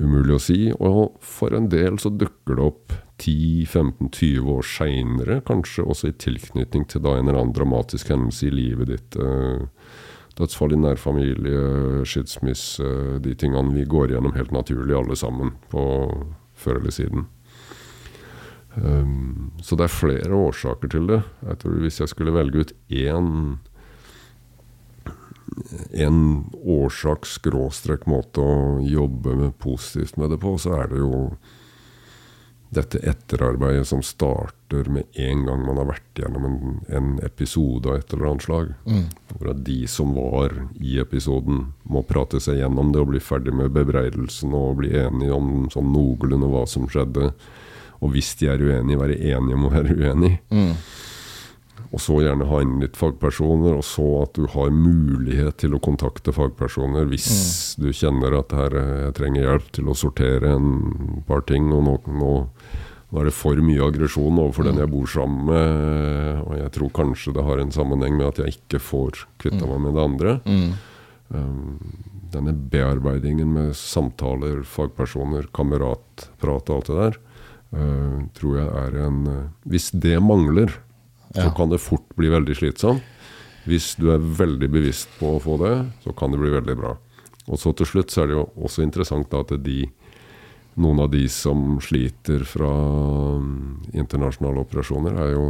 Umulig 0.00 0.36
å 0.36 0.42
si. 0.42 0.60
Og 0.78 1.18
for 1.20 1.54
en 1.56 1.68
del 1.72 1.98
så 2.00 2.12
dukker 2.14 2.56
det 2.56 2.66
opp 2.70 2.94
10-15-20 3.20 4.46
år 4.48 4.64
seinere, 4.64 5.40
kanskje 5.44 5.84
også 5.84 6.10
i 6.10 6.16
tilknytning 6.16 6.86
til 6.88 7.02
da 7.04 7.18
en 7.18 7.28
eller 7.28 7.42
annen 7.42 7.56
dramatisk 7.56 8.12
hendelse 8.12 8.48
i 8.48 8.54
livet 8.54 8.94
ditt. 8.94 9.18
eh, 9.20 9.66
Dødsfall 10.38 10.74
i 10.76 10.78
nær 10.80 11.00
familie, 11.00 12.04
skilsmisse, 12.08 12.86
de 13.24 13.34
tingene 13.38 13.74
vi 13.74 13.84
går 13.88 14.14
gjennom 14.14 14.36
helt 14.36 14.54
naturlig 14.54 14.96
alle 14.96 15.16
sammen 15.18 15.54
på 15.72 15.82
før 16.60 16.80
eller 16.80 16.94
siden. 16.94 17.26
Um, 18.76 19.50
så 19.62 19.74
det 19.76 19.88
er 19.88 19.96
flere 19.96 20.36
årsaker 20.36 20.92
til 20.92 21.08
det. 21.10 21.22
Jeg 21.42 21.58
tror 21.58 21.80
Hvis 21.82 22.00
jeg 22.00 22.12
skulle 22.12 22.34
velge 22.36 22.62
ut 22.62 22.72
én 22.88 23.58
en 25.92 26.20
årsak-måte 26.54 28.40
å 28.40 28.78
jobbe 28.86 29.34
med 29.34 29.58
positivt 29.58 30.16
med 30.16 30.30
det 30.30 30.38
på, 30.38 30.54
så 30.58 30.76
er 30.78 30.92
det 30.92 31.00
jo 31.02 31.10
dette 32.70 33.02
etterarbeidet 33.02 33.88
som 33.90 34.02
starter 34.02 34.59
med 34.70 35.04
en 35.18 35.44
gang 35.46 35.64
man 35.66 35.80
har 35.80 35.88
vært 35.90 36.20
gjennom 36.22 36.44
en, 36.46 36.80
en 36.88 37.10
episode 37.26 37.88
av 37.90 37.98
et 37.98 38.12
eller 38.12 38.28
annet 38.30 38.46
slag. 38.46 38.70
Hvor 39.34 39.50
at 39.50 39.64
de 39.66 39.78
som 39.90 40.14
var 40.14 40.54
i 40.80 40.98
episoden, 41.02 41.72
må 41.84 42.02
prate 42.06 42.40
seg 42.40 42.60
gjennom 42.60 42.92
det 42.94 43.02
og 43.02 43.10
bli 43.12 43.20
ferdig 43.20 43.54
med 43.56 43.74
bebreidelsen 43.74 44.54
og 44.54 44.78
bli 44.80 44.94
enige 44.94 45.34
om 45.34 45.68
sånn 45.72 45.92
noenlunde 45.92 46.50
hva 46.52 46.66
som 46.70 46.88
skjedde. 46.90 47.32
Og 48.00 48.14
hvis 48.14 48.34
de 48.40 48.48
er 48.48 48.62
uenige, 48.62 49.00
være 49.00 49.18
enige 49.18 49.58
om 49.58 49.66
å 49.68 49.74
være 49.74 49.96
uenige. 49.98 50.38
Og 51.90 51.98
så 51.98 52.20
gjerne 52.22 52.46
ha 52.46 52.60
inn 52.62 52.76
litt 52.78 52.98
fagpersoner, 52.98 53.74
og 53.74 53.82
så 53.86 54.04
at 54.22 54.36
du 54.38 54.46
har 54.52 54.70
mulighet 54.70 55.56
til 55.58 55.74
å 55.74 55.82
kontakte 55.82 56.30
fagpersoner 56.34 57.08
hvis 57.10 57.30
du 57.82 57.88
kjenner 57.90 58.36
at 58.38 58.54
her, 58.54 58.76
eh, 58.78 59.00
jeg 59.08 59.16
trenger 59.18 59.48
hjelp 59.48 59.72
til 59.74 59.90
å 59.90 59.96
sortere 59.98 60.54
en 60.54 61.24
par 61.26 61.42
ting, 61.50 61.72
og 61.74 61.82
nå, 61.88 61.96
nå, 62.20 62.30
nå 63.10 63.20
er 63.20 63.26
det 63.26 63.34
for 63.34 63.58
mye 63.64 63.82
aggresjon 63.82 64.38
overfor 64.38 64.68
den 64.68 64.78
jeg 64.78 64.90
bor 64.92 65.08
sammen 65.10 65.48
med, 65.48 66.44
og 66.44 66.54
jeg 66.60 66.70
tror 66.76 66.92
kanskje 67.00 67.34
det 67.34 67.46
har 67.46 67.62
en 67.62 67.74
sammenheng 67.74 68.14
med 68.18 68.28
at 68.28 68.38
jeg 68.42 68.54
ikke 68.60 68.82
får 68.82 69.24
kvitta 69.42 69.66
meg 69.66 69.82
med 69.86 69.96
det 69.96 70.04
andre. 70.04 70.36
Um, 71.30 71.80
denne 72.30 72.54
bearbeidingen 72.70 73.50
med 73.54 73.74
samtaler, 73.78 74.62
fagpersoner, 74.62 75.50
kameratprat 75.54 76.70
og 76.70 76.76
alt 76.76 76.90
det 76.90 77.00
der, 77.00 77.18
uh, 77.74 78.16
tror 78.38 78.60
jeg 78.60 78.70
er 78.84 78.98
en 79.06 79.20
uh, 79.26 79.42
Hvis 79.66 79.90
det 79.90 80.16
mangler, 80.22 80.78
så 81.34 81.50
kan 81.54 81.70
det 81.70 81.82
fort 81.82 82.06
bli 82.18 82.30
veldig 82.30 82.56
slitsomt. 82.58 83.02
Hvis 83.68 83.92
du 84.00 84.08
er 84.10 84.22
veldig 84.22 84.70
bevisst 84.72 85.10
på 85.18 85.36
å 85.36 85.42
få 85.42 85.58
det, 85.60 85.74
så 86.02 86.14
kan 86.16 86.32
det 86.32 86.40
bli 86.40 86.50
veldig 86.54 86.74
bra. 86.78 86.94
Og 87.50 87.58
så 87.60 87.72
til 87.76 87.88
slutt 87.88 88.12
så 88.14 88.24
er 88.24 88.30
det 88.30 88.38
jo 88.38 88.46
også 88.62 88.82
interessant 88.86 89.30
da 89.30 89.42
at 89.44 89.52
de, 89.62 89.84
noen 90.74 91.00
av 91.02 91.10
de 91.10 91.24
som 91.28 91.80
sliter 91.82 92.44
fra 92.46 92.70
mm, 93.40 93.92
internasjonale 93.92 94.62
operasjoner, 94.62 95.16
er 95.18 95.32
jo 95.34 95.44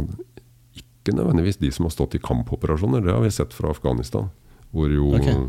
ikke 0.77 1.15
nødvendigvis 1.17 1.59
de 1.61 1.71
som 1.73 1.87
har 1.87 1.93
stått 1.93 2.17
i 2.17 2.23
kampoperasjoner. 2.23 3.03
Det 3.05 3.13
har 3.13 3.23
vi 3.23 3.33
sett 3.33 3.53
fra 3.53 3.71
Afghanistan, 3.73 4.29
hvor 4.73 4.91
jo 4.91 5.13
okay. 5.17 5.45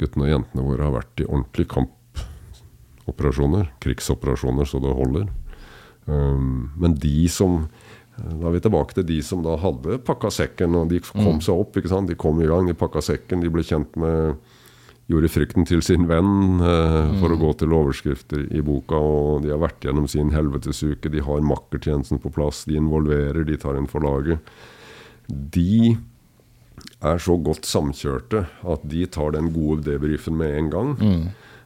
guttene 0.00 0.26
og 0.26 0.32
jentene 0.32 0.66
våre 0.66 0.88
har 0.88 0.96
vært 0.96 1.24
i 1.24 1.28
ordentlige 1.28 1.72
kampoperasjoner, 1.74 3.72
krigsoperasjoner, 3.84 4.68
så 4.68 4.80
det 4.84 4.96
holder. 4.96 5.28
Um, 6.04 6.70
men 6.76 6.96
de 7.00 7.28
som 7.32 7.66
Da 8.14 8.46
er 8.46 8.52
vi 8.54 8.60
tilbake 8.62 8.94
til 8.94 9.06
de 9.08 9.16
som 9.26 9.40
da 9.42 9.56
hadde 9.58 9.96
pakka 10.06 10.28
sekken, 10.30 10.76
og 10.78 10.92
de 10.92 11.00
kom 11.02 11.40
seg 11.42 11.58
opp. 11.58 11.74
ikke 11.74 11.90
sant? 11.90 12.06
De 12.06 12.14
kom 12.14 12.38
i 12.38 12.46
gang, 12.46 12.68
de 12.68 12.76
pakka 12.78 13.00
sekken, 13.02 13.40
de 13.42 13.50
ble 13.50 13.64
kjent 13.66 13.96
med 13.98 14.36
Gjorde 15.10 15.28
frykten 15.28 15.66
til 15.68 15.82
sin 15.84 16.06
venn, 16.08 16.62
eh, 16.64 17.10
for 17.20 17.34
å 17.34 17.36
gå 17.36 17.50
til 17.60 17.74
overskrifter 17.76 18.46
i 18.56 18.62
boka. 18.64 18.96
Og 18.96 19.42
de 19.44 19.52
har 19.52 19.60
vært 19.60 19.84
gjennom 19.84 20.08
sin 20.08 20.30
helvetesuke, 20.32 21.12
de 21.12 21.20
har 21.20 21.44
makkertjenesten 21.44 22.22
på 22.22 22.32
plass, 22.32 22.64
de 22.64 22.78
involverer, 22.80 23.44
de 23.44 23.56
tar 23.60 23.76
inn 23.76 23.90
forlaget. 23.90 24.40
De 25.28 25.98
er 27.04 27.18
så 27.20 27.36
godt 27.36 27.68
samkjørte 27.68 28.46
at 28.64 28.88
de 28.88 29.04
tar 29.06 29.32
den 29.36 29.52
gode 29.52 29.84
debrifen 29.84 30.36
med 30.40 30.56
en 30.56 30.70
gang. 30.70 30.96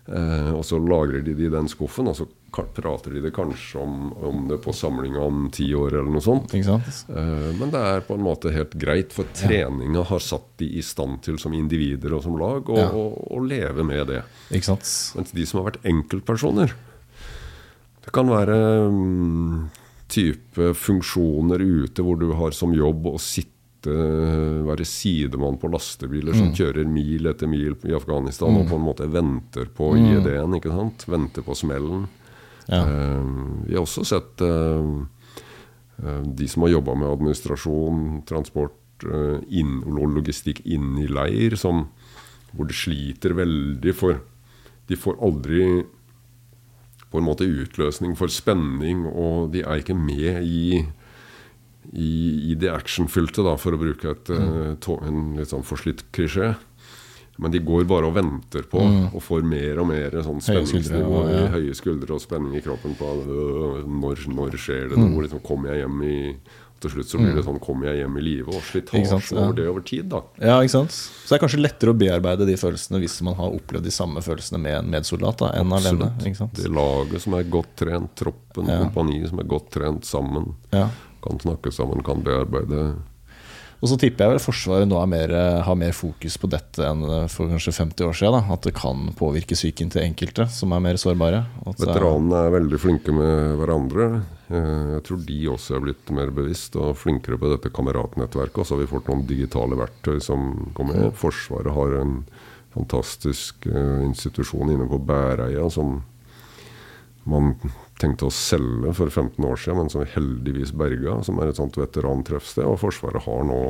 Eh, 0.09 0.51
og 0.56 0.65
så 0.65 0.81
lagrer 0.81 1.23
de 1.23 1.35
det 1.35 1.47
i 1.47 1.52
den 1.52 1.69
skuffen, 1.69 2.09
og 2.09 2.16
så 2.16 2.27
prater 2.64 3.10
de 3.14 3.20
det 3.20 3.32
kanskje 3.35 3.80
om, 3.80 4.12
om 4.24 4.48
det 4.48 4.59
på 4.62 4.72
samlinga 4.72 5.20
om 5.20 5.51
ti 5.51 5.74
år 5.74 5.89
eller 5.98 6.10
noe 6.10 6.20
sånt. 6.20 6.51
Eh, 7.09 7.52
men 7.59 7.70
det 7.70 7.80
er 7.80 8.01
på 8.01 8.14
en 8.14 8.24
måte 8.24 8.52
helt 8.52 8.74
greit, 8.78 9.12
for 9.12 9.24
treninga 9.35 10.02
har 10.05 10.18
satt 10.18 10.56
de 10.59 10.66
i 10.78 10.82
stand 10.82 11.22
til 11.22 11.39
som 11.39 11.52
individer 11.55 12.12
og 12.14 12.22
som 12.22 12.36
lag 12.39 12.64
å 12.68 12.76
Ja. 12.76 12.89
å- 12.90 13.28
å 13.30 13.39
leve 13.47 13.85
med 13.85 14.06
det. 14.09 14.22
Mens 15.16 15.30
de 15.32 15.44
som 15.47 15.62
har 15.62 15.70
vært 15.72 15.82
enkeltpersoner 15.85 16.72
Det 18.05 18.12
kan 18.12 18.26
være 18.28 18.89
mm, 18.90 19.68
type 20.09 20.72
funksjoner 20.74 21.60
ute 21.60 22.01
hvor 22.02 22.16
du 22.18 22.32
har 22.32 22.51
som 22.56 22.72
jobb 22.72 23.05
å 23.06 23.18
sitte 23.20 23.44
være 24.64 24.85
sidemann 24.85 25.56
på 25.60 25.68
lastebiler 25.70 26.35
som 26.35 26.48
kjører 26.52 26.85
mil 26.89 27.26
etter 27.30 27.47
mil 27.47 27.76
i 27.86 27.93
Afghanistan 27.94 28.56
og 28.56 28.66
på 28.68 28.74
en 28.74 28.82
måte 28.85 29.06
venter 29.09 29.66
på 29.66 29.93
IED-en. 29.97 30.56
Venter 31.06 31.43
på 31.43 31.55
smellen. 31.55 32.09
Ja. 32.68 32.82
Eh, 32.84 33.24
vi 33.66 33.76
har 33.76 33.84
også 33.84 34.04
sett 34.04 34.42
eh, 34.44 34.88
eh, 36.04 36.24
de 36.40 36.48
som 36.48 36.66
har 36.66 36.74
jobba 36.76 36.96
med 37.00 37.10
administrasjon, 37.10 38.02
transport 38.28 38.76
inn, 38.98 39.76
og 39.86 40.08
logistikk 40.10 40.64
inn 40.66 40.96
i 40.98 41.06
leir, 41.06 41.54
som, 41.54 41.84
hvor 42.50 42.66
det 42.66 42.74
sliter 42.74 43.36
veldig 43.38 43.92
for 43.94 44.24
De 44.88 44.96
får 44.98 45.20
aldri 45.22 45.84
på 47.12 47.20
en 47.20 47.26
måte 47.26 47.46
utløsning 47.46 48.16
for 48.18 48.32
spenning, 48.32 49.04
og 49.06 49.52
de 49.52 49.62
er 49.62 49.82
ikke 49.82 49.94
med 49.94 50.42
i 50.42 50.86
i, 51.92 52.52
i 52.52 52.54
det 52.58 52.68
actionfylte, 52.68 53.44
for 53.60 53.72
å 53.72 53.80
bruke 53.80 54.10
et, 54.12 54.28
mm. 54.28 55.06
en 55.08 55.20
litt 55.38 55.52
sånn 55.52 55.64
forslitt 55.64 56.02
klisjé. 56.12 56.50
Men 57.39 57.52
de 57.55 57.59
går 57.62 57.85
bare 57.86 58.06
og 58.09 58.15
venter 58.16 58.65
på, 58.66 58.81
og 59.15 59.23
får 59.23 59.44
mer 59.47 59.78
og 59.78 59.86
mer 59.86 60.10
sånn 60.27 60.40
spenningsnivå. 60.43 61.20
og- 61.23 61.28
ja. 61.31 61.44
Høye 61.55 61.74
skuldre 61.74 62.15
og 62.16 62.20
spenning 62.20 62.56
i 62.59 62.60
kroppen 62.65 62.97
på 62.98 63.05
øh, 63.06 63.85
når, 63.86 64.24
når 64.35 64.56
skjer 64.59 64.89
det 64.90 64.98
noe? 64.98 65.23
Liksom, 65.23 65.40
kommer 65.47 65.70
jeg 65.70 65.85
hjem 65.86 66.02
i 66.02 66.36
Til 66.78 66.90
slutt 66.93 67.09
så 67.10 67.19
blir 67.19 67.35
det 67.35 67.43
sånn 67.43 67.59
Kommer 67.59 67.89
jeg 67.90 68.05
hjem 68.05 68.19
i 68.19 68.20
live? 68.23 68.48
Og 68.55 68.62
slitasje 68.62 69.35
ja. 69.35 69.40
over 69.43 69.52
det 69.59 69.65
over 69.66 69.81
tid, 69.82 70.05
da. 70.12 70.20
Ja, 70.39 70.60
ikke 70.62 70.70
sant? 70.77 70.93
Så 70.94 71.27
det 71.32 71.36
er 71.39 71.43
kanskje 71.43 71.59
lettere 71.62 71.90
å 71.90 71.98
bearbeide 71.98 72.47
de 72.47 72.55
følelsene 72.55 73.01
hvis 73.02 73.16
man 73.27 73.35
har 73.35 73.51
opplevd 73.51 73.82
de 73.82 73.90
samme 73.90 74.23
følelsene 74.23 74.60
med 74.62 74.77
en 74.85 74.90
medsoldat 74.93 75.39
da, 75.43 75.48
enn 75.59 75.73
alene. 75.74 76.06
Absolutt. 76.06 76.27
Ikke 76.31 76.36
sant? 76.39 76.55
Det 76.55 76.70
laget 76.70 77.20
som 77.24 77.35
er 77.35 77.43
godt 77.51 77.73
trent, 77.82 78.15
troppen, 78.15 78.66
Ja. 78.70 78.78
kompaniet 78.85 79.28
som 79.28 79.40
er 79.40 79.44
godt 79.51 79.70
trent 79.74 80.05
sammen, 80.06 80.55
Ja. 80.73 80.89
kan 81.20 81.39
snakke 81.43 81.73
sammen, 81.74 82.02
kan 82.05 82.23
bearbeide 82.23 82.94
Og 83.78 83.86
så 83.92 83.94
tipper 84.00 84.24
jeg 84.24 84.32
vel 84.34 84.40
Forsvaret 84.42 84.88
nå 84.90 84.96
er 84.98 85.06
mer, 85.06 85.32
har 85.62 85.76
mer 85.78 85.92
fokus 85.94 86.34
på 86.42 86.48
dette 86.50 86.82
enn 86.82 87.05
for 87.30 87.46
kanskje 87.52 87.70
50 87.76 88.09
år 88.09 88.16
siden. 88.18 88.34
Da. 88.34 88.55
At 88.56 88.64
det 88.66 88.72
kan 88.74 89.05
påvirke 89.14 89.55
psyken 89.55 89.92
til 89.94 90.02
enkelte 90.02 90.48
som 90.50 90.72
er 90.74 90.82
mer 90.82 90.98
sårbare. 90.98 91.44
At 91.62 91.78
er- 91.78 91.86
Veteranene 91.92 92.40
er 92.48 92.56
veldig 92.56 92.80
flinke 92.82 93.14
med 93.14 93.55
hverandre. 93.60 94.09
Eh, 94.50 94.98
Jeg 94.98 95.02
tror 95.06 95.22
de 95.28 95.38
også 95.55 95.76
er 95.76 95.80
blitt 95.86 96.10
mer 96.10 96.30
bevisst 96.34 96.74
og 96.74 96.96
flinkere 96.96 97.38
på 97.38 97.52
dette 97.55 97.70
kameratnettverket. 97.70 98.59
Og 98.59 98.66
så 98.66 98.74
har 98.74 98.82
vi 98.82 98.90
fått 98.96 99.06
noen 99.12 99.26
digitale 99.28 99.76
verktøy 99.78 100.18
som 100.26 100.72
kommer. 100.74 101.12
Forsvaret 101.14 101.70
har 101.72 102.00
en 102.00 102.24
fantastisk 102.74 103.64
eh, 103.70 104.02
institusjon 104.10 104.70
inne 104.74 104.88
på 104.90 104.98
Bæreia 105.06 105.70
som 105.70 106.02
man 107.28 107.55
tenkte 107.98 108.28
å 108.28 108.34
selge 108.34 108.94
for 108.96 109.10
15 109.10 109.44
år 109.44 109.58
siden, 109.60 109.80
men 109.82 109.92
som 109.92 110.04
vi 110.04 110.12
heldigvis 110.14 110.74
berga. 110.78 111.18
Som 111.26 111.40
er 111.42 111.50
et 111.50 111.58
sånt 111.58 111.78
veterantreffsted. 111.78 112.66
Og 112.66 112.80
Forsvaret 112.82 113.24
har 113.26 113.46
nå 113.48 113.62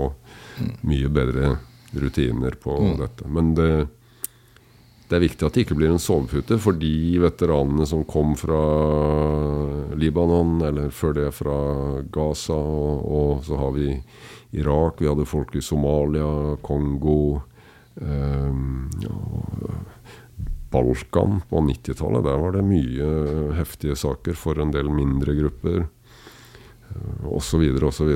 mye 0.89 1.13
bedre 1.13 1.57
rutiner 1.97 2.59
på 2.61 2.77
dette. 2.99 3.29
Men 3.33 3.55
det, 3.57 3.71
det 5.09 5.17
er 5.17 5.25
viktig 5.25 5.47
at 5.47 5.57
det 5.57 5.65
ikke 5.65 5.79
blir 5.79 5.95
en 5.95 6.03
sovepute 6.03 6.59
for 6.61 6.77
de 6.77 7.19
veteranene 7.23 7.87
som 7.89 8.05
kom 8.09 8.35
fra 8.37 8.63
Libanon, 9.97 10.59
eller 10.69 10.93
før 10.93 11.17
det 11.17 11.29
fra 11.37 11.59
Gaza, 12.13 12.59
og, 12.59 13.07
og 13.09 13.47
så 13.49 13.61
har 13.61 13.73
vi 13.77 13.95
Irak, 14.59 15.01
vi 15.01 15.09
hadde 15.09 15.29
folk 15.29 15.57
i 15.57 15.65
Somalia, 15.65 16.57
Kongo 16.65 17.41
eh, 18.01 18.53
ja, 19.05 19.17
Balkan 20.71 21.41
på 21.49 21.63
90-tallet. 21.65 22.25
Der 22.27 22.41
var 22.43 22.57
det 22.57 22.65
mye 22.67 23.53
heftige 23.57 23.97
saker 23.97 24.37
for 24.37 24.61
en 24.61 24.73
del 24.75 24.91
mindre 24.93 25.37
grupper, 25.39 25.87
eh, 26.91 27.29
osv., 27.33 27.65
osv. 27.89 28.13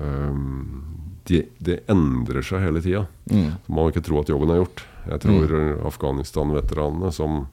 Um, 0.00 0.82
det, 1.28 1.44
det 1.58 1.82
endrer 1.90 2.42
seg 2.42 2.64
hele 2.64 2.82
tida. 2.82 3.04
Mm. 3.30 3.54
Man 3.68 3.76
må 3.78 3.88
ikke 3.90 4.02
tro 4.06 4.22
at 4.22 4.32
jobben 4.32 4.50
er 4.50 4.62
gjort. 4.62 4.84
Jeg 5.06 5.22
tror 5.24 5.56
Afghanistan-veteranene, 5.88 7.12
som 7.14 7.44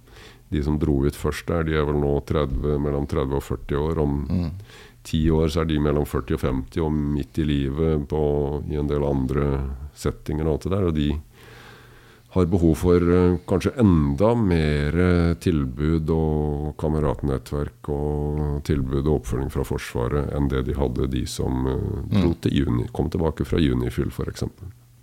de 0.49 0.63
som 0.63 0.77
dro 0.79 1.01
ut 1.03 1.15
først 1.15 1.47
der, 1.49 1.65
de 1.67 1.75
er 1.75 1.87
vel 1.87 1.99
nå 1.99 2.13
30, 2.27 2.77
mellom 2.79 3.07
30 3.09 3.35
og 3.37 3.43
40 3.43 3.81
år. 3.83 3.99
Om 3.99 4.13
ti 5.07 5.21
år 5.31 5.51
så 5.51 5.63
er 5.63 5.69
de 5.69 5.79
mellom 5.83 6.07
40 6.07 6.37
og 6.37 6.45
50 6.45 6.83
og 6.83 6.93
midt 6.95 7.39
i 7.41 7.47
livet 7.47 8.07
på, 8.11 8.21
i 8.71 8.79
en 8.79 8.89
del 8.89 9.05
andre 9.07 9.49
settinger. 9.95 10.47
Og 10.47 10.55
alt 10.55 10.67
det 10.67 10.73
der, 10.73 10.87
og 10.87 10.95
de 10.95 11.09
har 12.37 12.49
behov 12.51 12.75
for 12.79 13.03
eh, 13.13 13.37
kanskje 13.49 13.73
enda 13.81 14.31
mer 14.37 14.97
eh, 15.01 15.33
tilbud 15.43 16.11
og 16.13 16.69
kameratnettverk 16.81 17.89
og 17.93 18.61
tilbud 18.67 19.03
og 19.03 19.13
oppfølging 19.19 19.51
fra 19.53 19.65
Forsvaret 19.67 20.31
enn 20.37 20.49
det 20.51 20.65
de 20.69 20.77
hadde, 20.77 21.09
de 21.13 21.25
som 21.29 21.67
eh, 21.71 21.83
dro 22.13 22.33
til 22.43 22.61
juni, 22.61 22.87
kom 22.95 23.11
tilbake 23.13 23.47
fra 23.47 23.61
Junifyll 23.61 24.13
f.eks. 24.13 24.47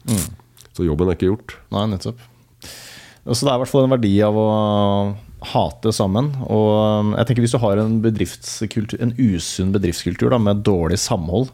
Mm. 0.08 0.26
Så 0.74 0.86
jobben 0.86 1.10
er 1.10 1.18
ikke 1.18 1.30
gjort. 1.32 1.56
Nei, 1.74 1.86
nettopp. 1.92 2.22
Så 3.24 3.40
det 3.46 3.52
er 3.52 3.56
i 3.56 3.62
hvert 3.62 3.72
fall 3.72 3.86
en 3.86 3.94
verdi 3.94 4.14
av 4.24 4.36
å 4.36 4.48
hate 5.54 5.92
sammen. 5.96 6.32
Og 6.48 6.68
um, 6.74 7.14
jeg 7.16 7.28
tenker 7.28 7.44
hvis 7.44 7.54
du 7.54 7.60
har 7.62 7.80
en, 7.80 7.98
en 8.04 9.14
usunn 9.20 9.72
bedriftskultur 9.74 10.32
da, 10.32 10.40
med 10.40 10.64
dårlig 10.66 10.98
samhold, 11.00 11.52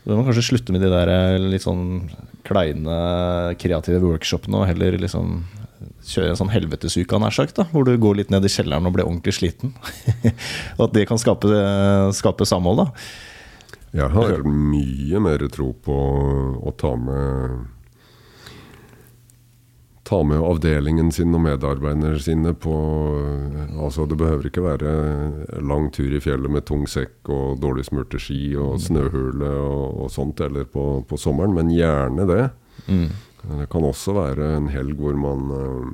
så 0.00 0.10
må 0.10 0.20
man 0.20 0.28
kanskje 0.28 0.46
slutte 0.48 0.74
med 0.74 0.84
de 0.84 0.90
der 0.92 1.40
litt 1.40 1.64
sånn 1.64 2.08
kleine 2.46 2.98
kreative 3.60 4.02
workshopene 4.04 4.62
og 4.62 4.68
heller 4.70 4.98
liksom 5.00 5.40
kjøre 6.10 6.32
en 6.32 6.38
sånn 6.38 6.52
helvetesuke, 6.52 7.18
nær 7.20 7.34
sagt, 7.34 7.56
da, 7.58 7.66
hvor 7.72 7.86
du 7.86 7.92
går 8.00 8.18
litt 8.18 8.32
ned 8.32 8.44
i 8.44 8.52
kjelleren 8.52 8.88
og 8.88 8.94
blir 8.96 9.06
ordentlig 9.06 9.36
sliten. 9.36 9.74
og 10.78 10.86
at 10.88 10.96
det 10.96 11.06
kan 11.08 11.20
skape, 11.20 11.50
skape 12.16 12.48
samhold. 12.48 12.84
da. 12.84 12.88
Jeg 14.00 14.12
har 14.14 14.44
mye 14.46 15.20
mer 15.22 15.44
tro 15.50 15.72
på 15.84 15.98
å 16.62 16.72
ta 16.78 16.94
med 16.98 17.68
Ta 20.10 20.18
med 20.26 20.42
avdelingen 20.42 21.12
sin 21.14 21.34
og 21.38 21.44
medarbeiderne 21.44 22.18
sine 22.18 22.50
på 22.58 22.74
Altså, 23.78 24.08
det 24.10 24.18
behøver 24.18 24.48
ikke 24.48 24.64
være 24.64 24.94
lang 25.62 25.86
tur 25.94 26.10
i 26.10 26.20
fjellet 26.20 26.50
med 26.50 26.66
tung 26.66 26.82
sekk 26.90 27.30
og 27.30 27.60
dårlig 27.62 27.86
smurte 27.86 28.18
ski 28.18 28.56
og 28.58 28.80
snøhule 28.82 29.46
og, 29.46 30.00
og 30.04 30.10
sånt, 30.10 30.42
eller 30.42 30.66
på, 30.66 31.04
på 31.06 31.18
sommeren, 31.18 31.54
men 31.54 31.70
gjerne 31.72 32.26
det. 32.26 32.48
Mm. 32.90 33.06
Det 33.40 33.68
kan 33.72 33.86
også 33.86 34.16
være 34.18 34.50
en 34.58 34.68
helg 34.74 34.98
hvor 34.98 35.14
man 35.16 35.46
øh, 35.56 35.86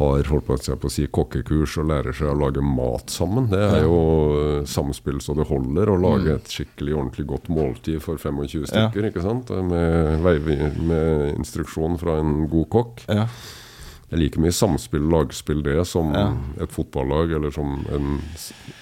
har 0.00 0.24
holdt 0.32 0.46
på, 0.48 0.56
å 0.56 0.90
si 0.90 1.06
kokkekurs 1.12 1.76
og 1.82 1.88
lærer 1.90 2.16
seg 2.16 2.30
å 2.32 2.36
lage 2.40 2.62
mat 2.64 3.10
sammen. 3.12 3.46
Det 3.52 3.60
er 3.60 3.82
jo 3.84 3.98
øh, 4.40 4.66
samspill 4.66 5.20
så 5.22 5.34
det 5.38 5.46
holder. 5.50 5.92
Å 5.92 5.98
lage 6.00 6.34
et 6.38 6.48
skikkelig 6.50 6.96
ordentlig 6.96 7.26
godt 7.30 7.48
måltid 7.52 8.00
for 8.04 8.16
25 8.20 8.66
stykker. 8.70 9.08
ikke 9.10 9.22
sant? 9.24 9.50
Med, 9.70 10.20
vei- 10.24 10.72
med 10.90 11.34
instruksjon 11.38 11.98
fra 12.00 12.18
en 12.22 12.46
god 12.50 12.68
kokk. 12.72 13.04
Ja. 13.08 13.26
Det 14.10 14.16
er 14.18 14.22
like 14.24 14.40
mye 14.42 14.50
samspill 14.56 15.04
og 15.06 15.12
lagspill 15.14 15.60
det 15.62 15.76
som 15.86 16.08
Ja. 16.16 16.32
et 16.64 16.72
fotballag 16.74 17.30
eller 17.36 17.52
som 17.54 17.76
en 17.94 18.16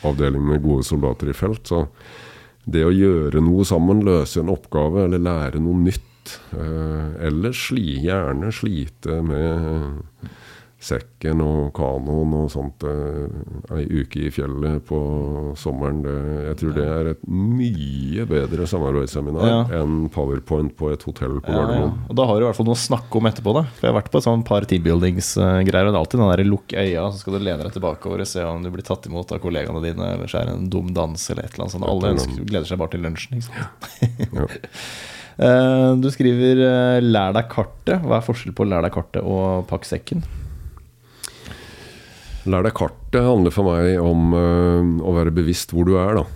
avdeling 0.08 0.40
med 0.48 0.62
gode 0.64 0.86
soldater 0.88 1.28
i 1.28 1.34
felt. 1.36 1.66
Så 1.68 1.82
det 2.64 2.84
å 2.86 2.92
gjøre 2.94 3.42
noe 3.44 3.64
sammen, 3.68 4.00
løse 4.04 4.40
en 4.40 4.48
oppgave 4.54 5.04
eller 5.04 5.18
lære 5.20 5.60
noe 5.60 5.76
nytt, 5.84 6.38
eh, 6.56 7.26
eller 7.28 7.52
sli, 7.56 7.98
gjerne 8.06 8.50
slite 8.52 9.18
med 9.24 10.00
sekken 10.88 11.42
og 11.44 11.68
kanoen 11.76 12.32
og 12.38 12.46
sånt 12.52 12.84
eh, 12.88 13.76
ei 13.76 13.84
uke 14.00 14.22
i 14.26 14.30
fjellet 14.32 14.80
på 14.88 14.98
sommeren, 15.60 16.00
det, 16.06 16.14
jeg 16.48 16.56
tror 16.62 16.72
det 16.78 16.86
er 16.94 17.10
et 17.12 17.22
mye 17.28 18.24
bedre 18.30 18.66
samarbeidsseminar 18.70 19.48
Ja. 19.48 19.58
enn 19.82 20.08
powerpoint 20.14 20.72
på 20.78 20.90
et 20.94 21.04
hotell 21.04 21.38
på 21.44 21.52
Ja, 21.52 21.58
ja. 21.58 21.66
Gardermoen. 21.66 21.92
Og 22.08 22.16
da 22.18 22.26
har 22.30 22.38
du 22.40 22.46
i 22.46 22.48
hvert 22.48 22.58
fall 22.60 22.68
noe 22.70 22.78
å 22.78 22.82
snakke 22.86 23.20
om 23.20 23.28
etterpå. 23.30 23.54
da 23.58 23.62
For 23.68 23.86
Jeg 23.86 23.92
har 23.92 23.98
vært 24.00 24.10
på 24.14 24.22
et 24.22 24.28
sånn 24.28 24.44
par 24.48 24.66
teambuildingsgreier, 24.72 25.88
og 25.88 25.92
det 25.92 25.98
er 25.98 26.00
alltid 26.02 26.20
den 26.24 26.32
der 26.32 26.44
lukk 26.48 26.72
øya, 26.72 27.04
så 27.12 27.18
skal 27.22 27.36
du 27.38 27.44
lene 27.44 27.62
deg 27.68 27.76
tilbakeover 27.76 28.24
og 28.24 28.32
se 28.32 28.42
om 28.48 28.62
du 28.64 28.70
blir 28.74 28.86
tatt 28.88 29.06
imot 29.10 29.32
av 29.36 29.38
kollegaene 29.44 29.84
dine, 29.84 30.12
eller 30.16 30.26
så 30.32 30.40
er 30.42 30.50
det 30.50 30.56
en 30.58 30.68
dum 30.72 30.90
dans 30.96 31.28
eller 31.30 31.44
et 31.44 31.52
eller 31.54 31.66
annet 31.68 31.76
sånt. 31.76 31.88
Alle 31.92 32.14
ønsker, 32.16 32.44
gleder 32.48 32.66
seg 32.72 32.78
bare 32.80 32.94
til 32.96 33.04
lunsjen. 33.04 33.38
Ikke 33.38 33.50
sant? 33.52 33.72
Ja. 34.38 34.48
Eh, 35.38 35.92
Du 36.02 36.08
skriver 36.10 36.58
eh, 36.66 37.00
'lær 37.00 37.32
deg 37.36 37.46
kartet'. 37.52 38.00
Hva 38.02 38.16
er 38.18 38.24
forskjell 38.26 38.54
på 38.58 38.66
'lær 38.66 38.82
deg 38.82 38.90
kartet' 38.92 39.22
og 39.22 39.68
'pakk 39.70 39.84
sekken'? 39.86 40.24
Lær 42.48 42.64
deg 42.64 42.74
kartet 42.76 43.24
handler 43.24 43.52
for 43.52 43.68
meg 43.68 43.98
om 44.00 44.32
uh, 44.32 45.04
å 45.04 45.14
være 45.16 45.34
bevisst 45.36 45.74
hvor 45.74 45.88
du 45.88 45.96
er, 46.00 46.20
da. 46.20 46.26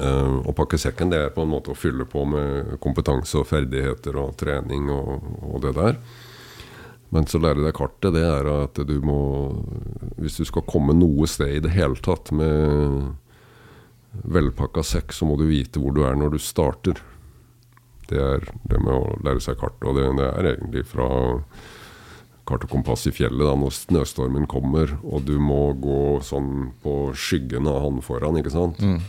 Uh, 0.00 0.40
å 0.48 0.54
pakke 0.56 0.78
sekken 0.80 1.10
det 1.12 1.18
er 1.26 1.32
på 1.34 1.44
en 1.44 1.50
måte 1.50 1.72
å 1.72 1.78
fylle 1.78 2.06
på 2.08 2.22
med 2.28 2.76
kompetanse 2.80 3.40
og 3.40 3.48
ferdigheter 3.50 4.16
og 4.22 4.36
trening 4.40 4.88
og, 4.94 5.26
og 5.50 5.64
det 5.66 5.74
der. 5.76 5.98
Men 7.10 7.26
så 7.26 7.40
lære 7.42 7.64
deg 7.64 7.74
kartet, 7.74 8.14
det 8.14 8.22
er 8.22 8.46
at 8.52 8.78
du 8.86 8.96
må 9.02 9.18
Hvis 10.20 10.38
du 10.38 10.44
skal 10.46 10.62
komme 10.68 10.94
noe 10.94 11.26
sted 11.26 11.56
i 11.56 11.62
det 11.64 11.72
hele 11.74 11.98
tatt 11.98 12.30
med 12.30 13.16
velpakka 14.30 14.82
sekk, 14.86 15.14
så 15.14 15.26
må 15.26 15.36
du 15.38 15.48
vite 15.48 15.82
hvor 15.82 15.94
du 15.94 16.04
er 16.06 16.16
når 16.18 16.34
du 16.34 16.40
starter. 16.42 17.02
Det 18.10 18.18
er 18.18 18.46
det 18.66 18.78
med 18.82 18.94
å 18.94 19.18
lære 19.26 19.42
seg 19.42 19.58
kartet. 19.58 19.86
Og 19.86 19.98
det, 19.98 20.06
det 20.18 20.30
er 20.30 20.48
egentlig 20.54 20.86
fra 20.90 21.08
kart 22.50 22.66
og 22.66 22.72
kompass 22.72 23.06
i 23.06 23.14
fjellet 23.14 23.46
da, 23.46 23.54
når 23.58 23.76
snøstormen 23.76 24.48
kommer, 24.50 24.96
og 25.06 25.22
du 25.28 25.36
må 25.38 25.70
gå 25.78 26.18
sånn 26.26 26.72
på 26.82 27.12
skyggen 27.14 27.70
av 27.70 27.84
han 27.84 28.02
foran, 28.04 28.40
ikke 28.40 28.54
sant? 28.54 28.82
Mm. 28.82 29.00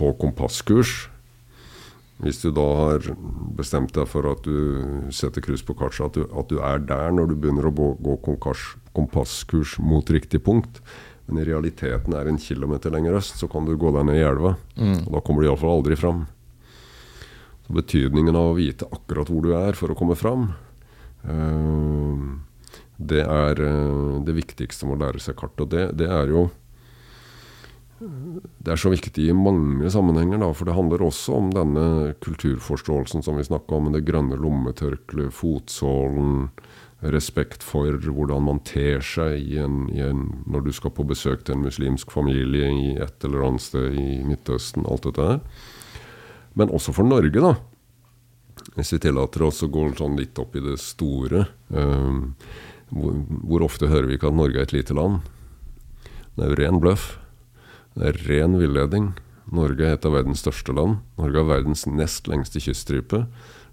på 0.00 0.08
kompasskurs. 0.18 1.08
Hvis 2.20 2.40
du 2.42 2.50
da 2.52 2.64
har 2.76 3.06
bestemt 3.56 3.94
deg 3.96 4.08
for 4.10 4.26
at 4.28 4.42
du 4.44 5.08
setter 5.14 5.44
kryss 5.44 5.62
på 5.64 5.76
kartet, 5.78 6.18
at, 6.18 6.32
at 6.36 6.50
du 6.50 6.58
er 6.64 6.82
der 6.84 7.14
når 7.14 7.30
du 7.30 7.36
begynner 7.36 7.68
å 7.70 7.72
gå, 7.72 8.16
kompasskurs 8.96 9.78
mot 9.80 10.10
riktig 10.12 10.42
punkt, 10.44 10.82
men 11.28 11.40
i 11.40 11.46
realiteten 11.46 12.16
er 12.16 12.26
en 12.26 12.40
kilometer 12.42 12.90
lenger 12.92 13.20
øst, 13.20 13.38
så 13.38 13.48
kan 13.48 13.68
du 13.68 13.76
gå 13.78 13.92
deg 13.94 14.08
ned 14.08 14.18
i 14.18 14.26
elva. 14.26 14.56
Og 15.06 15.12
da 15.14 15.22
kommer 15.24 15.44
du 15.44 15.48
iallfall 15.48 15.78
aldri 15.78 15.96
fram. 15.96 16.24
Så 17.66 17.76
betydningen 17.76 18.34
av 18.34 18.50
å 18.50 18.58
vite 18.58 18.88
akkurat 18.90 19.30
hvor 19.30 19.46
du 19.46 19.54
er 19.54 19.78
for 19.78 19.92
å 19.92 19.96
komme 19.96 20.16
fram, 20.18 20.48
eh, 20.50 20.69
det 23.00 23.22
er 23.24 23.62
eh, 23.64 24.16
det 24.26 24.36
viktigste 24.36 24.88
med 24.88 24.98
å 24.98 25.04
lære 25.06 25.22
seg 25.22 25.38
kart. 25.40 25.60
Og 25.60 25.70
det, 25.72 25.90
det 26.00 26.10
er 26.10 26.32
jo 26.32 26.48
det 28.00 28.72
er 28.72 28.80
så 28.80 28.88
viktig 28.88 29.26
i 29.28 29.36
mange 29.36 29.90
sammenhenger, 29.92 30.40
da, 30.40 30.46
for 30.56 30.64
det 30.64 30.72
handler 30.72 31.02
også 31.04 31.34
om 31.36 31.50
denne 31.52 32.14
kulturforståelsen 32.24 33.20
som 33.26 33.36
vi 33.36 33.44
snakka 33.44 33.76
om, 33.76 33.90
det 33.92 34.06
grønne 34.08 34.38
lommetørkleet, 34.40 35.34
fotsålen, 35.36 36.46
respekt 37.12 37.64
for 37.64 37.96
hvordan 38.00 38.46
man 38.46 38.62
ter 38.64 39.04
seg 39.04 39.36
i 39.40 39.58
en, 39.60 39.86
i 39.92 40.00
en, 40.04 40.24
når 40.48 40.64
du 40.64 40.72
skal 40.76 40.92
på 40.96 41.04
besøk 41.08 41.44
til 41.44 41.58
en 41.58 41.64
muslimsk 41.64 42.12
familie 42.12 42.72
i 42.72 42.90
et 43.00 43.24
eller 43.24 43.46
annet 43.50 43.64
sted 43.64 43.96
i 43.96 44.08
Midtøsten. 44.24 44.88
Alt 44.88 45.08
dette 45.08 45.28
her. 45.28 45.40
Men 46.56 46.72
også 46.72 46.96
for 46.96 47.08
Norge, 47.08 47.36
da. 47.36 47.54
Hvis 48.76 48.92
vi 48.94 49.00
tillater 49.02 49.44
oss 49.46 49.62
å 49.64 49.70
gå 49.72 49.86
sånn 49.98 50.18
litt 50.20 50.38
opp 50.40 50.56
i 50.56 50.64
det 50.64 50.76
store. 50.82 51.46
eh, 51.72 52.20
hvor, 52.90 53.18
hvor 53.46 53.64
ofte 53.66 53.90
hører 53.90 54.08
vi 54.10 54.18
ikke 54.18 54.30
at 54.32 54.38
Norge 54.38 54.58
er 54.58 54.66
et 54.66 54.74
lite 54.74 54.96
land? 54.96 55.20
Det 56.34 56.44
er 56.46 56.52
jo 56.52 56.60
ren 56.60 56.80
bløff. 56.82 57.06
Det 57.94 58.10
er 58.10 58.22
ren 58.26 58.58
villedning. 58.58 59.12
Norge 59.50 59.86
er 59.86 59.96
et 59.96 60.06
av 60.06 60.14
verdens 60.14 60.42
største 60.44 60.74
land. 60.74 61.00
Norge 61.18 61.42
har 61.42 61.48
verdens 61.48 61.86
nest 61.90 62.30
lengste 62.30 62.62
kyststripe. 62.62 63.24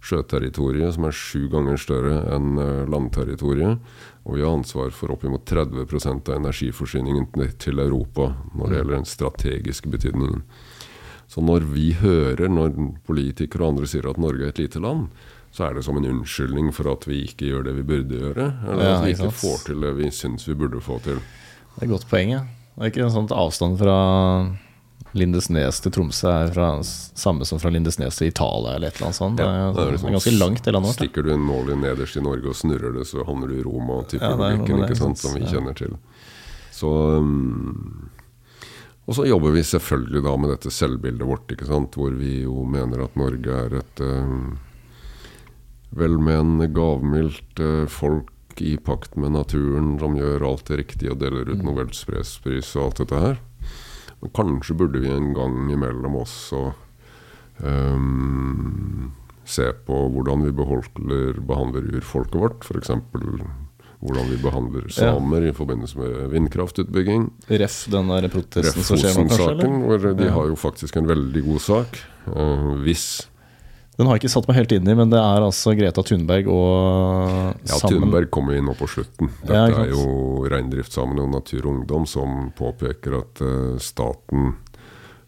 Sjøterritoriet 0.02 0.94
som 0.96 1.08
er 1.10 1.16
sju 1.16 1.48
ganger 1.52 1.80
større 1.82 2.22
enn 2.34 2.58
eh, 2.62 2.86
landterritoriet. 2.90 3.82
Og 4.28 4.38
vi 4.38 4.46
har 4.46 4.54
ansvar 4.58 4.94
for 4.94 5.14
oppimot 5.14 5.46
30% 5.50 6.30
av 6.30 6.42
energiforsyningen 6.42 7.30
til 7.62 7.82
Europa 7.82 8.34
når 8.54 8.68
det 8.68 8.82
gjelder 8.82 8.98
den 8.98 9.10
strategiske 9.10 9.94
betydningen. 9.94 10.44
Så 11.28 11.42
når 11.44 11.66
vi 11.74 11.92
hører, 12.00 12.48
når 12.48 12.76
politikere 13.08 13.66
og 13.66 13.74
andre 13.76 13.88
sier 13.92 14.06
at 14.10 14.18
Norge 14.22 14.46
er 14.48 14.54
et 14.54 14.62
lite 14.64 14.80
land, 14.80 15.08
så 15.52 15.66
er 15.68 15.74
det 15.76 15.84
som 15.84 15.98
en 15.98 16.06
unnskyldning 16.06 16.70
for 16.76 16.88
at 16.92 17.04
vi 17.08 17.24
ikke 17.26 17.50
gjør 17.50 17.66
det 17.68 17.74
vi 17.80 17.84
burde 17.88 18.20
gjøre. 18.22 18.46
Eller 18.68 18.84
Ja, 18.84 18.94
at 19.00 19.06
vi 19.06 19.12
ikke 19.16 19.32
får 19.34 19.66
til 19.66 19.82
det 19.84 19.96
vi 19.98 20.12
syns 20.14 20.48
vi 20.48 20.56
burde 20.56 20.80
få 20.84 21.00
til. 21.04 21.20
Det 21.20 21.82
er 21.82 21.86
et 21.88 21.92
godt 21.92 22.08
poeng. 22.10 22.32
Ja. 22.32 22.40
Det 22.78 22.84
er 22.86 22.92
ikke 22.94 23.06
en 23.08 23.16
sånn 23.16 23.32
avstand 23.34 23.78
fra 23.82 23.98
Lindesnes 25.18 25.80
til 25.82 25.92
Tromsø 25.96 26.30
er 26.30 26.52
fra, 26.54 26.68
samme 26.84 27.46
som 27.48 27.60
fra 27.62 27.72
Lindesnes 27.74 28.18
til 28.20 28.28
Italia 28.30 28.76
eller 28.76 28.92
et 28.92 28.98
eller 29.00 29.08
annet 29.10 29.18
sånt. 29.18 29.38
Det 29.40 29.46
er, 29.48 29.72
det 29.74 29.82
er 29.82 29.86
det 29.86 29.94
liksom- 29.96 30.10
er 30.10 30.18
ganske 30.18 30.34
langt, 30.40 30.64
det 30.64 30.74
landet 30.74 30.90
vårt. 30.92 31.00
Stikker 31.02 31.24
du 31.24 31.34
en 31.34 31.48
nål 31.48 31.72
i 31.74 31.76
nederst 31.82 32.18
i 32.18 32.22
Norge 32.22 32.48
og 32.52 32.56
snurrer 32.56 32.94
det, 32.94 33.08
så 33.08 33.26
havner 33.26 33.48
du 33.48 33.56
i 33.60 33.64
Roma 33.64 34.04
til 34.08 34.20
Ja, 34.20 34.36
det 34.36 34.46
er 34.46 34.58
noe 34.58 34.68
logikken, 34.68 34.80
med 34.80 34.88
det, 34.88 34.96
ikke 34.96 35.04
sant. 35.04 35.18
som 35.18 35.34
vi 35.34 35.46
kjenner 35.46 35.76
til. 35.76 35.98
Så 36.72 36.92
um, 37.18 38.10
Og 39.08 39.16
så 39.16 39.24
jobber 39.28 39.54
vi 39.56 39.64
selvfølgelig 39.64 40.22
da 40.26 40.34
med 40.36 40.52
dette 40.52 40.72
selvbildet 40.74 41.28
vårt, 41.28 41.52
ikke 41.54 41.68
sant, 41.70 41.96
hvor 41.96 42.16
vi 42.16 42.42
jo 42.44 42.66
mener 42.68 43.06
at 43.06 43.16
Norge 43.20 43.54
er 43.56 43.78
et 43.80 44.02
um, 44.04 44.58
velmenende, 45.96 46.68
gavmildt 46.76 47.62
uh, 47.64 47.86
folk 47.88 48.60
i 48.60 48.74
pakt 48.82 49.16
med 49.16 49.32
naturen, 49.38 49.94
som 50.02 50.18
gjør 50.18 50.44
alt 50.50 50.68
det 50.68 50.82
riktige 50.82 51.14
og 51.14 51.22
deler 51.22 51.48
ut 51.48 51.64
Nobels 51.64 52.02
fredspris 52.08 52.74
og 52.76 52.90
alt 52.90 53.02
dette 53.04 53.22
her. 53.22 53.40
Men 54.20 54.34
kanskje 54.36 54.76
burde 54.76 55.00
vi 55.00 55.14
en 55.14 55.32
gang 55.38 55.56
imellom 55.72 56.18
også 56.24 56.64
um, 57.64 59.14
se 59.48 59.70
på 59.88 60.02
hvordan 60.12 60.44
vi 60.50 60.52
beholder, 60.58 61.40
behandler 61.48 61.88
urfolket 61.96 62.42
vårt. 62.42 62.68
F.eks. 62.68 62.92
hvordan 64.04 64.28
vi 64.30 64.38
behandler 64.44 64.90
samer 64.94 65.48
i 65.50 65.54
forbindelse 65.58 65.98
med 65.98 66.28
vindkraftutbygging. 66.36 67.24
Ref 67.50 67.80
den 67.90 68.12
der 68.14 68.28
protesten 68.30 68.86
som 68.86 69.00
skjer 69.00 69.16
nå, 69.16 69.24
kanskje? 69.24 69.40
Fosen-saken, 69.40 69.80
eller? 69.80 69.88
hvor 69.88 70.20
de 70.20 70.28
Ja. 70.28 70.34
har 70.36 70.46
jo 70.52 70.56
faktisk 70.56 70.98
en 71.02 71.08
veldig 71.10 71.44
god 71.48 71.62
sak. 71.66 71.98
Uh, 72.28 72.76
hvis 72.84 73.08
Den 73.98 74.06
har 74.06 74.14
jeg 74.14 74.22
ikke 74.28 74.30
satt 74.36 74.48
meg 74.48 74.58
helt 74.60 74.72
inn 74.76 74.88
i, 74.88 74.94
men 74.94 75.10
det 75.10 75.18
er 75.18 75.42
altså 75.42 75.74
Greta 75.74 76.04
Thunberg 76.06 76.46
og 76.54 77.56
Ja, 77.66 77.80
sammen 77.80 78.04
Thunberg 78.04 78.30
kommer 78.30 78.54
jo 78.54 78.60
inn 78.62 78.68
nå 78.70 78.76
på 78.78 78.86
slutten. 78.86 79.32
Dette 79.42 79.56
Ja, 79.56 79.82
er 79.82 79.90
jo 79.90 80.46
Reindriftssamene 80.46 81.24
og 81.26 81.32
Natur 81.34 81.66
og 81.66 81.72
Ungdom 81.80 82.06
som 82.06 82.52
påpeker 82.54 83.18
at 83.18 83.42
uh, 83.42 83.80
staten 83.82 84.54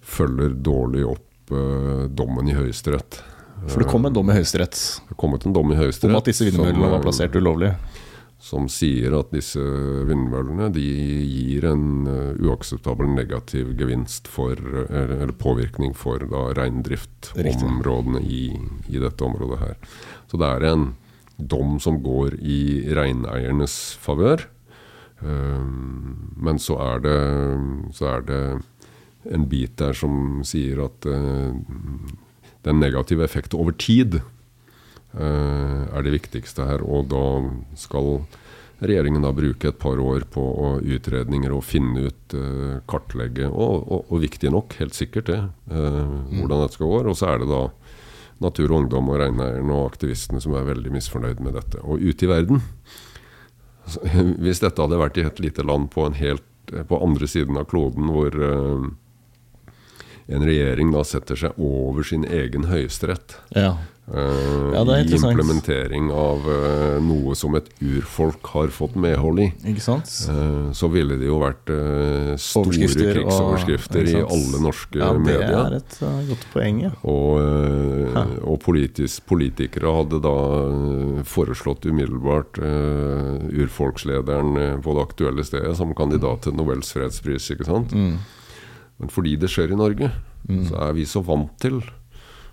følger 0.05 0.53
dårlig 0.53 1.01
opp 1.09 1.49
uh, 1.51 2.05
dommen 2.13 2.45
i 2.47 2.53
Høyesterett. 2.53 3.23
For 3.67 3.81
det 3.83 3.89
kom 3.91 4.05
en 4.05 4.13
dom 4.15 4.29
i 4.31 4.35
Høyesterett 4.37 4.77
Det 5.09 5.17
kom 5.19 5.33
en 5.35 5.53
dom 5.53 5.73
i 5.73 5.75
Høyesterett 5.75 6.13
om 6.13 6.21
at 6.21 6.29
disse 6.29 6.45
vindmøllene 6.47 6.91
var 6.93 7.01
plassert 7.03 7.33
ulovlig. 7.35 7.73
Som 8.39 8.69
sier 8.71 9.13
at 9.17 9.33
disse 9.35 9.59
vindmøllene 10.07 10.69
de 10.71 10.83
gir 11.27 11.65
en 11.67 12.07
eh, 12.07 12.39
uakseptabel 12.39 13.11
negativ 13.11 13.73
gevinst 13.79 14.29
for, 14.31 14.55
eller, 14.87 15.33
påvirkning 15.35 15.91
for 15.97 16.23
da, 16.23 16.45
reindriftområdene 16.57 18.23
i, 18.23 18.45
i 18.87 19.03
dette 19.03 19.27
området 19.27 19.59
her. 19.59 19.75
Så 20.31 20.39
det 20.39 20.53
er 20.53 20.67
en 20.71 20.87
dom 21.35 21.77
som 21.83 21.99
går 22.03 22.39
i 22.39 22.87
reineiernes 22.95 23.75
favør. 23.99 24.47
Eh, 25.19 25.67
men 26.39 26.63
så 26.63 26.79
er, 26.93 27.03
det, 27.03 27.19
så 27.99 28.13
er 28.15 28.27
det 28.31 28.41
en 29.27 29.45
bit 29.51 29.75
der 29.79 29.95
som 29.97 30.41
sier 30.47 30.85
at 30.85 31.05
uh, 31.09 31.51
den 32.63 32.79
negative 32.79 33.25
effekten 33.25 33.59
over 33.59 33.75
tid 33.75 34.21
er 35.17 36.03
det 36.05 36.11
viktigste 36.13 36.67
her. 36.67 36.83
Og 36.85 37.07
da 37.09 37.23
skal 37.79 38.19
regjeringen 38.79 39.23
da 39.25 39.31
bruke 39.35 39.71
et 39.71 39.79
par 39.79 39.99
år 39.99 40.25
på 40.31 40.43
utredninger 40.79 41.53
og 41.55 41.65
finne 41.67 42.07
ut, 42.07 42.35
uh, 42.35 42.79
kartlegge, 42.89 43.49
og, 43.49 43.83
og, 43.83 44.05
og, 44.07 44.21
viktig 44.23 44.51
nok, 44.53 44.77
helt 44.79 44.95
sikkert 44.95 45.31
det, 45.31 45.41
mm. 45.67 46.39
hvordan 46.39 46.63
dette 46.63 46.77
skal 46.77 46.91
gå. 46.93 47.01
Og 47.11 47.17
så 47.19 47.33
er 47.33 47.43
det 47.43 47.49
da 47.51 47.65
Natur 48.39 48.71
og 48.71 48.77
Ungdom 48.83 49.11
og 49.11 49.19
reineierne 49.19 49.75
og 49.75 49.89
aktivistene 49.89 50.39
som 50.43 50.55
er 50.55 50.67
veldig 50.69 50.93
misfornøyd 50.95 51.43
med 51.43 51.57
dette. 51.59 51.81
Og 51.83 51.99
ute 51.99 52.25
i 52.25 52.31
verden 52.31 52.63
Hvis 54.43 54.61
dette 54.61 54.83
hadde 54.83 54.99
vært 55.01 55.17
i 55.17 55.25
et 55.25 55.39
lite 55.41 55.63
land 55.65 55.87
på, 55.89 56.03
helt, 56.13 56.45
på 56.69 56.99
andre 57.01 57.27
siden 57.27 57.57
av 57.57 57.65
kloden 57.71 58.11
hvor 58.13 58.35
en 60.29 60.45
regjering 60.45 60.91
da 60.93 61.05
setter 61.07 61.39
seg 61.39 61.57
over 61.57 62.05
sin 62.05 62.25
egen 62.25 62.69
høyesterett. 62.69 63.39
Ja. 63.55 63.77
Uh, 64.09 64.73
ja, 64.73 64.81
I 64.97 65.05
implementering 65.13 66.07
av 66.09 66.41
uh, 66.49 66.97
noe 67.03 67.35
som 67.37 67.53
et 67.59 67.67
urfolk 67.77 68.47
har 68.55 68.71
fått 68.73 68.95
medhold 68.97 69.41
i. 69.43 69.47
Uh, 69.69 70.71
så 70.73 70.89
ville 70.89 71.19
det 71.21 71.27
jo 71.27 71.37
vært 71.43 71.69
store 72.41 72.73
krigsoverskrifter 72.89 74.01
og, 74.01 74.09
i 74.09 74.23
alle 74.23 74.63
norske 74.63 75.01
ja, 75.01 75.11
medier. 75.13 75.53
Det 75.53 75.59
er 75.59 75.77
et 75.77 76.31
godt 76.31 76.47
poeng, 76.55 76.81
ja. 76.87 76.91
Og, 77.05 77.37
og 78.41 78.57
politisk, 78.65 79.27
politikere 79.29 79.93
hadde 79.99 80.21
da 80.25 80.35
foreslått 81.29 81.85
umiddelbart 81.85 82.57
urfolkslederen 83.53 84.81
på 84.81 84.97
det 84.97 85.05
aktuelle 85.05 85.45
stedet 85.45 85.77
som 85.77 85.93
kandidat 85.97 86.47
til 86.47 86.57
Nobels 86.57 86.89
fredspris. 86.97 87.51
ikke 87.53 87.69
sant? 87.69 87.93
Mm. 87.93 88.17
Men 88.99 89.11
fordi 89.13 89.37
det 89.39 89.49
skjer 89.51 89.73
i 89.73 89.79
Norge, 89.79 90.11
mm. 90.49 90.65
så 90.69 90.83
er 90.89 90.93
vi 90.97 91.07
så 91.07 91.23
vant 91.25 91.55
til 91.61 91.81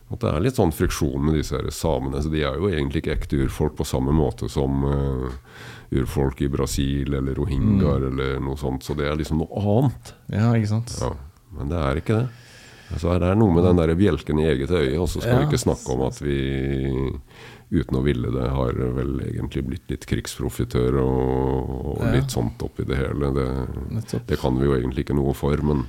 at 0.07 0.23
det 0.23 0.31
er 0.31 0.45
litt 0.45 0.59
sånn 0.59 0.75
friksjon 0.75 1.25
med 1.27 1.35
disse 1.41 1.57
her 1.59 1.67
samene. 1.75 2.21
Så 2.23 2.31
de 2.31 2.45
er 2.47 2.59
jo 2.61 2.71
egentlig 2.71 3.03
ikke 3.03 3.17
ekte 3.17 3.41
urfolk 3.43 3.75
på 3.81 3.87
samme 3.89 4.15
måte 4.15 4.47
som 4.51 4.85
uh, 4.87 5.27
urfolk 5.91 6.45
i 6.47 6.51
Brasil 6.53 7.17
eller 7.19 7.35
rohingyaer 7.35 8.07
mm. 8.07 8.11
eller 8.13 8.43
noe 8.47 8.59
sånt. 8.61 8.87
Så 8.87 8.95
det 8.99 9.09
er 9.11 9.19
liksom 9.19 9.43
noe 9.43 9.63
annet. 9.63 10.15
Ja, 10.31 10.53
ikke 10.55 10.77
sant? 10.77 10.95
Ja, 11.03 11.11
men 11.59 11.73
det 11.75 11.83
er 11.83 12.03
ikke 12.03 12.21
det. 12.21 12.27
Altså, 12.87 13.17
det 13.19 13.27
er 13.27 13.39
noe 13.39 13.51
med 13.51 13.67
den 13.67 13.81
der 13.81 13.97
bjelken 13.99 14.39
i 14.39 14.47
eget 14.47 14.71
øye, 14.71 14.95
og 15.01 15.09
så 15.11 15.19
skal 15.19 15.33
ja. 15.33 15.39
vi 15.43 15.49
ikke 15.49 15.65
snakke 15.65 15.91
om 15.91 16.05
at 16.07 16.21
vi 16.23 16.39
uten 17.75 17.99
å 17.99 18.03
ville 18.07 18.31
det 18.31 18.47
har 18.55 18.77
vel 18.95 19.17
egentlig 19.25 19.65
blitt 19.67 19.91
litt 19.91 20.07
krigsprofitør 20.07 21.01
og, 21.03 21.73
og 21.97 22.05
litt 22.15 22.31
sånt 22.31 22.63
oppi 22.63 22.87
det 22.87 23.01
hele. 23.01 23.33
Det, 23.35 24.21
det 24.29 24.39
kan 24.39 24.55
vi 24.61 24.69
jo 24.69 24.77
egentlig 24.77 25.03
ikke 25.03 25.19
noe 25.19 25.35
for, 25.35 25.59
men 25.67 25.83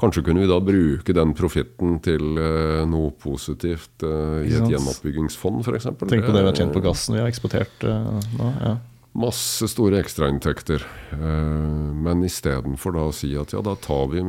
Kanskje 0.00 0.24
kunne 0.26 0.42
vi 0.42 0.50
da 0.50 0.58
bruke 0.62 1.14
den 1.16 1.34
profitten 1.38 1.98
til 2.04 2.38
uh, 2.38 2.82
noe 2.88 3.12
positivt 3.20 4.02
uh, 4.06 4.40
i 4.42 4.50
et 4.54 4.66
gjenoppbyggingsfond 4.72 5.62
f.eks. 5.62 5.90
Tenk 6.02 6.26
på 6.26 6.34
det 6.34 6.42
vi 6.42 6.50
har 6.50 6.58
tjent 6.58 6.74
på 6.74 6.82
gassen 6.84 7.16
vi 7.16 7.22
har 7.22 7.30
eksportert 7.30 7.86
uh, 7.86 8.10
nå. 8.38 8.50
ja. 8.64 8.74
Masse 9.14 9.68
store 9.70 10.00
ekstrainntekter. 10.02 10.82
Men 11.14 12.24
istedenfor 12.26 12.96
å 12.98 13.04
si 13.14 13.28
at 13.38 13.52
ja, 13.54 13.60
da 13.62 13.76
tar 13.78 14.08
vi 14.10 14.24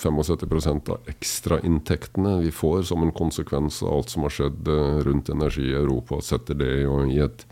75% 0.00 0.88
av 0.94 1.10
ekstrainntektene 1.12 2.38
vi 2.46 2.48
får 2.48 2.86
som 2.88 3.04
en 3.04 3.12
konsekvens 3.12 3.82
av 3.84 3.98
alt 3.98 4.14
som 4.14 4.24
har 4.24 4.32
skjedd 4.32 4.70
rundt 5.04 5.28
energi 5.28 5.66
i 5.66 5.76
Europa, 5.76 6.22
og 6.22 6.24
setter 6.24 6.56
det 6.56 6.70
i 6.80 7.20
et 7.20 7.44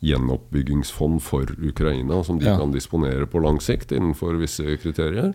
gjenoppbyggingsfond 0.00 1.20
for 1.22 1.50
Ukraina, 1.58 2.22
som 2.24 2.38
de 2.38 2.48
ja. 2.48 2.56
kan 2.58 2.72
disponere 2.72 3.26
på 3.26 3.42
lang 3.44 3.60
sikt 3.60 3.92
innenfor 3.92 4.38
visse 4.40 4.78
kriterier. 4.80 5.34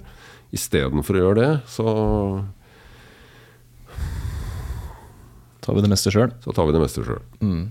Istedenfor 0.54 1.18
å 1.18 1.24
gjøre 1.24 1.42
det, 1.42 1.54
så 1.72 1.90
Tar 5.66 5.74
vi 5.74 5.82
det 5.82 5.90
meste 5.90 6.12
sjøl? 6.14 6.30
Så 6.44 6.54
tar 6.54 6.68
vi 6.68 6.76
det 6.76 6.82
meste 6.84 7.02
sjøl. 7.02 7.22
Mm. 7.42 7.62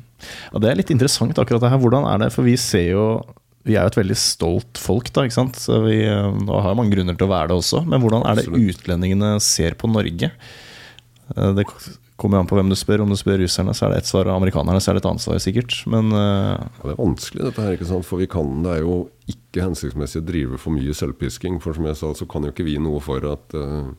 Ja, 0.50 0.60
det 0.62 0.70
er 0.70 0.78
litt 0.80 0.90
interessant, 0.90 1.38
akkurat 1.38 1.62
det 1.62 1.70
her. 1.70 1.78
Hvordan 1.78 2.08
er 2.10 2.24
det? 2.24 2.32
For 2.34 2.46
vi 2.46 2.56
ser 2.58 2.88
jo 2.90 3.06
Vi 3.64 3.76
er 3.78 3.86
jo 3.86 3.92
et 3.94 3.96
veldig 3.96 4.16
stolt 4.18 4.76
folk, 4.82 5.06
da. 5.14 5.22
ikke 5.24 5.38
sant? 5.38 5.56
Så 5.56 5.78
vi 5.86 6.02
og 6.04 6.58
har 6.60 6.74
mange 6.76 6.92
grunner 6.92 7.16
til 7.16 7.24
å 7.24 7.30
være 7.30 7.48
det 7.48 7.56
også. 7.62 7.84
Men 7.88 8.02
hvordan 8.02 8.26
er 8.28 8.36
det 8.36 8.50
utlendingene 8.50 9.30
ser 9.40 9.78
på 9.80 9.88
Norge? 9.88 10.28
Eh, 11.32 11.52
det 11.56 11.64
kommer 12.20 12.42
an 12.42 12.50
på 12.50 12.58
hvem 12.58 12.68
du 12.68 12.76
spør. 12.76 13.06
Om 13.06 13.14
du 13.14 13.16
spør 13.16 13.40
russerne, 13.40 13.72
så 13.72 13.86
er 13.86 13.94
det 13.94 14.02
ett 14.02 14.10
svar, 14.10 14.28
og 14.28 14.36
amerikanerne 14.36 14.82
så 14.84 14.90
er 14.90 14.98
det 14.98 15.04
et 15.04 15.08
annet 15.08 15.24
svar, 15.24 15.40
sikkert. 15.40 15.78
Men 15.88 16.12
uh... 16.12 16.58
ja, 16.58 16.68
Det 16.82 16.92
er 16.92 17.00
vanskelig, 17.00 17.46
dette 17.46 17.64
her. 17.64 17.78
ikke 17.78 17.88
sant? 17.88 18.08
For 18.10 18.20
vi 18.20 18.28
kan, 18.34 18.52
det 18.66 18.74
er 18.74 18.84
jo 18.84 18.98
ikke 19.30 19.64
hensiktsmessig 19.64 20.22
å 20.22 20.26
drive 20.26 20.60
for 20.60 20.74
mye 20.76 20.94
selvpisking. 20.96 21.60
For 21.62 21.76
som 21.76 21.88
jeg 21.88 21.98
sa, 22.00 22.12
så 22.16 22.28
kan 22.30 22.44
jo 22.44 22.52
ikke 22.52 22.66
vi 22.66 22.76
noe 22.82 23.00
for 23.04 23.24
at 23.30 23.56
uh, 23.56 23.90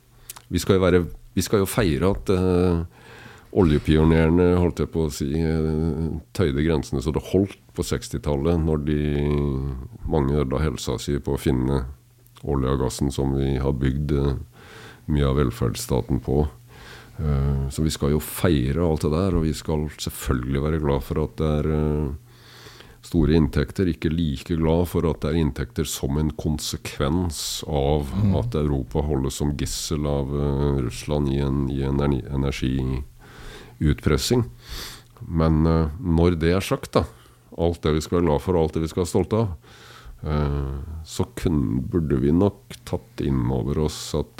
vi, 0.51 0.61
skal 0.61 0.81
være, 0.83 1.05
vi, 1.35 1.45
skal 1.45 1.63
jo 1.63 1.69
feire 1.69 2.11
at 2.13 2.31
uh, 2.33 2.83
oljepionerene 3.55 4.51
holdt 4.59 4.83
jeg 4.83 4.91
på 4.91 5.05
å 5.07 5.13
si, 5.13 5.29
tøyde 6.35 6.65
grensene 6.65 6.99
så 7.01 7.13
det 7.15 7.23
holdt 7.31 7.55
på 7.75 7.85
60-tallet, 7.87 8.59
når 8.59 8.83
de 8.83 8.99
mange 10.11 10.35
ødela 10.41 10.59
helsa 10.59 10.97
si 10.99 11.15
på 11.23 11.37
å 11.37 11.39
finne 11.39 11.85
olje 12.43 12.73
og 12.73 12.83
gassen 12.83 13.13
som 13.15 13.31
vi 13.37 13.55
har 13.61 13.77
bygd 13.79 14.11
mye 15.11 15.29
av 15.29 15.39
velferdsstaten 15.39 16.19
på. 16.25 16.43
Eh, 17.17 17.69
så 17.69 17.83
vi 17.85 17.93
skal 17.93 18.15
jo 18.15 18.21
feire 18.23 18.83
alt 18.83 19.05
det 19.05 19.13
der, 19.13 19.37
og 19.37 19.45
vi 19.45 19.53
skal 19.55 19.87
selvfølgelig 19.93 20.63
være 20.65 20.81
glad 20.83 21.05
for 21.05 21.23
at 21.23 21.35
det 21.39 21.51
er 21.59 21.69
eh, 21.77 22.13
store 23.05 23.35
inntekter. 23.37 23.85
Ikke 23.91 24.09
like 24.11 24.55
glad 24.57 24.87
for 24.91 25.05
at 25.09 25.21
det 25.23 25.29
er 25.31 25.37
inntekter 25.43 25.85
som 25.89 26.17
en 26.19 26.31
konsekvens 26.39 27.63
av 27.67 28.01
mm. 28.11 28.35
at 28.41 28.55
Europa 28.59 28.97
holdes 29.05 29.35
som 29.41 29.57
gissel 29.59 30.01
av 30.09 30.25
uh, 30.33 30.77
Russland 30.85 31.25
i 31.33 31.37
en, 31.43 31.59
i 31.71 31.83
en 31.85 31.99
energiutpressing. 32.01 34.43
Men 35.25 35.67
uh, 35.67 35.89
når 36.01 36.31
det 36.41 36.51
er 36.55 36.63
sagt, 36.65 36.91
da, 36.97 37.03
alt 37.55 37.81
det 37.85 37.95
vi 37.95 38.01
skal 38.03 38.17
være 38.19 38.27
glad 38.29 38.41
for, 38.43 38.53
og 38.55 38.61
alt 38.65 38.75
det 38.77 38.85
vi 38.85 38.91
skal 38.91 39.03
være 39.05 39.13
stolte 39.13 39.35
av, 39.43 39.47
uh, 40.25 40.75
så 41.05 41.23
kun, 41.37 41.57
burde 41.85 42.15
vi 42.23 42.31
nok 42.35 42.59
tatt 42.87 43.15
inn 43.25 43.41
over 43.53 43.75
oss 43.85 43.99
at 44.17 44.35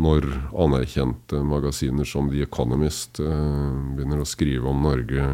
når 0.00 0.22
anerkjente 0.56 1.36
magasiner 1.44 2.06
som 2.08 2.30
The 2.30 2.42
Economist 2.46 3.20
begynner 3.20 4.20
å 4.22 4.28
skrive 4.28 4.66
om 4.70 4.78
Norge 4.86 5.24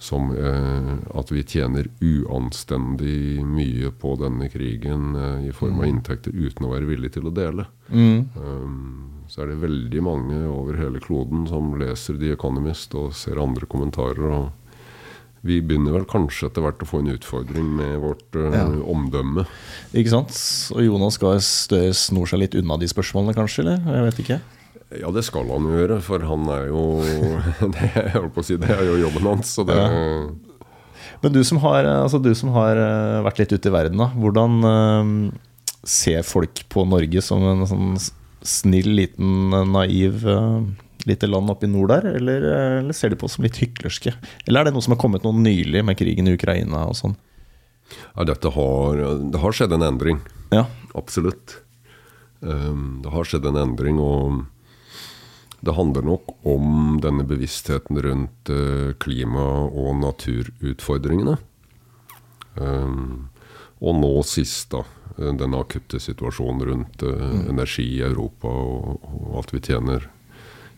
som 0.00 0.30
eh, 0.32 0.92
at 1.18 1.30
vi 1.32 1.42
tjener 1.44 1.88
uanstendig 2.00 3.44
mye 3.44 3.90
på 4.00 4.14
denne 4.16 4.48
krigen 4.48 5.12
eh, 5.12 5.48
i 5.50 5.52
form 5.52 5.82
av 5.82 5.84
mm. 5.84 5.90
inntekter 5.90 6.32
uten 6.32 6.64
å 6.64 6.70
være 6.72 6.88
villige 6.88 7.18
til 7.18 7.28
å 7.28 7.32
dele. 7.36 7.66
Mm. 7.92 8.22
Um, 8.32 9.26
så 9.28 9.44
er 9.44 9.52
det 9.52 9.60
veldig 9.60 10.02
mange 10.02 10.38
over 10.48 10.78
hele 10.80 11.02
kloden 11.04 11.44
som 11.50 11.74
leser 11.78 12.16
The 12.16 12.32
Economist 12.32 12.96
og 12.96 13.12
ser 13.14 13.42
andre 13.42 13.68
kommentarer. 13.68 14.24
og 14.24 14.48
vi 15.44 15.60
begynner 15.64 15.94
vel 15.94 16.08
kanskje 16.08 16.48
etter 16.48 16.64
hvert 16.64 16.82
å 16.84 16.88
få 16.88 17.00
en 17.00 17.12
utfordring 17.14 17.68
med 17.76 18.00
vårt 18.00 18.40
uh, 18.40 18.56
ja. 18.56 18.64
omdømme. 18.92 19.44
Ikke 19.92 20.12
sant. 20.12 20.32
Og 20.76 20.84
Jonas 20.84 21.20
Gahr 21.20 21.44
Støre 21.44 21.92
snor 21.96 22.28
seg 22.28 22.42
litt 22.42 22.56
unna 22.56 22.80
de 22.80 22.88
spørsmålene, 22.88 23.36
kanskje? 23.36 23.66
eller? 23.66 23.84
Jeg 23.84 24.08
vet 24.08 24.24
ikke. 24.24 24.40
Ja, 24.98 25.10
det 25.14 25.22
skal 25.22 25.46
han 25.52 25.68
gjøre, 25.70 26.00
for 26.02 26.22
han 26.26 26.48
er 26.50 26.70
jo 26.70 26.84
det, 27.76 27.90
jeg 27.94 28.14
holdt 28.16 28.34
på 28.34 28.42
å 28.42 28.46
si, 28.46 28.58
det 28.58 28.72
er 28.74 28.82
jo 28.88 28.98
jobben 29.04 29.28
hans. 29.30 29.52
Så 29.54 29.66
det, 29.68 29.76
ja. 29.78 31.10
Men 31.20 31.34
du 31.34 31.42
som, 31.46 31.60
har, 31.62 31.86
altså 31.86 32.18
du 32.22 32.32
som 32.36 32.50
har 32.56 32.80
eh, 32.80 33.20
vært 33.26 33.42
litt 33.42 33.52
ute 33.52 33.70
i 33.70 33.74
verden, 33.74 34.00
da, 34.00 34.08
hvordan 34.16 34.56
uh, 34.64 35.10
ser 35.86 36.24
folk 36.26 36.64
på 36.72 36.86
Norge 36.88 37.22
som 37.22 37.44
en 37.44 37.66
sånn 37.68 37.90
snill, 38.46 38.88
liten, 38.96 39.52
naiv 39.68 40.24
uh, 40.24 40.64
lite 41.08 41.28
land 41.28 41.52
oppe 41.52 41.68
i 41.68 41.70
nord 41.70 41.92
der, 41.92 42.10
eller, 42.16 42.46
eller, 42.80 42.96
ser 42.96 43.12
de 43.12 43.18
på 43.20 43.28
oss 43.28 43.36
som 43.38 43.44
litt 43.44 43.60
hyklerske? 43.60 44.14
Eller 44.46 44.62
er 44.62 44.68
det 44.68 44.76
noe 44.76 44.84
som 44.84 44.96
har 44.96 45.02
kommet 45.02 45.26
noe 45.26 45.36
nylig 45.36 45.84
med 45.86 45.98
krigen 46.00 46.28
i 46.28 46.36
Ukraina 46.38 46.86
og 46.88 46.96
sånn? 46.98 47.16
Ja, 48.14 48.24
dette 48.28 48.52
har, 48.54 49.04
det 49.32 49.40
har 49.42 49.56
skjedd 49.56 49.74
en 49.76 49.86
endring. 49.86 50.22
Ja. 50.54 50.66
Absolutt. 50.98 51.60
Um, 52.40 53.00
det 53.04 53.12
har 53.12 53.28
skjedd 53.28 53.46
en 53.48 53.58
endring, 53.60 54.00
og 54.00 54.44
det 55.60 55.74
handler 55.76 56.06
nok 56.06 56.32
om 56.48 56.98
denne 57.02 57.26
bevisstheten 57.28 58.00
rundt 58.02 58.52
uh, 58.52 58.92
klima- 59.02 59.66
og 59.68 59.92
naturutfordringene. 60.00 61.36
Um, 62.56 63.28
og 63.80 64.00
nå 64.00 64.14
sist, 64.28 64.72
da. 64.72 64.84
Denne 65.20 65.58
akutte 65.60 65.98
situasjonen 66.00 66.64
rundt 66.64 67.02
mm. 67.04 67.50
energi 67.52 67.84
i 67.98 68.04
Europa 68.06 68.48
og, 68.48 69.02
og 69.04 69.34
at 69.42 69.50
vi 69.52 69.60
tjener 69.66 70.06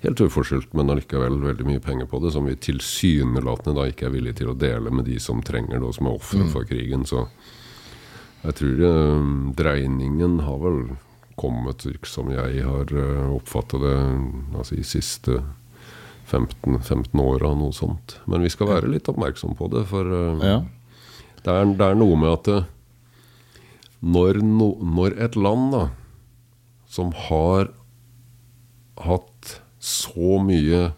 helt 0.02 0.20
uforskyldt, 0.20 0.72
men 0.74 0.90
allikevel 0.90 1.38
veldig 1.44 1.66
mye 1.68 1.82
penger 1.82 2.09
på 2.10 2.18
det, 2.24 2.32
som 2.34 2.48
vi 2.48 2.56
tilsynelatende 2.59 3.76
da 3.78 3.86
ikke 3.90 4.09
er 4.09 4.14
villige 4.16 4.40
til 4.40 4.50
å 4.50 4.59
dele 4.59 4.90
med 4.90 5.06
de 5.06 5.18
som 5.22 5.42
trenger 5.46 5.78
det, 5.78 5.86
og 5.86 5.94
som 5.94 6.09
er 6.10 6.16
ofre 6.18 6.48
for 6.50 6.66
krigen. 6.66 7.06
Så 7.06 7.26
jeg 8.42 8.59
tror 8.59 8.74
det, 8.80 8.92
dreiningen 9.60 10.40
har 10.42 10.59
vel 10.64 10.80
kommet, 11.40 11.84
som 12.09 12.30
jeg 12.32 12.62
har 12.66 12.92
oppfatta 12.92 13.78
oppfattet 13.78 13.82
det, 13.84 13.96
altså 14.59 14.78
i 14.78 14.84
siste 14.86 15.40
15, 16.32 16.78
15 16.80 17.20
åra, 17.20 17.52
noe 17.59 17.74
sånt. 17.76 18.16
Men 18.30 18.44
vi 18.44 18.50
skal 18.52 18.70
være 18.70 18.90
litt 18.92 19.09
oppmerksom 19.10 19.56
på 19.59 19.68
det, 19.72 19.84
for 19.90 20.06
eh, 20.06 20.46
Ja. 20.46 20.59
det, 21.44 21.52
er, 21.52 21.72
det 21.76 21.88
er 21.90 21.98
noe 21.98 22.16
med 22.16 22.32
at 22.32 22.48
eh, 22.48 22.70
når, 24.02 24.40
no, 24.42 24.72
når 24.82 25.18
et 25.28 25.36
land 25.36 25.72
da, 25.74 25.84
som 26.88 27.12
har 27.28 27.70
hatt 29.02 29.56
så 29.82 30.38
mye 30.44 30.92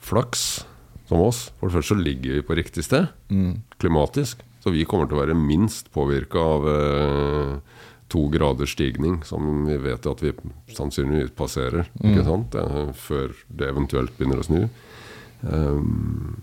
flaks 0.00 0.64
som 1.10 1.22
oss 1.24 1.48
For 1.58 1.66
det 1.68 1.74
første 1.78 1.94
så 1.94 1.98
ligger 1.98 2.36
vi 2.38 2.42
på 2.46 2.54
riktig 2.58 2.84
sted, 2.86 3.08
klimatisk. 3.82 4.42
Så 4.62 4.70
vi 4.70 4.84
kommer 4.86 5.08
til 5.08 5.16
å 5.16 5.22
være 5.24 5.34
minst 5.34 5.88
påvirka 5.94 6.38
av 6.38 6.66
eh, 6.70 7.54
to 8.10 8.26
graders 8.32 8.74
stigning, 8.74 9.20
som 9.24 9.64
vi 9.68 9.78
vet 9.80 10.06
at 10.06 10.22
vi 10.24 10.34
sannsynligvis 10.74 11.34
passerer, 11.38 11.90
sant? 12.26 12.54
Eh, 12.58 12.92
før 12.98 13.34
det 13.48 13.70
eventuelt 13.70 14.16
begynner 14.18 14.42
å 14.42 14.46
snu. 14.46 14.62
Um, 15.40 16.40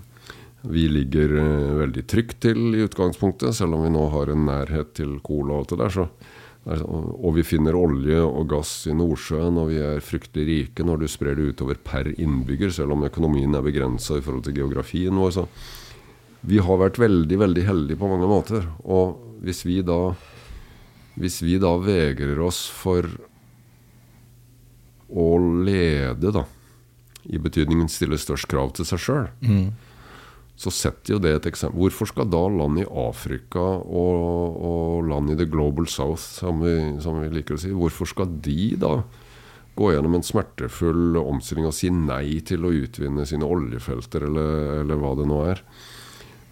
vi 0.67 0.87
ligger 0.89 1.35
eh, 1.37 1.75
veldig 1.83 2.03
trygt 2.09 2.41
til 2.47 2.73
i 2.75 2.83
utgangspunktet, 2.87 3.55
selv 3.55 3.77
om 3.77 3.85
vi 3.85 3.93
nå 3.93 4.07
har 4.13 4.33
en 4.33 4.47
nærhet 4.47 4.95
til 4.97 5.17
Kola 5.23 5.55
og 5.55 5.63
alt 5.63 5.73
det 5.73 5.79
der. 5.83 5.95
Så, 5.95 6.07
og 6.67 7.35
vi 7.37 7.45
finner 7.47 7.77
olje 7.79 8.19
og 8.25 8.49
gass 8.51 8.71
i 8.91 8.95
Nordsjøen, 8.97 9.59
og 9.61 9.69
vi 9.71 9.77
er 9.79 10.03
fryktelig 10.03 10.47
rike 10.49 10.87
når 10.87 11.03
du 11.03 11.07
sprer 11.11 11.37
det 11.37 11.53
utover 11.53 11.79
per 11.79 12.09
innbygger, 12.15 12.73
selv 12.75 12.97
om 12.97 13.05
økonomien 13.07 13.55
er 13.55 13.63
begrensa 13.63 14.17
i 14.17 14.25
forhold 14.25 14.47
til 14.47 14.57
geografien 14.57 15.15
vår. 15.15 15.35
Så 15.37 15.45
vi 16.47 16.59
har 16.63 16.81
vært 16.81 16.99
veldig, 16.99 17.39
veldig 17.43 17.63
heldige 17.67 18.01
på 18.01 18.09
mange 18.11 18.27
måter. 18.29 18.67
Og 18.83 19.39
hvis 19.45 19.63
vi 19.67 19.79
da, 19.85 20.11
hvis 21.17 21.41
vi 21.41 21.57
da 21.61 21.73
vegrer 21.81 22.39
oss 22.45 22.67
for 22.69 23.07
å 25.07 25.27
lede, 25.65 26.31
da, 26.35 26.43
i 27.27 27.39
betydningen 27.41 27.89
stille 27.91 28.19
størst 28.19 28.47
krav 28.51 28.73
til 28.77 28.87
seg 28.87 29.01
sjøl, 29.01 29.27
så 30.57 30.71
setter 30.73 31.13
jo 31.15 31.19
det 31.21 31.31
et 31.35 31.47
eksempel. 31.51 31.77
Hvorfor 31.83 32.09
skal 32.09 32.29
da 32.33 32.41
land 32.49 32.81
i 32.81 32.87
Afrika 32.89 33.61
og, 33.61 34.57
og 34.57 35.07
land 35.09 35.29
i 35.33 35.37
the 35.37 35.45
global 35.45 35.85
south, 35.89 36.23
som 36.39 36.63
vi, 36.65 36.73
som 37.03 37.19
vi 37.21 37.29
liker 37.33 37.57
å 37.57 37.61
si, 37.61 37.69
hvorfor 37.77 38.09
skal 38.09 38.31
de 38.41 38.73
da 38.81 38.95
gå 39.77 39.91
gjennom 39.93 40.17
en 40.17 40.25
smertefull 40.25 41.19
omstilling 41.21 41.67
og 41.69 41.75
si 41.77 41.91
nei 41.93 42.39
til 42.41 42.65
å 42.65 42.73
utvinne 42.73 43.27
sine 43.29 43.45
oljefelter, 43.45 44.25
eller, 44.25 44.81
eller 44.81 44.97
hva 44.97 45.13
det 45.19 45.27
nå 45.29 45.43
er? 45.51 45.61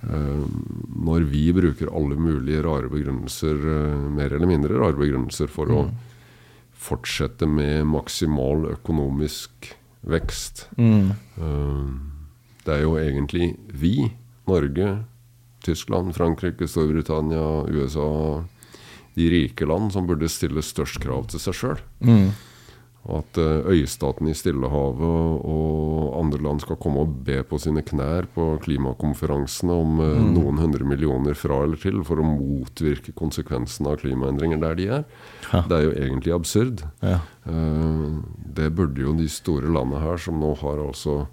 Eh, 0.06 0.45
når 1.06 1.26
vi 1.30 1.48
bruker 1.53 1.90
alle 1.90 2.18
mulige 2.19 2.61
rare 2.65 2.90
begrunnelser, 2.91 3.56
eh, 3.56 4.10
mer 4.14 4.34
eller 4.34 4.49
mindre 4.49 4.77
rare 4.77 4.98
begrunnelser, 4.99 5.49
for 5.49 5.72
å 5.72 5.82
fortsette 6.86 7.48
med 7.49 7.86
maksimal 7.90 8.69
økonomisk 8.76 9.73
vekst. 10.06 10.68
mm. 10.77 12.02
det 12.65 12.73
er 12.73 12.82
jo 12.82 12.95
egentlig 12.98 13.56
vi, 13.73 14.11
Norge, 14.48 15.06
Tyskland, 15.65 16.14
Frankrike, 16.14 16.68
Storbritannia, 16.68 17.65
USA, 17.69 18.44
de 19.15 19.30
rike 19.30 19.65
land, 19.65 19.91
som 19.94 20.06
burde 20.06 20.30
stille 20.30 20.61
størst 20.61 20.99
krav 21.02 21.27
til 21.30 21.41
seg 21.41 21.57
sjøl. 21.57 21.82
At 23.06 23.38
øystaten 23.38 24.30
i 24.32 24.34
Stillehavet 24.34 25.41
og, 25.45 26.15
andre 26.18 26.40
land 26.41 26.64
skal 26.64 26.80
komme 26.82 27.03
og 27.03 27.11
be 27.27 27.41
på 27.45 27.60
sine 27.61 27.84
knær 27.86 28.26
på 28.34 28.48
klimakonferansene 28.64 29.76
om 29.76 29.99
mm. 29.99 30.32
noen 30.34 30.61
hundre 30.64 30.88
millioner 30.88 31.38
fra 31.38 31.61
eller 31.65 31.80
til 31.82 32.02
for 32.07 32.22
å 32.22 32.26
motvirke 32.26 33.14
konsekvensene 33.18 33.94
av 33.94 33.99
klimaendringer 34.02 34.61
der 34.64 34.80
de 34.80 34.90
er. 34.99 35.06
Ja. 35.52 35.61
Det 35.69 35.77
er 35.77 35.86
jo 35.86 35.94
egentlig 36.07 36.36
absurd. 36.36 36.86
Ja. 37.06 37.19
Eh, 37.45 38.18
det 38.57 38.72
burde 38.77 39.06
jo 39.06 39.14
de 39.18 39.27
store 39.30 39.69
landene 39.69 40.02
her, 40.02 40.18
som 40.22 40.41
nå 40.41 40.56
har 40.64 40.82
altså 40.88 41.26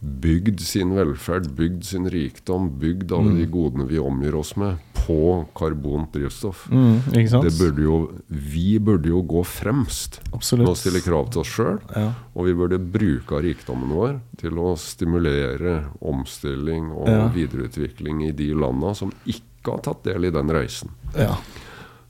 bygd 0.00 0.60
sin 0.62 0.92
velferd, 0.94 1.48
bygd 1.58 1.84
sin 1.84 2.06
rikdom, 2.10 2.68
bygd 2.78 3.12
alle 3.12 3.32
de 3.40 3.46
godene 3.50 3.86
vi 3.88 3.98
omgir 3.98 4.36
oss 4.38 4.52
med, 4.56 4.76
på 4.94 5.46
karbont 5.56 6.12
drivstoff. 6.14 6.66
Mm. 6.70 7.00
Det 7.10 7.52
burde 7.58 7.82
jo, 7.82 7.96
vi 8.28 8.78
burde 8.78 9.08
jo 9.10 9.22
gå 9.26 9.42
fremst 9.48 10.20
med 10.30 10.68
å 10.68 10.74
stille 10.78 11.00
krav 11.02 11.30
til 11.32 11.42
oss 11.42 11.50
sjøl. 11.56 11.80
Ja. 11.96 12.12
Og 12.36 12.46
vi 12.46 12.54
burde 12.60 12.78
bruke 12.78 13.40
rikdommen 13.42 13.90
vår 13.96 14.18
til 14.38 14.60
å 14.60 14.74
stimulere 14.78 15.80
omstilling 15.98 16.92
og 16.92 17.08
Ja. 17.08 17.24
videreutvikling 17.34 18.22
i 18.28 18.32
de 18.32 18.52
landa 18.54 18.94
som 18.94 19.10
ikke 19.26 19.72
har 19.74 19.82
tatt 19.88 20.04
del 20.04 20.28
i 20.28 20.30
den 20.30 20.52
reisen. 20.54 20.90
Ja. 21.16 21.34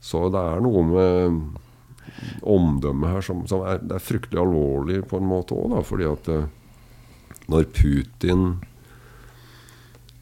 Så 0.01 0.29
det 0.31 0.43
er 0.43 0.61
noe 0.61 0.83
med 0.85 1.41
omdømmet 2.43 3.11
her 3.15 3.25
som, 3.25 3.47
som 3.51 3.63
er, 3.67 3.81
er 3.95 4.03
fryktelig 4.03 4.41
alvorlig 4.43 5.03
på 5.09 5.19
en 5.21 5.29
måte 5.29 5.57
òg, 5.57 5.79
fordi 5.87 6.07
at 6.09 6.29
eh, 6.35 6.47
når 7.49 7.69
Putin 7.75 8.59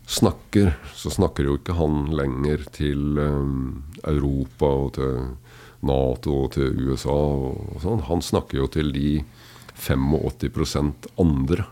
snakker, 0.07 0.77
så 0.95 1.11
snakker 1.11 1.49
jo 1.49 1.57
ikke 1.59 1.77
han 1.79 2.07
lenger 2.15 2.63
til 2.75 3.19
eh, 3.19 4.11
Europa 4.13 4.71
og 4.85 4.93
til 4.99 5.17
Nato 5.87 6.37
og 6.45 6.53
til 6.57 6.77
USA 6.87 7.15
og, 7.15 7.81
sånn. 7.83 8.05
Han 8.09 8.23
snakker 8.25 8.63
jo 8.63 8.69
til 8.73 8.93
de 8.95 9.11
85% 9.77 11.11
andre. 11.21 11.67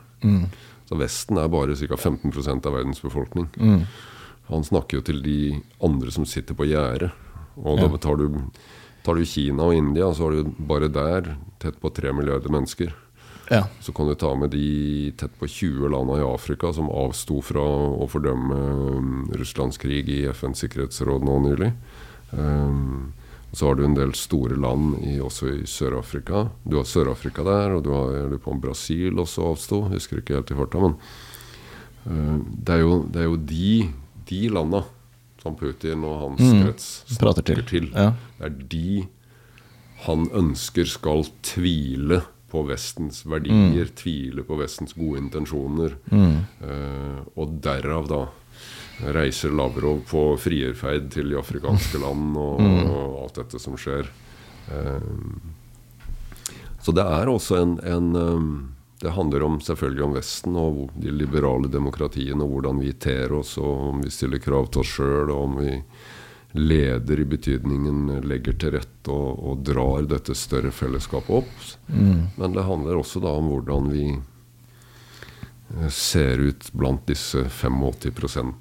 Så 0.89 0.99
Vesten 1.01 1.39
er 1.41 1.49
bare 1.49 1.77
ca. 1.79 1.97
15% 1.97 2.67
av 2.69 2.75
verdens 2.77 3.01
befolkning. 3.03 3.49
Han 4.51 4.67
snakker 4.67 4.99
jo 4.99 5.07
til 5.07 5.23
de 5.25 5.39
andre 5.85 6.13
som 6.13 6.27
sitter 6.29 6.57
på 6.59 6.67
gjerdet. 6.69 7.15
Og 7.57 7.81
da 7.81 7.89
tar 8.03 8.19
du, 8.21 8.27
tar 9.07 9.17
du 9.17 9.25
Kina 9.25 9.71
og 9.71 9.79
India, 9.79 10.11
så 10.13 10.27
har 10.27 10.37
du 10.37 10.53
bare 10.69 10.91
der 10.93 11.37
tett 11.63 11.79
på 11.81 11.93
tre 11.95 12.13
milliarder 12.13 12.53
mennesker. 12.53 12.93
Ja. 13.51 13.65
Så 13.81 13.93
kan 13.93 14.09
du 14.09 14.15
ta 14.15 14.35
med 14.35 14.51
de 14.55 15.13
tett 15.21 15.35
på 15.39 15.47
20 15.51 15.89
landene 15.93 16.23
i 16.23 16.27
Afrika 16.35 16.71
som 16.73 16.89
avsto 16.91 17.41
fra 17.45 17.65
å 17.65 18.07
fordømme 18.09 18.57
um, 18.97 19.13
Russlands 19.37 19.79
krig 19.83 20.09
i 20.09 20.23
FNs 20.33 20.65
sikkerhetsråd 20.65 21.27
nå 21.27 21.39
nylig. 21.49 21.73
Um, 22.33 23.13
så 23.55 23.69
har 23.69 23.77
du 23.79 23.85
en 23.87 23.95
del 23.95 24.15
store 24.19 24.57
land 24.59 24.97
i, 25.07 25.19
også 25.23 25.51
i 25.53 25.67
Sør-Afrika. 25.71 26.49
Du 26.65 26.79
har 26.81 26.89
Sør-Afrika 26.89 27.45
der, 27.47 27.77
og 27.77 27.85
du 27.87 27.93
har 27.95 28.31
du 28.33 28.39
på 28.43 28.57
Brasil 28.59 29.21
også 29.23 29.45
avsto. 29.53 29.85
Husker 29.93 30.19
ikke 30.23 30.41
helt 30.41 30.51
i 30.51 30.59
farta, 30.59 30.81
men 30.83 30.97
uh, 32.09 32.39
det, 32.41 32.79
er 32.79 32.83
jo, 32.83 32.97
det 33.13 33.23
er 33.23 33.29
jo 33.31 33.39
de, 33.53 33.71
de 34.31 34.43
landa 34.57 34.83
som 35.45 35.55
Putin 35.61 36.03
og 36.09 36.21
hans 36.23 36.41
Mm, 36.41 36.63
krets 36.65 36.89
snakker 37.13 37.45
til. 37.45 37.65
til. 37.69 37.91
Ja. 37.93 38.15
Det 38.41 38.49
er 38.49 38.57
de 38.73 38.87
han 40.05 40.27
ønsker 40.37 40.89
skal 40.89 41.25
tvile 41.45 42.23
på 42.55 42.63
Vestens 42.69 43.25
verdier, 43.27 43.91
tvile 43.99 44.45
på 44.47 44.59
Vestens 44.61 44.95
gode 44.95 45.19
intensjoner. 45.25 45.97
Eh, 46.15 47.21
og 47.35 47.59
derav 47.65 48.07
da 48.11 48.23
reiser 49.15 49.51
Lavrov 49.51 50.05
på 50.07 50.23
frierferd 50.39 51.11
til 51.15 51.33
de 51.33 51.39
afrikanske 51.41 51.99
land 52.05 52.39
og, 52.39 52.63
og 52.63 53.19
alt 53.25 53.43
dette 53.43 53.61
som 53.63 53.75
skjer. 53.81 54.07
Uh, 54.71 55.35
så 56.85 56.93
det 56.97 57.05
er 57.05 57.29
også 57.29 57.59
en, 57.61 57.75
en 57.85 58.17
um, 58.17 58.47
Det 59.03 59.13
handler 59.13 59.43
om, 59.45 59.59
selvfølgelig 59.61 60.05
om 60.05 60.15
Vesten 60.17 60.55
og 60.57 60.79
de 60.97 61.11
liberale 61.13 61.69
demokratiene 61.69 62.41
og 62.47 62.55
hvordan 62.55 62.79
vi 62.81 62.93
ter 62.97 63.33
oss, 63.37 63.59
og 63.61 63.89
om 63.91 64.05
vi 64.05 64.13
stiller 64.15 64.41
krav 64.41 64.71
til 64.73 64.81
oss 64.81 64.95
sjøl, 64.95 65.33
og 65.35 65.43
om 65.43 65.59
vi 65.61 65.75
leder 66.55 67.21
i 67.21 67.27
betydningen 67.27 68.21
legger 68.29 68.55
til 68.59 68.77
rette 68.77 69.11
og, 69.11 69.41
og 69.43 69.65
drar 69.67 70.07
dette 70.11 70.37
større 70.39 70.71
fellesskapet 70.75 71.43
opp. 71.43 71.55
Men 72.39 72.55
det 72.55 72.67
handler 72.67 73.01
også 73.01 73.23
da 73.25 73.35
om 73.35 73.51
hvordan 73.51 73.91
vi 73.91 74.05
eh, 74.15 75.89
ser 75.91 76.45
ut 76.47 76.71
blant 76.73 77.03
disse 77.11 77.49
85 77.51 78.55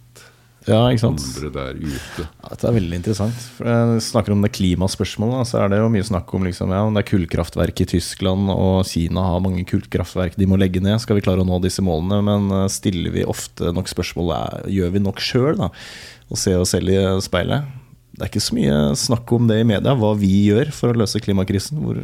ja, 0.63 0.79
andre 0.87 1.49
der 1.51 1.75
ute. 1.75 2.23
Ja, 2.23 2.49
Dette 2.53 2.69
er 2.69 2.75
veldig 2.77 2.95
interessant. 3.01 3.39
For 3.57 3.67
jeg 3.67 4.03
snakker 4.05 4.31
om 4.31 4.43
det 4.45 4.53
klimaspørsmålet. 4.55 5.49
Så 5.49 5.59
er 5.59 5.73
det 5.73 5.81
jo 5.81 5.89
mye 5.91 6.07
snakk 6.07 6.31
om 6.37 6.47
liksom, 6.47 6.71
ja, 6.71 6.85
om 6.87 6.95
det 6.95 7.03
er 7.03 7.09
kullkraftverk 7.09 7.83
i 7.83 7.89
Tyskland, 7.97 8.47
og 8.53 8.87
Kina 8.87 9.25
har 9.27 9.43
mange 9.43 9.65
kullkraftverk 9.67 10.39
de 10.39 10.47
må 10.47 10.59
legge 10.61 10.79
ned. 10.83 11.01
Skal 11.03 11.19
vi 11.19 11.25
klare 11.25 11.43
å 11.43 11.47
nå 11.47 11.59
disse 11.63 11.83
målene? 11.83 12.21
Men 12.23 12.49
eh, 12.63 12.71
stiller 12.71 13.11
vi 13.15 13.27
ofte 13.27 13.75
nok 13.75 13.91
spørsmålet 13.91 14.35
er, 14.39 14.73
gjør 14.79 14.95
vi 14.95 15.03
nok 15.03 15.23
sjøl? 15.23 15.63
Og 15.67 16.39
se 16.39 16.55
oss 16.57 16.71
selv 16.77 16.95
i 16.95 16.99
speilet? 17.23 17.82
Det 18.13 18.21
er 18.21 18.29
ikke 18.29 18.45
så 18.45 18.55
mye 18.57 18.79
snakk 18.99 19.31
om 19.33 19.47
det 19.49 19.59
i 19.61 19.67
media, 19.67 19.95
hva 19.97 20.13
vi 20.17 20.31
gjør 20.51 20.69
for 20.75 20.93
å 20.93 20.99
løse 21.01 21.21
klimakrisen. 21.23 21.81
Hvor 21.81 21.97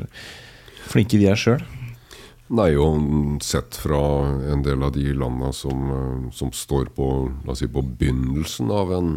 flinke 0.89 1.19
vi 1.21 1.29
er 1.29 1.37
sjøl. 1.37 1.61
Nei, 2.49 2.71
og 2.81 3.43
sett 3.45 3.77
fra 3.77 3.99
en 4.49 4.63
del 4.65 4.81
av 4.81 4.95
de 4.95 5.11
landa 5.13 5.51
som, 5.53 5.83
eh, 5.93 6.31
som 6.33 6.49
står 6.51 6.89
på, 6.95 7.09
si, 7.53 7.67
på 7.69 7.83
begynnelsen 7.85 8.71
av 8.73 8.93
en 8.95 9.11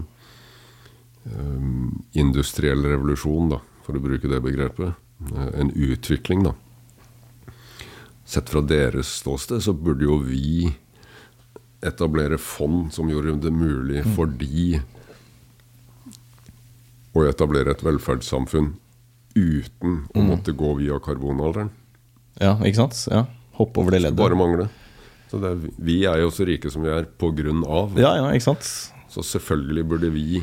um, 1.24 2.02
industriell 2.12 2.84
revolusjon, 2.84 3.54
da, 3.54 3.62
for 3.86 3.96
å 3.96 4.04
bruke 4.04 4.28
det 4.28 4.42
begrepet. 4.44 4.92
eh, 5.32 5.60
en 5.60 5.70
utvikling, 5.70 6.44
da. 6.44 6.52
sett 8.24 8.48
fra 8.48 8.60
deres 8.60 9.08
ståsted, 9.20 9.62
så 9.62 9.72
burde 9.72 10.04
jo 10.04 10.18
vi 10.18 10.74
etablere 11.82 12.38
fond 12.38 12.92
som 12.92 13.08
gjorde 13.10 13.40
det 13.40 13.52
mulig 13.52 14.04
for 14.14 14.26
de 14.26 14.80
å 17.14 17.24
etablere 17.28 17.74
et 17.74 17.82
velferdssamfunn 17.84 18.72
uten 19.36 19.98
å 20.14 20.22
måtte 20.24 20.52
gå 20.56 20.74
via 20.78 20.98
karbonalderen. 21.02 21.70
Ja, 22.40 22.54
ikke 22.64 22.82
sant? 22.84 22.98
Ja. 23.12 23.24
Hoppe 23.58 23.80
over 23.82 23.94
det 23.96 24.02
leddet. 24.04 24.18
Bare 24.20 24.36
mangle. 24.38 24.68
Er, 25.32 25.56
vi 25.80 26.02
er 26.04 26.18
jo 26.20 26.28
så 26.32 26.44
rike 26.44 26.68
som 26.72 26.84
vi 26.84 26.90
er 26.92 27.06
på 27.18 27.30
grunn 27.36 27.62
av. 27.64 27.94
Ja, 28.00 28.14
ja, 28.20 28.26
ikke 28.36 28.50
sant? 28.50 28.68
Så 29.12 29.24
selvfølgelig 29.24 29.86
burde 29.88 30.10
vi 30.12 30.42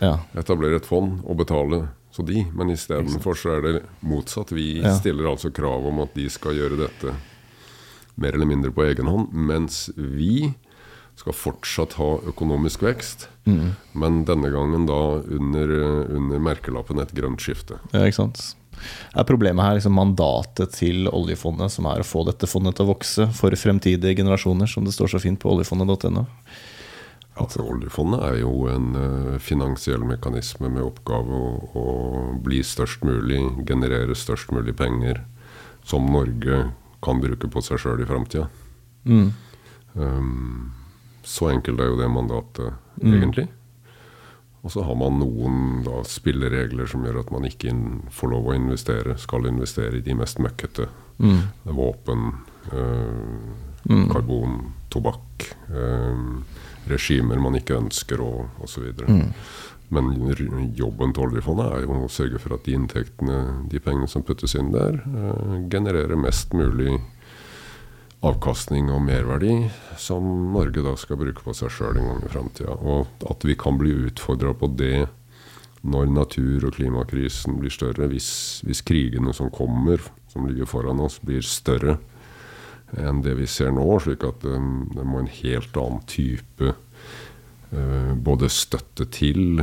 Ja. 0.00 0.18
etablere 0.34 0.76
et 0.76 0.86
fond 0.88 1.20
og 1.24 1.36
betale 1.38 1.88
så 2.12 2.24
de, 2.24 2.44
men 2.56 2.68
istedenfor 2.72 3.36
så 3.36 3.56
er 3.56 3.62
det 3.62 3.82
motsatt. 4.02 4.50
Vi 4.52 4.80
Ja. 4.82 4.94
stiller 4.96 5.28
altså 5.28 5.50
krav 5.52 5.84
om 5.86 6.00
at 6.00 6.14
de 6.14 6.28
skal 6.28 6.52
gjøre 6.54 6.76
dette 6.78 7.14
mer 8.16 8.32
eller 8.32 8.46
mindre 8.46 8.70
på 8.72 8.84
egen 8.88 9.06
hånd, 9.06 9.32
mens 9.32 9.90
vi 9.96 10.54
skal 11.16 11.36
fortsatt 11.36 11.96
ha 12.00 12.10
økonomisk 12.28 12.84
vekst, 12.84 13.28
men 13.96 14.22
denne 14.28 14.50
gangen 14.52 14.86
da 14.88 15.00
under, 15.22 15.72
under 16.12 16.42
merkelappen 16.42 17.00
et 17.00 17.14
grønt 17.16 17.40
skifte. 17.40 17.80
Ja, 17.94 18.04
ikke 18.04 18.20
sant. 18.20 18.42
Er 19.16 19.24
problemet 19.24 19.64
her 19.64 19.78
liksom 19.78 19.96
mandatet 19.96 20.74
til 20.76 21.08
oljefondet, 21.08 21.72
som 21.72 21.88
er 21.88 22.02
å 22.02 22.06
få 22.06 22.26
dette 22.28 22.48
fondet 22.50 22.76
til 22.76 22.86
å 22.86 22.92
vokse 22.92 23.28
for 23.36 23.54
fremtidige 23.56 24.18
generasjoner, 24.20 24.68
som 24.68 24.84
det 24.84 24.94
står 24.96 25.14
så 25.14 25.22
fint 25.22 25.40
på 25.40 25.52
oljefondet.no? 25.54 26.26
Altså, 27.36 27.64
oljefondet 27.68 28.22
er 28.24 28.38
jo 28.40 28.52
en 28.72 28.92
eh, 28.96 29.32
finansiell 29.44 30.04
mekanisme 30.08 30.70
med 30.72 30.84
oppgave 30.86 31.36
å, 31.36 31.50
å 31.76 31.84
bli 32.44 32.62
størst 32.64 33.04
mulig, 33.04 33.42
generere 33.68 34.16
størst 34.16 34.54
mulig 34.56 34.72
penger 34.76 35.20
som 35.86 36.08
Norge 36.08 36.62
kan 37.04 37.20
bruke 37.22 37.50
på 37.52 37.62
seg 37.64 37.82
sjøl 37.82 38.00
i 38.02 38.08
framtida. 38.08 38.48
Mm. 39.04 39.28
Um, 39.96 40.72
så 41.26 41.50
enkelt 41.50 41.80
er 41.82 41.90
jo 41.90 41.98
det 41.98 42.08
mandatet, 42.12 42.74
egentlig. 43.02 43.48
Og 44.66 44.72
så 44.72 44.82
har 44.82 44.96
man 44.98 45.20
noen 45.20 45.82
da, 45.86 46.00
spilleregler 46.06 46.88
som 46.90 47.04
gjør 47.06 47.20
at 47.20 47.28
man 47.34 47.46
ikke 47.46 47.70
får 48.14 48.32
lov 48.32 48.48
å 48.50 48.56
investere, 48.56 49.14
skal 49.22 49.46
investere 49.46 50.00
i 50.00 50.02
de 50.06 50.16
mest 50.18 50.40
møkkete. 50.42 50.88
Mm. 51.22 51.42
Våpen, 51.78 52.24
øh, 52.74 54.08
karbon, 54.10 54.58
tobakk, 54.90 55.46
øh, 55.70 56.24
regimer 56.90 57.38
man 57.42 57.58
ikke 57.60 57.78
ønsker 57.78 58.22
og 58.22 58.62
osv. 58.66 58.90
Mm. 59.06 59.30
Men 59.94 60.10
jobben 60.74 61.14
til 61.14 61.28
oljefondet 61.28 61.70
er 61.70 61.86
jo 61.86 62.00
å 62.02 62.10
sørge 62.10 62.42
for 62.42 62.56
at 62.56 62.66
de 62.66 62.74
inntektene, 62.74 63.38
de 63.70 63.82
pengene 63.82 64.10
som 64.10 64.26
puttes 64.26 64.58
inn 64.58 64.72
der, 64.74 64.98
øh, 65.06 65.60
genererer 65.70 66.18
mest 66.18 66.54
mulig 66.58 66.98
avkastning 68.24 68.88
og 68.92 69.02
merverdi 69.04 69.68
som 70.00 70.24
Norge 70.54 70.82
da 70.84 70.94
skal 70.98 71.20
bruke 71.20 71.44
på 71.44 71.54
seg 71.56 71.72
sjøl 71.72 72.00
en 72.00 72.10
gang 72.10 72.24
i 72.24 72.32
framtida. 72.32 72.76
Og 72.80 73.28
at 73.28 73.44
vi 73.46 73.56
kan 73.58 73.78
bli 73.80 73.92
utfordra 74.08 74.54
på 74.56 74.70
det 74.78 75.06
når 75.86 76.10
natur- 76.10 76.66
og 76.66 76.74
klimakrisen 76.78 77.60
blir 77.60 77.70
større, 77.70 78.08
hvis, 78.10 78.62
hvis 78.66 78.82
krigene 78.82 79.34
som 79.36 79.52
kommer, 79.54 80.02
som 80.32 80.48
ligger 80.48 80.66
foran 80.66 81.02
oss, 81.04 81.20
blir 81.22 81.44
større 81.46 81.98
enn 82.96 83.20
det 83.22 83.34
vi 83.38 83.46
ser 83.50 83.72
nå, 83.74 83.84
slik 84.02 84.24
at 84.26 84.40
det, 84.44 84.56
det 84.94 85.04
må 85.06 85.20
en 85.20 85.30
helt 85.40 85.78
annen 85.78 86.02
type 86.10 86.72
eh, 86.72 88.12
både 88.14 88.50
støtte 88.52 89.08
til 89.14 89.62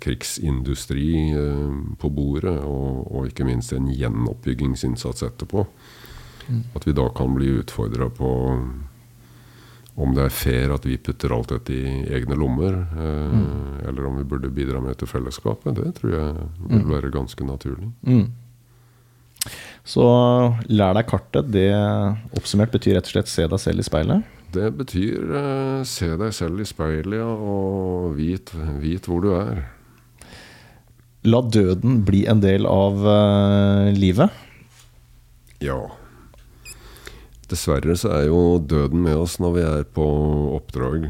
krigsindustri 0.00 1.32
eh, 1.32 1.78
på 1.98 2.10
bordet, 2.12 2.58
og, 2.64 3.06
og 3.08 3.30
ikke 3.30 3.46
minst 3.48 3.72
en 3.76 3.88
gjenoppbyggingsinnsats 3.92 5.24
etterpå. 5.26 5.64
At 6.74 6.86
vi 6.86 6.96
da 6.96 7.08
kan 7.14 7.34
bli 7.36 7.52
utfordra 7.60 8.10
på 8.10 8.30
om 10.00 10.14
det 10.16 10.22
er 10.24 10.32
fair 10.32 10.72
at 10.72 10.86
vi 10.86 10.96
putter 11.02 11.32
alt 11.34 11.50
dette 11.52 11.74
i 11.74 11.94
egne 12.14 12.36
lommer, 12.38 12.76
eh, 12.94 13.88
eller 13.88 14.06
om 14.08 14.20
vi 14.20 14.28
burde 14.28 14.52
bidra 14.54 14.80
mer 14.80 14.96
til 14.96 15.10
fellesskapet. 15.10 15.76
Det 15.76 15.90
tror 15.98 16.14
jeg 16.14 16.46
vil 16.70 16.86
være 16.88 17.12
ganske 17.12 17.44
naturlig. 17.44 17.90
Mm. 18.06 18.30
Så 19.84 20.06
lær 20.68 20.94
deg 20.96 21.08
kartet. 21.08 21.50
Det 21.52 21.70
oppsummert 22.36 22.72
betyr 22.72 22.98
rett 22.98 23.08
og 23.08 23.14
slett 23.14 23.32
se 23.32 23.48
deg 23.50 23.60
selv 23.62 23.82
i 23.82 23.88
speilet. 23.88 24.36
Det 24.54 24.70
betyr 24.78 25.34
eh, 25.40 25.82
se 25.86 26.10
deg 26.20 26.34
selv 26.36 26.62
i 26.62 26.68
speilet 26.68 27.22
og 27.22 28.16
vit, 28.16 28.52
vit 28.82 29.06
hvor 29.06 29.22
du 29.24 29.32
er. 29.36 29.62
La 31.28 31.42
døden 31.44 32.00
bli 32.08 32.24
en 32.30 32.40
del 32.42 32.66
av 32.68 33.04
eh, 33.04 33.90
livet. 33.96 34.32
Ja. 35.60 35.82
Dessverre 37.50 37.96
så 37.98 38.12
er 38.14 38.28
jo 38.28 38.60
døden 38.62 39.02
med 39.02 39.18
oss 39.18 39.40
når 39.42 39.54
vi 39.56 39.66
er 39.66 39.86
på 39.90 40.06
oppdrag 40.54 41.08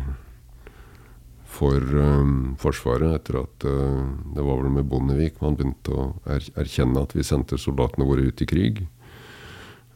for 1.60 2.00
eh, 2.00 2.30
Forsvaret, 2.60 3.18
etter 3.18 3.42
at 3.42 3.66
uh, 3.68 4.06
det 4.34 4.44
var 4.46 4.62
vel 4.62 4.72
med 4.72 4.88
Bondevik 4.88 5.40
man 5.42 5.58
begynte 5.58 5.92
å 5.92 6.06
er 6.30 6.46
erkjenne 6.62 7.02
at 7.02 7.12
vi 7.16 7.26
sendte 7.26 7.58
soldatene 7.60 8.06
våre 8.08 8.24
ut 8.30 8.40
i 8.40 8.48
krig. 8.48 8.84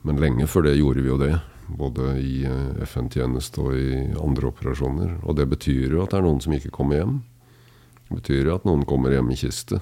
Men 0.05 0.21
lenge 0.21 0.49
før 0.51 0.67
det 0.67 0.77
gjorde 0.77 1.05
vi 1.05 1.13
jo 1.13 1.21
det. 1.23 1.33
Både 1.81 2.11
i 2.21 2.43
uh, 2.45 2.83
FN-tjeneste 2.85 3.63
og 3.65 3.79
i 3.79 4.03
andre 4.21 4.51
operasjoner. 4.51 5.15
Og 5.25 5.39
det 5.39 5.49
betyr 5.55 5.97
jo 5.97 6.03
at 6.05 6.13
det 6.13 6.21
er 6.21 6.27
noen 6.27 6.43
som 6.45 6.57
ikke 6.57 6.75
kommer 6.75 7.01
hjem. 7.01 7.17
Det 8.11 8.19
betyr 8.21 8.51
jo 8.51 8.59
at 8.59 8.69
noen 8.69 8.85
kommer 8.89 9.15
hjem 9.15 9.33
i 9.33 9.39
kiste. 9.41 9.81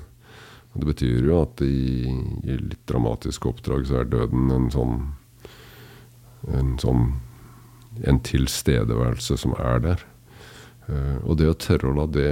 Og 0.72 0.84
det 0.84 0.92
betyr 0.92 1.26
jo 1.26 1.40
at 1.42 1.64
i, 1.66 2.06
i 2.46 2.60
litt 2.60 2.86
dramatiske 2.88 3.50
oppdrag 3.50 3.88
så 3.88 4.04
er 4.04 4.12
døden 4.12 4.54
en 4.54 4.70
sånn 4.72 5.00
en 6.50 6.76
sånn 6.82 7.12
en 8.08 8.20
tilstedeværelse 8.24 9.36
som 9.40 9.54
er 9.58 9.82
der. 9.84 10.04
Eh, 10.88 11.18
og 11.22 11.36
det 11.40 11.50
å 11.50 11.58
tørre 11.58 11.90
å 11.90 11.96
la 11.96 12.06
det 12.10 12.30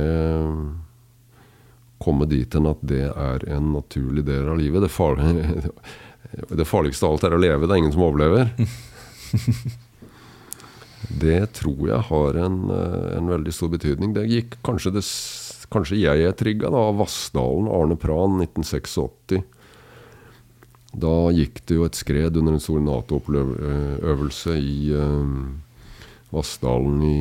komme 2.00 2.24
dit 2.30 2.54
hen 2.56 2.68
at 2.70 2.80
det 2.80 3.10
er 3.10 3.44
en 3.52 3.74
naturlig 3.74 4.24
del 4.24 4.48
av 4.48 4.56
livet 4.56 4.80
Det, 4.86 4.88
farlig, 4.88 5.44
det 6.62 6.68
farligste 6.68 7.06
av 7.06 7.16
alt 7.16 7.28
er 7.28 7.36
å 7.36 7.42
leve. 7.42 7.66
Det 7.66 7.76
er 7.76 7.82
ingen 7.84 7.94
som 7.96 8.08
overlever. 8.08 8.50
Det 11.20 11.40
tror 11.56 11.88
jeg 11.88 12.06
har 12.06 12.36
en, 12.38 12.58
eh, 12.70 13.16
en 13.16 13.30
veldig 13.32 13.52
stor 13.54 13.70
betydning. 13.72 14.12
Det 14.14 14.28
gikk 14.30 14.58
kanskje, 14.62 14.92
det, 14.94 15.02
kanskje 15.72 15.98
jeg 15.98 16.22
er 16.22 16.36
trigga 16.38 16.70
av 16.70 17.00
Vassdalen, 17.00 17.66
Arne 17.72 17.96
Pran, 17.98 18.36
1986. 18.44 19.40
Da 20.92 21.30
gikk 21.34 21.62
det 21.68 21.78
jo 21.78 21.86
et 21.86 21.98
skred 21.98 22.36
under 22.36 22.56
en 22.56 22.62
stor 22.62 22.80
Nato-øvelse 22.82 24.56
i 24.58 24.90
eh, 24.96 25.34
Vassdalen 26.34 27.02
i, 27.06 27.18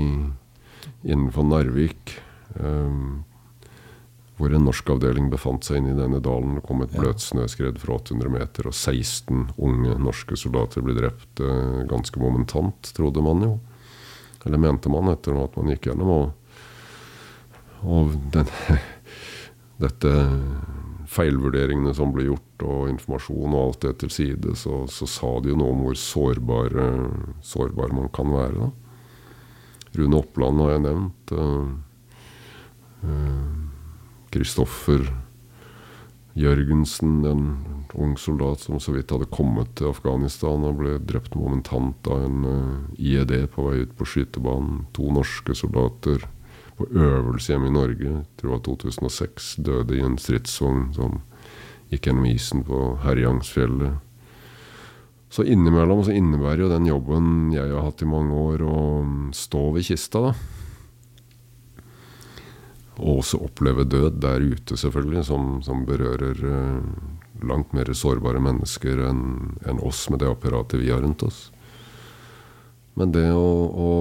innenfor 1.05 1.45
Narvik. 1.45 2.15
eh, 2.55 3.25
hvor 4.39 4.53
en 4.55 4.63
norsk 4.63 4.87
avdeling 4.93 5.27
befant 5.27 5.67
seg 5.67 5.81
inne 5.81 5.91
i 5.91 5.97
denne 5.97 6.21
dalen. 6.23 6.55
Det 6.55 6.63
kom 6.63 6.79
et 6.85 6.93
bløt 6.95 7.19
snøskred 7.19 7.79
fra 7.81 7.97
800 7.97 8.31
meter, 8.31 8.69
og 8.69 8.75
16 8.75 9.49
unge 9.59 9.97
norske 9.99 10.37
soldater 10.39 10.85
ble 10.85 10.95
drept 10.95 11.41
eh, 11.43 11.81
ganske 11.89 12.21
momentant, 12.23 12.93
trodde 12.95 13.23
man 13.25 13.43
jo. 13.43 13.51
Eller 14.47 14.61
mente 14.63 14.91
man, 14.91 15.11
etter 15.11 15.35
at 15.41 15.57
man 15.59 15.73
gikk 15.73 15.89
gjennom. 15.89 16.13
Og, 16.15 16.63
og 17.83 18.15
den, 18.31 18.47
dette 19.83 20.13
feilvurderingene 21.09 21.93
som 21.97 22.11
ble 22.13 22.27
gjort, 22.27 22.65
og 22.65 22.89
informasjon 22.91 23.55
og 23.55 23.61
alt 23.63 23.85
det 23.87 23.95
til 24.03 24.13
side, 24.13 24.53
så, 24.59 24.83
så 24.91 25.07
sa 25.09 25.31
de 25.41 25.53
jo 25.53 25.57
noe 25.57 25.73
om 25.73 25.81
hvor 25.87 25.97
sårbar, 25.97 26.75
sårbar 27.45 27.95
man 27.97 28.11
kan 28.13 28.29
være. 28.33 28.67
da. 28.67 28.89
Rune 29.97 30.19
Oppland 30.21 30.61
har 30.61 30.75
jeg 30.75 30.85
nevnt. 30.85 31.33
eh, 31.33 31.71
eh, 33.09 33.57
Kristoffer 34.29 35.07
Jørgensen, 36.37 37.25
en 37.25 37.45
ung 37.97 38.13
soldat 38.17 38.61
som 38.61 38.77
så 38.79 38.93
vidt 38.93 39.09
hadde 39.11 39.27
kommet 39.33 39.71
til 39.79 39.89
Afghanistan 39.89 40.61
og 40.63 40.77
ble 40.79 40.99
drept 41.01 41.33
momentant 41.35 42.07
av 42.07 42.21
en 42.27 42.45
eh, 42.45 43.07
IED 43.09 43.33
på 43.55 43.65
vei 43.65 43.81
ut 43.83 43.95
på 43.97 44.07
skytebanen. 44.07 44.85
To 44.93 45.09
norske 45.15 45.57
soldater 45.57 46.27
på 46.79 46.87
øvelse 46.95 47.51
hjemme 47.51 47.67
i 47.67 47.75
Norge, 47.75 48.05
jeg 48.07 48.25
tror 48.39 48.49
det 48.49 48.55
var 48.55 48.65
2006, 48.67 49.49
døde 49.67 49.97
i 49.97 50.03
en 50.05 50.15
stridsvogn 50.21 50.85
som 50.95 51.19
gikk 51.91 52.07
gjennom 52.07 52.29
isen 52.29 52.63
på 52.63 52.79
Herjangsfjellet. 53.03 54.05
Så 55.29 55.43
innimellom 55.45 56.01
så 56.05 56.15
innebærer 56.15 56.63
jo 56.63 56.71
den 56.71 56.87
jobben 56.89 57.51
jeg 57.53 57.69
har 57.73 57.85
hatt 57.85 58.01
i 58.01 58.09
mange 58.09 58.33
år, 58.33 58.63
å 58.63 58.79
stå 59.35 59.67
ved 59.75 59.85
kista, 59.85 60.29
da. 60.29 60.33
Og 62.99 63.21
også 63.21 63.39
oppleve 63.45 63.85
død 63.87 64.17
der 64.23 64.43
ute, 64.43 64.75
selvfølgelig, 64.79 65.27
som, 65.27 65.59
som 65.63 65.85
berører 65.87 66.41
eh, 66.49 67.45
langt 67.47 67.75
mer 67.75 67.91
sårbare 67.95 68.41
mennesker 68.43 69.05
enn 69.07 69.21
en 69.69 69.79
oss 69.85 70.01
med 70.11 70.19
det 70.23 70.31
apparatet 70.31 70.81
vi 70.81 70.91
har 70.91 71.03
rundt 71.05 71.23
oss. 71.23 71.45
Men 72.99 73.13
det 73.15 73.29
å, 73.31 73.51
å 73.71 73.91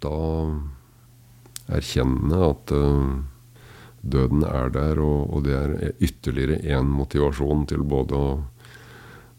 da 0.00 0.16
erkjenne 1.72 2.40
at 2.50 2.72
eh, 2.74 3.12
døden 4.04 4.44
er 4.44 4.72
der, 4.74 5.00
og, 5.00 5.30
og 5.32 5.44
det 5.46 5.54
er 5.56 5.76
ytterligere 6.02 6.60
én 6.76 6.90
motivasjon 6.92 7.64
til 7.70 7.84
både 7.88 8.18
å, 8.18 8.32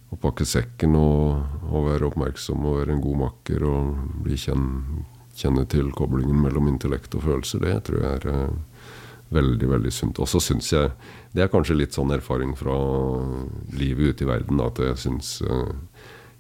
å 0.10 0.20
pakke 0.22 0.48
sekken 0.48 0.98
og, 0.98 1.44
og 1.70 1.90
være 1.92 2.10
oppmerksom 2.10 2.66
og 2.66 2.80
være 2.82 2.96
en 2.96 3.04
god 3.04 3.22
makker 3.26 3.66
og 3.70 4.08
bli 4.26 4.40
kjenn, 4.42 5.04
kjenne 5.38 5.68
til 5.70 5.92
koblingen 5.94 6.40
mellom 6.42 6.72
intellekt 6.72 7.18
og 7.18 7.28
følelser, 7.28 7.62
det 7.66 7.78
tror 7.90 8.02
jeg 8.02 8.22
er 8.22 8.32
eh, 8.34 8.88
veldig, 9.36 9.70
veldig 9.70 9.94
sunt. 9.94 10.22
Og 10.22 10.30
så 10.30 10.42
syns 10.42 10.72
jeg 10.74 10.92
Det 11.36 11.44
er 11.44 11.50
kanskje 11.52 11.76
litt 11.76 11.96
sånn 11.98 12.14
erfaring 12.16 12.54
fra 12.56 12.76
livet 13.76 14.16
ute 14.16 14.24
i 14.24 14.30
verden 14.30 14.62
at 14.64 14.80
jeg 14.80 15.02
syns 15.02 15.42
eh, 15.44 15.74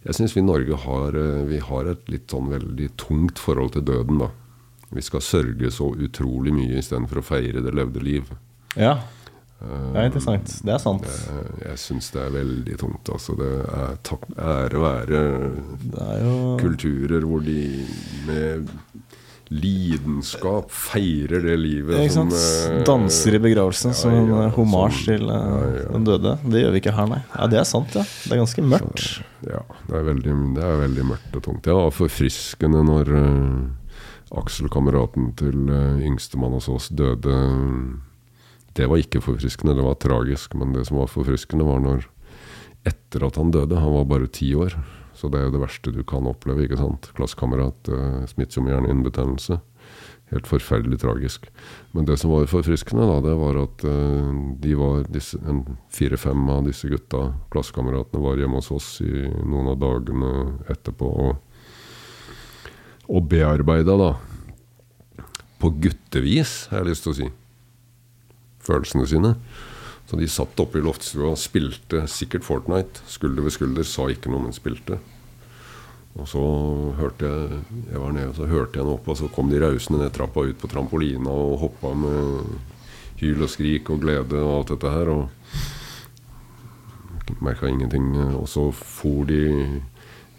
jeg 0.05 0.19
syns 0.19 0.35
vi 0.35 0.41
i 0.43 0.45
Norge 0.45 0.77
har, 0.83 1.15
vi 1.49 1.57
har 1.57 1.87
et 1.89 2.09
litt 2.13 2.29
sånn 2.29 2.51
veldig 2.51 2.91
tungt 3.01 3.39
forhold 3.41 3.71
til 3.73 3.87
døden, 3.87 4.19
da. 4.21 4.27
Vi 4.93 5.01
skal 5.01 5.23
sørge 5.25 5.71
så 5.73 5.89
utrolig 5.93 6.53
mye 6.55 6.79
istedenfor 6.79 7.21
å 7.21 7.25
feire 7.25 7.63
det 7.65 7.73
levde 7.75 8.03
liv. 8.03 8.29
Ja. 8.77 8.97
Det 9.65 9.97
er 9.97 10.09
interessant. 10.09 10.51
Det 10.67 10.73
er 10.75 10.81
sant. 10.83 11.05
Jeg, 11.07 11.45
jeg 11.63 11.81
syns 11.81 12.11
det 12.13 12.21
er 12.21 12.33
veldig 12.35 12.75
tungt. 12.79 13.09
Altså. 13.09 13.37
Det 13.39 13.51
er 13.63 13.95
takk, 14.05 14.25
ære 14.35 14.81
være 14.83 15.21
Det 15.79 16.03
er 16.05 16.19
jo 16.25 16.35
kulturer 16.61 17.25
hvor 17.25 17.41
de 17.45 17.61
med 18.27 18.67
lidenskap 19.53 20.71
feirer 20.73 21.43
det 21.45 21.55
livet 21.61 21.99
Ikke 22.01 22.15
sant? 22.15 22.33
uh, 22.33 22.79
Danser 22.87 23.37
i 23.37 23.41
begravelsen 23.43 23.91
ja, 23.93 23.97
som 23.99 24.15
en 24.15 24.31
ja, 24.31 24.39
eh, 24.47 24.55
homasj 24.55 25.03
til 25.05 25.27
uh, 25.29 25.35
ja, 25.35 25.59
ja. 25.83 25.87
den 25.93 26.07
døde. 26.07 26.33
Det 26.41 26.63
gjør 26.63 26.73
vi 26.73 26.81
ikke 26.81 26.95
her, 26.97 27.09
nei. 27.11 27.21
Ja, 27.35 27.49
Det 27.51 27.61
er 27.61 27.67
sant, 27.69 27.97
ja. 27.97 28.05
Det 28.25 28.33
er 28.33 28.41
ganske 28.41 28.65
mørkt. 28.73 29.05
Ja, 29.45 29.61
det 29.85 29.99
er 29.99 30.07
veldig, 30.09 30.37
det 30.57 30.65
er 30.65 30.79
veldig 30.81 31.07
mørkt 31.13 31.37
og 31.37 31.45
tungt. 31.45 31.63
Det 31.67 31.77
var 31.77 31.93
forfriskende 31.93 32.81
når 32.89 33.13
uh, 33.13 33.84
Aksel, 34.33 34.69
kameraten 34.73 35.31
til 35.37 35.69
uh, 35.69 36.01
yngstemann 36.01 36.55
hos 36.57 36.69
oss, 36.71 36.89
døde. 36.89 37.35
Det 38.75 38.89
var 38.89 38.99
ikke 38.99 39.21
forfriskende, 39.23 39.75
det 39.77 39.85
var 39.85 39.99
tragisk. 40.01 40.55
Men 40.57 40.73
det 40.73 40.87
som 40.89 40.99
var 40.99 41.11
forfriskende, 41.11 41.67
var 41.67 41.83
når 41.83 42.07
etter 42.85 43.23
at 43.25 43.37
han 43.39 43.49
døde 43.53 43.79
Han 43.81 43.93
var 43.99 44.09
bare 44.09 44.27
ti 44.27 44.53
år. 44.55 44.75
Så 45.15 45.29
det 45.31 45.39
er 45.39 45.47
jo 45.47 45.55
det 45.55 45.63
verste 45.63 45.93
du 45.93 46.03
kan 46.03 46.27
oppleve. 46.27 46.65
ikke 46.65 46.81
sant? 46.81 47.11
Klassekamerat, 47.15 47.91
uh, 47.93 48.25
smittsom 48.29 48.67
hjernehinnebetennelse. 48.71 49.61
Helt 50.33 50.47
forferdelig 50.49 50.99
tragisk. 51.03 51.45
Men 51.93 52.07
det 52.09 52.17
som 52.17 52.31
var 52.33 52.47
forfriskende, 52.49 53.05
da, 53.05 53.19
det 53.21 53.35
var 53.37 53.59
at 53.61 53.83
eh, 53.85 54.29
de 54.57 54.71
var 54.79 55.03
fire-fem 55.93 56.47
av 56.49 56.65
disse 56.65 56.89
gutta, 56.89 57.27
klassekameratene, 57.53 58.23
var 58.23 58.41
hjemme 58.41 58.57
hos 58.57 58.71
oss 58.73 58.87
i 59.05 59.27
noen 59.45 59.69
av 59.69 59.77
dagene 59.83 60.31
etterpå 60.73 61.11
og, 61.27 61.37
og 63.09 63.27
bearbeida, 63.29 63.95
da. 63.99 64.11
På 65.61 65.71
guttevis, 65.81 66.67
har 66.71 66.83
jeg 66.83 66.91
lyst 66.91 67.05
til 67.05 67.13
å 67.13 67.17
si. 67.19 67.29
Følelsene 68.65 69.07
sine. 69.09 69.33
Så 70.05 70.19
de 70.19 70.27
satt 70.29 70.59
oppe 70.61 70.77
i 70.77 70.85
loftstua 70.85 71.31
og 71.33 71.41
spilte 71.41 72.03
sikkert 72.11 72.45
Fortnite. 72.45 73.01
Skulder 73.09 73.45
ved 73.45 73.55
skulder. 73.55 73.85
Sa 73.87 74.05
ikke 74.11 74.29
noe, 74.29 74.43
men 74.45 74.53
spilte. 74.55 74.99
Og 76.15 76.29
så 76.31 76.41
hørte 76.95 77.27
jeg 77.27 77.61
Jeg 77.91 77.99
var 77.99 78.11
nede, 78.15 78.29
og 78.29 78.37
så 78.37 78.45
hørte 78.47 78.77
jeg 78.77 78.85
henne 78.85 78.95
opp, 78.95 79.07
og 79.09 79.17
så 79.19 79.27
kom 79.33 79.49
de 79.51 79.59
rausende 79.59 79.99
ned 79.99 80.13
trappa 80.15 80.45
ut 80.47 80.59
på 80.61 80.69
trampolina 80.71 81.29
og 81.29 81.59
hoppa 81.65 81.91
med 81.97 82.45
hyl 83.19 83.43
og 83.43 83.49
skrik 83.51 83.89
og 83.89 84.01
glede 84.03 84.39
og 84.39 84.53
alt 84.59 84.71
dette 84.75 84.93
her. 84.93 85.07
Og 85.11 85.23
merka 87.41 87.67
ingenting. 87.67 88.15
Og 88.37 88.47
så 88.49 88.71
for 88.71 89.25
de 89.27 89.81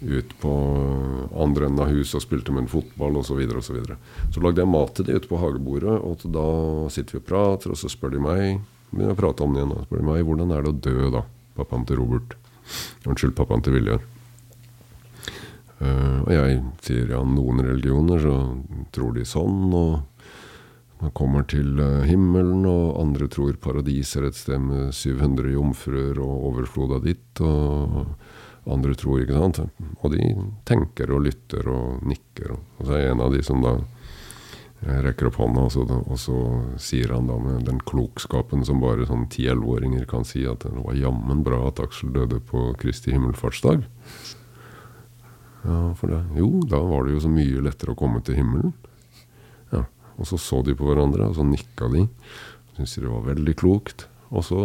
ut 0.01 0.32
på 0.43 0.52
andre 1.40 1.68
enden 1.68 1.82
av 1.85 1.93
huset 1.93 2.18
og 2.18 2.24
spilte 2.27 2.52
med 2.52 2.66
en 2.66 2.70
fotball 2.70 3.20
osv. 3.20 3.40
Så, 3.40 3.56
og 3.56 3.64
så, 3.64 3.77
videre. 3.77 3.98
så 4.35 4.43
lagde 4.44 4.62
jeg 4.62 4.73
mat 4.73 4.93
til 4.97 5.09
de 5.09 5.16
ute 5.16 5.31
på 5.31 5.40
hagebordet, 5.40 5.97
og 5.97 6.27
da 6.35 6.48
sitter 6.93 7.16
vi 7.16 7.23
og 7.23 7.28
prater, 7.31 7.73
og 7.73 7.81
så 7.81 7.90
spør 7.93 8.16
de 8.16 8.24
meg 8.24 8.59
begynner 8.90 9.16
å 9.16 9.18
prate 9.18 9.44
om 9.44 9.55
det 9.55 9.62
igjen, 9.62 9.73
og 9.74 9.86
spør 9.86 10.02
de 10.02 10.09
meg 10.09 10.27
hvordan 10.27 10.52
er 10.55 10.66
det 10.66 10.73
å 10.73 10.82
dø, 10.86 10.98
da? 11.14 11.23
Pappaen 11.56 11.86
til 11.89 12.01
Robert. 12.01 12.36
Unnskyld, 13.06 13.35
pappaen 13.39 13.64
til 13.64 13.77
Viljar. 13.77 14.05
Uh, 15.77 16.23
og 16.24 16.31
jeg 16.32 16.60
sier 16.86 17.10
ja, 17.12 17.20
noen 17.28 17.60
religioner 17.60 18.23
så 18.23 18.36
tror 18.97 19.12
de 19.16 19.27
sånn, 19.28 19.66
og 19.77 20.23
man 21.02 21.12
kommer 21.16 21.44
til 21.48 21.77
uh, 21.77 22.06
himmelen, 22.09 22.64
og 22.68 22.97
andre 23.02 23.28
tror 23.32 23.59
paradis 23.60 24.14
er 24.16 24.31
et 24.31 24.39
sted 24.39 24.62
med 24.62 24.94
700 24.97 25.52
jomfruer 25.52 26.20
og 26.24 26.48
overflod 26.52 26.97
av 26.97 27.05
ditt, 27.05 27.44
og 27.44 28.14
andre 28.67 28.95
tror, 28.99 29.21
ikke 29.23 29.39
sant. 29.39 29.61
Og 30.03 30.15
de 30.15 30.31
tenker 30.67 31.13
og 31.15 31.23
lytter 31.27 31.69
og 31.71 32.07
nikker. 32.07 32.57
Og, 32.57 32.87
så 32.87 32.97
er 32.97 33.05
jeg 33.05 33.15
en 33.15 33.25
av 33.27 33.35
de 33.35 33.43
som 33.47 33.63
da 33.65 33.77
rekker 34.87 35.31
opp 35.31 35.39
hånda, 35.41 35.67
og 35.67 35.73
så, 35.73 35.85
og 35.87 36.19
så 36.21 36.39
sier 36.83 37.15
han 37.15 37.31
da 37.31 37.39
med 37.41 37.65
den 37.67 37.79
klokskapen 37.89 38.65
som 38.67 38.83
bare 38.83 39.07
sånn 39.09 39.25
10-11-åringer 39.31 40.05
kan 40.11 40.27
si, 40.29 40.45
at 40.47 40.67
det 40.67 40.83
var 40.85 40.99
jammen 40.99 41.41
bra 41.47 41.63
at 41.71 41.81
Aksel 41.83 42.13
døde 42.15 42.43
på 42.45 42.69
Kristi 42.81 43.15
himmelfartsdag. 43.15 43.87
Ja, 45.67 45.79
for 45.99 46.13
det, 46.13 46.21
jo, 46.39 46.51
da 46.69 46.83
var 46.85 47.07
det 47.07 47.17
jo 47.17 47.25
så 47.25 47.31
mye 47.33 47.65
lettere 47.65 47.97
å 47.97 47.99
komme 47.99 48.21
til 48.23 48.39
himmelen. 48.39 48.75
Ja, 49.73 49.87
Og 50.21 50.29
så 50.29 50.39
så 50.39 50.61
de 50.63 50.77
på 50.77 50.87
hverandre, 50.87 51.31
og 51.31 51.39
så 51.39 51.47
nikka 51.47 51.89
de. 51.93 52.07
Syntes 52.77 52.95
de 52.99 53.07
det 53.07 53.15
var 53.15 53.27
veldig 53.33 53.57
klokt. 53.59 54.07
Og 54.31 54.45
så, 54.45 54.61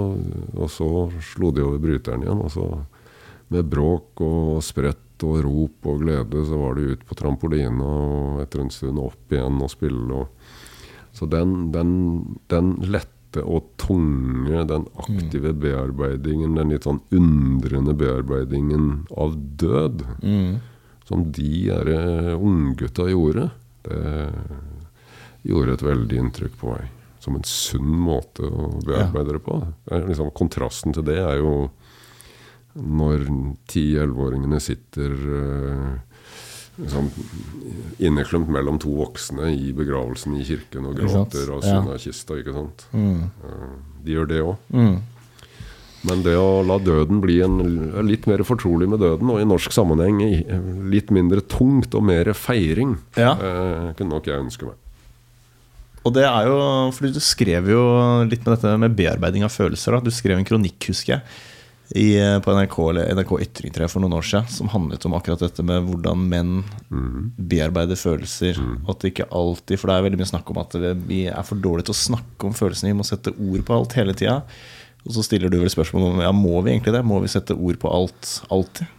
og 0.57 0.69
så 0.73 0.90
slo 1.23 1.52
de 1.56 1.64
over 1.64 1.82
bryteren 1.82 2.26
igjen, 2.26 2.41
og 2.41 2.52
så 2.53 2.68
med 3.52 3.68
bråk 3.72 4.22
og 4.23 4.61
sprett 4.64 5.26
og 5.28 5.41
rop 5.45 5.88
og 5.91 6.02
glede 6.02 6.44
så 6.48 6.57
var 6.57 6.78
de 6.78 6.94
ut 6.95 7.06
på 7.06 7.18
trampoline 7.19 7.86
og 7.86 8.41
etter 8.44 8.64
en 8.64 8.73
stund 8.73 9.02
opp 9.02 9.34
igjen 9.34 9.60
og 9.61 9.72
spille. 9.72 10.22
Og, 10.23 10.53
så 11.14 11.28
den, 11.30 11.72
den, 11.76 11.91
den 12.52 12.73
lette 12.88 13.44
og 13.44 13.69
tunge, 13.80 14.64
den 14.68 14.88
aktive 14.99 15.53
bearbeidingen, 15.56 16.56
den 16.57 16.73
litt 16.73 16.88
sånn 16.88 17.03
undrende 17.15 17.94
bearbeidingen 17.95 19.06
av 19.15 19.38
død, 19.61 20.03
som 21.07 21.28
de 21.36 21.52
der 21.68 21.91
eh, 21.91 22.34
unggutta 22.36 23.07
gjorde, 23.11 23.49
det 23.84 24.02
gjorde 25.48 25.73
et 25.73 25.86
veldig 25.86 26.19
inntrykk 26.22 26.57
på 26.60 26.73
meg. 26.76 26.90
Som 27.22 27.38
en 27.38 27.45
sunn 27.45 27.99
måte 28.02 28.48
å 28.48 28.72
bearbeide 28.86 29.36
det 29.38 29.44
på. 29.45 29.60
Det 29.86 29.99
Liksom, 30.07 30.32
kontrasten 30.38 30.95
til 30.95 31.06
det 31.06 31.19
er 31.22 31.38
jo 31.41 31.69
når 32.76 33.26
10-11-åringene 33.72 34.60
sitter 34.64 35.14
liksom, 36.81 37.10
inneklemt 37.99 38.49
mellom 38.52 38.80
to 38.81 38.93
voksne 39.02 39.52
i 39.53 39.72
begravelsen 39.76 40.38
i 40.39 40.45
kirken 40.48 40.88
og 40.89 40.99
gråter 40.99 41.49
av 41.52 41.64
Ja. 41.64 41.69
synd 41.81 41.89
av 41.93 41.98
kista. 41.99 42.38
ikke 42.39 42.53
sant? 42.56 42.85
Mm. 42.93 43.23
Uh, 43.43 43.73
de 44.06 44.15
gjør 44.15 44.27
det 44.31 44.41
òg. 44.41 44.56
Mm. 44.73 44.99
Men 46.03 46.23
det 46.26 46.34
å 46.34 46.64
la 46.65 46.80
døden 46.81 47.19
bli 47.22 47.41
en, 47.45 47.60
litt 48.07 48.26
mer 48.26 48.41
fortrolig 48.48 48.88
med 48.89 48.99
døden, 49.03 49.30
og 49.30 49.38
i 49.39 49.45
norsk 49.45 49.69
sammenheng 49.76 50.18
litt 50.89 51.11
mindre 51.14 51.41
tungt 51.45 51.93
og 51.93 52.03
mer 52.03 52.31
feiring, 52.34 52.98
Ja. 53.15 53.35
uh, 53.35 53.93
kunne 53.93 54.10
nok 54.15 54.26
jeg 54.26 54.39
ønske 54.41 54.65
meg. 54.65 54.80
Og 56.03 56.14
det 56.15 56.23
er 56.26 56.48
jo 56.49 56.57
fordi 56.98 57.14
du 57.14 57.19
skrev 57.22 57.68
jo 57.69 57.81
litt 58.26 58.41
med 58.43 58.56
dette 58.57 58.72
med 58.80 58.95
bearbeiding 58.98 59.43
av 59.45 59.52
følelser. 59.53 59.91
Da. 59.93 59.99
Du 59.99 60.10
skrev 60.10 60.39
en 60.39 60.45
kronikk, 60.48 60.88
husker 60.89 61.19
jeg, 61.19 61.22
i, 61.95 62.39
på 62.43 62.53
NRK, 62.55 62.77
NRK 63.15 63.31
Ytring 63.43 63.73
tror 63.73 63.84
jeg, 63.84 63.91
for 63.91 64.03
noen 64.03 64.15
år 64.15 64.27
siden, 64.27 64.47
som 64.53 64.69
handlet 64.72 65.03
om 65.07 65.15
akkurat 65.18 65.41
dette 65.43 65.65
med 65.68 65.89
hvordan 65.89 66.22
menn 66.31 66.53
bearbeider 67.35 67.99
følelser. 67.99 68.61
Og 68.85 68.93
at 68.93 69.01
det 69.01 69.11
ikke 69.11 69.27
alltid 69.35 69.81
For 69.81 69.91
det 69.91 69.97
er 69.97 70.05
veldig 70.07 70.22
mye 70.22 70.30
snakk 70.30 70.53
om 70.53 70.61
at 70.61 70.77
vi 71.09 71.26
er 71.27 71.43
for 71.47 71.59
dårlige 71.59 71.89
til 71.89 71.97
å 71.97 72.03
snakke 72.03 72.47
om 72.47 72.55
følelsene. 72.55 72.93
Vi 72.93 72.99
må 73.01 73.07
sette 73.07 73.35
ord 73.35 73.65
på 73.68 73.76
alt 73.76 73.97
hele 73.99 74.15
tida. 74.15 74.39
Og 75.03 75.15
så 75.18 75.26
stiller 75.26 75.51
du 75.51 75.59
vel 75.59 75.73
spørsmål 75.73 76.07
om 76.11 76.23
ja, 76.23 76.31
må 76.35 76.61
vi 76.61 76.76
egentlig 76.76 76.95
det? 76.95 77.03
Må 77.07 77.19
vi 77.23 77.31
sette 77.34 77.57
ord 77.57 77.80
på 77.81 77.91
alt 77.91 78.35
alltid? 78.53 78.97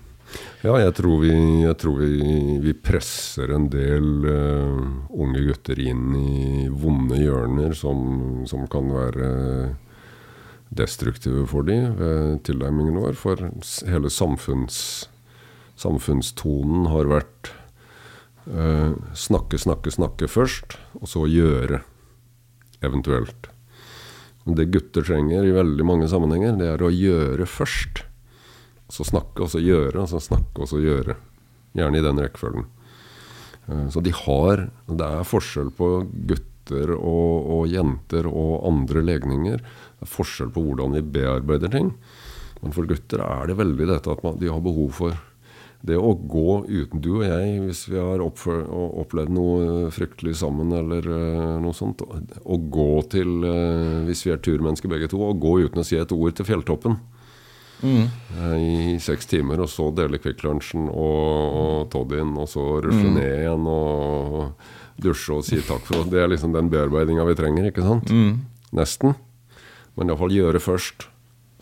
Ja, 0.62 0.76
jeg 0.78 0.92
tror 0.96 1.22
vi, 1.24 1.32
jeg 1.64 1.76
tror 1.80 1.96
vi, 2.00 2.58
vi 2.62 2.74
presser 2.76 3.50
en 3.52 3.66
del 3.72 4.26
uh, 4.28 4.84
unge 5.10 5.42
gutter 5.48 5.80
inn 5.82 6.12
i 6.16 6.68
vonde 6.68 7.18
hjørner 7.18 7.74
som, 7.76 8.44
som 8.48 8.68
kan 8.70 8.88
være 8.94 9.30
destruktive 10.72 11.44
for 11.50 11.66
de 11.68 11.78
ved 11.98 12.42
tilnærmingen 12.48 12.98
vår. 13.00 13.16
For 13.18 13.48
hele 13.88 14.10
samfunns, 14.12 15.08
samfunnstonen 15.80 16.88
har 16.92 17.10
vært 17.10 17.52
eh, 18.48 18.92
snakke, 19.14 19.60
snakke, 19.60 19.92
snakke 19.94 20.30
først, 20.30 20.78
og 21.00 21.10
så 21.10 21.26
gjøre, 21.30 21.82
eventuelt. 22.82 23.50
Det 24.42 24.70
gutter 24.74 25.04
trenger 25.06 25.46
i 25.46 25.54
veldig 25.54 25.84
mange 25.86 26.08
sammenhenger, 26.10 26.56
det 26.58 26.72
er 26.72 26.82
å 26.82 26.90
gjøre 26.90 27.46
først. 27.46 28.02
Så 28.92 29.06
snakke, 29.08 29.44
og 29.44 29.52
så 29.52 29.60
gjøre, 29.62 30.02
og 30.02 30.10
så 30.10 30.20
snakke, 30.20 30.64
og 30.64 30.68
så 30.68 30.80
gjøre. 30.82 31.14
Gjerne 31.78 32.00
i 32.00 32.04
den 32.04 32.18
rekkefølgen. 32.20 32.66
Eh, 33.68 33.86
Så 33.88 34.02
de 34.02 34.10
har 34.12 34.68
Det 34.86 35.06
er 35.06 35.24
forskjell 35.24 35.70
på 35.70 36.06
gutter 36.28 36.92
og, 36.92 37.46
og 37.54 37.62
jenter 37.70 38.26
og 38.26 38.66
andre 38.68 39.02
legninger. 39.02 39.62
Det 40.02 40.08
er 40.08 40.14
forskjell 40.16 40.48
på 40.50 40.62
hvordan 40.66 40.96
vi 40.98 41.04
bearbeider 41.14 41.70
ting. 41.70 41.92
Men 42.62 42.74
for 42.74 42.86
gutter 42.90 43.22
er 43.22 43.46
det 43.46 43.58
veldig 43.58 43.86
dette 43.90 44.10
at 44.10 44.24
man, 44.26 44.38
de 44.38 44.50
har 44.50 44.62
behov 44.62 44.90
for 44.96 45.14
det 45.82 45.96
å 45.98 46.12
gå 46.14 46.60
uten 46.68 47.00
Du 47.02 47.08
og 47.16 47.24
jeg, 47.26 47.56
hvis 47.64 47.80
vi 47.90 47.98
har 47.98 48.22
opplevd 48.22 49.32
noe 49.34 49.88
fryktelig 49.94 50.36
sammen, 50.38 50.70
eller 50.78 51.06
eh, 51.10 51.56
noe 51.62 51.74
sånt 51.74 52.04
Å 52.06 52.58
gå 52.76 52.92
til, 53.10 53.32
eh, 53.46 53.96
hvis 54.06 54.22
vi 54.26 54.34
er 54.34 54.42
turmennesker 54.42 54.90
begge 54.90 55.10
to, 55.10 55.18
å 55.26 55.34
gå 55.34 55.56
uten 55.64 55.82
å 55.82 55.86
si 55.86 55.98
et 55.98 56.14
ord 56.14 56.38
til 56.38 56.48
fjelltoppen. 56.48 57.00
Mm. 57.82 58.04
i 58.62 58.98
seks 59.02 59.26
timer, 59.26 59.58
og 59.58 59.66
så 59.66 59.88
dele 59.90 60.20
Kvikk 60.22 60.44
Lunsjen 60.46 60.84
og, 60.86 61.56
og 61.58 61.88
toddyen, 61.90 62.30
og 62.38 62.46
så 62.46 62.76
rusle 62.78 63.08
ned 63.16 63.40
igjen 63.40 63.66
og 63.66 64.36
dusje 65.02 65.34
og 65.34 65.42
si 65.42 65.58
takk 65.66 65.82
for 65.88 66.06
Det 66.06 66.20
er 66.22 66.30
liksom 66.30 66.54
den 66.54 66.70
bearbeidinga 66.70 67.26
vi 67.26 67.34
trenger, 67.40 67.66
ikke 67.72 67.82
sant? 67.82 68.12
Nesten. 68.70 69.16
Men 69.98 70.08
iallfall 70.12 70.32
gjøre 70.34 70.60
først. 70.62 71.08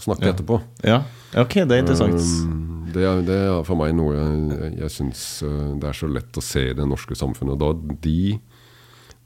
Snakke 0.01 0.25
Ja. 0.29 0.33
etterpå. 0.33 0.61
Ja, 0.87 0.99
ok, 1.43 1.55
det 1.69 1.77
er 1.77 1.83
interessant. 1.83 2.21
Um, 2.47 2.87
det, 2.95 3.03
er, 3.05 3.21
det 3.27 3.37
er 3.37 3.65
for 3.69 3.77
meg 3.77 3.93
noe 3.99 4.15
jeg, 4.17 4.71
jeg 4.81 4.91
syns 4.95 5.25
uh, 5.45 5.75
det 5.77 5.91
er 5.91 5.99
så 5.99 6.09
lett 6.09 6.39
å 6.41 6.45
se 6.45 6.63
i 6.71 6.77
det 6.79 6.87
norske 6.89 7.15
samfunnet. 7.19 7.59
Da 7.61 7.75
de 8.07 8.39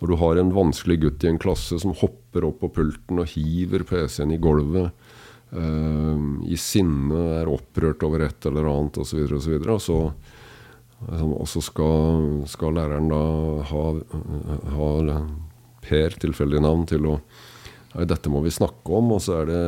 Når 0.03 0.11
du 0.11 0.17
har 0.21 0.37
en 0.41 0.51
vanskelig 0.53 0.97
gutt 1.05 1.25
i 1.25 1.29
en 1.31 1.39
klasse 1.39 1.79
som 1.81 1.95
hopper 1.95 2.45
opp 2.49 2.59
på 2.65 2.73
pulten 2.81 3.21
og 3.23 3.31
hiver 3.31 3.85
PC-en 3.87 4.35
i 4.35 4.41
gulvet, 4.43 4.91
um, 5.55 6.43
i 6.45 6.57
sinne 6.59 7.21
er 7.39 7.49
opprørt 7.49 8.03
over 8.03 8.25
et 8.27 8.45
eller 8.51 8.67
annet 8.69 8.99
osv., 8.99 9.23
og, 9.31 9.39
så 9.41 9.53
videre, 9.55 9.79
og 9.79 9.81
så 9.81 9.99
liksom, 11.07 11.33
og 11.39 11.49
så 11.49 11.63
skal, 11.63 12.29
skal 12.51 12.75
læreren 12.77 13.09
da 13.13 13.23
ha, 13.71 13.85
ha 14.75 14.91
Per, 15.85 16.15
tilfeldig 16.17 16.63
navn, 16.65 16.87
til 16.89 17.05
å 17.05 17.19
dette 17.95 18.31
må 18.33 18.43
vi 18.43 18.51
snakke 18.51 18.97
om, 18.99 19.13
og 19.15 19.21
så 19.23 19.43
er 19.43 19.51
det 19.51 19.65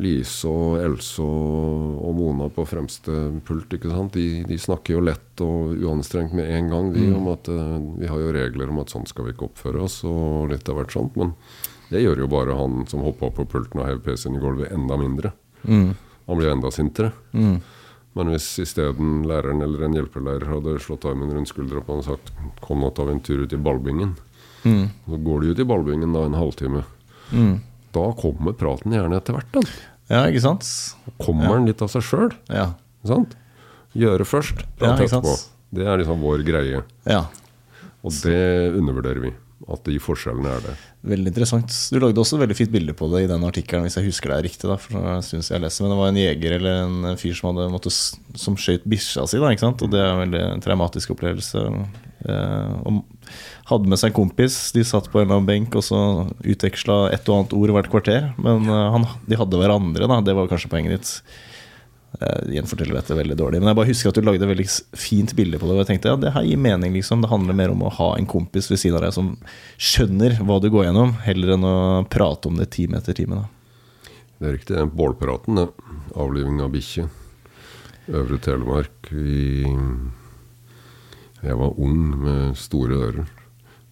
Lise 0.00 0.48
og 0.48 0.78
Else 0.80 1.24
og, 1.24 2.12
Mona 2.16 2.46
på 2.52 2.64
fremste 2.68 3.12
pult. 3.44 3.74
ikke 3.76 3.90
sant? 3.90 4.16
De, 4.16 4.44
de 4.48 4.56
snakker 4.60 4.96
jo 4.96 5.02
lett 5.04 5.42
og 5.44 5.74
uanstrengt 5.76 6.32
med 6.36 6.48
en 6.48 6.70
gang, 6.72 6.88
de, 6.94 7.10
om 7.12 7.28
at 7.32 7.50
eh, 7.52 7.76
vi 8.00 8.08
har 8.08 8.22
jo 8.22 8.32
regler 8.32 8.72
om 8.72 8.80
at 8.80 8.92
sånn 8.92 9.04
skal 9.08 9.28
vi 9.28 9.34
ikke 9.34 9.50
oppføre 9.50 9.84
oss, 9.84 10.00
og 10.08 10.48
litt 10.52 10.68
av 10.72 10.80
hvert 10.80 10.96
sånt. 10.96 11.18
Men 11.20 11.34
det 11.92 12.00
gjør 12.04 12.24
jo 12.24 12.32
bare 12.32 12.56
han 12.56 12.86
som 12.88 13.04
hoppa 13.04 13.28
opp 13.28 13.36
på 13.42 13.48
pulten 13.52 13.82
og 13.82 13.88
hev 13.90 14.00
PC-en 14.06 14.38
i 14.38 14.42
gulvet, 14.42 14.72
enda 14.72 14.96
mindre. 15.00 15.34
Mm. 15.68 15.92
Han 16.28 16.40
blir 16.40 16.54
enda 16.54 16.72
sintere. 16.72 17.12
Men 18.12 18.28
hvis 18.28 18.46
isteden 18.60 19.22
læreren 19.28 19.64
eller 19.64 19.86
en 19.86 19.96
hjelpelærer 19.96 20.50
hadde 20.50 20.76
slått 20.84 21.06
armen 21.08 21.32
rundt 21.32 21.48
skuldra 21.48 21.80
på 21.80 21.94
han 21.94 22.02
og 22.02 22.08
sagt 22.10 22.32
'kom 22.60 22.80
nå 22.80 22.90
ta 22.92 23.04
vi 23.08 23.12
en 23.12 23.20
tur 23.20 23.40
ut 23.44 23.52
i 23.52 23.56
ballbingen', 23.56 24.16
Mm. 24.64 24.88
så 25.08 25.18
går 25.24 25.40
du 25.42 25.46
ut 25.52 25.58
i 25.58 25.64
ballbingen 25.66 26.12
da 26.14 26.24
en 26.28 26.36
halvtime. 26.38 26.84
Da 27.92 28.04
kommer 28.16 28.52
praten 28.56 28.92
gjerne 28.94 29.16
etter 29.18 29.34
hvert. 29.36 29.50
Den. 29.52 29.66
Ja, 30.12 30.24
ikke 30.28 30.40
sant? 30.44 30.64
Kommer 31.20 31.44
Ja. 31.48 31.52
den 31.58 31.66
litt 31.66 31.82
av 31.82 31.88
seg 31.92 32.02
sjøl. 32.06 32.32
Ja. 32.48 32.70
Gjøre 33.92 34.24
først, 34.24 34.62
prate 34.80 35.02
ja, 35.04 35.08
etterpå. 35.08 35.34
Det 35.72 35.86
er 35.86 35.98
liksom 36.00 36.20
vår 36.24 36.44
greie. 36.46 36.82
ja. 37.06 37.24
Og 38.02 38.10
det 38.24 38.74
undervurderer 38.74 39.20
vi. 39.22 39.30
At 39.70 39.84
de 39.86 39.94
forskjellene 40.02 40.50
er 40.56 40.60
der. 40.64 40.78
Veldig 41.06 41.30
interessant. 41.30 41.70
Du 41.92 42.00
lagde 42.02 42.18
også 42.18 42.34
et 42.34 42.40
veldig 42.48 42.56
fint 42.58 42.72
bilde 42.72 42.94
på 42.98 43.06
det 43.12 43.20
i 43.24 43.28
den 43.30 43.44
artikkelen, 43.46 43.84
hvis 43.86 43.94
jeg 43.94 44.08
husker 44.08 44.32
det 44.32 44.38
er 44.40 44.42
riktig. 44.48 44.66
da, 44.66 44.74
for 44.76 44.98
jeg 44.98 45.22
synes 45.28 45.50
jeg 45.52 45.60
leser, 45.62 45.84
Men 45.84 45.92
det 45.92 45.98
var 46.00 46.08
en 46.10 46.18
jeger 46.18 46.52
eller 46.56 46.80
en 47.12 47.16
fyr 47.16 47.34
som 47.38 47.54
hadde 47.54 47.68
måttet, 47.70 47.94
som 48.34 48.56
skjøt 48.58 48.82
bikkja 48.90 49.22
si, 49.30 49.38
da, 49.38 49.52
ikke 49.54 49.60
sant? 49.62 49.82
og 49.86 49.90
det 49.94 50.00
er 50.02 50.10
en 50.10 50.22
veldig 50.24 50.62
traumatisk 50.66 51.14
opplevelse. 51.14 51.62
Eh, 52.22 52.74
og 52.86 53.02
hadde 53.70 53.90
med 53.90 53.98
seg 54.00 54.12
en 54.12 54.18
kompis, 54.20 54.58
de 54.76 54.84
satt 54.86 55.08
på 55.10 55.20
en 55.20 55.26
eller 55.26 55.40
annen 55.40 55.48
benk 55.48 55.78
og 55.78 55.84
så 55.86 56.00
utveksla 56.38 57.06
et 57.14 57.26
og 57.30 57.38
annet 57.38 57.56
ord 57.58 57.72
hvert 57.76 57.90
kvarter. 57.92 58.28
Men 58.42 58.68
eh, 58.68 58.90
han, 58.96 59.08
de 59.26 59.38
hadde 59.38 59.62
hverandre, 59.62 60.10
da, 60.10 60.20
det 60.24 60.36
var 60.38 60.50
kanskje 60.50 60.70
poenget 60.72 60.96
ditt. 60.98 61.14
Jeg 62.20 62.58
gjenforteller 62.58 62.98
dette 62.98 63.16
veldig 63.16 63.36
dårlig, 63.40 63.58
men 63.62 63.70
jeg 63.70 63.78
bare 63.78 63.88
husker 63.88 64.10
at 64.10 64.18
du 64.18 64.26
lagde 64.26 64.44
et 64.44 64.50
veldig 64.50 64.66
fint 65.00 65.32
bilde 65.34 65.58
på 65.58 65.64
det. 65.64 65.74
Og 65.74 65.80
jeg 65.80 65.88
tenkte 65.94 66.12
ja, 66.12 66.18
det 66.20 66.34
her 66.34 66.44
gir 66.44 66.60
mening, 66.60 66.92
liksom. 66.98 67.24
Det 67.24 67.30
handler 67.32 67.56
mer 67.56 67.72
om 67.72 67.86
å 67.86 67.94
ha 67.96 68.10
en 68.18 68.28
kompis 68.28 68.68
ved 68.70 68.82
siden 68.82 68.98
av 69.00 69.06
deg 69.06 69.16
som 69.16 69.32
skjønner 69.80 70.36
hva 70.44 70.60
du 70.60 70.68
går 70.70 70.90
gjennom, 70.90 71.16
heller 71.24 71.54
enn 71.56 71.66
å 71.66 71.76
prate 72.12 72.52
om 72.52 72.60
det 72.60 72.68
time 72.76 73.00
etter 73.00 73.16
time. 73.16 73.40
Da. 73.40 74.12
Det 74.38 74.50
er 74.50 74.56
riktig. 74.58 74.84
Bålpraten, 74.92 75.62
det. 75.62 75.66
Avliving 76.20 76.60
av 76.62 76.74
bikkje. 76.76 77.08
Øvre 78.12 78.38
Telemark 78.44 79.08
i 79.14 79.72
Jeg 81.42 81.58
var 81.58 81.78
ung 81.82 82.02
med 82.22 82.54
store 82.58 82.98
ører. 83.08 83.30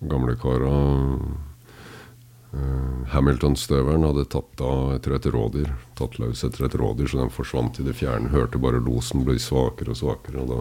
Gamlekara 0.06 0.74
uh, 2.54 3.00
Hamilton-støveren 3.10 4.06
hadde 4.06 4.28
tatt 4.30 4.62
av 4.62 4.94
etter 4.94 5.16
et 5.16 5.26
rådyr. 5.34 5.72
Tatt 5.98 6.20
løs 6.22 6.44
etter 6.46 6.68
et 6.68 6.76
rådyr, 6.78 7.10
så 7.10 7.24
den 7.24 7.34
forsvant 7.34 7.80
i 7.82 7.86
det 7.88 7.96
fjerne. 7.98 8.30
Hørte 8.30 8.62
bare 8.62 8.82
losen 8.82 9.26
bli 9.26 9.34
svakere 9.42 9.90
og 9.96 9.98
svakere. 9.98 10.44
og 10.44 10.48
da 10.52 10.60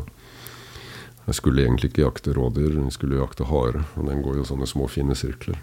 Jeg 1.29 1.37
skulle 1.37 1.61
egentlig 1.61 1.91
ikke 1.91 2.07
jakte 2.07 2.33
rådyr, 2.33 2.81
jeg 2.81 2.97
skulle 2.97 3.21
jakte 3.21 3.45
hare. 3.45 3.85
Og 3.95 4.09
den 4.09 4.25
går 4.25 4.41
jo 4.41 4.49
sånne 4.49 4.65
små, 4.65 4.89
fine 4.89 5.13
sirkler. 5.13 5.61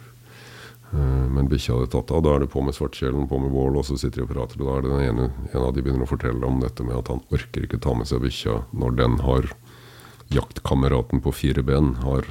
Eh, 0.92 1.26
Men 1.26 1.50
bikkja 1.50 1.74
hadde 1.74 1.90
tatt 1.90 2.14
av. 2.14 2.22
Da 2.22 2.36
er 2.36 2.46
det 2.46 2.52
på 2.54 2.62
med 2.62 2.74
svartkjelen, 2.78 3.26
på 3.26 3.42
med 3.42 3.50
bål, 3.50 3.76
og 3.76 3.84
så 3.84 3.98
sitter 3.98 4.22
de 4.22 4.28
og 4.28 4.30
prater. 4.30 4.62
Og 4.62 4.66
da 4.70 4.78
er 4.78 4.82
det 4.82 4.94
den 4.94 5.06
ene, 5.10 5.30
en 5.52 5.62
av 5.66 5.74
de 5.74 5.82
begynner 5.82 6.06
å 6.06 6.14
fortelle 6.14 6.46
om 6.46 6.62
dette 6.62 6.86
med 6.86 6.94
at 6.96 7.10
han 7.10 7.24
orker 7.34 7.66
ikke 7.66 7.82
ta 7.82 7.94
med 7.98 8.06
seg 8.06 8.22
bikkja 8.22 8.62
når 8.70 8.96
den 9.02 9.18
har 9.26 9.50
Jaktkameraten 10.32 11.22
på 11.22 11.32
fire 11.32 11.62
ben 11.62 11.94
har 12.02 12.26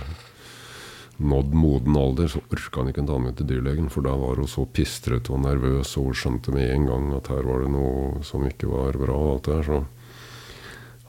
nådd 1.17 1.53
moden 1.53 1.95
alder, 1.97 2.27
så 2.27 2.41
orka 2.51 2.81
han 2.81 2.91
ikke 2.91 3.05
ta 3.07 3.17
med 3.21 3.37
til 3.39 3.47
dyrlegen, 3.47 3.87
for 3.91 4.03
da 4.03 4.15
var 4.19 4.41
hun 4.41 4.49
så 4.51 4.65
pistrete 4.67 5.31
og 5.31 5.45
nervøs, 5.45 5.95
og 5.99 6.09
hun 6.09 6.17
skjønte 6.19 6.51
med 6.55 6.67
en 6.73 6.89
gang 6.89 7.07
at 7.15 7.31
her 7.31 7.47
var 7.47 7.63
det 7.63 7.71
noe 7.71 8.23
som 8.27 8.43
ikke 8.47 8.67
var 8.71 8.99
bra. 8.99 9.15
og 9.15 9.33
alt 9.35 9.47
det 9.47 9.55
her, 9.55 9.69
så 9.69 9.79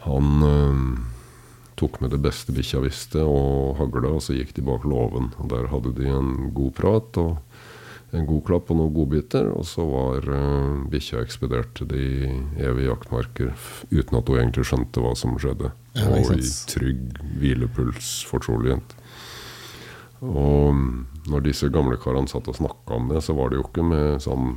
han 0.06 0.46
eh, 0.46 0.84
tok 1.76 2.00
med 2.00 2.14
det 2.14 2.22
beste 2.22 2.54
bikkja 2.54 2.80
visste, 2.84 3.24
og 3.26 3.76
hagla, 3.80 4.14
og 4.16 4.22
så 4.22 4.36
gikk 4.36 4.54
de 4.56 4.64
bak 4.64 4.86
låven. 4.86 5.32
Og 5.42 5.50
Der 5.50 5.66
hadde 5.72 5.94
de 5.98 6.06
en 6.08 6.52
god 6.54 6.72
prat 6.78 7.18
og 7.20 7.42
en 8.14 8.26
god 8.28 8.44
klapp 8.46 8.70
og 8.70 8.78
noen 8.78 8.94
godbiter, 8.94 9.48
og 9.50 9.66
så 9.66 9.84
var 9.88 10.28
uh, 10.30 10.84
bikkja 10.90 11.22
ekspedert 11.24 11.72
til 11.78 11.88
de 11.90 12.04
evige 12.62 12.90
jaktmarker 12.90 13.50
uten 13.90 14.20
at 14.20 14.30
hun 14.30 14.38
egentlig 14.38 14.66
skjønte 14.68 15.02
hva 15.02 15.16
som 15.18 15.34
skjedde. 15.42 15.72
Ja, 15.98 16.12
og 16.12 16.30
i 16.36 16.52
trygg 16.70 17.18
hvilepuls, 17.40 18.20
fortrolighet. 18.28 18.94
Og 20.22 20.72
mm, 20.76 20.94
når 21.32 21.44
disse 21.48 21.68
gamle 21.72 21.98
karene 22.00 22.30
satt 22.30 22.48
og 22.48 22.56
snakka 22.58 23.00
om 23.00 23.10
det, 23.10 23.24
så 23.26 23.34
var 23.36 23.50
det 23.50 23.60
jo 23.60 23.66
ikke 23.66 23.84
med 23.86 24.24
sånn 24.24 24.56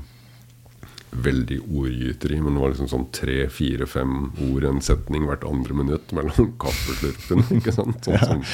veldig 1.10 1.58
ordgyteri, 1.74 2.38
men 2.44 2.54
det 2.54 2.62
var 2.62 2.72
liksom 2.74 2.90
sånn 2.92 3.08
tre, 3.16 3.40
fire, 3.50 3.88
fem 3.90 4.30
ord 4.52 4.68
en 4.70 4.82
setning 4.86 5.26
hvert 5.26 5.48
andre 5.48 5.82
minutt 5.82 6.14
mellom 6.14 6.54
ikke 7.58 7.74
sant? 7.74 8.06
Sånn 8.06 8.46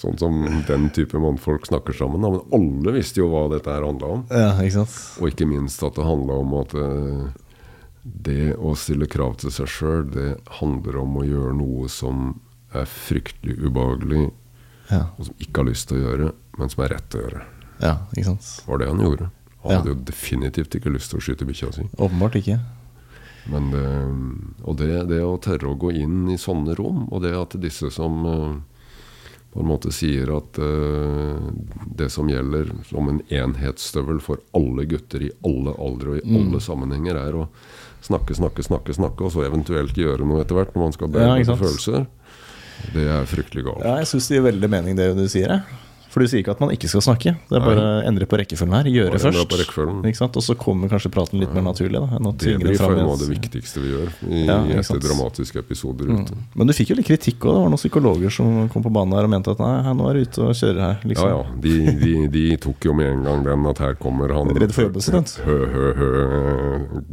sånn 0.00 0.18
som 0.18 0.40
den 0.68 0.88
type 0.90 1.18
mannfolk 1.22 1.66
snakker 1.68 1.94
sammen. 1.96 2.20
Da. 2.24 2.30
Men 2.34 2.42
alle 2.58 2.94
visste 2.96 3.20
jo 3.22 3.28
hva 3.32 3.44
dette 3.52 3.70
her 3.70 3.84
handla 3.86 4.10
om. 4.18 4.24
Ja, 4.30 4.50
ikke 4.60 4.80
sant? 4.84 4.96
Og 5.22 5.30
ikke 5.30 5.46
minst 5.48 5.82
at 5.86 5.94
det 5.98 6.04
handla 6.06 6.38
om 6.42 6.54
at 6.60 6.74
eh, 6.74 7.26
det 8.04 8.54
å 8.58 8.74
stille 8.76 9.06
krav 9.08 9.36
til 9.40 9.52
seg 9.54 9.70
sjøl, 9.70 10.02
det 10.12 10.30
handler 10.60 10.98
om 11.04 11.16
å 11.20 11.24
gjøre 11.24 11.54
noe 11.56 11.88
som 11.88 12.40
er 12.74 12.88
fryktelig 12.90 13.58
ubehagelig, 13.68 14.30
Ja, 14.90 15.06
og 15.16 15.24
som 15.30 15.34
ikke 15.40 15.62
har 15.62 15.68
lyst 15.70 15.88
til 15.88 15.96
å 15.96 16.02
gjøre, 16.10 16.32
men 16.60 16.68
som 16.68 16.82
er 16.84 16.90
rett 16.92 17.14
å 17.16 17.20
gjøre. 17.22 17.44
ja 17.80 17.94
ikke 18.12 18.24
sant? 18.34 18.48
var 18.66 18.78
det 18.82 18.88
han 18.90 19.00
gjorde. 19.00 19.30
Han 19.62 19.70
Ja. 19.72 19.78
hadde 19.78 19.88
jo 19.94 20.02
definitivt 20.04 20.74
ikke 20.76 20.92
lyst 20.92 21.08
til 21.10 21.18
å 21.18 21.22
skyte 21.24 21.46
bikkja 21.48 21.70
si. 21.72 21.86
Åpenbart 21.96 22.34
ikke. 22.36 22.58
Men 23.48 23.70
det, 23.72 23.86
og 24.68 24.76
det, 24.76 24.90
det 25.08 25.22
å 25.24 25.38
tørre 25.40 25.70
å 25.72 25.78
gå 25.78 25.90
inn 25.96 26.28
i 26.28 26.36
sånne 26.36 26.74
rom, 26.76 27.08
og 27.12 27.22
det 27.24 27.32
at 27.36 27.56
disse 27.60 27.90
som 27.90 28.20
eh, 28.26 28.54
på 29.54 29.62
en 29.62 29.68
måte 29.70 29.92
sier 29.94 30.30
at 30.34 30.58
uh, 30.58 31.38
det 31.94 32.08
som 32.10 32.26
gjelder 32.28 32.72
som 32.88 33.06
en 33.12 33.20
enhetsstøvel 33.30 34.18
for 34.24 34.42
alle 34.58 34.84
gutter 34.90 35.22
i 35.28 35.30
alle 35.46 35.76
aldre 35.78 36.16
og 36.16 36.18
i 36.18 36.24
Mm. 36.26 36.36
alle 36.40 36.60
sammenhenger, 36.60 37.14
er 37.20 37.38
å 37.38 37.46
snakke, 38.02 38.34
snakke, 38.34 38.64
snakke, 38.66 38.92
snakke, 38.96 39.24
og 39.24 39.30
så 39.32 39.44
eventuelt 39.46 39.94
gjøre 39.96 40.26
noe 40.26 40.42
etter 40.42 40.58
hvert 40.58 40.74
når 40.74 40.82
man 40.88 40.92
skal 40.96 41.08
Ja, 41.08 41.14
bearbeide 41.14 41.46
ikke 41.46 41.60
følelser. 41.62 42.06
Det 42.92 43.06
er 43.08 43.24
fryktelig 43.30 43.64
galt. 43.64 43.84
Ja, 43.86 43.94
jeg 44.02 44.10
syns 44.10 44.26
det 44.28 44.36
gir 44.40 44.44
veldig 44.50 44.70
mening, 44.74 44.96
det 44.98 45.06
du 45.16 45.24
sier. 45.30 45.48
Jeg. 45.54 45.62
For 46.14 46.22
du 46.22 46.28
sier 46.30 46.44
ikke 46.44 46.52
at 46.54 46.60
man 46.62 46.70
ikke 46.70 46.86
skal 46.86 47.02
snakke. 47.02 47.32
Det 47.50 47.56
er 47.58 47.64
bare 47.64 47.82
å 47.82 48.02
endre 48.06 48.26
på 48.30 48.38
rekkefølgen 48.38 48.74
her. 48.76 48.86
Gjøre 48.86 49.16
Bare 49.16 49.22
først. 49.24 49.48
på 49.50 49.56
rekkefølgen. 49.58 49.96
Ikke 50.06 50.20
sant? 50.20 50.36
Og 50.38 50.44
så 50.46 50.54
kommer 50.54 50.92
kanskje 50.92 51.10
praten 51.10 51.40
litt 51.42 51.50
mer 51.56 51.64
naturlig. 51.66 51.98
Da, 51.98 52.18
enn 52.20 52.28
å 52.30 52.32
Det 52.38 52.52
blir 52.62 52.78
det 52.78 52.90
noe 53.00 53.16
av 53.16 53.18
det 53.18 53.26
viktigste 53.32 53.82
vi 53.82 53.90
gjør 53.90 54.12
i, 54.30 54.44
Ja, 54.46 54.58
etter 54.78 55.02
dramatiske 55.02 55.58
episoder 55.58 56.06
Mm. 56.14 56.26
Men 56.54 56.68
du 56.68 56.72
fikk 56.76 56.90
jo 56.92 56.96
litt 57.00 57.08
kritikk 57.08 57.42
òg. 57.48 57.54
Det 57.56 57.62
var 57.64 57.70
noen 57.72 57.80
psykologer 57.80 58.30
som 58.30 58.68
kom 58.70 58.82
på 58.84 58.92
banen 58.94 59.16
her 59.18 59.26
og 59.26 59.30
mente 59.32 59.50
at 59.50 59.58
nei, 59.58 59.92
nå 59.98 60.06
er 60.10 60.14
du 60.14 60.20
ute 60.28 60.42
og 60.44 60.54
kjører 60.54 60.80
her. 60.84 60.98
Liksom. 61.02 61.28
Ja, 61.28 61.38
ja. 61.40 61.60
De, 61.64 61.74
de, 62.04 62.12
de 62.28 62.44
tok 62.62 62.84
jo 62.86 62.94
med 62.94 63.10
en 63.10 63.24
gang 63.26 63.42
den 63.48 63.66
at 63.72 63.78
her 63.82 63.94
kommer 63.98 64.30
han 64.36 64.52
Redd 64.54 64.72
for 64.76 64.86
jobben 64.86 65.02
sin, 65.02 65.16
vet 65.18 65.34
du. 65.34 65.42
Hø, 65.48 65.58
hø, 65.74 65.86
hø, 65.98 66.10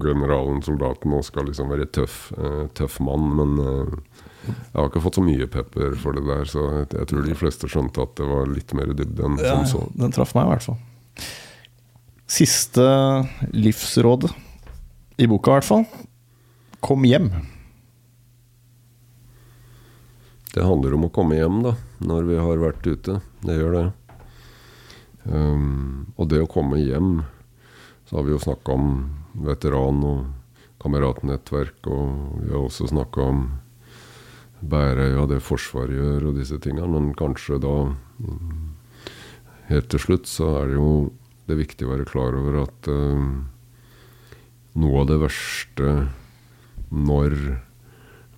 generalen, 0.03 0.61
soldaten, 0.61 1.14
og 1.18 1.26
skal 1.26 1.48
liksom 1.49 1.72
være 1.73 1.88
tøff, 1.98 2.19
eh, 2.38 2.68
tøff 2.78 2.99
mann. 3.02 3.26
Men 3.40 3.57
eh, 3.65 4.28
jeg 4.47 4.73
har 4.73 4.88
ikke 4.89 5.03
fått 5.03 5.18
så 5.19 5.23
mye 5.26 5.47
pepper 5.53 5.93
for 6.01 6.18
det 6.18 6.23
der, 6.26 6.45
så 6.49 6.63
jeg, 6.80 6.88
jeg 6.97 7.09
tror 7.11 7.26
de 7.27 7.38
fleste 7.38 7.69
skjønte 7.69 8.01
at 8.05 8.15
det 8.18 8.27
var 8.30 8.49
litt 8.49 8.73
mer 8.77 8.89
dybde 8.97 9.26
enn 9.27 9.38
Ja, 9.41 9.59
som 9.69 9.69
så. 9.69 9.81
den 10.01 10.13
traff 10.15 10.34
meg 10.38 10.47
i 10.47 10.53
hvert 10.55 10.65
fall. 10.69 10.80
Siste 12.31 12.85
livsråd 13.53 14.30
i 15.22 15.27
boka, 15.30 15.51
i 15.51 15.59
hvert 15.59 15.68
fall. 15.68 15.85
Kom 16.81 17.03
hjem. 17.05 17.27
Det 20.51 20.63
handler 20.65 20.95
om 20.97 21.05
å 21.07 21.11
komme 21.13 21.38
hjem 21.38 21.61
da, 21.63 21.76
når 22.03 22.26
vi 22.27 22.39
har 22.41 22.59
vært 22.59 22.88
ute. 22.88 23.19
Det 23.45 23.55
gjør 23.59 23.76
det. 23.77 23.85
Um, 25.30 26.07
og 26.18 26.27
det 26.31 26.41
å 26.43 26.49
komme 26.49 26.80
hjem, 26.81 27.22
så 28.09 28.18
har 28.18 28.26
vi 28.27 28.34
jo 28.34 28.41
snakka 28.41 28.73
om 28.76 28.88
veteran 29.47 30.01
og 30.03 30.23
kameratnettverk, 30.81 31.85
og 31.88 32.41
vi 32.41 32.49
har 32.51 32.63
også 32.65 32.89
snakka 32.89 33.27
om 33.31 33.43
Bærøya, 34.61 35.25
det 35.31 35.41
Forsvaret 35.41 35.95
gjør, 35.97 36.27
og 36.29 36.38
disse 36.38 36.59
tingene. 36.61 36.89
Men 36.91 37.15
kanskje 37.17 37.57
da, 37.63 37.73
helt 39.71 39.89
til 39.89 39.99
slutt, 40.03 40.29
så 40.29 40.51
er 40.61 40.71
det 40.71 40.77
jo 40.77 40.91
det 41.47 41.55
er 41.55 41.63
viktig 41.63 41.88
å 41.88 41.91
være 41.95 42.05
klar 42.07 42.35
over 42.38 42.61
at 42.61 42.88
uh, 42.88 43.23
noe 44.79 45.01
av 45.01 45.07
det 45.09 45.17
verste 45.19 45.95
når 46.91 47.35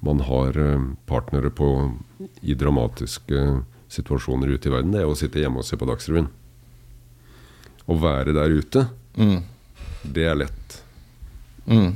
man 0.04 0.20
har 0.28 0.58
eh, 0.60 0.82
partnere 1.08 1.48
på, 1.56 1.68
i 2.44 2.56
dramatiske 2.60 3.44
situasjoner 3.94 4.52
ute 4.52 4.68
i 4.68 4.74
verden, 4.74 4.92
det 4.92 5.00
er 5.04 5.08
å 5.08 5.16
sitte 5.16 5.40
hjemme 5.40 5.62
og 5.62 5.68
se 5.68 5.78
på 5.80 5.88
Dagsrevyen. 5.88 6.28
Å 7.88 7.98
være 8.02 8.36
der 8.36 8.56
ute, 8.58 8.88
Mm. 9.16 9.44
det 10.04 10.24
er 10.26 10.36
lett 10.42 10.80
Mm. 11.70 11.94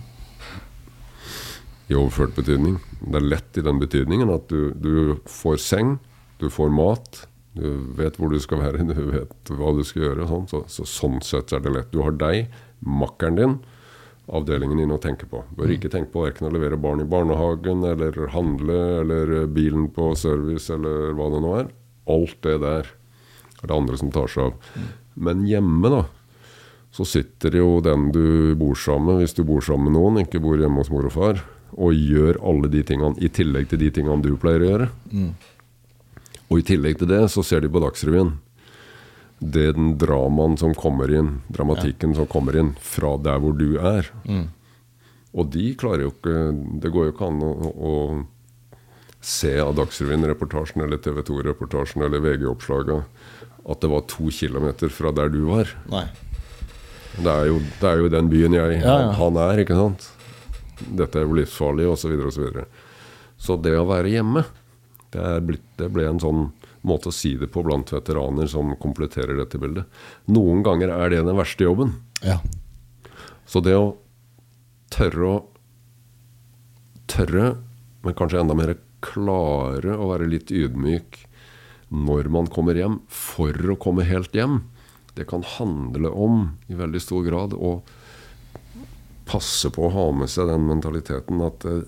I 1.88 1.96
overført 1.96 2.36
betydning. 2.36 2.78
Det 3.00 3.20
er 3.20 3.32
lett 3.32 3.58
i 3.60 3.64
den 3.66 3.80
betydningen 3.82 4.32
at 4.34 4.52
du, 4.52 4.72
du 4.76 4.94
får 5.30 5.60
seng, 5.64 5.96
du 6.42 6.50
får 6.54 6.72
mat, 6.74 7.24
du 7.58 7.70
vet 7.98 8.20
hvor 8.20 8.32
du 8.32 8.38
skal 8.44 8.62
være, 8.62 8.86
du 8.92 9.00
vet 9.14 9.54
hva 9.54 9.72
du 9.76 9.84
skal 9.88 10.10
gjøre. 10.10 10.28
Sånn. 10.30 10.52
Så, 10.52 10.64
så 10.72 10.88
sånn 10.90 11.22
sett 11.26 11.56
er 11.56 11.64
det 11.64 11.74
lett. 11.74 11.92
Du 11.94 12.04
har 12.06 12.16
deg, 12.20 12.52
makkeren 12.84 13.40
din, 13.40 13.58
avdelingen 14.28 14.82
din 14.82 14.94
å 14.94 15.02
tenke 15.02 15.30
på. 15.30 15.42
Bør 15.58 15.72
ikke 15.74 15.92
tenke 15.94 16.12
på 16.14 16.26
verken 16.26 16.50
å 16.50 16.54
levere 16.54 16.80
barn 16.80 17.02
i 17.04 17.08
barnehagen, 17.10 17.86
eller 17.88 18.28
handle, 18.36 18.80
eller 19.02 19.48
bilen 19.52 19.88
på 19.96 20.12
service, 20.20 20.70
eller 20.74 21.16
hva 21.18 21.32
det 21.34 21.44
nå 21.44 21.58
er. 21.64 21.74
Alt 22.12 22.40
det 22.44 22.60
der 22.64 22.94
er 23.58 23.72
det 23.72 23.74
andre 23.74 23.98
som 24.00 24.12
tar 24.14 24.30
seg 24.32 24.52
av. 24.52 24.80
Men 25.18 25.48
hjemme, 25.50 25.90
da, 25.90 26.04
så 26.94 27.08
sitter 27.08 27.56
jo 27.58 27.78
den 27.84 28.12
du 28.14 28.54
bor 28.60 28.78
sammen 28.78 29.16
med, 29.16 29.24
hvis 29.24 29.38
du 29.38 29.44
bor 29.48 29.64
sammen 29.66 29.90
med 29.90 29.98
noen, 29.98 30.20
ikke 30.26 30.44
bor 30.44 30.60
hjemme 30.60 30.84
hos 30.84 30.92
mor 30.94 31.08
og 31.10 31.16
far, 31.16 31.42
og 31.76 31.94
gjør 31.98 32.40
alle 32.48 32.70
de 32.72 32.84
tingene 32.88 33.18
i 33.24 33.30
tillegg 33.34 33.70
til 33.72 33.82
de 33.82 33.90
tingene 34.00 34.24
du 34.24 34.36
pleier 34.40 34.64
å 34.64 34.70
gjøre. 34.72 34.90
Og 36.48 36.60
i 36.62 36.66
tillegg 36.68 37.00
til 37.02 37.10
det 37.12 37.24
så 37.34 37.44
ser 37.44 37.66
de 37.66 37.70
på 37.74 37.82
Dagsrevyen. 37.84 38.36
Det 39.38 39.68
er 39.70 39.76
den 39.78 39.92
dramaen 40.02 40.56
som 40.58 40.72
kommer 40.74 41.12
inn, 41.14 41.42
dramatikken 41.54 42.16
som 42.18 42.26
kommer 42.32 42.56
inn 42.58 42.72
fra 42.82 43.16
der 43.22 43.42
hvor 43.44 43.54
du 43.60 43.76
er. 43.78 44.08
Og 45.38 45.52
de 45.54 45.68
klarer 45.78 46.08
jo 46.08 46.14
ikke 46.16 46.38
Det 46.82 46.90
går 46.90 47.10
jo 47.10 47.12
ikke 47.14 47.28
an 47.28 47.44
å, 47.46 47.52
å 47.92 47.92
se 49.22 49.52
av 49.60 49.76
Dagsrevyen-reportasjen 49.78 50.82
eller 50.86 51.02
TV 51.04 51.20
2-reportasjen 51.28 52.06
eller 52.06 52.24
VG-oppslaga 52.24 53.02
at 53.68 53.82
det 53.84 53.90
var 53.92 54.06
to 54.08 54.30
kilometer 54.32 54.88
fra 54.94 55.12
der 55.12 55.28
du 55.34 55.42
var. 55.50 55.68
Nei. 55.92 56.06
Det 57.18 57.28
er 57.34 57.50
jo, 57.50 57.58
det 57.82 57.90
er 57.90 58.02
jo 58.04 58.12
den 58.14 58.30
byen 58.32 58.54
jeg, 58.56 58.78
Ja, 58.80 58.94
ja. 59.10 59.12
han 59.18 59.38
er, 59.42 59.60
ikke 59.66 59.76
sant? 59.76 60.06
Dette 60.80 61.20
er 61.20 61.28
jo 61.28 61.38
livsfarlig, 61.38 61.88
osv., 61.90 62.14
osv. 62.14 62.32
Så, 62.32 62.46
videre. 62.46 62.66
så 63.38 63.58
det 63.62 63.76
å 63.78 63.88
være 63.90 64.14
hjemme, 64.14 64.46
det, 65.14 65.26
blitt, 65.48 65.68
det 65.80 65.90
ble 65.94 66.08
en 66.10 66.22
sånn 66.22 66.48
måte 66.88 67.12
å 67.12 67.16
si 67.16 67.34
det 67.40 67.50
på 67.52 67.64
blant 67.66 67.92
veteraner 67.92 68.48
som 68.52 68.76
kompletterer 68.80 69.40
dette 69.40 69.60
bildet. 69.62 69.88
Noen 70.32 70.64
ganger 70.66 70.94
er 70.94 71.14
det 71.14 71.24
den 71.28 71.40
verste 71.40 71.68
jobben. 71.68 71.96
Ja. 72.24 72.40
Så 73.48 73.62
det 73.64 73.78
å 73.78 73.96
tørre 74.94 75.30
å 75.30 75.38
Tørre, 77.08 77.54
men 78.04 78.16
kanskje 78.20 78.42
enda 78.42 78.52
mer 78.52 78.74
klare 79.00 79.94
å 79.96 80.10
være 80.10 80.26
litt 80.28 80.50
ydmyk 80.52 81.22
når 81.88 82.28
man 82.36 82.50
kommer 82.52 82.76
hjem, 82.76 82.98
for 83.08 83.56
å 83.56 83.78
komme 83.80 84.04
helt 84.04 84.36
hjem, 84.36 84.58
det 85.16 85.24
kan 85.32 85.46
handle 85.56 86.12
om, 86.12 86.42
i 86.68 86.76
veldig 86.76 87.00
stor 87.00 87.24
grad, 87.24 87.56
å 87.56 87.80
passe 89.28 89.72
på 89.74 89.88
å 89.88 89.94
ha 89.94 90.10
med 90.16 90.32
seg 90.32 90.50
den 90.50 90.68
mentaliteten 90.70 91.44
at 91.46 91.66
eh, 91.68 91.86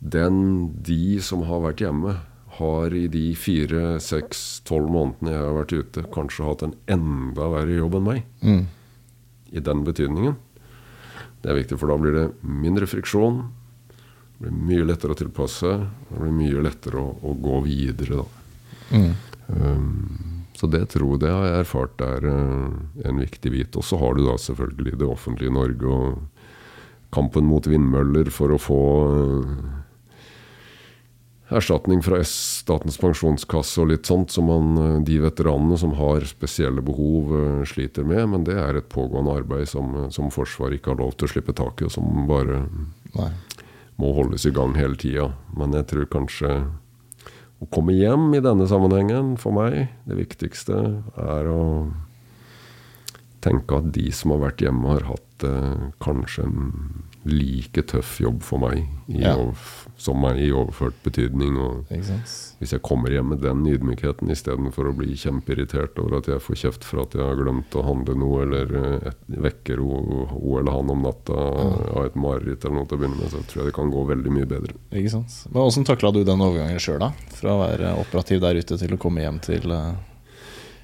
den 0.00 0.70
de 0.86 1.20
som 1.24 1.44
har 1.48 1.64
vært 1.66 1.82
hjemme, 1.84 2.16
har 2.60 2.94
i 2.96 3.06
de 3.08 3.30
fire, 3.38 4.00
seks, 4.04 4.60
tolv 4.68 4.90
månedene 4.92 5.32
jeg 5.32 5.44
har 5.44 5.56
vært 5.56 5.72
ute, 5.72 6.04
kanskje 6.12 6.46
hatt 6.48 6.64
en 6.66 6.74
enda 6.92 7.46
verre 7.52 7.78
jobb 7.78 7.96
enn 7.96 8.06
meg. 8.08 8.24
Mm. 8.44 8.64
I 9.56 9.62
den 9.64 9.84
betydningen. 9.86 10.36
Det 11.40 11.52
er 11.52 11.56
viktig, 11.56 11.78
for 11.80 11.92
da 11.92 11.96
blir 12.00 12.16
det 12.16 12.26
mindre 12.44 12.88
friksjon. 12.90 13.42
Det 14.36 14.42
blir 14.44 14.58
mye 14.72 14.88
lettere 14.90 15.16
å 15.16 15.20
tilpasse. 15.20 15.72
Det 16.10 16.18
blir 16.18 16.36
mye 16.36 16.64
lettere 16.66 17.00
å, 17.00 17.14
å 17.16 17.32
gå 17.48 17.62
videre, 17.64 18.20
da. 18.20 18.26
Mm. 18.90 19.12
Um, 19.50 20.44
så 20.58 20.68
det 20.68 20.82
tror 20.92 21.14
jeg 21.14 21.22
det 21.24 21.32
har 21.32 21.46
jeg 21.46 21.62
erfart 21.62 22.04
er 22.04 22.26
uh, 22.28 22.76
en 23.08 23.22
viktig 23.24 23.54
bit. 23.54 23.78
Og 23.80 23.86
så 23.86 23.96
har 24.00 24.18
du 24.18 24.26
da 24.26 24.36
selvfølgelig 24.40 24.98
det 25.00 25.08
offentlige 25.08 25.54
Norge 25.56 25.96
og 25.96 26.39
kampen 27.14 27.46
mot 27.50 27.66
vindmøller 27.66 28.30
for 28.34 28.54
å 28.54 28.58
få 28.60 28.80
uh, 29.10 29.46
erstatning 31.50 32.02
fra 32.06 32.20
Statens 32.26 32.98
pensjonskasse 33.02 33.80
og 33.82 33.90
litt 33.90 34.10
sånt, 34.10 34.30
som 34.34 34.46
man, 34.50 34.72
uh, 34.78 34.98
de 35.06 35.18
veteranene 35.22 35.78
som 35.80 35.96
har 35.98 36.26
spesielle 36.30 36.84
behov, 36.86 37.32
uh, 37.34 37.62
sliter 37.68 38.06
med. 38.06 38.22
Men 38.34 38.46
det 38.46 38.58
er 38.60 38.78
et 38.78 38.90
pågående 38.92 39.40
arbeid 39.42 39.70
som, 39.70 39.96
som 40.14 40.30
Forsvaret 40.34 40.78
ikke 40.78 40.94
har 40.94 41.02
lov 41.02 41.16
til 41.16 41.28
å 41.28 41.34
slippe 41.34 41.56
tak 41.56 41.82
i, 41.82 41.88
og 41.88 41.96
som 41.96 42.28
bare 42.30 42.64
Nei. 43.16 43.32
må 44.00 44.14
holdes 44.16 44.46
i 44.46 44.54
gang 44.54 44.76
hele 44.78 44.98
tida. 45.00 45.32
Men 45.56 45.74
jeg 45.76 45.90
tror 45.90 46.12
kanskje 46.14 46.54
å 47.60 47.66
komme 47.74 47.92
hjem 47.92 48.30
i 48.38 48.44
denne 48.44 48.64
sammenhengen, 48.70 49.34
for 49.40 49.52
meg, 49.52 49.90
det 50.08 50.16
viktigste 50.16 50.78
er 51.20 51.50
å 51.50 51.64
tenke 53.44 53.80
at 53.80 53.90
de 53.92 54.06
som 54.14 54.32
har 54.34 54.46
vært 54.46 54.64
hjemme, 54.64 54.94
har 54.94 55.04
hatt 55.10 55.29
eh, 55.46 55.88
kanskje 56.02 56.44
en 56.46 56.72
like 57.28 57.82
tøff 57.90 58.14
jobb 58.22 58.40
for 58.42 58.62
meg 58.62 58.78
i 59.12 59.20
Ja. 59.20 59.34
som 60.00 60.20
meg 60.22 60.38
i 60.40 60.48
overført 60.56 60.96
betydning. 61.04 61.58
Og 61.60 61.84
hvis 61.90 62.72
jeg 62.72 62.82
kommer 62.82 63.12
hjem 63.12 63.28
med 63.34 63.42
den 63.42 63.60
ydmykheten 63.68 64.30
istedenfor 64.32 64.88
å 64.88 64.96
bli 64.96 65.12
kjempeirritert 65.12 65.98
over 66.00 66.18
at 66.18 66.30
jeg 66.32 66.40
får 66.40 66.60
kjeft 66.62 66.84
for 66.84 67.02
at 67.02 67.12
jeg 67.12 67.22
har 67.22 67.36
glemt 67.36 67.76
å 67.76 67.84
handle 67.84 68.16
noe, 68.16 68.42
eller 68.46 68.74
eh, 68.80 69.08
et, 69.12 69.20
vekker 69.28 69.82
hun 69.84 70.58
eller 70.60 70.72
han 70.72 70.90
om 70.90 71.02
natta 71.04 71.36
av 71.36 72.06
et 72.06 72.16
mareritt 72.16 72.64
eller 72.64 72.80
noe 72.80 72.88
til 72.88 72.96
å 72.96 73.00
begynne 73.02 73.20
med, 73.20 73.32
så 73.34 73.44
tror 73.44 73.64
jeg 73.64 73.70
det 73.72 73.76
kan 73.76 73.92
gå 73.92 74.04
veldig 74.08 74.36
mye 74.38 74.48
bedre. 74.48 74.76
Ikke 74.92 75.12
sant? 75.18 75.40
Men 75.52 75.62
Åssen 75.66 75.84
takla 75.84 76.12
du 76.12 76.22
den 76.24 76.40
overgangen 76.40 76.80
sjøl, 76.80 77.02
da? 77.02 77.12
Fra 77.36 77.56
å 77.56 77.64
være 77.66 77.96
operativ 78.00 78.40
der 78.40 78.56
ute 78.56 78.80
til 78.80 78.96
å 78.96 79.00
komme 79.00 79.26
hjem 79.26 79.42
til 79.44 79.68
uh... 79.74 79.92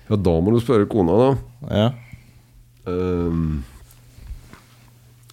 Ja, 0.06 0.16
da 0.16 0.36
må 0.38 0.52
du 0.54 0.60
spørre 0.62 0.86
kona, 0.86 1.16
da. 1.18 1.30
Ja. 1.72 1.86
Ehm, 2.86 3.64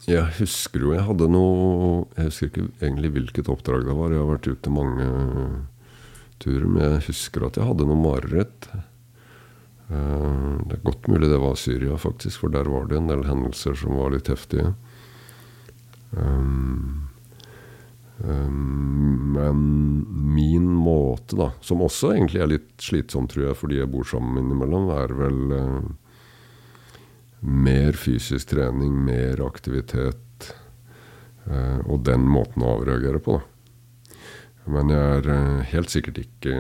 jeg 0.10 0.36
husker 0.42 0.84
jo 0.84 0.92
jeg 0.92 1.06
hadde 1.08 1.30
noe 1.32 2.08
Jeg 2.18 2.28
husker 2.28 2.50
ikke 2.50 2.66
egentlig 2.84 3.12
hvilket 3.16 3.52
oppdrag 3.52 3.86
det 3.88 3.96
var. 3.96 4.12
Jeg 4.12 4.20
har 4.20 4.32
vært 4.34 4.50
ute 4.52 4.74
mange 4.74 5.06
turer, 6.44 6.66
men 6.68 6.84
jeg 6.84 7.06
husker 7.08 7.46
at 7.48 7.60
jeg 7.60 7.70
hadde 7.70 7.88
noe 7.88 8.02
mareritt. 8.02 8.68
Eh, 9.94 10.52
det 10.68 10.78
er 10.78 10.84
godt 10.84 11.08
mulig 11.12 11.32
det 11.32 11.40
var 11.40 11.56
Syria, 11.60 11.96
faktisk, 12.00 12.42
for 12.44 12.54
der 12.54 12.68
var 12.72 12.90
det 12.90 13.00
en 13.00 13.10
del 13.12 13.24
hendelser 13.30 13.78
som 13.80 13.96
var 14.00 14.12
litt 14.16 14.32
heftige. 14.32 14.74
Um, 16.14 17.10
um, 18.22 19.32
men 19.34 19.64
min 20.36 20.68
måte, 20.68 21.38
da, 21.40 21.52
som 21.64 21.82
også 21.86 22.14
egentlig 22.14 22.44
er 22.44 22.52
litt 22.52 22.72
slitsom, 22.84 23.30
tror 23.32 23.48
jeg, 23.48 23.60
fordi 23.62 23.80
jeg 23.80 23.92
bor 23.94 24.08
sammen 24.08 24.44
innimellom, 24.44 24.92
er 24.94 25.16
vel 25.18 25.40
mer 27.44 27.98
fysisk 28.00 28.54
trening, 28.54 28.94
mer 29.06 29.42
aktivitet, 29.46 30.54
eh, 31.46 31.80
og 31.86 32.06
den 32.08 32.24
måten 32.30 32.64
å 32.64 32.78
avreagere 32.78 33.20
på, 33.24 33.38
da. 33.40 33.50
Men 34.66 34.92
jeg 34.94 35.16
er 35.18 35.26
eh, 35.34 35.64
helt 35.74 35.92
sikkert 35.92 36.22
ikke 36.22 36.54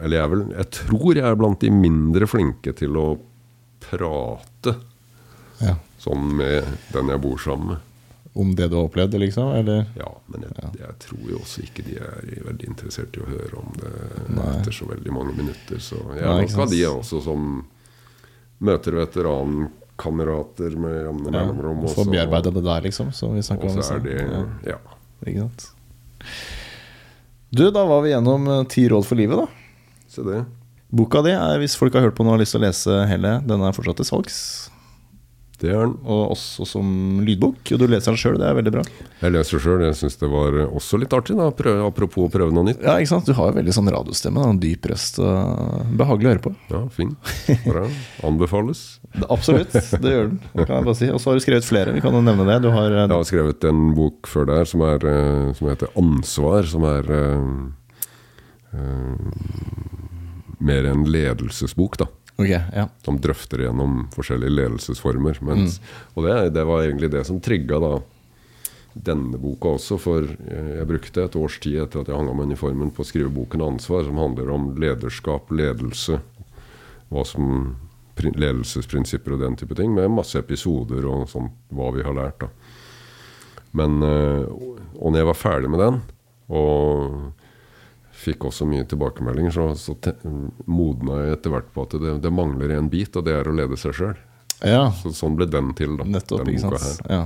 Eller 0.00 0.16
jeg 0.16 0.30
vel 0.32 0.44
Jeg 0.54 0.68
tror 0.78 1.10
jeg 1.18 1.26
er 1.28 1.34
blant 1.36 1.60
de 1.60 1.68
mindre 1.68 2.24
flinke 2.24 2.72
til 2.72 2.96
å 2.96 3.18
prate 3.84 4.72
ja. 5.60 5.74
sånn 6.00 6.30
med 6.38 6.64
den 6.94 7.12
jeg 7.12 7.20
bor 7.20 7.36
sammen 7.44 7.74
med. 7.74 7.82
Om 8.32 8.54
det 8.56 8.70
du 8.72 8.78
har 8.78 8.88
opplevd, 8.88 9.18
liksom? 9.20 9.52
Eller? 9.60 9.84
Ja, 10.00 10.08
men 10.32 10.46
jeg, 10.48 10.56
Ja. 10.56 10.70
jeg 10.86 10.96
tror 11.04 11.28
jo 11.30 11.42
også 11.42 11.66
ikke 11.68 11.84
de 11.86 11.98
er 12.00 12.32
veldig 12.48 12.70
interessert 12.72 13.14
i 13.14 13.22
å 13.22 13.28
høre 13.28 13.60
om 13.60 13.76
det 13.76 13.92
Nei. 14.34 14.48
etter 14.56 14.74
så 14.74 14.88
veldig 14.88 15.12
mange 15.14 15.36
minutter. 15.36 15.78
Så 15.84 16.00
jeg 16.16 16.24
er 16.24 16.40
nok 16.40 16.58
av 16.64 16.72
de 16.72 16.80
også 16.88 17.20
som 17.28 17.46
møter 18.64 18.96
veterankamerater 19.98 20.76
med 20.76 20.94
jevne 21.04 21.32
Ja. 21.32 21.46
mellomrom. 21.46 21.84
og 21.84 21.90
Få 21.90 22.04
bearbeida 22.10 22.50
det 22.52 22.64
der, 22.64 22.80
liksom? 22.82 23.12
Som 23.12 23.34
vi 23.34 23.40
snakka 23.42 23.64
om. 23.70 23.78
er 23.78 24.00
det 24.00 24.20
Ja. 24.66 24.72
Ja. 24.72 24.78
Ikke 25.26 25.38
sant? 25.40 25.70
Du, 27.52 27.70
da 27.70 27.84
var 27.86 28.02
vi 28.02 28.10
gjennom 28.10 28.48
eh, 28.48 28.64
ti 28.66 28.88
råd 28.88 29.04
for 29.06 29.14
livet, 29.14 29.36
da. 29.38 29.46
Se 30.08 30.22
det. 30.22 30.44
Boka 30.90 31.22
di 31.22 31.30
er, 31.30 31.58
hvis 31.58 31.76
folk 31.76 31.92
har 31.94 32.02
hørt 32.02 32.14
på 32.14 32.18
den 32.24 32.28
og 32.32 32.32
har 32.38 32.38
lyst 32.44 32.52
til 32.52 32.60
å 32.60 32.66
lese 32.66 33.06
hele, 33.08 33.40
den 33.46 33.60
er 33.62 33.72
fortsatt 33.72 33.96
til 33.96 34.04
salgs. 34.04 34.70
Den. 35.64 35.94
og 36.04 36.34
også 36.34 36.66
som 36.68 36.88
lydbok. 37.24 37.60
Og 37.74 37.80
du 37.80 37.86
leser 37.88 38.12
den 38.12 38.20
sjøl, 38.20 38.38
det 38.40 38.48
er 38.48 38.56
veldig 38.58 38.72
bra. 38.74 38.84
Jeg 39.22 39.34
leser 39.34 39.62
sjøl. 39.62 39.84
Jeg 39.86 39.96
syns 39.98 40.18
det 40.20 40.30
var 40.32 40.58
også 40.66 41.00
litt 41.00 41.14
artig, 41.16 41.36
da. 41.38 41.48
Prøve, 41.56 41.86
apropos 41.88 42.28
å 42.28 42.32
prøve 42.32 42.54
noe 42.54 42.68
nytt. 42.68 42.82
Ja, 42.84 42.98
ikke 43.00 43.12
sant? 43.14 43.28
Du 43.28 43.36
har 43.38 43.50
jo 43.50 43.58
veldig 43.58 43.76
sånn 43.76 43.90
radiostemme. 43.94 44.42
da, 44.42 44.52
En 44.52 44.60
dyp 44.62 44.90
røst. 44.90 45.20
og 45.22 45.94
Behagelig 46.00 46.28
å 46.28 46.34
høre 46.34 46.44
på. 46.44 46.54
Ja, 46.72 46.82
fin. 46.92 47.14
Bra. 47.64 47.86
Anbefales. 48.26 48.84
Absolutt, 49.34 49.72
det 49.72 50.10
gjør 50.10 50.30
den. 50.32 50.40
Kan 50.64 50.74
jeg 50.76 50.88
bare 50.88 50.98
si. 50.98 51.10
Og 51.12 51.22
så 51.22 51.30
har 51.30 51.38
du 51.38 51.44
skrevet 51.44 51.68
flere. 51.68 51.94
Vi 51.94 52.02
kan 52.04 52.16
jo 52.16 52.22
nevne 52.24 52.46
det. 52.48 52.58
Du 52.64 52.70
har 52.74 52.90
eh, 52.90 53.04
Jeg 53.04 53.14
har 53.14 53.28
skrevet 53.28 53.68
en 53.70 53.86
bok 53.96 54.30
før 54.30 54.48
der 54.50 54.68
som, 54.68 54.82
er, 54.86 55.06
eh, 55.06 55.52
som 55.58 55.70
heter 55.70 55.92
'Ansvar', 55.94 56.68
som 56.68 56.86
er 56.88 57.10
uh, 57.14 57.54
uh, 58.74 59.16
mer 60.64 60.90
en 60.90 61.04
ledelsesbok, 61.06 61.98
da. 62.00 62.10
Ok, 62.34 62.50
ja. 62.50 62.88
Som 63.06 63.20
drøfter 63.22 63.62
gjennom 63.62 64.08
forskjellige 64.14 64.56
ledelsesformer. 64.56 65.38
Mens, 65.46 65.78
Og 66.14 66.26
det, 66.26 66.34
det 66.56 66.64
var 66.66 66.82
egentlig 66.82 67.12
det 67.12 67.22
som 67.28 67.38
trigga 67.40 67.78
denne 68.94 69.38
boka 69.38 69.74
også, 69.74 69.98
for 69.98 70.26
jeg, 70.26 70.66
jeg 70.78 70.86
brukte 70.86 71.24
et 71.24 71.38
års 71.38 71.58
tid 71.62 71.80
etter 71.82 72.02
at 72.02 72.10
jeg 72.10 72.18
hang 72.18 72.30
av 72.30 72.36
meg 72.38 72.52
uniformen 72.52 72.92
på 72.94 73.02
å 73.02 73.08
skrive 73.08 73.32
boken 73.34 73.62
'Ansvar', 73.62 74.06
som 74.06 74.18
handler 74.18 74.50
om 74.54 74.68
lederskap, 74.78 75.50
ledelse, 75.50 76.20
hva 77.10 77.24
som 77.26 77.76
ledelsesprinsipper 78.14 79.34
og 79.34 79.42
den 79.42 79.56
type 79.58 79.74
ting, 79.74 79.94
med 79.94 80.12
masse 80.14 80.38
episoder 80.38 81.06
og 81.10 81.26
sånn, 81.30 81.50
hva 81.74 81.90
vi 81.94 82.06
har 82.06 82.14
lært. 82.14 82.46
da. 82.46 82.48
Men, 83.74 84.02
eh, 84.02 84.46
og 85.00 85.10
når 85.10 85.18
jeg 85.18 85.26
var 85.26 85.40
ferdig 85.40 85.70
med 85.70 85.80
den, 85.82 86.02
og 86.48 87.32
fikk 88.14 88.44
også 88.48 88.66
mye 88.68 88.84
tilbakemeldinger, 88.88 89.52
så, 89.54 89.64
så 89.78 89.96
te, 90.00 90.12
modna 90.70 91.18
jeg 91.24 91.38
etter 91.38 91.52
hvert 91.54 91.72
på 91.74 91.82
at 91.86 91.96
det, 92.00 92.14
det 92.24 92.32
mangler 92.32 92.76
en 92.76 92.88
bit, 92.92 93.16
og 93.18 93.26
det 93.26 93.34
er 93.36 93.50
å 93.50 93.56
lede 93.56 93.76
seg 93.80 93.96
sjøl. 93.98 94.14
ja. 94.64 94.86
Så 95.02 95.12
sånn 95.16 95.34
ble 95.38 95.48
den 95.50 95.72
til, 95.78 95.96
da. 96.00 96.06
Nettopp, 96.08 96.44
den 96.46 96.60
boka 96.62 96.80
her. 96.80 97.02
Ja. 97.10 97.24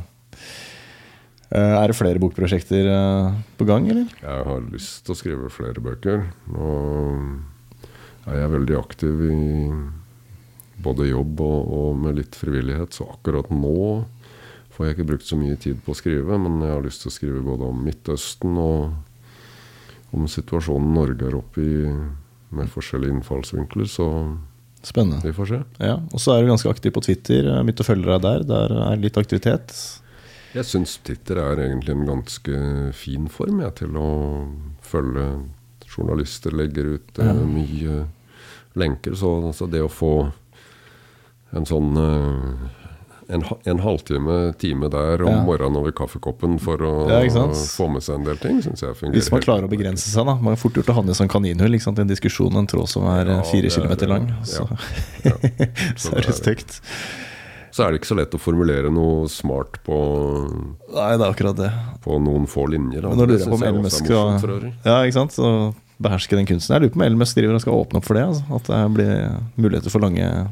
Eh, 1.51 1.75
Er 1.83 1.89
det 1.89 1.97
flere 1.97 2.21
bokprosjekter 2.21 2.89
eh, 2.93 3.37
på 3.57 3.65
gang, 3.69 3.87
eller? 3.93 4.11
Jeg 4.21 4.45
har 4.51 4.67
lyst 4.73 5.05
til 5.07 5.15
å 5.15 5.19
skrive 5.21 5.53
flere 5.53 5.81
bøker. 5.85 6.27
Og 6.53 8.29
jeg 8.29 8.43
er 8.45 8.53
veldig 8.53 8.77
aktiv 8.81 9.23
i 9.29 9.39
både 10.85 11.09
jobb 11.09 11.41
og, 11.43 11.71
og 11.79 11.97
med 12.05 12.19
litt 12.21 12.37
frivillighet, 12.39 12.93
så 12.95 13.07
akkurat 13.15 13.49
nå 13.51 14.05
får 14.77 14.87
jeg 14.87 14.95
ikke 14.95 15.07
brukt 15.09 15.27
så 15.27 15.39
mye 15.41 15.57
tid 15.59 15.81
på 15.83 15.91
å 15.91 15.97
skrive, 15.99 16.37
men 16.39 16.61
jeg 16.63 16.71
har 16.71 16.85
lyst 16.85 17.03
til 17.03 17.11
å 17.11 17.15
skrive 17.17 17.41
både 17.43 17.67
om 17.67 17.81
Midtøsten 17.83 18.61
og 18.63 18.93
om 20.15 20.29
situasjonen 20.31 20.95
Norge 20.97 21.27
er 21.29 21.37
oppe 21.39 21.63
i 21.65 21.83
med 22.57 22.71
forskjellige 22.73 23.13
innfallsvinkler, 23.19 23.89
så 23.93 24.07
Spennende. 24.83 25.21
vi 25.25 25.35
får 25.37 25.49
se. 25.51 25.59
Ja, 25.85 25.99
Og 26.13 26.21
så 26.23 26.33
er 26.33 26.43
du 26.43 26.49
ganske 26.53 26.71
aktiv 26.71 26.95
på 26.95 27.03
Twitter. 27.05 27.49
Mitt 27.67 27.81
å 27.83 27.85
følge 27.87 28.09
deg 28.15 28.23
der. 28.25 28.45
Der 28.49 28.75
er 28.93 29.01
litt 29.03 29.19
aktivitet. 29.21 29.75
Jeg 30.55 30.65
syns 30.65 30.97
Twitter 31.05 31.41
er 31.43 31.61
egentlig 31.67 31.93
en 31.93 32.07
ganske 32.09 32.61
fin 32.97 33.29
form 33.29 33.61
jeg, 33.61 33.75
til 33.83 33.99
å 34.01 34.09
følge 34.81 35.27
journalister. 35.89 36.55
Legger 36.57 36.95
ut 36.97 37.21
eh, 37.21 37.43
mye 37.45 38.07
lenker. 38.79 39.19
Så, 39.19 39.35
altså, 39.51 39.69
det 39.69 39.83
å 39.85 39.93
få 39.93 40.13
en 41.59 41.69
sånn 41.69 41.93
eh, 42.01 42.65
en, 43.29 43.43
en 43.69 43.79
halvtime, 43.85 44.37
time 44.59 44.89
der 44.89 45.23
om 45.23 45.29
Ja. 45.35 45.43
morgenen 45.45 45.77
over 45.77 45.93
kaffekoppen 45.93 46.59
for 46.61 46.79
å 46.79 46.93
Ja, 47.11 47.21
få 47.53 47.89
med 47.93 48.03
seg 48.03 48.15
en 48.17 48.25
del 48.25 48.37
ting, 48.41 48.61
syns 48.65 48.81
jeg 48.81 48.95
fungerer. 48.97 49.19
Hvis 49.21 49.31
man 49.35 49.43
klarer 49.45 49.69
å 49.69 49.71
begrense 49.71 50.09
seg, 50.09 50.25
da. 50.27 50.35
Man 50.41 50.55
er 50.55 50.61
fort 50.61 50.73
gjort 50.75 50.89
å 50.89 50.95
havne 50.97 51.11
i 51.13 51.19
sånn 51.19 51.29
kaninhull. 51.29 51.75
Ikke 51.77 51.83
sant? 51.91 51.99
En 52.01 52.09
diskusjon, 52.09 52.57
en 52.57 52.67
tråd 52.67 52.89
som 52.89 53.05
er 53.13 53.27
Ja, 53.35 53.43
fire 53.43 53.67
er- 53.67 53.75
kilometer 53.77 54.09
lang. 54.09 54.29
ja. 54.29 54.43
Så, 54.45 54.65
så 56.09 56.13
er 56.17 56.23
det 56.29 56.35
stygt. 56.39 56.81
Så 57.71 57.85
er 57.85 57.93
det 57.93 58.01
ikke 58.01 58.09
så 58.11 58.17
lett 58.17 58.33
å 58.35 58.41
formulere 58.41 58.91
noe 58.91 59.29
smart 59.29 59.77
på, 59.85 59.99
Nei, 60.95 61.11
det 61.17 61.21
er 61.21 61.31
akkurat 61.31 61.57
det. 61.61 61.69
på 62.03 62.17
noen 62.19 62.47
få 62.49 62.65
linjer. 62.67 63.03
Da. 63.05 63.09
Men 63.13 63.19
nå 63.21 63.27
Det 63.29 63.37
lurer 63.37 63.53
på 63.53 63.59
om 63.69 63.83
morsomt, 63.83 64.09
skal. 64.09 64.73
Ja, 64.89 65.03
ikke 65.05 65.13
sant? 65.21 65.37
Så 65.37 65.75
beherske 66.01 66.35
den 66.39 66.47
kunsten. 66.49 66.75
Jeg 66.75 66.83
lurer 66.87 66.95
på 66.97 67.01
om 67.03 67.07
Elmesk 67.07 67.37
driver 67.37 67.55
og 67.55 67.61
skal 67.61 67.77
åpne 67.77 68.01
opp 68.01 68.05
for 68.09 68.15
det. 68.15 68.25
Altså. 68.25 68.43
At 68.57 68.65
det 68.73 68.81
blir 68.97 69.13
muligheter 69.61 69.91
for 69.93 70.01
lange 70.01 70.49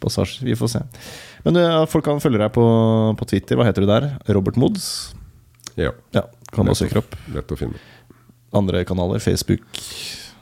passasjer. 0.00 0.44
Vi 0.48 0.54
får 0.58 0.68
se. 0.78 0.82
Men 1.46 1.58
uh, 1.62 1.84
folk 1.90 2.04
kan 2.08 2.18
følge 2.22 2.40
deg 2.42 2.52
på, 2.56 2.64
på 3.20 3.28
Twitter. 3.30 3.58
Hva 3.58 3.68
heter 3.68 3.84
du 3.86 3.90
der? 3.90 4.08
Robert 4.34 4.58
Moods? 4.58 4.88
Ja, 5.78 5.92
Ja, 6.16 6.24
kan 6.52 6.66
lett, 6.66 6.78
søke 6.80 7.02
opp. 7.02 7.14
lett 7.34 7.52
å 7.52 7.58
finne. 7.60 7.78
Andre 8.56 8.80
kanaler? 8.88 9.20
Facebook, 9.22 9.62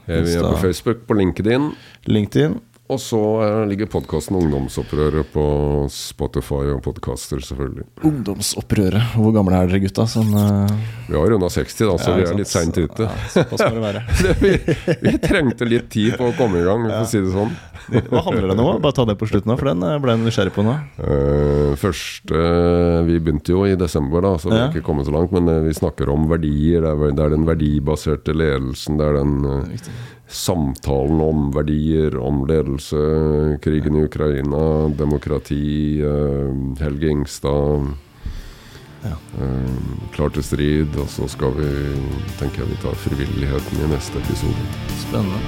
Vi 0.07 0.15
er 0.37 0.45
på 0.45 0.61
Facebook, 0.63 1.03
på 1.09 1.17
LinkedIn. 1.19 1.73
LinkedIn. 2.09 2.59
Og 2.93 2.99
så 3.01 3.19
eh, 3.41 3.63
ligger 3.71 3.89
podkasten 3.89 4.37
Ungdomsopprøret 4.37 5.31
på 5.33 5.45
Spotify 5.89 6.67
og 6.75 6.83
podkaster, 6.85 7.41
selvfølgelig. 7.41 7.87
Ungdomsopprøret. 8.05 9.15
Hvor 9.17 9.33
gamle 9.33 9.57
er 9.57 9.71
dere 9.71 9.81
gutta? 9.87 10.05
Sånn, 10.11 10.35
uh, 10.37 10.69
Vi 11.09 11.17
har 11.17 11.33
runda 11.33 11.49
60, 11.49 11.79
da, 11.89 11.95
så 11.97 12.13
ja, 12.13 12.19
vi 12.19 12.27
er 12.27 12.33
er 12.35 12.41
litt 12.43 12.51
sant? 12.51 12.77
seint 12.77 12.93
ute. 12.93 13.09
Ja, 13.09 14.11
det 14.27 14.35
vi, 14.43 14.53
vi 15.01 15.15
trengte 15.23 15.69
litt 15.69 15.89
tid 15.95 16.19
på 16.21 16.29
å 16.29 16.35
komme 16.37 16.61
i 16.61 16.67
gang, 16.67 16.85
for 16.91 17.07
å 17.07 17.09
si 17.09 17.23
det 17.25 17.33
sånn. 17.33 17.55
Hva 18.11 18.21
handler 18.27 18.53
den 18.53 18.61
om? 18.61 18.77
Bare 18.85 18.97
ta 18.97 19.09
det 19.09 19.17
på 19.21 19.31
slutten, 19.33 19.55
for 19.57 19.71
den 19.71 19.85
eh, 19.89 19.97
ble 20.05 20.17
jeg 20.19 20.25
nysgjerrig 20.27 20.53
på 20.53 20.65
nå. 20.67 20.77
Først, 21.81 22.29
første 22.29 22.43
Vi 23.09 23.17
begynte 23.17 23.53
jo 23.53 23.65
i 23.65 23.79
desember, 23.81 24.25
da, 24.25 24.35
så 24.37 24.53
vi 24.53 24.61
har 24.61 24.69
ikke 24.69 24.85
kommet 24.85 25.09
så 25.09 25.17
langt. 25.17 25.33
Men 25.33 25.49
vi 25.65 25.73
snakker 25.77 26.13
om 26.13 26.29
verdier. 26.29 26.85
Det 26.85 26.93
er, 26.93 27.17
det 27.17 27.25
er 27.25 27.33
den 27.33 27.49
verdibaserte 27.49 28.37
ledelsen. 28.37 29.01
Det 29.01 29.09
er 29.09 29.23
den 29.23 29.35
samtalen 30.29 31.21
om 31.21 31.51
verdier, 31.55 32.17
om 32.19 32.47
ledelse, 32.49 32.97
krigen 33.63 33.97
i 33.97 34.05
Ukraina, 34.05 34.89
demokrati, 34.97 36.01
eh, 36.03 36.81
Helge 36.85 37.09
Ingstad. 37.09 37.87
Ja. 39.05 39.17
eh, 39.41 39.75
klar 40.15 40.29
til 40.33 40.43
strid. 40.43 40.97
Og 40.97 41.09
så 41.09 41.29
skal 41.29 41.53
vi 41.59 41.69
tenker 42.39 42.63
jeg 42.65 42.71
vi 42.71 42.81
tar 42.83 42.95
frivilligheten 43.05 43.85
i 43.85 43.91
neste 43.93 44.19
episode. 44.19 44.65
Spennende. 45.03 45.41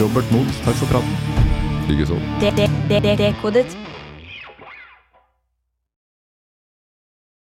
Robert 0.00 0.30
Moen, 0.32 0.48
takk 0.64 0.76
for 0.80 0.86
praten. 0.86 1.16
Likeså. 1.88 2.16
Det- 2.40 2.56
det- 2.56 2.70
det- 2.88 3.02
det- 3.02 3.18
Dekodet 3.18 3.76